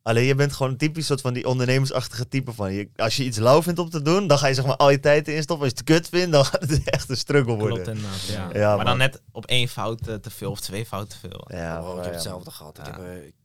Alleen 0.04 0.24
je 0.24 0.36
bent 0.36 0.54
gewoon 0.54 0.78
typisch 0.78 1.06
soort 1.06 1.22
van 1.22 1.34
die 1.34 1.48
ondernemersachtige 1.48 2.28
type 2.28 2.54
van 2.54 2.74
je. 2.74 2.90
Als 2.96 3.16
je 3.18 3.24
iets 3.24 3.38
lauw 3.38 3.62
vindt 3.62 3.80
om 3.80 3.90
te 3.90 4.02
doen, 4.02 4.28
dan 4.28 4.38
ga 4.38 4.48
je 4.48 4.54
zeg 4.54 4.66
maar 4.66 4.76
al 4.76 4.90
je 4.90 5.00
tijd 5.00 5.28
in 5.28 5.42
stoppen. 5.42 5.66
Als 5.70 5.74
je 5.78 5.84
het 5.84 5.96
kut 5.96 6.10
vindt, 6.10 6.32
dan 6.32 6.46
gaat 6.52 6.62
het 6.70 6.90
echt 6.90 7.10
een 7.10 7.18
struggle 7.18 7.56
worden. 7.56 7.84
Klopt 7.84 7.88
inderdaad, 7.98 8.22
ja. 8.26 8.50
Ja, 8.60 8.68
maar 8.68 8.76
man. 8.76 8.86
dan 8.86 8.98
net 8.98 9.22
op 9.32 9.46
één 9.46 9.68
fout 9.68 10.04
te 10.04 10.30
veel 10.30 10.52
of 10.52 10.60
twee 10.60 10.86
fouten 10.86 11.20
te 11.20 11.28
veel. 11.28 11.48
Ja, 11.60 11.82
Oh, 11.84 11.90
ik 11.90 11.96
heb 11.96 12.06
ja, 12.06 12.12
hetzelfde 12.12 12.52
gehad. 12.52 12.78
Ik 12.80 12.86
heb 12.86 12.96
ik- 13.24 13.36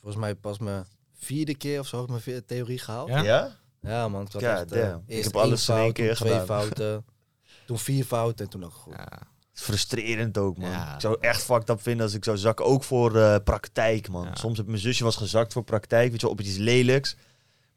volgens 0.00 0.20
mij 0.22 0.34
pas 0.34 0.58
mijn 0.58 0.86
vierde 1.18 1.54
keer 1.56 1.80
of 1.80 1.86
zo 1.86 2.06
heb 2.06 2.16
ik 2.16 2.24
mijn 2.24 2.44
theorie 2.46 2.78
gehaald. 2.78 3.08
Ja? 3.08 3.50
Ja? 3.86 4.08
Man. 4.08 4.22
Ik, 4.22 4.32
had 4.32 4.42
God 4.42 4.50
echt, 4.52 4.72
eh, 4.72 4.82
damn. 4.82 5.02
Ik 5.06 5.14
eerst 5.14 5.24
heb 5.24 5.36
alles 5.36 5.68
in 5.68 5.74
één 5.74 5.82
fout, 5.82 5.94
keer 5.94 6.16
toen 6.16 6.26
twee 6.26 6.40
gedaan. 6.40 6.46
fouten, 6.46 7.04
toen 7.66 7.78
vier 7.78 8.04
fouten 8.04 8.44
en 8.44 8.50
toen 8.50 8.64
ook 8.64 8.72
goed. 8.74 8.94
Ja. 8.96 9.08
Is 9.54 9.62
frustrerend 9.62 10.38
ook, 10.38 10.56
man. 10.58 10.70
Ja. 10.70 10.94
Ik 10.94 11.00
zou 11.00 11.16
echt 11.20 11.42
fucked 11.42 11.68
up 11.68 11.82
vinden 11.82 12.04
als 12.04 12.14
ik 12.14 12.24
zou 12.24 12.36
zakken. 12.36 12.64
Ook 12.64 12.84
voor 12.84 13.16
eh, 13.16 13.36
praktijk, 13.44 14.08
man. 14.08 14.24
Ja. 14.24 14.34
Soms 14.34 14.56
heb 14.56 14.66
mijn 14.66 14.78
zusje 14.78 15.04
was 15.04 15.16
gezakt 15.16 15.52
voor 15.52 15.62
praktijk. 15.64 16.10
Weet 16.10 16.20
je, 16.20 16.28
op 16.28 16.40
iets 16.40 16.56
lelijks. 16.56 17.16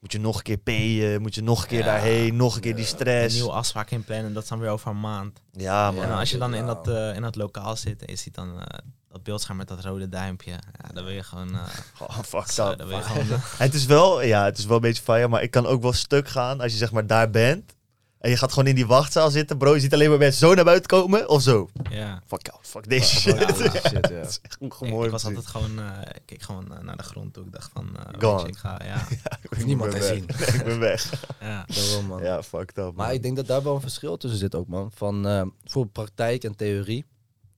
Moet 0.00 0.12
je 0.12 0.20
nog 0.20 0.36
een 0.36 0.42
keer 0.42 0.58
payen. 0.58 1.22
Moet 1.22 1.34
je 1.34 1.42
nog 1.42 1.62
een 1.62 1.68
keer 1.68 1.78
Ja. 1.78 1.84
daarheen. 1.84 2.36
Nog 2.36 2.54
een 2.54 2.60
keer 2.60 2.74
die 2.74 2.84
Een 2.84 2.88
stress. 2.90 3.34
nieuwe 3.34 3.50
afspraak 3.52 3.90
inplannen, 3.90 4.32
dat 4.32 4.42
is 4.42 4.48
dan 4.48 4.58
weer 4.58 4.70
over 4.70 4.90
een 4.90 5.00
maand. 5.00 5.40
Ja, 5.52 5.90
man. 5.90 6.04
en 6.04 6.10
als 6.10 6.30
je 6.30 6.38
dan 6.38 6.54
in 6.54 6.66
dat, 6.66 6.88
eh, 6.88 7.14
in 7.14 7.22
dat 7.22 7.36
lokaal 7.36 7.76
zit 7.76 8.04
en 8.04 8.12
je 8.12 8.16
ziet 8.18 8.34
dan 8.34 8.60
eh, 8.60 8.78
dat 9.20 9.28
beeldscherm 9.28 9.56
met 9.56 9.68
dat 9.68 9.84
rode 9.84 10.08
duimpje. 10.08 10.50
Ja, 10.50 10.88
dan 10.92 11.04
wil 11.04 11.12
je 11.12 11.22
gewoon... 11.22 11.54
eh, 11.54 11.62
Oh, 12.08 12.18
up. 12.18 12.78
dan 12.78 12.86
wil 12.88 12.96
je 12.96 13.02
gewoon 13.02 13.30
eh, 13.30 13.38
Het 13.58 13.74
is 13.74 13.86
wel, 13.86 14.22
ja, 14.22 14.44
het 14.44 14.58
is 14.58 14.64
wel 14.66 14.76
een 14.76 14.82
beetje 14.82 15.02
fire, 15.02 15.28
maar 15.28 15.42
ik 15.42 15.50
kan 15.50 15.66
ook 15.66 15.82
wel 15.82 15.92
stuk 15.92 16.28
gaan 16.28 16.60
als 16.60 16.72
je 16.72 16.78
zeg 16.78 16.92
maar 16.92 17.06
daar 17.06 17.30
bent. 17.30 17.78
En 18.18 18.30
je 18.30 18.36
gaat 18.36 18.50
gewoon 18.52 18.66
in 18.68 18.74
die 18.74 18.86
wachtzaal 18.86 19.30
zitten, 19.30 19.58
bro. 19.58 19.74
Je 19.74 19.80
ziet 19.80 19.92
alleen 19.94 20.08
maar 20.08 20.18
mensen 20.18 20.48
zo 20.48 20.54
naar 20.54 20.64
buiten 20.64 20.88
komen 20.88 21.28
of 21.28 21.42
zo. 21.42 21.68
ja. 21.90 22.22
Fuck 22.26 22.46
jou, 22.46 22.58
fuck 22.62 22.88
deze 22.88 23.16
shit. 23.20 23.38
Ja, 23.38 23.54
shit, 23.88 24.08
ja. 24.08 24.16
Het 24.16 24.28
is 24.28 24.38
echt 24.42 24.56
Ik, 24.60 24.72
gewoon 24.72 25.04
ik 25.04 25.10
was 25.10 25.24
altijd 25.24 25.46
gewoon, 25.46 25.78
eh, 25.78 25.84
ik 26.14 26.22
keek 26.24 26.42
gewoon 26.42 26.72
naar 26.82 26.96
de 26.96 27.02
grond 27.02 27.32
toe. 27.34 27.44
Ik 27.44 27.52
dacht 27.52 27.70
van, 27.74 27.96
eh, 27.96 28.04
weet 28.10 28.22
Gone. 28.22 28.40
je, 28.42 28.48
ik 28.48 28.56
ga, 28.56 28.80
ja. 28.84 29.06
Ik 29.50 29.64
niemand 29.64 29.90
ben 29.90 30.00
te 30.00 30.06
weg. 30.06 30.16
zien. 30.16 30.26
Nee, 30.38 30.58
ik 30.58 30.64
ben 30.64 30.78
weg. 30.78 31.12
ja. 31.40 31.64
Daarom, 31.74 32.06
man. 32.06 32.22
Ja, 32.22 32.42
fucked 32.42 32.78
up. 32.78 32.94
Maar 32.94 33.12
ik 33.14 33.22
denk 33.22 33.36
dat 33.36 33.46
daar 33.46 33.62
wel 33.62 33.74
een 33.74 33.80
verschil 33.80 34.16
tussen 34.16 34.38
zit 34.38 34.54
ook, 34.54 34.68
man. 34.68 34.90
Van 34.94 35.26
eh, 35.26 35.42
voor 35.64 35.86
praktijk 35.86 36.44
en 36.44 36.56
theorie. 36.56 37.04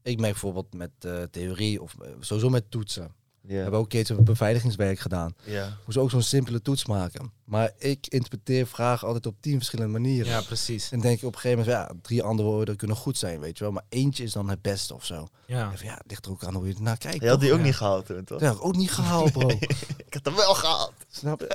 Ik 0.03 0.21
merk 0.21 0.33
bijvoorbeeld 0.33 0.75
met 0.75 0.91
eh, 1.01 1.23
theorie 1.31 1.83
of 1.83 1.95
eh, 2.03 2.09
sowieso 2.21 2.49
met 2.51 2.71
toetsen. 2.71 3.13
We 3.41 3.53
Ja. 3.53 3.61
hebben 3.61 3.79
ook 3.79 3.85
een 3.85 3.91
keertje 3.91 4.23
beveiligingswerk 4.23 4.99
gedaan. 4.99 5.35
Ja. 5.45 5.77
Moest 5.87 5.99
ook 5.99 6.11
zo'n 6.11 6.23
simpele 6.23 6.63
toets 6.63 6.87
maken. 6.87 7.33
Maar 7.45 7.73
ik 7.79 8.07
interpreteer 8.07 8.67
vragen 8.67 9.07
altijd 9.07 9.27
op 9.27 9.37
tien 9.41 9.57
verschillende 9.57 9.93
manieren. 9.93 10.31
ja, 10.31 10.41
precies. 10.41 10.91
En 10.93 11.01
denk 11.01 11.19
ik 11.19 11.25
op 11.27 11.35
een 11.35 11.41
gegeven 11.41 11.65
moment, 11.65 11.89
ja, 11.89 11.95
drie 12.03 12.23
andere 12.23 12.49
woorden 12.49 12.77
kunnen 12.77 12.97
goed 12.97 13.19
zijn, 13.19 13.41
weet 13.41 13.59
je 13.59 13.65
wel. 13.65 13.73
Maar 13.73 13.85
eentje 13.89 14.23
is 14.25 14.33
dan 14.33 14.49
het 14.49 14.63
beste 14.63 14.95
of 14.95 15.05
zo. 15.05 15.29
Ja. 15.47 15.71
En 15.71 15.79
van, 15.79 15.87
ja, 15.87 15.95
het 15.95 16.05
ligt 16.07 16.25
er 16.27 16.31
ook 16.33 16.45
aan 16.45 16.55
hoe 16.55 16.67
je 16.69 16.75
ernaar 16.75 16.99
kijkt. 16.99 17.23
Je 17.23 17.29
had 17.29 17.41
die 17.41 17.49
toch? 17.49 17.59
ook 17.59 17.63
Ja. 17.65 17.71
niet 17.71 17.77
gehaald 17.79 18.07
toen, 18.07 18.25
toch? 18.25 18.41
Ik 18.43 18.65
ook 18.65 18.77
niet 18.77 18.91
gehaald, 19.01 19.33
bro. 19.33 19.49
Ik 19.49 20.15
had 20.15 20.25
hem 20.25 20.35
wel 20.35 20.55
gehaald. 20.55 20.93
Snap 21.11 21.41
je? 21.41 21.47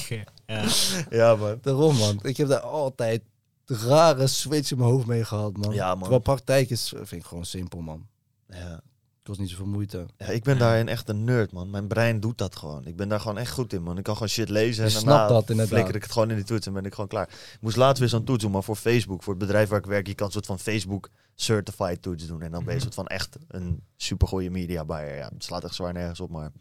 Keer. 0.08 0.24
Ja. 0.46 0.64
Ja, 1.10 1.36
man. 1.36 1.58
Daarom, 1.62 1.96
man. 1.96 2.18
Ik 2.22 2.36
heb 2.36 2.48
daar 2.48 2.60
altijd 2.60 3.22
rare 3.66 4.26
switch 4.26 4.70
in 4.70 4.78
mijn 4.78 4.90
hoofd 4.90 5.06
mee 5.06 5.24
gehad, 5.24 5.56
man. 5.56 5.74
Ja, 5.74 5.88
man. 5.90 5.98
Terwijl 5.98 6.20
praktijk 6.20 6.70
is, 6.70 6.88
vind 6.96 7.12
ik 7.12 7.24
gewoon 7.24 7.44
simpel, 7.44 7.80
man. 7.80 8.06
Ja. 8.48 8.80
kost 9.22 9.40
niet 9.40 9.50
zoveel 9.50 9.66
moeite. 9.66 10.06
Ja, 10.16 10.26
ik 10.26 10.42
ben 10.42 10.58
daarin 10.58 10.88
echt 10.88 11.08
een 11.08 11.24
nerd, 11.24 11.52
man. 11.52 11.70
Mijn 11.70 11.86
brein 11.86 12.20
doet 12.20 12.38
dat 12.38 12.56
gewoon. 12.56 12.86
Ik 12.86 12.96
ben 12.96 13.08
daar 13.08 13.20
gewoon 13.20 13.38
echt 13.38 13.50
goed 13.52 13.72
in, 13.72 13.82
man. 13.82 13.98
Ik 13.98 14.02
kan 14.04 14.14
gewoon 14.14 14.28
shit 14.28 14.48
lezen 14.48 14.84
Je 14.88 14.96
en 14.98 15.04
daarna 15.04 15.26
dat 15.28 15.50
inderdaad. 15.50 15.74
flikker 15.74 15.94
ik 15.94 16.02
het 16.02 16.12
gewoon 16.12 16.30
in 16.30 16.36
die 16.36 16.44
toets 16.44 16.66
en 16.66 16.72
ben 16.72 16.84
ik 16.84 16.92
gewoon 16.94 17.08
klaar. 17.08 17.28
Ik 17.28 17.58
moest 17.60 17.76
laatst 17.76 17.98
weer 18.00 18.08
zo'n 18.08 18.24
toets 18.24 18.42
doen, 18.42 18.52
maar 18.52 18.62
voor 18.62 18.76
Facebook, 18.76 19.22
voor 19.22 19.32
het 19.34 19.42
bedrijf 19.42 19.68
waar 19.68 19.78
ik 19.78 19.86
werk, 19.86 20.06
je 20.06 20.14
kan 20.14 20.26
een 20.26 20.32
soort 20.32 20.46
van 20.46 20.58
Facebook 20.58 21.08
certified 21.34 22.02
toets 22.02 22.26
doen. 22.26 22.42
En 22.42 22.50
dan 22.50 22.64
ben 22.64 22.74
je 22.74 22.80
een 22.80 22.86
Mhm. 22.86 22.92
soort 22.92 22.94
van 22.94 23.06
echt 23.06 23.36
een 23.48 23.82
supergoeie 23.96 24.50
media 24.50 24.84
buyer. 24.84 25.16
Ja, 25.16 25.28
het 25.34 25.44
slaat 25.44 25.64
echt 25.64 25.74
zwaar 25.74 25.92
nergens 25.92 26.20
op, 26.20 26.30
maar 26.30 26.44
het 26.44 26.52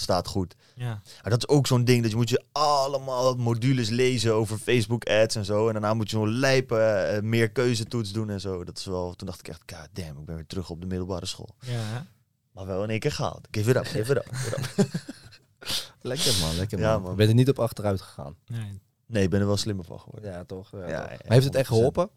staat 0.00 0.26
goed. 0.28 0.54
Ja. 0.74 1.00
Maar 1.22 1.30
dat 1.30 1.38
is 1.38 1.48
ook 1.48 1.66
zo'n 1.66 1.84
ding, 1.84 2.02
dat 2.02 2.10
je 2.10 2.16
moet 2.16 2.28
je 2.28 2.44
allemaal 2.52 3.34
modules 3.34 3.88
lezen 3.88 4.34
over 4.34 4.58
Facebook 4.58 5.04
ads 5.04 5.34
en 5.34 5.44
zo. 5.44 5.66
En 5.66 5.72
daarna 5.72 5.94
moet 5.94 6.10
je 6.10 6.16
zo'n 6.16 6.30
lijpe 6.30 6.78
eh, 6.78 7.22
meer 7.22 7.50
keuzetoets 7.50 8.12
doen 8.12 8.30
en 8.30 8.40
zo. 8.40 8.64
Dat 8.64 8.78
is 8.78 8.84
wel, 8.84 9.14
toen 9.14 9.26
dacht 9.26 9.40
ik 9.40 9.48
echt, 9.48 9.62
god 9.66 9.88
damn, 9.92 10.18
ik 10.18 10.24
ben 10.24 10.34
weer 10.34 10.46
terug 10.46 10.70
op 10.70 10.80
de 10.80 10.86
middelbare 10.86 11.26
school. 11.26 11.54
Ja. 11.60 12.06
Maar 12.52 12.66
wel 12.66 12.82
in 12.82 12.90
één 12.90 12.98
keer 12.98 13.12
gehaald. 13.12 13.48
Give 13.50 13.70
it 13.70 13.76
up, 13.76 13.86
give 13.86 14.12
it 14.12 14.16
up. 14.18 14.28
give 14.34 14.50
it 14.50 14.78
up. 14.78 14.90
Lekker 16.00 16.38
man, 16.40 16.56
lekker 16.56 16.78
Ja, 16.78 16.92
man. 16.92 17.02
man. 17.02 17.10
Ik 17.10 17.16
ben 17.16 17.28
er 17.28 17.34
niet 17.34 17.48
op 17.48 17.58
achteruit 17.58 18.00
gegaan. 18.00 18.36
Nee. 18.46 18.80
Nee, 19.06 19.22
ik 19.22 19.30
ben 19.30 19.40
er 19.40 19.46
wel 19.46 19.56
slimmer 19.56 19.84
van 19.84 20.00
geworden. 20.00 20.30
Ja, 20.32 20.44
toch? 20.44 20.70
Ja, 20.72 20.78
Ja, 20.78 20.84
toch. 20.84 21.10
ja, 21.10 21.16
maar 21.24 21.32
heeft 21.32 21.44
het 21.44 21.54
echt 21.54 21.68
100%. 21.68 21.68
geholpen? 21.76 22.10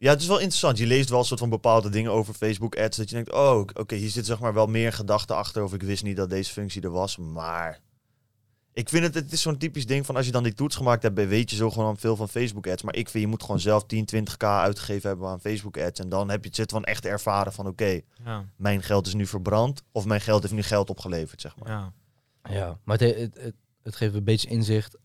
Ja, 0.00 0.10
het 0.10 0.20
is 0.20 0.26
wel 0.26 0.38
interessant. 0.38 0.78
Je 0.78 0.86
leest 0.86 1.08
wel 1.08 1.18
een 1.18 1.24
soort 1.24 1.40
van 1.40 1.48
bepaalde 1.50 1.88
dingen 1.88 2.12
over 2.12 2.34
Facebook 2.34 2.76
ads. 2.76 2.96
Dat 2.96 3.08
je 3.08 3.14
denkt, 3.14 3.32
oh, 3.32 3.58
oké, 3.74 3.94
hier 3.94 4.10
zit 4.10 4.26
zeg 4.26 4.40
maar 4.40 4.54
wel 4.54 4.66
meer 4.66 4.92
gedachte 4.92 5.34
achter. 5.34 5.62
Of 5.62 5.74
ik 5.74 5.82
wist 5.82 6.02
niet 6.02 6.16
dat 6.16 6.30
deze 6.30 6.52
functie 6.52 6.82
er 6.82 6.90
was. 6.90 7.16
Maar 7.16 7.80
ik 8.72 8.88
vind 8.88 9.04
het, 9.04 9.14
het 9.14 9.32
is 9.32 9.40
zo'n 9.42 9.56
typisch 9.58 9.86
ding 9.86 10.06
van 10.06 10.16
als 10.16 10.26
je 10.26 10.32
dan 10.32 10.42
die 10.42 10.54
toets 10.54 10.76
gemaakt 10.76 11.02
hebt, 11.02 11.14
weet 11.26 11.50
je 11.50 11.56
zo 11.56 11.70
gewoon 11.70 11.96
veel 11.96 12.16
van 12.16 12.28
Facebook 12.28 12.66
ads. 12.66 12.82
Maar 12.82 12.94
ik 12.96 13.08
vind, 13.08 13.24
je 13.24 13.30
moet 13.30 13.42
gewoon 13.42 13.60
zelf 13.60 13.84
10, 13.86 14.08
20k 14.16 14.36
uitgegeven 14.38 15.08
hebben 15.08 15.28
aan 15.28 15.40
Facebook 15.40 15.78
ads. 15.78 16.00
En 16.00 16.08
dan 16.08 16.30
heb 16.30 16.40
je 16.42 16.46
het 16.46 16.56
zit 16.56 16.70
van 16.70 16.84
echt 16.84 17.04
ervaren 17.06 17.52
van, 17.52 17.66
oké, 17.66 18.00
Ja. 18.24 18.44
mijn 18.56 18.82
geld 18.82 19.06
is 19.06 19.14
nu 19.14 19.26
verbrand. 19.26 19.82
Of 19.92 20.04
mijn 20.04 20.20
geld 20.20 20.42
heeft 20.42 20.54
nu 20.54 20.62
geld 20.62 20.90
opgeleverd, 20.90 21.40
zeg 21.40 21.56
maar. 21.56 21.68
Ja. 21.68 21.92
Ja. 22.50 22.78
Maar 22.84 22.98
het, 22.98 23.16
het, 23.16 23.34
het, 23.40 23.54
het 23.82 23.96
geeft 23.96 24.14
een 24.14 24.24
beetje 24.24 24.48
inzicht 24.48 24.96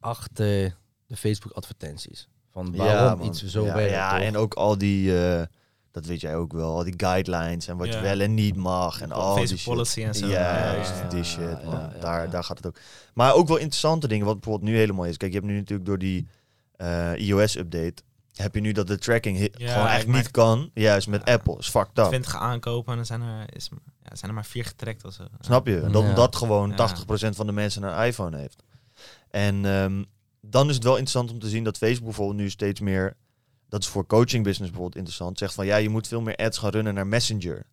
achter 0.00 0.76
de 1.06 1.16
Facebook 1.16 1.52
advertenties. 1.52 2.28
Van 2.56 2.76
waarom 2.76 3.18
man. 3.18 3.26
iets 3.26 3.44
zo 3.44 3.64
ja, 3.64 3.74
werkt. 3.74 3.92
Ja, 3.92 4.10
toch? 4.10 4.20
en 4.20 4.36
ook 4.36 4.54
al 4.54 4.78
die, 4.78 5.18
eh, 5.20 5.42
Dat 5.90 6.06
weet 6.06 6.20
jij 6.20 6.36
ook 6.36 6.52
wel. 6.52 6.76
Al 6.76 6.84
die 6.84 6.94
guidelines 6.96 7.66
en 7.68 7.76
wat 7.76 7.86
je 7.86 7.92
Ja. 7.92 8.00
wel 8.02 8.20
en 8.20 8.34
niet 8.34 8.56
mag. 8.56 9.00
En 9.00 9.12
al 9.12 9.34
die 9.46 9.60
policy 9.64 10.02
en 10.02 10.14
zo. 10.14 10.26
Juist, 10.26 10.90
Ja, 10.90 11.02
ja, 11.02 11.08
die 11.08 11.18
ja, 11.18 11.24
shit, 11.24 11.38
ja, 11.38 11.60
man. 11.64 11.74
ja, 11.74 11.90
ja, 11.94 12.00
daar, 12.00 12.24
ja. 12.24 12.30
daar 12.30 12.44
gaat 12.44 12.56
het 12.56 12.66
ook. 12.66 12.76
Maar 13.14 13.34
ook 13.34 13.48
wel 13.48 13.56
interessante 13.56 14.08
dingen, 14.08 14.26
wat 14.26 14.40
bijvoorbeeld 14.40 14.70
nu 14.70 14.76
helemaal 14.78 15.04
is. 15.04 15.16
Kijk, 15.16 15.32
je 15.32 15.38
hebt 15.38 15.50
nu 15.50 15.56
natuurlijk 15.58 15.88
door 15.88 15.98
die 15.98 16.28
eh, 16.76 17.12
iOS-update... 17.28 17.94
heb 18.34 18.54
je 18.54 18.60
nu 18.60 18.72
dat 18.72 18.86
de 18.86 18.98
tracking 18.98 19.50
Ja, 19.56 19.72
gewoon 19.72 19.88
echt 19.88 20.06
niet 20.06 20.30
kan. 20.30 20.70
Juist, 20.74 21.08
met 21.08 21.22
Ja. 21.24 21.32
Apple. 21.32 21.58
is 21.58 21.68
fucked 21.68 21.98
up. 21.98 22.04
20 22.04 22.36
aankopen 22.36 22.90
en 22.90 22.96
dan 22.96 23.06
zijn 23.06 23.22
er, 23.22 23.54
is, 23.56 23.68
ja, 24.02 24.14
zijn 24.16 24.30
er 24.30 24.34
maar 24.36 24.44
vier 24.46 24.64
getrekt 24.64 25.04
of 25.04 25.12
zo. 25.12 25.24
Snap 25.40 25.66
je? 25.66 25.80
Dat 25.90 26.02
Ja. 26.02 26.14
dat 26.14 26.36
gewoon 26.36 26.70
Ja. 26.70 26.76
80% 26.76 27.36
van 27.36 27.46
de 27.46 27.52
mensen 27.52 27.82
een 27.82 28.06
iPhone 28.06 28.36
heeft. 28.36 28.62
En 29.30 29.64
ehm, 29.64 30.02
dan 30.50 30.68
is 30.68 30.74
het 30.74 30.84
wel 30.84 30.92
interessant 30.92 31.30
om 31.30 31.38
te 31.38 31.48
zien 31.48 31.64
dat 31.64 31.76
Facebook 31.76 32.04
bijvoorbeeld 32.06 32.38
nu 32.38 32.50
steeds 32.50 32.80
meer... 32.80 33.16
Dat 33.68 33.80
is 33.82 33.88
voor 33.88 34.06
coaching 34.06 34.44
business 34.44 34.70
bijvoorbeeld 34.70 34.96
interessant. 34.96 35.38
Zegt 35.38 35.54
van 35.54 35.66
ja, 35.66 35.76
je 35.76 35.88
moet 35.88 36.08
veel 36.08 36.20
meer 36.20 36.36
ads 36.36 36.58
gaan 36.58 36.70
runnen 36.70 36.94
naar 36.94 37.06
Messenger. 37.06 37.66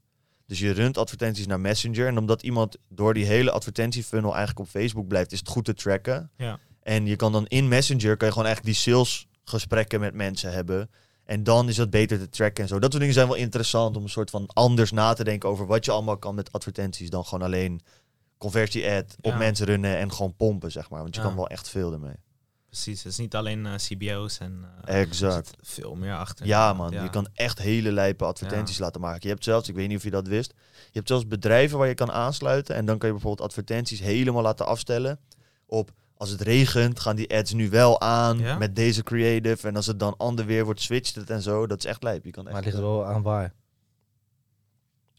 Dus 0.46 0.60
je 0.60 0.72
runt 0.72 0.98
advertenties 0.98 1.48
naar 1.48 1.60
Messenger. 1.60 2.08
En 2.08 2.18
omdat 2.18 2.42
iemand 2.44 2.78
door 2.90 3.14
die 3.14 3.26
hele 3.26 3.52
advertentiefunnel 3.52 4.36
eigenlijk 4.36 4.60
op 4.60 4.68
Facebook 4.68 5.08
blijft, 5.08 5.32
is 5.32 5.40
het 5.40 5.48
goed 5.48 5.66
te 5.66 5.74
tracken. 5.74 6.32
Ja. 6.38 6.60
En 6.82 7.06
je 7.06 7.16
kan 7.16 7.32
dan 7.32 7.46
in 7.48 7.68
Messenger 7.68 8.18
kan 8.18 8.28
je 8.28 8.34
gewoon 8.34 8.48
eigenlijk 8.48 8.76
die 8.76 8.84
salesgesprekken 8.94 10.00
met 10.00 10.14
mensen 10.14 10.52
hebben. 10.52 10.90
En 11.26 11.44
dan 11.44 11.70
is 11.70 11.76
dat 11.76 11.90
beter 11.90 12.20
te 12.20 12.30
tracken 12.30 12.64
en 12.64 12.70
zo. 12.70 12.76
Dat 12.80 12.90
soort 12.90 13.00
dingen 13.00 13.14
zijn 13.14 13.28
wel 13.28 13.38
interessant 13.38 13.98
om 13.98 14.04
een 14.04 14.10
soort 14.10 14.30
van 14.30 14.48
anders 14.48 14.92
na 14.92 15.14
te 15.14 15.24
denken 15.24 15.50
over 15.50 15.66
wat 15.66 15.86
je 15.86 15.92
allemaal 15.92 16.18
kan 16.18 16.36
met 16.36 16.52
advertenties 16.52 17.10
dan 17.10 17.26
gewoon 17.26 17.46
alleen 17.46 17.82
conversie-ad 18.38 19.16
op 19.22 19.32
Ja. 19.32 19.38
mensen 19.38 19.66
runnen 19.66 19.98
en 19.98 20.12
gewoon 20.12 20.36
pompen, 20.36 20.72
zeg 20.72 20.90
maar. 20.90 21.02
Want 21.02 21.16
je 21.16 21.22
Ja. 21.22 21.28
kan 21.28 21.36
wel 21.36 21.48
echt 21.48 21.70
veel 21.70 21.94
ermee. 21.94 22.16
Precies, 22.74 23.04
het 23.04 23.12
is 23.12 23.18
niet 23.18 23.36
alleen 23.36 23.66
eh, 23.66 23.74
CBO's 23.76 24.40
en 24.40 24.66
eh, 24.86 24.94
er 24.96 25.00
Exact. 25.02 25.48
zit 25.48 25.56
veel 25.62 25.96
meer 25.96 26.16
achter. 26.16 26.46
Ja, 26.46 26.74
man. 26.74 26.92
Ja. 26.92 27.04
Je 27.04 27.10
kan 27.10 27.28
echt 27.34 27.60
hele 27.60 27.92
lijpe 27.92 28.26
advertenties 28.26 28.78
laten 28.78 29.02
maken. 29.02 29.20
Je 29.22 29.28
hebt 29.28 29.44
zelfs, 29.44 29.70
ik 29.70 29.76
weet 29.76 29.88
niet 29.88 29.98
of 29.98 30.04
je 30.04 30.10
dat 30.10 30.28
wist, 30.28 30.54
je 30.86 30.92
hebt 30.92 31.08
zelfs 31.08 31.28
bedrijven 31.28 31.78
waar 31.78 31.88
je 31.88 31.94
kan 31.94 32.12
aansluiten. 32.12 32.76
En 32.76 32.86
dan 32.86 32.98
kan 32.98 33.08
je 33.08 33.14
bijvoorbeeld 33.14 33.48
advertenties 33.48 34.00
helemaal 34.00 34.42
laten 34.42 34.66
afstellen 34.66 35.20
op 35.66 35.92
als 36.18 36.30
het 36.30 36.42
regent, 36.42 37.00
gaan 37.00 37.16
die 37.16 37.36
ads 37.38 37.54
nu 37.54 37.70
wel 37.70 38.02
aan 38.02 38.40
Ja? 38.40 38.58
met 38.58 38.76
deze 38.76 39.04
creative. 39.04 39.68
En 39.68 39.76
als 39.76 39.86
het 39.88 40.00
dan 40.00 40.18
ander 40.18 40.46
weer 40.46 40.66
wordt, 40.66 40.82
switcht 40.82 41.16
het 41.16 41.30
en 41.30 41.42
zo. 41.42 41.68
Dat 41.68 41.78
is 41.78 41.86
echt 41.86 42.04
lijp. 42.04 42.26
Je 42.26 42.32
kan 42.32 42.44
echt, 42.44 42.54
Maar 42.54 42.64
het 42.64 42.72
ligt 42.74 42.84
wel 42.86 43.06
aan 43.06 43.22
waar. 43.22 43.54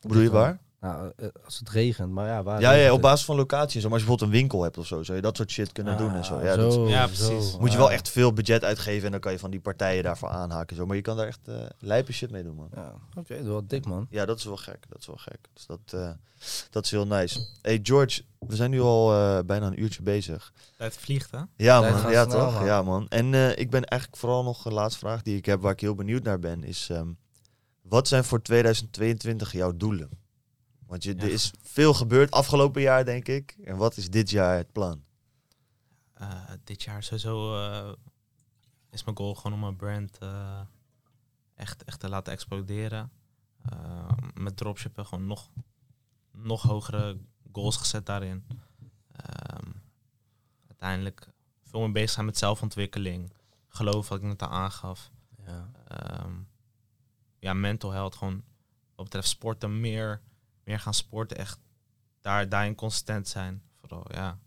Hoe 0.01 0.09
bedoel 0.09 0.23
je 0.23 0.31
waar? 0.31 0.61
Nou, 0.85 1.13
eh, 1.17 1.29
als 1.45 1.59
het 1.59 1.69
regent, 1.69 2.13
maar 2.13 2.27
ja, 2.29 2.43
waar 2.43 2.61
Ja, 2.61 2.73
ja, 2.73 2.87
op 2.87 2.93
het? 2.93 3.01
basis 3.01 3.25
van 3.25 3.37
locatie 3.37 3.75
en 3.75 3.81
zo. 3.81 3.89
Maar 3.89 3.93
als 3.99 4.03
je 4.03 4.09
bijvoorbeeld 4.09 4.31
een 4.31 4.41
winkel 4.41 4.63
hebt 4.63 4.79
of 4.79 4.87
zo, 4.87 5.03
zou 5.03 5.17
je 5.17 5.23
dat 5.23 5.37
soort 5.37 5.51
shit 5.51 5.73
kunnen 5.73 5.97
doen 5.97 6.15
en 6.15 6.25
zo. 6.25 6.41
Ja, 6.43 6.57
dat 6.57 6.73
zo, 6.73 6.89
Ja, 6.89 7.07
precies. 7.07 7.51
zo. 7.51 7.59
moet 7.59 7.73
je 7.73 7.79
wel 7.79 7.91
echt 7.91 8.09
veel 8.09 8.33
budget 8.33 8.65
uitgeven 8.65 9.05
en 9.05 9.11
dan 9.11 9.21
kan 9.21 9.33
je 9.33 9.39
van 9.39 9.51
die 9.51 9.61
partijen 9.61 10.03
daarvoor 10.03 10.29
aanhaken. 10.29 10.69
en 10.69 10.77
Zo. 10.77 10.87
Maar 10.87 10.97
je 10.97 11.03
kan 11.03 11.17
daar 11.17 11.27
echt 11.27 11.41
eh 11.49 11.55
lijpe 11.79 12.13
shit 12.13 12.31
mee 12.31 12.43
doen, 12.43 12.55
man. 12.57 12.69
Ja, 12.75 12.93
oké, 13.17 13.35
dat 13.35 13.43
is 13.43 13.47
wel 13.49 13.67
dik, 13.67 13.87
man. 13.87 14.07
Ja, 14.11 14.25
dat 14.25 14.39
is 14.39 14.45
wel 14.45 14.57
gek. 14.57 14.79
Dat 14.89 15.01
is 15.01 15.07
wel 15.07 15.17
gek. 15.17 15.39
Dus 15.53 15.67
dat, 15.67 15.81
eh, 16.01 16.11
dat 16.71 16.85
is 16.85 16.91
heel 16.91 17.07
nice. 17.07 17.47
Hey 17.63 17.81
George, 17.83 18.23
we 18.39 18.57
zijn 18.57 18.71
nu 18.71 18.81
al 18.81 19.13
eh, 19.13 19.39
bijna 19.47 19.67
een 19.67 19.83
uurtje 19.83 20.03
bezig. 20.03 20.53
Tijd 20.77 20.97
vliegt, 20.97 21.31
hè? 21.31 21.41
Ja 21.57 21.81
Tijd 21.81 22.03
man, 22.03 22.13
ja 22.13 22.25
snel, 22.25 22.45
toch? 22.45 22.55
man. 22.55 22.65
Ja 22.65 22.83
man. 22.83 23.09
En 23.09 23.35
eh, 23.35 23.59
ik 23.59 23.71
ben 23.71 23.85
eigenlijk 23.85 24.21
vooral 24.21 24.43
nog 24.45 24.65
een 24.65 24.73
laatste 24.73 24.99
vraag 24.99 25.23
die 25.23 25.37
ik 25.37 25.47
heb 25.47 25.61
waar 25.61 25.73
ik 25.73 25.81
heel 25.81 25.95
benieuwd 25.95 26.23
naar 26.23 26.39
ben. 26.39 26.65
Is 26.65 26.89
ehm, 26.91 27.09
wat 27.83 28.09
zijn 28.09 28.25
voor 28.25 28.43
2022 28.43 29.53
jouw 29.53 29.77
doelen? 29.77 30.23
Want 30.87 31.03
je, 31.03 31.15
er 31.15 31.31
is 31.31 31.53
veel 31.63 31.95
gebeurd 31.95 32.31
afgelopen 32.31 32.83
jaar 32.83 33.05
denk 33.05 33.29
ik. 33.29 33.57
En 33.65 33.77
wat 33.77 33.97
is 33.97 34.11
dit 34.11 34.31
jaar 34.31 34.57
het 34.57 34.73
plan? 34.73 35.05
Eh, 36.15 36.51
dit 36.65 36.83
jaar 36.83 37.03
sowieso 37.03 37.57
eh, 37.57 37.93
is 38.91 39.05
mijn 39.05 39.17
goal 39.17 39.35
gewoon 39.35 39.53
om 39.53 39.61
mijn 39.61 39.77
brand 39.77 40.19
eh, 40.19 40.61
echt, 41.55 41.85
echt 41.85 42.01
te 42.01 42.09
laten 42.09 42.33
exploderen. 42.33 43.13
Met 44.35 44.57
dropshippen 44.57 45.07
gewoon 45.07 45.27
nog, 45.27 45.51
nog 46.33 46.63
hogere 46.63 47.19
goals 47.53 47.77
gezet 47.77 48.07
daarin. 48.07 48.47
Ehm, 49.13 49.71
uiteindelijk 50.67 51.29
veel 51.63 51.81
meer 51.81 51.93
bezig 51.93 52.11
zijn 52.11 52.27
met 52.27 52.39
zelfontwikkeling. 52.39 53.33
Geloof 53.69 54.09
wat 54.09 54.19
ik 54.19 54.25
net 54.25 54.43
al 54.43 54.49
aangaf. 54.49 55.11
Ja. 55.47 55.71
Ehm, 55.89 56.33
ja, 57.39 57.53
mental 57.53 57.91
health 57.91 58.15
gewoon 58.15 58.43
wat 58.95 59.05
betreft 59.05 59.29
sporten 59.29 59.81
meer, 59.81 60.23
meer 60.65 60.81
gaan 60.81 60.95
sporten. 60.95 61.37
Echt 61.39 61.59
daar, 62.21 62.49
daarin 62.49 62.75
consistent 62.75 63.29
zijn. 63.29 63.63
Vooral, 63.81 64.05
ja. 64.13 64.39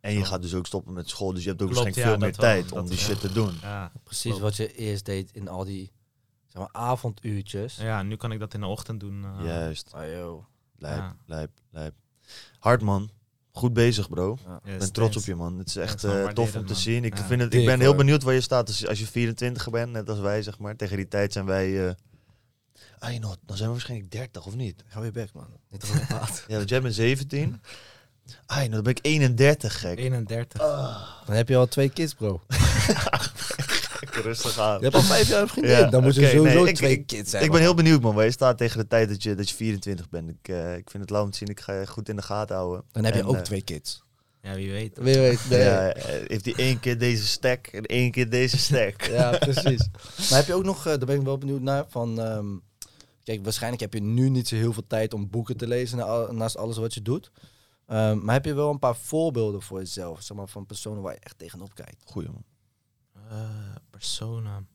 En 0.00 0.12
je 0.12 0.24
gaat 0.24 0.42
dus 0.42 0.54
ook 0.54 0.66
stoppen 0.66 0.92
met 0.92 1.08
school. 1.08 1.32
Dus 1.32 1.42
je 1.42 1.48
hebt 1.48 1.62
ook 1.62 1.70
Klopt, 1.70 1.84
waarschijnlijk 1.84 2.20
ja, 2.22 2.28
veel 2.28 2.44
meer 2.44 2.54
wel. 2.58 2.62
tijd 2.68 2.82
om 2.82 2.88
die 2.88 2.98
shit 2.98 3.20
te 3.20 3.32
doen. 3.32 3.54
ja. 3.62 3.92
Precies 4.04 4.22
Klopt. 4.22 4.40
wat 4.40 4.56
je 4.56 4.74
eerst 4.74 5.04
deed 5.04 5.30
in 5.32 5.48
al 5.48 5.64
die 5.64 5.92
zeg 6.48 6.62
maar, 6.62 6.72
avonduurtjes. 6.72 7.76
Ja, 7.76 8.02
nu 8.02 8.16
kan 8.16 8.32
ik 8.32 8.38
dat 8.38 8.54
in 8.54 8.60
de 8.60 8.66
ochtend 8.66 9.00
doen. 9.00 9.24
eh. 9.24 9.44
Juist. 9.46 9.92
Ah, 9.92 10.08
yo. 10.12 10.46
Lijp, 10.76 10.96
Ja. 10.98 11.16
lijp, 11.26 11.50
lijp. 11.70 11.94
Hard 12.58 12.82
man. 12.82 13.10
Goed 13.52 13.72
bezig 13.72 14.08
bro. 14.08 14.38
Ja. 14.46 14.60
Yes, 14.64 14.78
ben 14.78 14.92
trots 14.92 15.16
op 15.16 15.22
je 15.24 15.34
man. 15.34 15.58
Het 15.58 15.68
is 15.68 15.76
echt 15.76 16.04
eh, 16.04 16.26
tof 16.26 16.54
om 16.56 16.60
te 16.66 16.72
man. 16.72 16.80
zien. 16.82 17.04
Ik, 17.04 17.18
Ja. 17.18 17.24
vind 17.24 17.40
het, 17.40 17.54
ik 17.54 17.64
ben 17.66 17.80
heel 17.80 17.94
benieuwd 17.94 18.22
waar 18.22 18.34
je 18.34 18.40
staat 18.40 18.68
als, 18.68 18.86
als 18.86 18.98
je 18.98 19.06
24 19.06 19.70
bent, 19.70 19.92
net 19.92 20.08
als 20.08 20.18
wij 20.18 20.42
zeg 20.42 20.58
maar. 20.58 20.76
Tegen 20.76 20.96
die 20.96 21.08
tijd 21.08 21.32
zijn 21.32 21.44
wij... 21.46 21.88
eh 21.88 21.94
ah, 22.98 23.08
you 23.08 23.20
know, 23.20 23.34
dan 23.46 23.56
zijn 23.56 23.68
we 23.68 23.74
waarschijnlijk 23.74 24.10
30 24.12 24.46
of 24.46 24.54
niet? 24.54 24.84
Ga 24.86 25.00
weer 25.00 25.12
back, 25.12 25.28
man. 25.34 25.46
Niet 25.70 25.80
te. 25.80 25.86
Ja, 26.48 26.56
want 26.56 26.68
jij 26.68 26.80
bent 26.82 26.94
17. 26.94 27.60
Ah, 28.46 28.56
you 28.56 28.68
know, 28.68 28.72
dan 28.74 28.82
ben 28.82 28.92
ik 28.92 28.98
31 29.02 29.80
gek. 29.80 29.98
31. 29.98 30.60
Dan 31.26 31.34
heb 31.36 31.48
je 31.48 31.56
al 31.56 31.66
twee 31.66 31.88
kids, 31.88 32.14
bro. 32.14 32.40
Rustig 34.22 34.58
aan. 34.58 34.76
Je 34.78 34.82
hebt 34.82 34.94
al 34.94 35.02
vijf 35.02 35.28
jaar 35.28 35.42
een 35.42 35.48
vriendin. 35.48 35.70
Ja, 35.76 35.86
dan 35.86 36.02
moet 36.02 36.14
je 36.14 36.28
sowieso 36.28 36.62
nee, 36.64 36.72
twee 36.74 36.92
ik- 36.92 37.06
kids 37.06 37.30
zijn. 37.30 37.44
Ik 37.44 37.50
ben 37.50 37.60
heel 37.60 37.74
benieuwd 37.74 38.00
man, 38.00 38.14
waar 38.14 38.24
je 38.24 38.30
staat 38.30 38.58
tegen 38.58 38.78
de 38.78 38.86
tijd 38.86 39.08
dat 39.08 39.22
je, 39.22 39.34
dat 39.34 39.48
je 39.48 39.54
24 39.54 40.08
bent. 40.08 40.28
Ik, 40.30 40.48
eh, 40.48 40.76
ik 40.76 40.90
vind 40.90 41.02
het 41.02 41.10
lauw 41.10 41.22
om 41.22 41.30
te 41.30 41.36
zien. 41.38 41.48
Ik 41.48 41.60
ga 41.60 41.80
je 41.80 41.86
goed 41.86 42.08
in 42.08 42.16
de 42.16 42.22
gaten 42.22 42.56
houden. 42.56 42.84
Dan 42.92 43.04
heb 43.04 43.14
je 43.14 43.20
En, 43.20 43.26
ook 43.26 43.36
eh, 43.36 43.42
twee 43.42 43.62
kids. 43.62 44.02
Ja, 44.42 44.54
wie 44.54 44.70
weet. 44.70 44.98
Wie 44.98 45.18
weet. 45.18 45.40
Nee. 45.50 45.60
Ja, 45.60 45.92
eh, 45.92 46.04
heeft 46.26 46.44
hij 46.44 46.54
één 46.56 46.80
keer 46.80 46.98
deze 46.98 47.26
stack 47.26 47.66
en 47.66 47.84
één 47.84 48.10
keer 48.10 48.30
deze 48.30 48.58
stack. 48.58 49.02
Ja, 49.02 49.30
precies. 49.38 49.88
Maar 50.30 50.38
heb 50.38 50.46
je 50.46 50.54
ook 50.54 50.64
nog, 50.64 50.78
eh, 50.78 50.84
daar 50.84 51.06
ben 51.06 51.16
ik 51.18 51.22
wel 51.24 51.38
benieuwd 51.38 51.60
naar, 51.60 51.84
van... 51.88 52.20
ehm, 52.20 52.46
kijk, 53.30 53.42
waarschijnlijk 53.44 53.82
heb 53.82 53.92
je 53.94 54.00
nu 54.02 54.28
niet 54.28 54.48
zo 54.48 54.54
heel 54.56 54.72
veel 54.72 54.86
tijd 54.86 55.14
om 55.14 55.30
boeken 55.30 55.56
te 55.56 55.66
lezen 55.68 55.98
na 55.98 56.30
naast 56.32 56.56
alles 56.56 56.76
wat 56.76 56.94
je 56.94 57.02
doet. 57.02 57.30
Ehm, 57.86 58.24
maar 58.24 58.34
heb 58.34 58.44
je 58.44 58.54
wel 58.54 58.70
een 58.70 58.78
paar 58.78 58.96
voorbeelden 58.96 59.62
voor 59.62 59.78
jezelf, 59.78 60.22
zeg 60.22 60.36
maar, 60.36 60.48
van 60.48 60.66
personen 60.66 61.02
waar 61.02 61.12
je 61.12 61.20
echt 61.20 61.38
tegenop 61.38 61.74
kijkt? 61.74 62.02
Goeie 62.04 62.28
man. 62.30 62.44
Eh, 63.30 63.74
personen. 63.90 64.68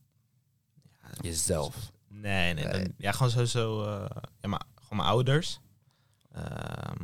Ja, 1.02 1.08
Jezelf. 1.22 1.92
Nee, 2.08 2.54
nee. 2.54 2.64
Nee. 2.66 2.84
dan- 2.84 2.94
ja, 2.98 3.12
gewoon 3.12 3.32
sowieso. 3.32 3.84
eh 3.84 4.06
ja, 4.42 4.50
maar 4.50 4.62
gewoon 4.76 4.98
mijn 4.98 5.10
ouders. 5.10 5.60
Ehm, 6.32 7.04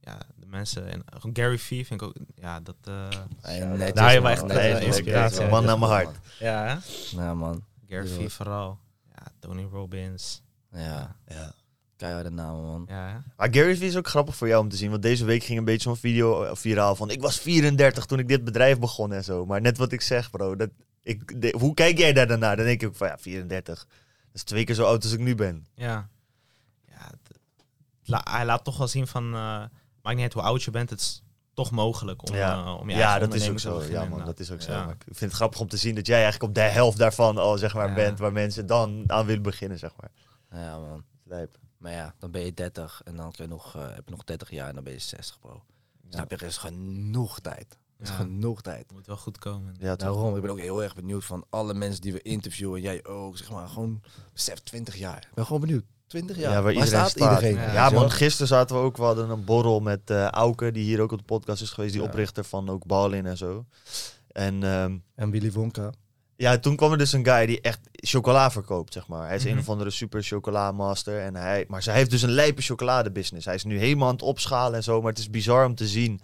ja, 0.00 0.18
de 0.36 0.46
mensen. 0.46 0.86
En 0.92 1.02
gewoon 1.18 1.36
Gary 1.36 1.58
Vee 1.58 1.86
vind 1.86 2.00
ik 2.00 2.06
ook. 2.08 2.14
Ja, 2.34 2.60
dat. 2.60 2.76
eh, 2.84 3.08
netjes, 3.08 3.92
Daar 3.94 4.04
heb 4.12 4.14
je 4.14 4.20
man, 4.20 4.50
echt, 4.50 4.82
inspiratie. 4.82 5.46
Man 5.46 5.64
naar 5.64 5.78
mijn 5.78 5.90
hart. 5.90 6.18
ja, 6.38 6.64
hè? 6.66 6.76
Ja, 7.22 7.34
man. 7.34 7.64
Gary. 7.88 8.06
Vee 8.08 8.28
vooral. 8.28 8.78
Ja, 9.14 9.26
Tony 9.38 9.62
Robbins. 9.62 10.42
Ja, 10.76 11.16
Ja. 11.28 11.52
keiharde 11.96 12.30
namen, 12.30 12.64
man. 12.64 12.84
Ja? 12.88 13.22
Maar 13.36 13.48
Gary 13.54 13.76
Vee 13.76 13.88
is 13.88 13.96
ook 13.96 14.08
grappig 14.08 14.36
voor 14.36 14.48
jou 14.48 14.62
om 14.62 14.68
te 14.68 14.76
zien. 14.76 14.90
Want 14.90 15.02
deze 15.02 15.24
week 15.24 15.44
ging 15.44 15.58
een 15.58 15.64
beetje 15.64 15.88
zo'n 15.88 15.96
video 15.96 16.42
eh, 16.44 16.54
viraal 16.54 16.96
van... 16.96 17.10
Ik 17.10 17.20
was 17.20 17.38
34 17.38 18.06
toen 18.06 18.18
ik 18.18 18.28
dit 18.28 18.44
bedrijf 18.44 18.78
begon 18.78 19.12
en 19.12 19.24
zo. 19.24 19.46
Maar 19.46 19.60
net 19.60 19.78
wat 19.78 19.92
ik 19.92 20.00
zeg, 20.00 20.30
bro. 20.30 20.56
Dat, 20.56 20.70
ik, 21.02 21.40
de- 21.40 21.54
hoe 21.58 21.74
kijk 21.74 21.98
jij 21.98 22.12
daar 22.12 22.26
dan 22.26 22.38
naar? 22.38 22.56
Dan 22.56 22.64
denk 22.64 22.82
ik 22.82 22.88
ook 22.88 22.96
van, 22.96 23.06
ja, 23.08 23.18
34. 23.18 23.86
Dat 23.86 23.88
is 24.32 24.42
twee 24.42 24.64
keer 24.64 24.74
zo 24.74 24.84
oud 24.86 25.02
als 25.02 25.12
ik 25.12 25.18
nu 25.20 25.34
ben. 25.34 25.66
Ja. 25.74 26.08
ja 26.88 27.10
la- 28.04 28.26
hij 28.30 28.44
laat 28.44 28.64
toch 28.64 28.78
wel 28.78 28.88
zien 28.88 29.06
van. 29.06 29.24
eh 29.34 29.64
maakt 30.02 30.18
niet 30.18 30.24
uit 30.26 30.32
hoe 30.32 30.42
oud 30.42 30.62
je 30.62 30.70
bent, 30.70 30.90
het 30.90 31.00
is 31.00 31.22
toch 31.54 31.70
mogelijk 31.70 32.28
om, 32.28 32.34
ja, 32.36 32.64
eh, 32.64 32.78
om 32.80 32.90
je 32.90 32.96
ja 32.96 33.18
dat 33.18 33.34
is 33.34 33.48
ook 33.50 33.58
zo. 33.58 33.76
beginnen, 33.76 34.02
Ja, 34.02 34.08
man, 34.08 34.24
dat 34.24 34.40
is 34.40 34.50
ook 34.50 34.60
zo. 34.62 34.72
Ja. 34.72 34.90
Ik 34.90 35.02
vind 35.04 35.20
het 35.20 35.32
grappig 35.32 35.60
om 35.60 35.68
te 35.68 35.76
zien 35.76 35.94
dat 35.94 36.06
jij 36.06 36.22
eigenlijk 36.22 36.44
op 36.44 36.54
de 36.54 36.60
helft 36.60 36.98
daarvan 36.98 37.38
al, 37.38 37.58
zeg 37.58 37.74
maar, 37.74 37.88
Ja. 37.88 37.94
bent. 37.94 38.18
Waar 38.18 38.32
mensen 38.32 38.66
dan 38.66 39.04
aan 39.06 39.26
willen 39.26 39.42
beginnen, 39.42 39.78
zeg 39.78 39.90
maar. 40.00 40.10
Ja, 40.50 40.78
man. 40.78 41.04
Lijp. 41.24 41.58
Maar 41.78 41.92
ja, 41.92 42.14
dan 42.18 42.30
ben 42.30 42.44
je 42.44 42.54
30 42.54 43.00
en 43.04 43.16
dan 43.16 43.32
kun 43.32 43.44
je 43.44 43.50
nog, 43.50 43.74
eh, 43.76 43.82
heb 43.94 44.02
je 44.04 44.10
nog 44.10 44.24
30 44.24 44.50
jaar 44.50 44.68
en 44.68 44.74
dan 44.74 44.84
ben 44.84 44.92
je 44.92 44.98
60, 44.98 45.38
bro. 45.38 45.62
Snap 46.08 46.30
je? 46.30 46.36
Er 46.36 46.42
is 46.42 46.56
genoeg 46.56 47.40
tijd. 47.40 47.78
Er 47.96 48.02
is 48.04 48.08
Ja. 48.08 48.14
genoeg 48.14 48.62
tijd. 48.62 48.92
Moet 48.92 49.06
wel 49.06 49.16
goed 49.16 49.38
komen. 49.38 49.74
Ja? 49.78 49.96
Daarom, 49.96 50.36
ik 50.36 50.42
ben 50.42 50.50
ook 50.50 50.58
heel 50.58 50.82
erg 50.82 50.94
benieuwd 50.94 51.24
van 51.24 51.44
alle 51.50 51.74
mensen 51.74 52.00
die 52.00 52.12
we 52.12 52.22
interviewen. 52.22 52.80
Jij 52.80 53.04
ook, 53.04 53.36
zeg 53.36 53.50
maar, 53.50 53.68
gewoon 53.68 54.02
besef 54.32 54.58
20 54.60 54.96
jaar. 54.96 55.26
Ik 55.28 55.34
ben 55.34 55.44
gewoon 55.46 55.60
benieuwd. 55.60 55.84
20 56.06 56.36
jaar. 56.36 56.52
Ja, 56.52 56.62
waar 56.62 56.72
iedereen 56.72 57.08
staat. 57.08 57.30
iedereen? 57.40 57.72
Ja, 57.72 57.90
man, 57.90 58.10
gisteren 58.10 58.46
zaten 58.48 58.76
we 58.76 58.82
ook, 58.82 58.96
we 58.96 59.02
hadden 59.02 59.30
een 59.30 59.44
borrel 59.44 59.80
met 59.80 60.10
eh 60.10 60.26
Auke, 60.28 60.70
die 60.72 60.84
hier 60.84 61.00
ook 61.00 61.12
op 61.12 61.18
de 61.18 61.24
podcast 61.24 61.62
is 61.62 61.70
geweest, 61.70 61.92
die 61.92 62.02
Ja. 62.02 62.08
oprichter 62.08 62.44
van 62.44 62.68
ook 62.68 62.86
Balin 62.86 63.26
en 63.26 63.36
zo. 63.36 63.64
En 64.28 64.62
ehm, 64.62 64.98
En 65.14 65.30
Willy 65.30 65.52
Wonka. 65.52 65.90
Ja, 66.36 66.58
toen 66.58 66.76
kwam 66.76 66.92
er 66.92 66.98
dus 66.98 67.12
een 67.12 67.24
guy 67.24 67.46
die 67.46 67.60
echt 67.60 67.78
chocola 67.92 68.50
verkoopt, 68.50 68.92
zeg 68.92 69.06
maar. 69.08 69.26
Hij 69.26 69.36
is 69.36 69.42
Mhm. 69.44 69.52
een 69.52 69.58
of 69.58 69.68
andere 69.68 69.90
super 69.90 70.22
chocola 70.22 70.72
master. 70.72 71.20
En 71.20 71.34
hij, 71.36 71.64
maar 71.68 71.84
hij 71.84 71.94
heeft 71.94 72.10
dus 72.10 72.22
een 72.22 72.30
lijpe 72.30 72.62
chocoladebusiness. 72.62 73.46
Hij 73.46 73.54
is 73.54 73.64
nu 73.64 73.78
helemaal 73.78 74.06
aan 74.08 74.14
het 74.14 74.22
opschalen 74.22 74.74
en 74.76 74.82
zo, 74.82 75.00
maar 75.00 75.10
het 75.10 75.18
is 75.20 75.30
bizar 75.30 75.66
om 75.66 75.74
te 75.74 75.86
zien 75.86 76.20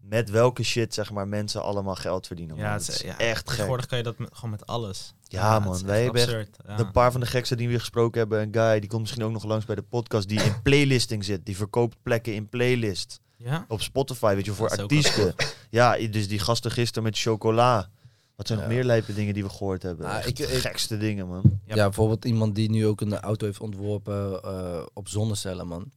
met 0.00 0.30
welke 0.30 0.62
shit, 0.62 0.94
zeg 0.94 1.10
maar, 1.12 1.28
mensen 1.28 1.62
allemaal 1.62 1.94
geld 1.94 2.26
verdienen. 2.26 2.56
Ja, 2.56 2.72
het 2.72 2.86
het 2.86 2.94
is 2.96 3.00
ja, 3.02 3.18
echt. 3.18 3.46
Tegenwoordig 3.46 3.86
kan 3.86 3.98
je 3.98 4.04
dat 4.04 4.18
met- 4.18 4.28
gewoon 4.32 4.50
met 4.50 4.66
alles. 4.66 5.14
Ja, 5.28 5.58
man, 5.58 5.84
wij 5.86 6.02
hebben 6.02 6.20
echt 6.22 6.30
absurd. 6.30 6.56
Ja. 6.66 6.76
De 6.76 6.90
paar 6.90 7.12
van 7.12 7.20
de 7.20 7.26
gekste 7.26 7.56
die 7.56 7.68
we 7.68 7.78
gesproken 7.78 8.18
hebben, 8.20 8.40
een 8.42 8.52
guy, 8.54 8.80
die 8.80 8.88
komt 8.88 9.00
misschien 9.00 9.24
ook 9.24 9.32
nog 9.32 9.44
langs 9.44 9.64
bij 9.64 9.74
de 9.74 9.82
podcast, 9.82 10.28
die 10.28 10.42
in 10.42 10.62
playlisting 10.62 11.24
zit. 11.24 11.46
Die 11.46 11.56
verkoopt 11.56 11.96
plekken 12.02 12.34
in 12.34 12.48
playlist. 12.48 13.20
Ja? 13.36 13.64
Op 13.68 13.80
Spotify, 13.82 14.34
weet 14.34 14.44
je, 14.44 14.52
voor 14.52 14.68
artiesten. 14.68 15.34
Ja, 15.70 15.96
dus 16.10 16.28
die 16.28 16.38
gasten 16.38 16.70
gisteren 16.70 17.02
met 17.02 17.18
chocola. 17.18 17.88
Wat 18.36 18.46
zijn 18.46 18.58
nog 18.58 18.68
meer 18.68 18.84
lijpe 18.84 19.14
dingen 19.14 19.34
die 19.34 19.42
we 19.44 19.48
gehoord 19.50 19.82
hebben? 19.82 20.06
Ah, 20.06 20.26
ik- 20.26 20.38
gekste 20.48 20.96
dingen, 20.98 21.28
man. 21.28 21.42
Ja. 21.66 21.74
Ja, 21.74 21.82
bijvoorbeeld 21.84 22.24
iemand 22.24 22.54
die 22.54 22.70
nu 22.70 22.86
ook 22.86 23.00
een 23.00 23.18
auto 23.20 23.46
heeft 23.46 23.60
ontworpen 23.60 24.42
eh, 24.42 24.82
op 24.94 25.08
zonnecellen, 25.08 25.66
man. 25.66 25.90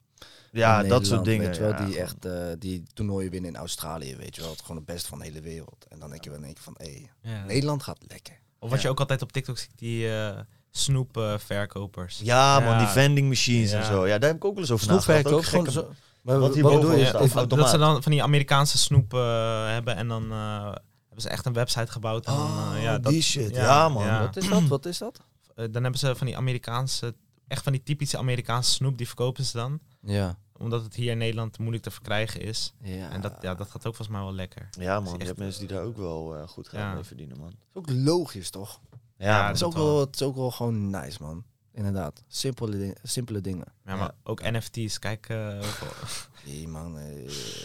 Ja, 0.52 0.82
In 0.82 0.90
dat 0.90 1.06
soort 1.06 1.26
dingen. 1.26 1.46
Weet 1.46 1.56
je 1.56 1.62
wel, 1.62 1.72
ja, 1.72 1.78
die 1.78 1.86
gewoon. 1.86 2.02
echt 2.02 2.26
eh, 2.26 2.48
die 2.60 2.84
toernooien 2.94 3.32
winnen 3.32 3.50
in 3.50 3.56
Australië, 3.58 4.16
weet 4.16 4.36
je 4.36 4.42
wel. 4.42 4.52
Het 4.52 4.62
gewoon 4.62 4.78
het 4.78 4.86
beste 4.86 5.08
van 5.10 5.20
de 5.20 5.26
hele 5.26 5.42
wereld. 5.42 5.86
En 5.90 6.00
dan 6.00 6.10
denk 6.10 6.24
je 6.24 6.30
wel 6.30 6.40
in 6.40 6.46
één 6.46 6.54
keer 6.54 6.64
van, 6.64 6.76
hé, 6.78 7.06
Ja. 7.22 7.46
Nederland 7.46 7.84
gaat 7.84 8.00
lekker. 8.08 8.40
Of 8.60 8.70
wat 8.70 8.78
Ja. 8.80 8.86
je 8.86 8.92
ook 8.92 9.00
altijd 9.00 9.22
op 9.22 9.32
TikTok 9.32 9.58
ziet, 9.58 9.72
die 9.76 10.10
eh 10.10 10.40
snoepverkopers. 10.72 12.20
Ja, 12.24 12.60
man, 12.60 12.70
Ja. 12.72 12.78
die 12.78 12.88
vending 12.88 13.28
machines 13.28 13.72
en 13.72 13.80
Ja. 13.80 13.86
zo. 13.86 14.08
Ja, 14.08 14.18
daar 14.18 14.30
heb 14.30 14.38
ik 14.38 14.46
ook 14.46 14.54
wel 14.54 14.62
eens 14.64 14.72
over 14.72 14.88
nagedacht. 14.88 15.26
Gewoon 15.28 15.44
gekke- 15.66 15.72
zo. 15.72 15.92
Maar 16.22 16.40
Wat 16.40 16.54
bedoel 16.54 16.92
je? 16.96 17.46
dat 17.48 17.70
ze 17.70 17.78
dan 17.78 18.04
van 18.04 18.12
die 18.12 18.24
Amerikaanse 18.24 18.78
snoep 18.78 19.14
eh, 19.14 19.66
hebben 19.68 19.96
en 19.96 20.08
dan 20.08 20.32
eh, 20.32 20.76
hebben 21.20 21.32
ze 21.32 21.38
echt 21.38 21.46
een 21.46 21.54
website 21.54 21.92
gebouwd. 21.92 22.26
En 22.26 22.34
Oh, 22.34 22.72
eh, 22.76 22.84
ja, 22.84 22.98
dat, 22.98 23.12
die 23.12 23.22
shit. 23.22 23.56
Ja, 23.56 23.64
ja, 23.64 23.90
man. 23.90 24.06
ja. 24.06 24.20
Wat 24.22 24.36
is 24.38 24.50
dat? 24.50 24.64
Wat 24.68 24.86
is 24.86 24.98
dat? 24.98 25.20
eh, 25.56 25.66
dan 25.72 25.82
hebben 25.82 26.00
ze 26.00 26.16
van 26.16 26.28
die 26.28 26.38
Amerikaanse, 26.38 27.16
echt 27.48 27.64
van 27.64 27.72
die 27.72 27.84
typische 27.84 28.18
Amerikaanse 28.18 28.72
snoep, 28.72 28.98
die 28.98 29.08
verkopen 29.08 29.44
ze 29.44 29.58
dan. 29.58 29.80
Ja. 30.02 30.38
Omdat 30.58 30.84
het 30.84 30.96
hier 30.96 31.12
in 31.12 31.18
Nederland 31.18 31.58
moeilijk 31.58 31.84
te 31.84 31.92
verkrijgen 31.92 32.42
is. 32.42 32.74
ja. 32.82 33.10
En 33.10 33.22
dat, 33.22 33.34
ja, 33.42 33.56
dat 33.56 33.68
gaat 33.68 33.76
ook 33.88 33.96
volgens 33.96 34.08
mij 34.08 34.22
wel 34.22 34.34
lekker. 34.34 34.70
Ja, 34.72 35.00
man. 35.00 35.18
Je 35.18 35.26
hebt 35.26 35.38
mensen 35.38 35.60
die 35.68 35.76
daar 35.76 35.84
ook 35.84 35.98
wel 35.98 36.36
eh, 36.36 36.48
goed 36.48 36.68
geld 36.70 36.82
Ja. 36.82 36.94
mee 36.94 37.04
verdienen, 37.04 37.38
man. 37.40 37.50
is 37.50 37.56
ook 37.74 37.90
logisch, 37.90 38.50
toch? 38.50 38.80
Ja. 39.18 39.48
Het 39.48 39.56
is, 39.56 39.64
ook 39.64 39.74
wel. 39.74 39.86
wel, 39.86 40.00
het 40.00 40.16
is 40.16 40.22
ook 40.22 40.36
wel 40.36 40.52
gewoon 40.52 40.90
nice, 40.90 41.18
man. 41.22 41.44
Inderdaad. 41.80 42.24
Simpele, 42.28 42.78
ding- 42.78 42.98
simpele 43.04 43.42
dingen. 43.42 43.66
Ja, 43.86 43.96
maar 43.96 44.08
Ja. 44.08 44.16
ook 44.24 44.42
NFT's. 44.52 45.00
Kijk, 45.00 45.30
eh, 45.30 45.60
Nee, 46.46 46.68
man. 46.68 46.98
eh, 47.00 47.06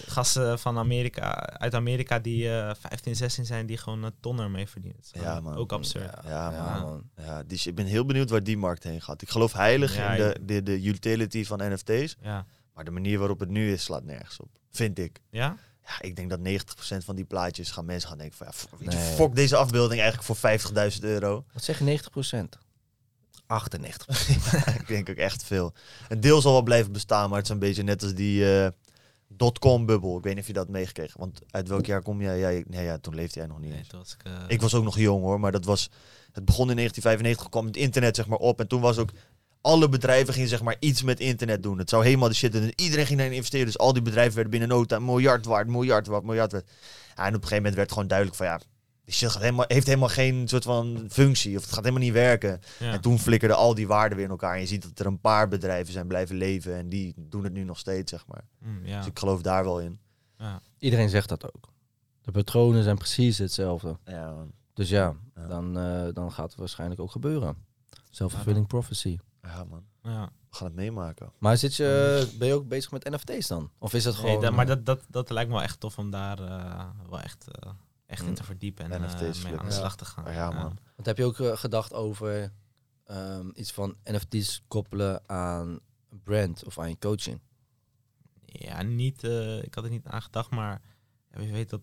gasten 0.07 0.59
van 0.59 0.79
Amerika, 0.79 1.31
uit 1.47 1.75
Amerika 1.75 2.19
die 2.19 2.51
eh 2.61 2.75
15, 2.79 3.17
16 3.17 3.45
zijn, 3.47 3.67
die 3.67 3.77
gewoon 3.77 4.03
een 4.03 4.13
ton 4.21 4.41
ermee 4.41 4.67
verdienen. 4.69 5.01
Dat 5.03 5.15
is 5.15 5.21
Ja, 5.21 5.41
man. 5.41 5.57
Ook 5.57 5.73
absurd. 5.73 6.15
Ja, 6.25 6.51
ja, 6.53 6.81
man. 6.81 6.83
man. 6.83 7.11
Ja, 7.27 7.43
die, 7.43 7.61
ik 7.65 7.75
ben 7.75 7.87
heel 7.87 8.05
benieuwd 8.05 8.31
waar 8.31 8.43
die 8.43 8.57
markt 8.57 8.83
heen 8.83 9.01
gaat. 9.03 9.23
Ik 9.23 9.31
geloof 9.31 9.53
heilig 9.53 9.97
Ja, 9.97 10.13
in 10.15 10.17
de, 10.23 10.39
de, 10.45 10.63
de 10.63 10.83
utility 10.83 11.45
van 11.45 11.73
NFT's. 11.73 12.17
Ja. 12.23 12.47
Maar 12.75 12.85
de 12.85 12.91
manier 12.91 13.19
waarop 13.19 13.41
het 13.41 13.49
nu 13.49 13.73
is, 13.73 13.83
slaat 13.85 14.05
nergens 14.05 14.41
op. 14.41 14.49
Vind 14.71 14.99
ik. 14.99 15.21
Ja? 15.31 15.57
Ja, 15.87 16.01
ik 16.01 16.17
denk 16.17 16.31
dat 16.31 16.39
90% 16.39 17.05
van 17.05 17.15
die 17.17 17.25
plaatjes 17.25 17.71
gaan 17.71 17.85
mensen 17.85 18.09
gaan 18.09 18.19
denken 18.19 18.37
van... 18.37 18.47
Ja, 18.47 18.53
f- 18.53 18.67
weet 18.79 18.93
je, 18.93 18.99
Nee. 18.99 19.15
fuck 19.15 19.35
deze 19.35 19.57
afbeelding 19.57 20.01
eigenlijk 20.01 20.39
voor 20.39 20.91
50.000 20.93 20.99
euro. 21.01 21.45
Wat 21.53 21.65
zeg 21.65 21.79
je, 21.79 21.85
90 21.85 22.11
98 23.47 24.29
ik 24.81 24.87
denk 24.87 25.11
ook 25.11 25.17
echt 25.17 25.45
veel. 25.45 25.73
Een 26.09 26.21
deel 26.21 26.41
zal 26.41 26.53
wel 26.53 26.63
blijven 26.63 26.93
bestaan, 26.93 27.29
maar 27.29 27.39
het 27.39 27.47
is 27.47 27.53
een 27.53 27.59
beetje 27.59 27.83
net 27.83 28.03
als 28.03 28.15
die 28.15 28.57
eh 28.65 28.69
dotcom-bubbel. 29.29 30.17
Ik 30.17 30.23
weet 30.23 30.33
niet 30.33 30.43
of 30.43 30.47
je 30.47 30.53
dat 30.53 30.69
meegekregen. 30.69 31.21
Want 31.21 31.41
uit 31.51 31.69
welk 31.69 31.87
jaar 31.87 32.03
kom 32.03 32.23
jij? 32.23 32.39
jij 32.39 32.65
nee, 32.69 32.85
ja, 32.85 32.99
toen 32.99 33.15
leefde 33.15 33.39
jij 33.39 33.49
nog 33.49 33.61
niet 33.61 33.71
Nee, 33.71 33.85
was 33.91 34.15
ik... 34.15 34.23
eh, 34.25 34.33
Ik 34.47 34.61
was 34.61 34.75
ook 34.75 34.85
nog 34.85 34.99
jong 34.99 35.23
hoor, 35.23 35.41
maar 35.41 35.53
dat 35.53 35.65
was... 35.65 35.91
Het 36.33 36.45
begon 36.45 36.71
in 36.71 36.77
1995, 36.77 37.49
kwam 37.49 37.67
het 37.67 37.77
internet 37.77 38.17
zeg 38.17 38.27
maar 38.27 38.39
op. 38.39 38.61
En 38.61 38.69
toen 38.69 38.81
was 38.81 38.99
ook... 38.99 39.11
Alle 39.61 39.89
bedrijven 39.89 40.35
gingen 40.35 40.49
zeg 40.49 40.63
maar 40.63 40.77
iets 40.79 41.03
met 41.03 41.21
internet 41.21 41.63
doen. 41.63 41.79
Het 41.79 41.89
zou 41.91 42.05
helemaal 42.05 42.29
de 42.29 42.35
shit... 42.35 42.55
En 42.55 42.73
iedereen 42.77 43.07
ging 43.07 43.19
daarin 43.19 43.37
investeren. 43.37 43.67
Dus 43.67 43.79
al 43.79 43.93
die 43.93 44.03
bedrijven 44.03 44.35
werden 44.35 44.51
binnen 44.51 44.69
no 44.69 44.85
time 44.85 45.05
miljard 45.05 45.45
waard, 45.47 45.69
miljard 45.69 46.07
waard, 46.07 46.25
miljard 46.25 46.53
waard. 46.53 46.65
Ja, 47.17 47.23
en 47.23 47.27
op 47.29 47.35
een 47.35 47.35
gegeven 47.35 47.57
moment 47.57 47.75
werd 47.75 47.93
gewoon 47.93 48.09
duidelijk 48.09 48.37
van... 48.37 48.47
Ja, 48.47 48.61
die 49.05 49.15
shit 49.15 49.31
gaat 49.31 49.43
helemaal, 49.43 49.65
heeft 49.69 49.87
helemaal 49.87 50.09
geen 50.09 50.49
soort 50.49 50.65
van 50.65 51.07
functie. 51.11 51.57
Of 51.57 51.63
het 51.63 51.73
gaat 51.73 51.85
helemaal 51.85 52.05
niet 52.05 52.13
werken. 52.13 52.61
ja. 52.79 52.93
En 52.93 53.01
toen 53.01 53.19
flikkerden 53.19 53.57
al 53.57 53.75
die 53.75 53.87
waarden 53.87 54.17
weer 54.17 54.25
in 54.27 54.31
elkaar. 54.33 54.55
En 54.55 54.61
je 54.61 54.67
ziet 54.67 54.83
dat 54.83 54.99
er 54.99 55.07
een 55.07 55.21
paar 55.21 55.49
bedrijven 55.49 55.93
zijn 55.93 56.07
blijven 56.07 56.37
leven. 56.37 56.77
En 56.77 56.89
die 56.89 57.15
doen 57.17 57.45
het 57.45 57.53
nu 57.53 57.65
nog 57.65 57.79
steeds, 57.79 58.11
zeg 58.11 58.27
maar. 58.27 58.45
Mm, 58.59 58.87
ja. 58.87 58.99
Dus 58.99 59.07
ik 59.07 59.19
geloof 59.19 59.43
daar 59.43 59.65
wel 59.65 59.81
in. 59.81 59.99
ja. 60.39 60.61
Iedereen 60.79 61.09
zegt 61.09 61.29
dat 61.29 61.55
ook. 61.55 61.73
De 62.23 62.31
patronen 62.31 62.83
zijn 62.83 62.97
precies 62.97 63.39
hetzelfde. 63.39 63.99
Ja. 64.05 64.35
Dus 64.75 64.89
ja, 64.89 65.15
Ja. 65.37 65.47
Dan, 65.47 65.79
eh, 65.79 66.07
dan 66.13 66.33
gaat 66.33 66.51
het 66.51 66.59
waarschijnlijk 66.59 67.01
ook 67.01 67.11
gebeuren. 67.11 67.57
Self-fulfilling 68.11 68.67
prophecy. 68.67 69.19
Ja, 69.43 69.65
man. 69.65 69.85
Ja. 70.03 70.31
We 70.51 70.57
gaan 70.57 70.67
het 70.67 70.77
meemaken. 70.77 71.33
Maar 71.39 71.57
zit 71.57 71.75
je, 71.77 72.29
ben 72.39 72.49
je 72.49 72.55
ook 72.55 72.69
bezig 72.69 72.91
met 72.91 73.11
NFT's 73.11 73.47
dan? 73.49 73.71
Of 73.79 73.95
is 73.95 74.05
het 74.05 74.15
gewoon... 74.15 74.31
Nee, 74.33 74.41
dat- 74.41 74.53
maar 74.53 74.67
dat, 74.67 74.87
dat, 74.87 75.01
dat 75.09 75.31
lijkt 75.31 75.49
me 75.51 75.55
wel 75.57 75.65
echt 75.65 75.81
tof 75.81 75.99
om 75.99 76.11
daar 76.11 76.39
eh, 76.39 76.85
wel 77.11 77.21
echt, 77.21 77.47
eh, 77.51 77.71
echt 78.15 78.23
in 78.23 78.29
Mm. 78.29 78.35
te 78.35 78.45
verdiepen 78.45 78.91
en 78.93 79.03
NFT's 79.03 79.39
eh, 79.39 79.45
mee 79.51 79.59
aan 79.59 79.67
de 79.67 79.73
slag 79.73 79.97
te 79.97 80.05
gaan. 80.05 80.33
Ja, 80.33 80.51
man. 80.51 80.79
Want 80.95 81.07
heb 81.07 81.17
je 81.17 81.25
ook 81.25 81.41
eh, 81.41 81.57
gedacht 81.57 81.93
over 81.93 82.53
ehm, 83.05 83.49
iets 83.55 83.73
van 83.73 83.97
NFT's 84.05 84.63
koppelen 84.69 85.23
aan 85.29 85.69
een 86.11 86.21
brand 86.23 86.65
of 86.65 86.79
aan 86.79 86.89
je 86.89 86.99
coaching? 86.99 87.41
Ja, 88.45 88.83
niet, 88.83 89.25
eh, 89.25 89.63
ik 89.63 89.75
had 89.75 89.85
er 89.85 89.91
niet 89.91 90.07
aan 90.07 90.23
gedacht, 90.23 90.51
maar 90.51 90.81
ja, 91.33 91.39
wie 91.39 91.53
weet 91.53 91.71
dat, 91.71 91.81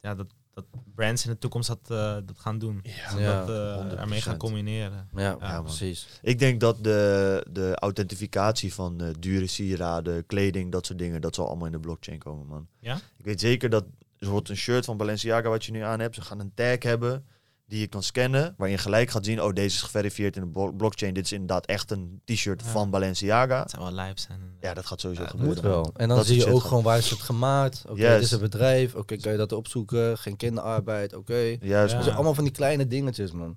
ja, 0.00 0.14
dat, 0.14 0.26
dat 0.50 0.64
brands 0.94 1.24
in 1.24 1.30
de 1.30 1.38
toekomst 1.38 1.68
dat, 1.68 1.90
eh, 1.90 2.26
dat 2.26 2.38
gaan 2.38 2.58
doen. 2.58 2.80
Ja, 2.82 3.18
Ja, 3.18 3.44
dat 3.44 3.48
eh, 3.48 4.00
ermee 4.00 4.20
gaan 4.20 4.34
100%. 4.34 4.36
combineren. 4.36 5.08
Ja, 5.14 5.36
Ja, 5.40 5.62
precies. 5.62 6.06
Ik 6.22 6.38
denk 6.38 6.60
dat 6.60 6.84
de, 6.84 7.46
de 7.50 7.74
authentificatie 7.76 8.74
van 8.74 9.00
eh, 9.00 9.08
dure 9.18 9.46
sieraden, 9.46 10.26
kleding, 10.26 10.72
dat 10.72 10.86
soort 10.86 10.98
dingen, 10.98 11.20
dat 11.20 11.34
zal 11.34 11.46
allemaal 11.48 11.66
in 11.66 11.72
de 11.72 11.80
blockchain 11.80 12.18
komen, 12.18 12.46
man. 12.46 12.68
Ja? 12.78 12.96
Ik 13.16 13.24
weet 13.24 13.40
zeker 13.40 13.70
dat 13.70 13.84
bijvoorbeeld 14.28 14.48
een 14.48 14.56
shirt 14.62 14.84
van 14.84 14.96
Balenciaga 14.96 15.48
wat 15.48 15.64
je 15.64 15.72
nu 15.72 15.80
aan 15.80 16.00
hebt, 16.00 16.14
ze 16.14 16.20
gaan 16.22 16.40
een 16.40 16.52
tag 16.54 16.82
hebben 16.82 17.26
die 17.66 17.80
je 17.80 17.86
kan 17.86 18.02
scannen, 18.02 18.54
waarin 18.56 18.76
je 18.76 18.82
gelijk 18.82 19.10
gaat 19.10 19.24
zien, 19.24 19.42
oh 19.42 19.52
deze 19.52 19.76
is 19.76 19.82
geverifieerd 19.82 20.36
in 20.36 20.42
de 20.42 20.48
blo- 20.48 20.72
blockchain, 20.72 21.14
dit 21.14 21.24
is 21.24 21.32
inderdaad 21.32 21.66
echt 21.66 21.90
een 21.90 22.20
t-shirt 22.24 22.62
Ja. 22.64 22.68
van 22.70 22.90
Balenciaga. 22.90 23.60
Het 23.60 23.70
zou 23.70 23.82
wel 23.82 23.92
lijp 23.92 24.18
zijn. 24.18 24.40
Ja, 24.60 24.74
dat 24.74 24.86
gaat 24.86 25.00
sowieso 25.00 25.22
Ja, 25.22 25.28
gebeuren. 25.28 25.54
Moet 25.54 25.64
wel. 25.64 25.90
En 25.96 26.08
dan 26.08 26.16
Dat 26.16 26.26
zie 26.26 26.36
je 26.36 26.52
ook 26.52 26.62
gewoon 26.62 26.82
waar 26.82 26.98
is 26.98 27.10
het 27.10 27.20
gemaakt. 27.20 27.82
Oké, 27.88 28.00
Yes. 28.00 28.14
dit 28.14 28.22
is 28.22 28.30
een 28.30 28.40
bedrijf. 28.40 28.94
Oké, 28.94 29.16
kan 29.16 29.32
je 29.32 29.38
dat 29.38 29.52
opzoeken? 29.52 30.18
Geen 30.18 30.36
kinderarbeid. 30.36 31.14
Oké. 31.14 31.34
Juist, 31.34 31.62
Ja. 31.62 31.94
Dat 31.94 32.02
zijn 32.02 32.14
allemaal 32.14 32.34
van 32.34 32.44
die 32.44 32.52
kleine 32.52 32.86
dingetjes, 32.86 33.32
man. 33.32 33.56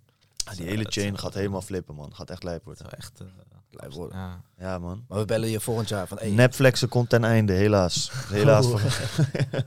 Die 0.56 0.66
hele 0.66 0.84
dat 0.84 0.94
chain 0.94 1.18
gaat 1.18 1.34
helemaal 1.34 1.62
flippen, 1.62 1.96
man. 1.96 2.16
Gaat 2.16 2.30
echt 2.30 2.44
lijp 2.44 2.66
Dat 2.66 2.78
worden. 2.80 2.98
echt... 2.98 3.20
eh, 3.22 3.28
Blijf 3.76 3.94
worden. 3.94 4.18
ja. 4.18 4.42
Ja, 4.60 4.80
man. 4.80 5.06
Maar 5.08 5.18
we 5.20 5.26
bellen 5.26 5.50
je 5.50 5.60
volgend 5.60 5.90
jaar 5.90 6.08
van... 6.08 6.18
Hey, 6.18 6.30
Nepflexen 6.30 6.90
komt 6.90 7.10
ten 7.10 7.24
einde, 7.24 7.54
helaas. 7.54 8.12
Helaas. 8.28 8.66
Oh. 8.72 8.74
Oh, 8.74 8.82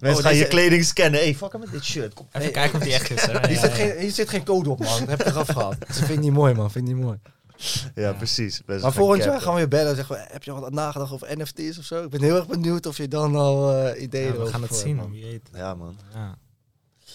Mensen 0.00 0.22
gaan 0.24 0.34
je 0.36 0.46
kleding 0.46 0.84
scannen. 0.84 1.20
hey, 1.20 1.34
fuck 1.34 1.52
hem 1.52 1.60
met 1.60 1.70
dit 1.70 1.84
shirt. 1.84 2.14
Kom. 2.14 2.26
Even 2.26 2.40
Hey, 2.42 2.50
kijken 2.50 2.78
of 2.78 2.84
die 2.84 2.92
echt 2.94 3.10
is. 3.10 3.22
Hè? 3.26 3.32
hier, 3.38 3.50
Ja, 3.50 3.60
zit 3.60 3.70
ja. 3.70 3.76
geen, 3.76 3.98
hier 3.98 4.10
zit 4.10 4.28
geen 4.28 4.44
code 4.44 4.70
op, 4.70 4.78
man. 4.78 4.98
Dat 4.98 5.08
heb 5.08 5.20
ik 5.20 5.26
eraf 5.26 5.48
gehad. 5.48 5.76
Dat 5.78 5.96
vind 5.96 6.08
ik 6.10 6.18
niet 6.20 6.32
mooi, 6.32 6.54
man. 6.54 6.70
Vind 6.70 6.88
ik 6.88 6.94
niet 6.94 7.04
mooi. 7.04 7.18
Ja, 7.94 8.02
Ja. 8.02 8.12
precies. 8.12 8.62
Mensen 8.66 8.84
Maar 8.84 8.94
volgend 8.96 9.24
jaar 9.24 9.40
gaan 9.40 9.54
we 9.54 9.60
je 9.60 9.68
bellen 9.68 9.88
en 9.90 9.96
zeggen 9.96 10.14
we... 10.16 10.26
Heb 10.30 10.42
je 10.42 10.50
al 10.50 10.60
wat 10.60 10.72
nagedacht 10.72 11.12
over 11.12 11.38
NFT's 11.38 11.78
of 11.78 11.84
zo? 11.84 12.02
Ik 12.04 12.10
ben 12.10 12.22
heel 12.22 12.36
erg 12.36 12.46
benieuwd 12.46 12.86
of 12.86 12.96
je 12.96 13.08
dan 13.08 13.36
al 13.36 13.72
eh, 13.74 14.02
ideeën 14.02 14.32
Ja, 14.32 14.38
we 14.38 14.46
gaan 14.46 14.60
het 14.62 14.70
hebt, 14.70 14.82
zien, 14.82 14.96
man. 14.96 15.10
wie 15.10 15.24
weet. 15.24 15.48
Ja, 15.52 15.74
man. 15.74 15.96
Ja. 16.14 16.36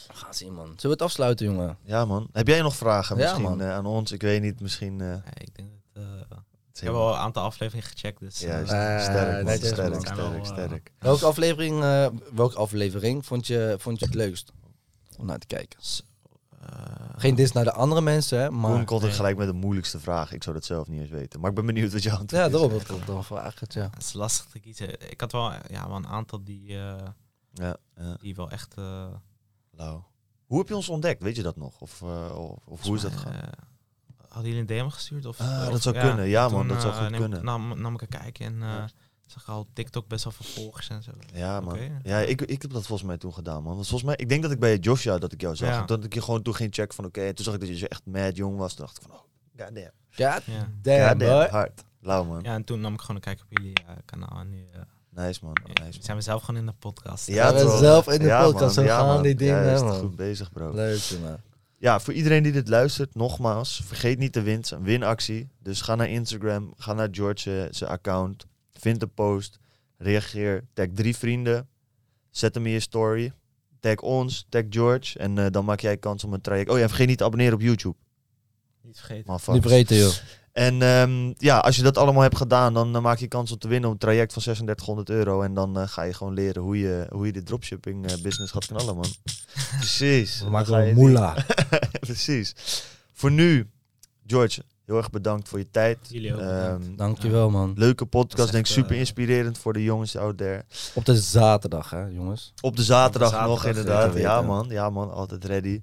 We 0.08 0.14
gaan 0.16 0.28
het 0.30 0.38
zien, 0.38 0.54
man. 0.54 0.66
Zullen 0.66 0.82
we 0.82 0.90
het 0.90 1.02
afsluiten, 1.02 1.46
jongen? 1.46 1.78
Ja, 1.84 2.06
man. 2.06 2.28
Heb 2.34 2.48
jij 2.48 2.62
nog 2.62 2.76
vragen 2.76 3.16
Ja, 3.18 3.22
misschien 3.22 3.44
man. 3.44 3.62
eh, 3.62 3.74
aan 3.74 3.86
ons? 3.86 4.12
Ik 4.12 4.22
weet 4.22 4.42
niet, 4.42 4.60
misschien... 4.62 5.02
eh, 5.02 5.08
Ja, 5.08 5.22
ik 5.34 5.56
denk 5.56 5.68
eh, 6.00 6.38
het 6.70 6.78
ik 6.78 6.84
heb 6.84 6.94
wel 6.94 7.10
een 7.10 7.20
aantal 7.20 7.44
afleveringen 7.44 7.88
gecheckt, 7.90 8.20
dus... 8.20 8.40
Ja, 8.40 8.48
eh, 8.48 8.54
juist. 8.68 8.72
Eh, 8.72 9.00
sterk, 9.14 9.44
man. 9.46 9.56
sterk, 9.56 9.74
sterk, 10.02 10.16
Wel, 10.16 10.46
sterk. 10.46 10.92
Welke 11.00 11.26
aflevering, 11.26 11.84
eh, 11.84 12.08
welke 12.34 12.56
aflevering 12.58 13.26
vond 13.26 13.48
je, 13.48 13.76
vond 13.80 14.00
je 14.00 14.06
het 14.06 14.14
leukst 14.16 14.52
om 15.18 15.26
naar 15.26 15.40
te 15.40 15.48
kijken? 15.48 15.80
eh, 16.60 16.68
Geen 17.18 17.36
dis 17.36 17.52
naar 17.52 17.64
de 17.64 17.72
andere 17.74 18.02
mensen, 18.02 18.40
hè, 18.40 18.50
maar... 18.52 18.72
Koen 18.72 18.86
komt 18.86 19.02
er 19.02 19.08
nee. 19.08 19.16
gelijk 19.16 19.38
met 19.38 19.48
de 19.48 19.54
moeilijkste 19.54 20.00
vraag. 20.00 20.32
Ik 20.34 20.44
zou 20.44 20.56
dat 20.56 20.66
zelf 20.66 20.88
niet 20.88 21.02
eens 21.02 21.10
weten. 21.10 21.40
Maar 21.40 21.50
ik 21.50 21.56
ben 21.56 21.66
benieuwd 21.66 21.92
wat 21.94 22.04
jouw 22.04 22.18
antwoord 22.18 22.42
Ja, 22.42 22.48
is. 22.48 22.52
daarom. 22.52 22.82
Dat, 22.88 23.06
dan 23.08 23.24
vraag 23.24 23.54
ik 23.54 23.60
het, 23.60 23.74
ja. 23.74 23.90
Het 23.94 24.04
is 24.04 24.14
lastig 24.14 24.46
te 24.46 24.60
kiezen. 24.60 25.12
Ik 25.12 25.22
had 25.22 25.32
wel, 25.32 25.52
ja, 25.70 25.88
wel 25.88 25.96
een 25.96 26.08
aantal 26.08 26.44
die, 26.44 26.68
eh, 26.70 26.96
Ja, 27.54 27.78
ja. 27.96 28.18
die 28.22 28.36
wel 28.36 28.50
echt... 28.50 28.74
eh, 28.78 29.08
Lauw. 29.72 30.08
Hoe 30.46 30.58
heb 30.60 30.68
je 30.68 30.76
ons 30.76 30.90
ontdekt? 30.90 31.24
Weet 31.24 31.36
je 31.36 31.42
dat 31.44 31.56
nog? 31.56 31.80
Of, 31.82 32.02
eh, 32.02 32.38
of, 32.38 32.58
of 32.66 32.82
hoe 32.84 32.96
is 32.96 33.02
dat 33.02 33.12
gegaan? 33.12 33.50
Eh, 34.30 34.34
hadden 34.36 34.52
jullie 34.54 34.74
een 34.76 34.84
DM 34.86 34.90
gestuurd? 34.90 35.26
Of, 35.26 35.40
Ah, 35.40 35.62
of- 35.66 35.72
dat 35.72 35.82
zou 35.82 35.98
kunnen. 36.00 36.28
Ja, 36.28 36.50
man, 36.50 36.68
dat 36.68 36.82
zou 36.82 36.94
eh, 36.94 37.00
goed 37.00 37.10
neem- 37.10 37.20
kunnen. 37.20 37.46
Nam, 37.46 37.82
nam 37.82 37.94
ik 37.94 38.02
een 38.02 38.08
kijkje 38.08 38.44
en 38.44 38.54
eh 38.62 38.68
Ja. 38.68 38.90
zag 39.26 39.50
al 39.50 39.68
TikTok 39.74 40.08
best 40.08 40.24
wel 40.24 40.34
veel 40.34 40.46
volgers 40.64 40.90
en 40.90 41.04
zo. 41.04 41.12
Ja, 41.34 41.60
man. 41.60 41.78
Ja, 42.04 42.20
ik, 42.20 42.42
ik 42.42 42.62
heb 42.62 42.72
dat 42.72 42.86
volgens 42.86 43.08
mij 43.08 43.18
toen 43.18 43.34
gedaan, 43.34 43.64
man. 43.64 43.74
Want 43.76 43.88
volgens 43.88 44.04
mij, 44.10 44.16
ik 44.16 44.30
denk 44.30 44.42
dat 44.42 44.52
ik 44.52 44.60
bij 44.60 44.78
Joshua 44.78 45.18
dat 45.18 45.32
ik 45.32 45.42
jou 45.42 45.56
zag. 45.56 45.70
Ja. 45.70 45.80
En 45.80 45.86
Dat 45.86 46.04
ik 46.04 46.14
je 46.14 46.22
gewoon 46.22 46.42
toen 46.42 46.56
ging 46.56 46.74
checken 46.74 46.96
van, 46.96 47.06
oké, 47.06 47.22
en 47.22 47.36
toen 47.36 47.46
zag 47.46 47.54
ik 47.54 47.60
dat 47.60 47.70
je 47.70 47.78
zo 47.78 47.86
echt 47.86 48.02
mad 48.06 48.36
jong 48.36 48.58
was. 48.58 48.74
Toen 48.74 48.86
dacht 48.86 48.98
ik 48.98 49.04
van, 49.08 49.12
oh, 49.12 49.22
goddamn. 49.66 49.92
Ja. 50.10 50.40
damn, 50.46 51.08
Goddamn, 51.10 51.18
boy. 51.18 51.48
hard. 51.50 51.84
Lauw, 52.02 52.24
man. 52.24 52.44
ja, 52.44 52.54
en 52.54 52.64
toen 52.64 52.80
nam 52.80 52.94
ik 52.94 53.00
gewoon 53.00 53.16
een 53.16 53.22
kijkje 53.22 53.44
op 53.50 53.58
jullie 53.58 53.74
eh, 53.74 53.94
kanaal. 54.06 54.40
En 54.40 54.50
nu 54.50 54.68
eh, 54.74 54.80
Nice, 55.26 55.40
man. 55.44 55.58
ja, 55.64 55.68
Nice, 55.68 55.82
man. 55.98 56.04
zijn 56.04 56.18
we 56.18 56.24
zelf 56.24 56.44
gewoon 56.44 56.60
in 56.60 56.66
de 56.66 56.74
podcast. 56.80 57.28
Ja, 57.28 57.54
we 57.54 57.62
toch? 57.62 57.78
zelf 57.80 58.08
in 58.08 58.20
de 58.20 58.26
Ja, 58.26 58.44
podcast, 58.44 58.62
man. 58.64 58.72
zo 58.74 58.82
Ja, 58.84 58.98
gaan 58.98 59.06
man. 59.08 59.22
die 59.24 59.36
dingen, 59.36 59.64
Ja, 59.66 59.74
is 59.74 59.82
man. 59.82 60.00
goed 60.00 60.16
bezig, 60.16 60.52
bro. 60.52 60.74
Leuk, 60.74 60.98
jongen. 61.00 61.44
Ja, 61.80 62.00
voor 62.00 62.14
iedereen 62.14 62.44
die 62.44 62.52
dit 62.52 62.68
luistert, 62.68 63.16
nogmaals, 63.16 63.82
vergeet 63.86 64.18
niet 64.18 64.34
de 64.34 64.42
win, 64.42 64.64
een 64.70 64.84
winactie. 64.84 65.50
Dus 65.60 65.82
ga 65.82 65.96
naar 65.96 66.10
Instagram, 66.10 66.74
ga 66.78 66.94
naar 66.94 67.08
George 67.12 67.68
zijn 67.72 67.90
account, 67.90 68.46
vind 68.72 69.00
de 69.00 69.08
post, 69.08 69.60
reageer, 69.98 70.66
tag 70.74 70.88
drie 70.94 71.16
vrienden, 71.16 71.68
Zet 72.32 72.56
hem 72.56 72.66
in 72.66 72.72
je 72.72 72.80
story. 72.80 73.32
Tag 73.80 73.96
ons, 73.96 74.46
tag 74.50 74.64
George. 74.70 75.20
En 75.20 75.38
eh, 75.38 75.46
dan 75.52 75.66
maak 75.66 75.80
jij 75.80 75.98
kans 75.98 76.24
om 76.24 76.34
een 76.34 76.42
traject. 76.42 76.70
Oh 76.70 76.76
ja, 76.78 76.84
en 76.84 76.90
vergeet 76.90 77.08
niet 77.08 77.18
te 77.18 77.24
abonneren 77.24 77.54
op 77.54 77.62
YouTube. 77.62 77.96
Niet 78.82 78.98
vergeten. 78.98 79.24
Maar 79.28 79.54
Niet 79.54 79.62
vergeten, 79.62 79.98
joh. 79.98 80.14
En 80.52 80.82
ehm, 80.82 81.34
ja, 81.38 81.58
als 81.58 81.76
je 81.76 81.82
dat 81.84 81.98
allemaal 81.98 82.22
hebt 82.22 82.38
gedaan, 82.38 82.74
dan 82.74 82.96
eh, 82.96 83.02
maak 83.02 83.18
je 83.18 83.28
kans 83.28 83.52
om 83.52 83.58
te 83.58 83.68
winnen 83.68 83.88
op 83.90 83.94
een 83.96 84.00
traject 84.02 84.34
van 84.34 84.42
3600 84.42 85.10
euro. 85.10 85.42
En 85.42 85.54
dan 85.54 85.80
eh, 85.80 85.88
ga 85.88 86.02
je 86.04 86.14
gewoon 86.14 86.34
leren 86.34 86.62
hoe 86.62 86.80
je, 86.80 87.06
hoe 87.10 87.26
je 87.26 87.32
de 87.32 87.44
dropshipping 87.44 88.06
eh, 88.12 88.22
business 88.22 88.52
gaat 88.52 88.66
knallen, 88.66 88.96
man. 88.96 89.06
Precies. 89.80 90.38
We 90.38 90.44
Dan 90.44 90.52
maken 90.52 90.68
ga 90.74 90.78
je 90.80 90.86
wel 90.86 90.94
die- 90.94 91.04
moela. 91.04 91.36
Precies. 92.00 92.54
Voor 93.14 93.32
nu, 93.32 93.70
George, 94.28 94.62
heel 94.86 94.98
erg 94.98 95.10
bedankt 95.10 95.50
voor 95.50 95.60
je 95.60 95.70
tijd. 95.72 95.98
Jullie 96.10 96.34
ook. 96.34 96.40
Ehm, 96.40 96.48
bedankt. 96.80 96.98
Dankjewel, 96.98 97.50
man. 97.50 97.74
leuke 97.76 98.06
podcast, 98.06 98.52
denk 98.52 98.66
ik 98.66 98.72
super 98.72 98.96
inspirerend 98.96 99.58
voor 99.58 99.74
de 99.74 99.84
jongens 99.84 100.18
out 100.18 100.38
there. 100.38 100.66
Op 100.94 101.06
de 101.06 101.16
zaterdag, 101.18 101.90
hè, 101.90 102.06
jongens. 102.06 102.54
Op 102.62 102.76
de 102.76 102.84
zaterdag, 102.84 103.30
zaterdag, 103.30 103.56
nog 103.56 103.66
inderdaad. 103.66 104.06
weten. 104.14 104.22
Ja 104.22 104.42
man, 104.42 104.66
ja 104.70 104.90
man, 104.90 105.12
altijd 105.14 105.46
ready. 105.46 105.82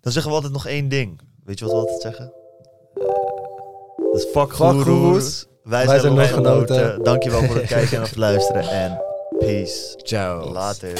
Dan 0.00 0.12
zeggen 0.12 0.30
we 0.30 0.36
altijd 0.36 0.52
nog 0.54 0.66
één 0.66 0.88
ding. 0.88 1.20
Weet 1.44 1.58
je 1.58 1.64
wat 1.64 1.74
we 1.74 1.80
altijd 1.80 2.00
zeggen? 2.02 2.32
Dus 4.12 4.24
fuck, 4.24 4.54
fuck 4.54 4.84
Wij, 5.62 5.86
Wij 5.86 5.98
zijn 5.98 6.14
lotgenoten. 6.14 7.02
Dankjewel 7.02 7.42
voor 7.42 7.56
het 7.56 7.66
kijken 7.76 7.96
en 7.96 8.02
het 8.02 8.16
luisteren. 8.16 8.68
En 8.68 9.02
peace. 9.38 9.94
Ciao. 9.96 10.52
Later. 10.52 10.92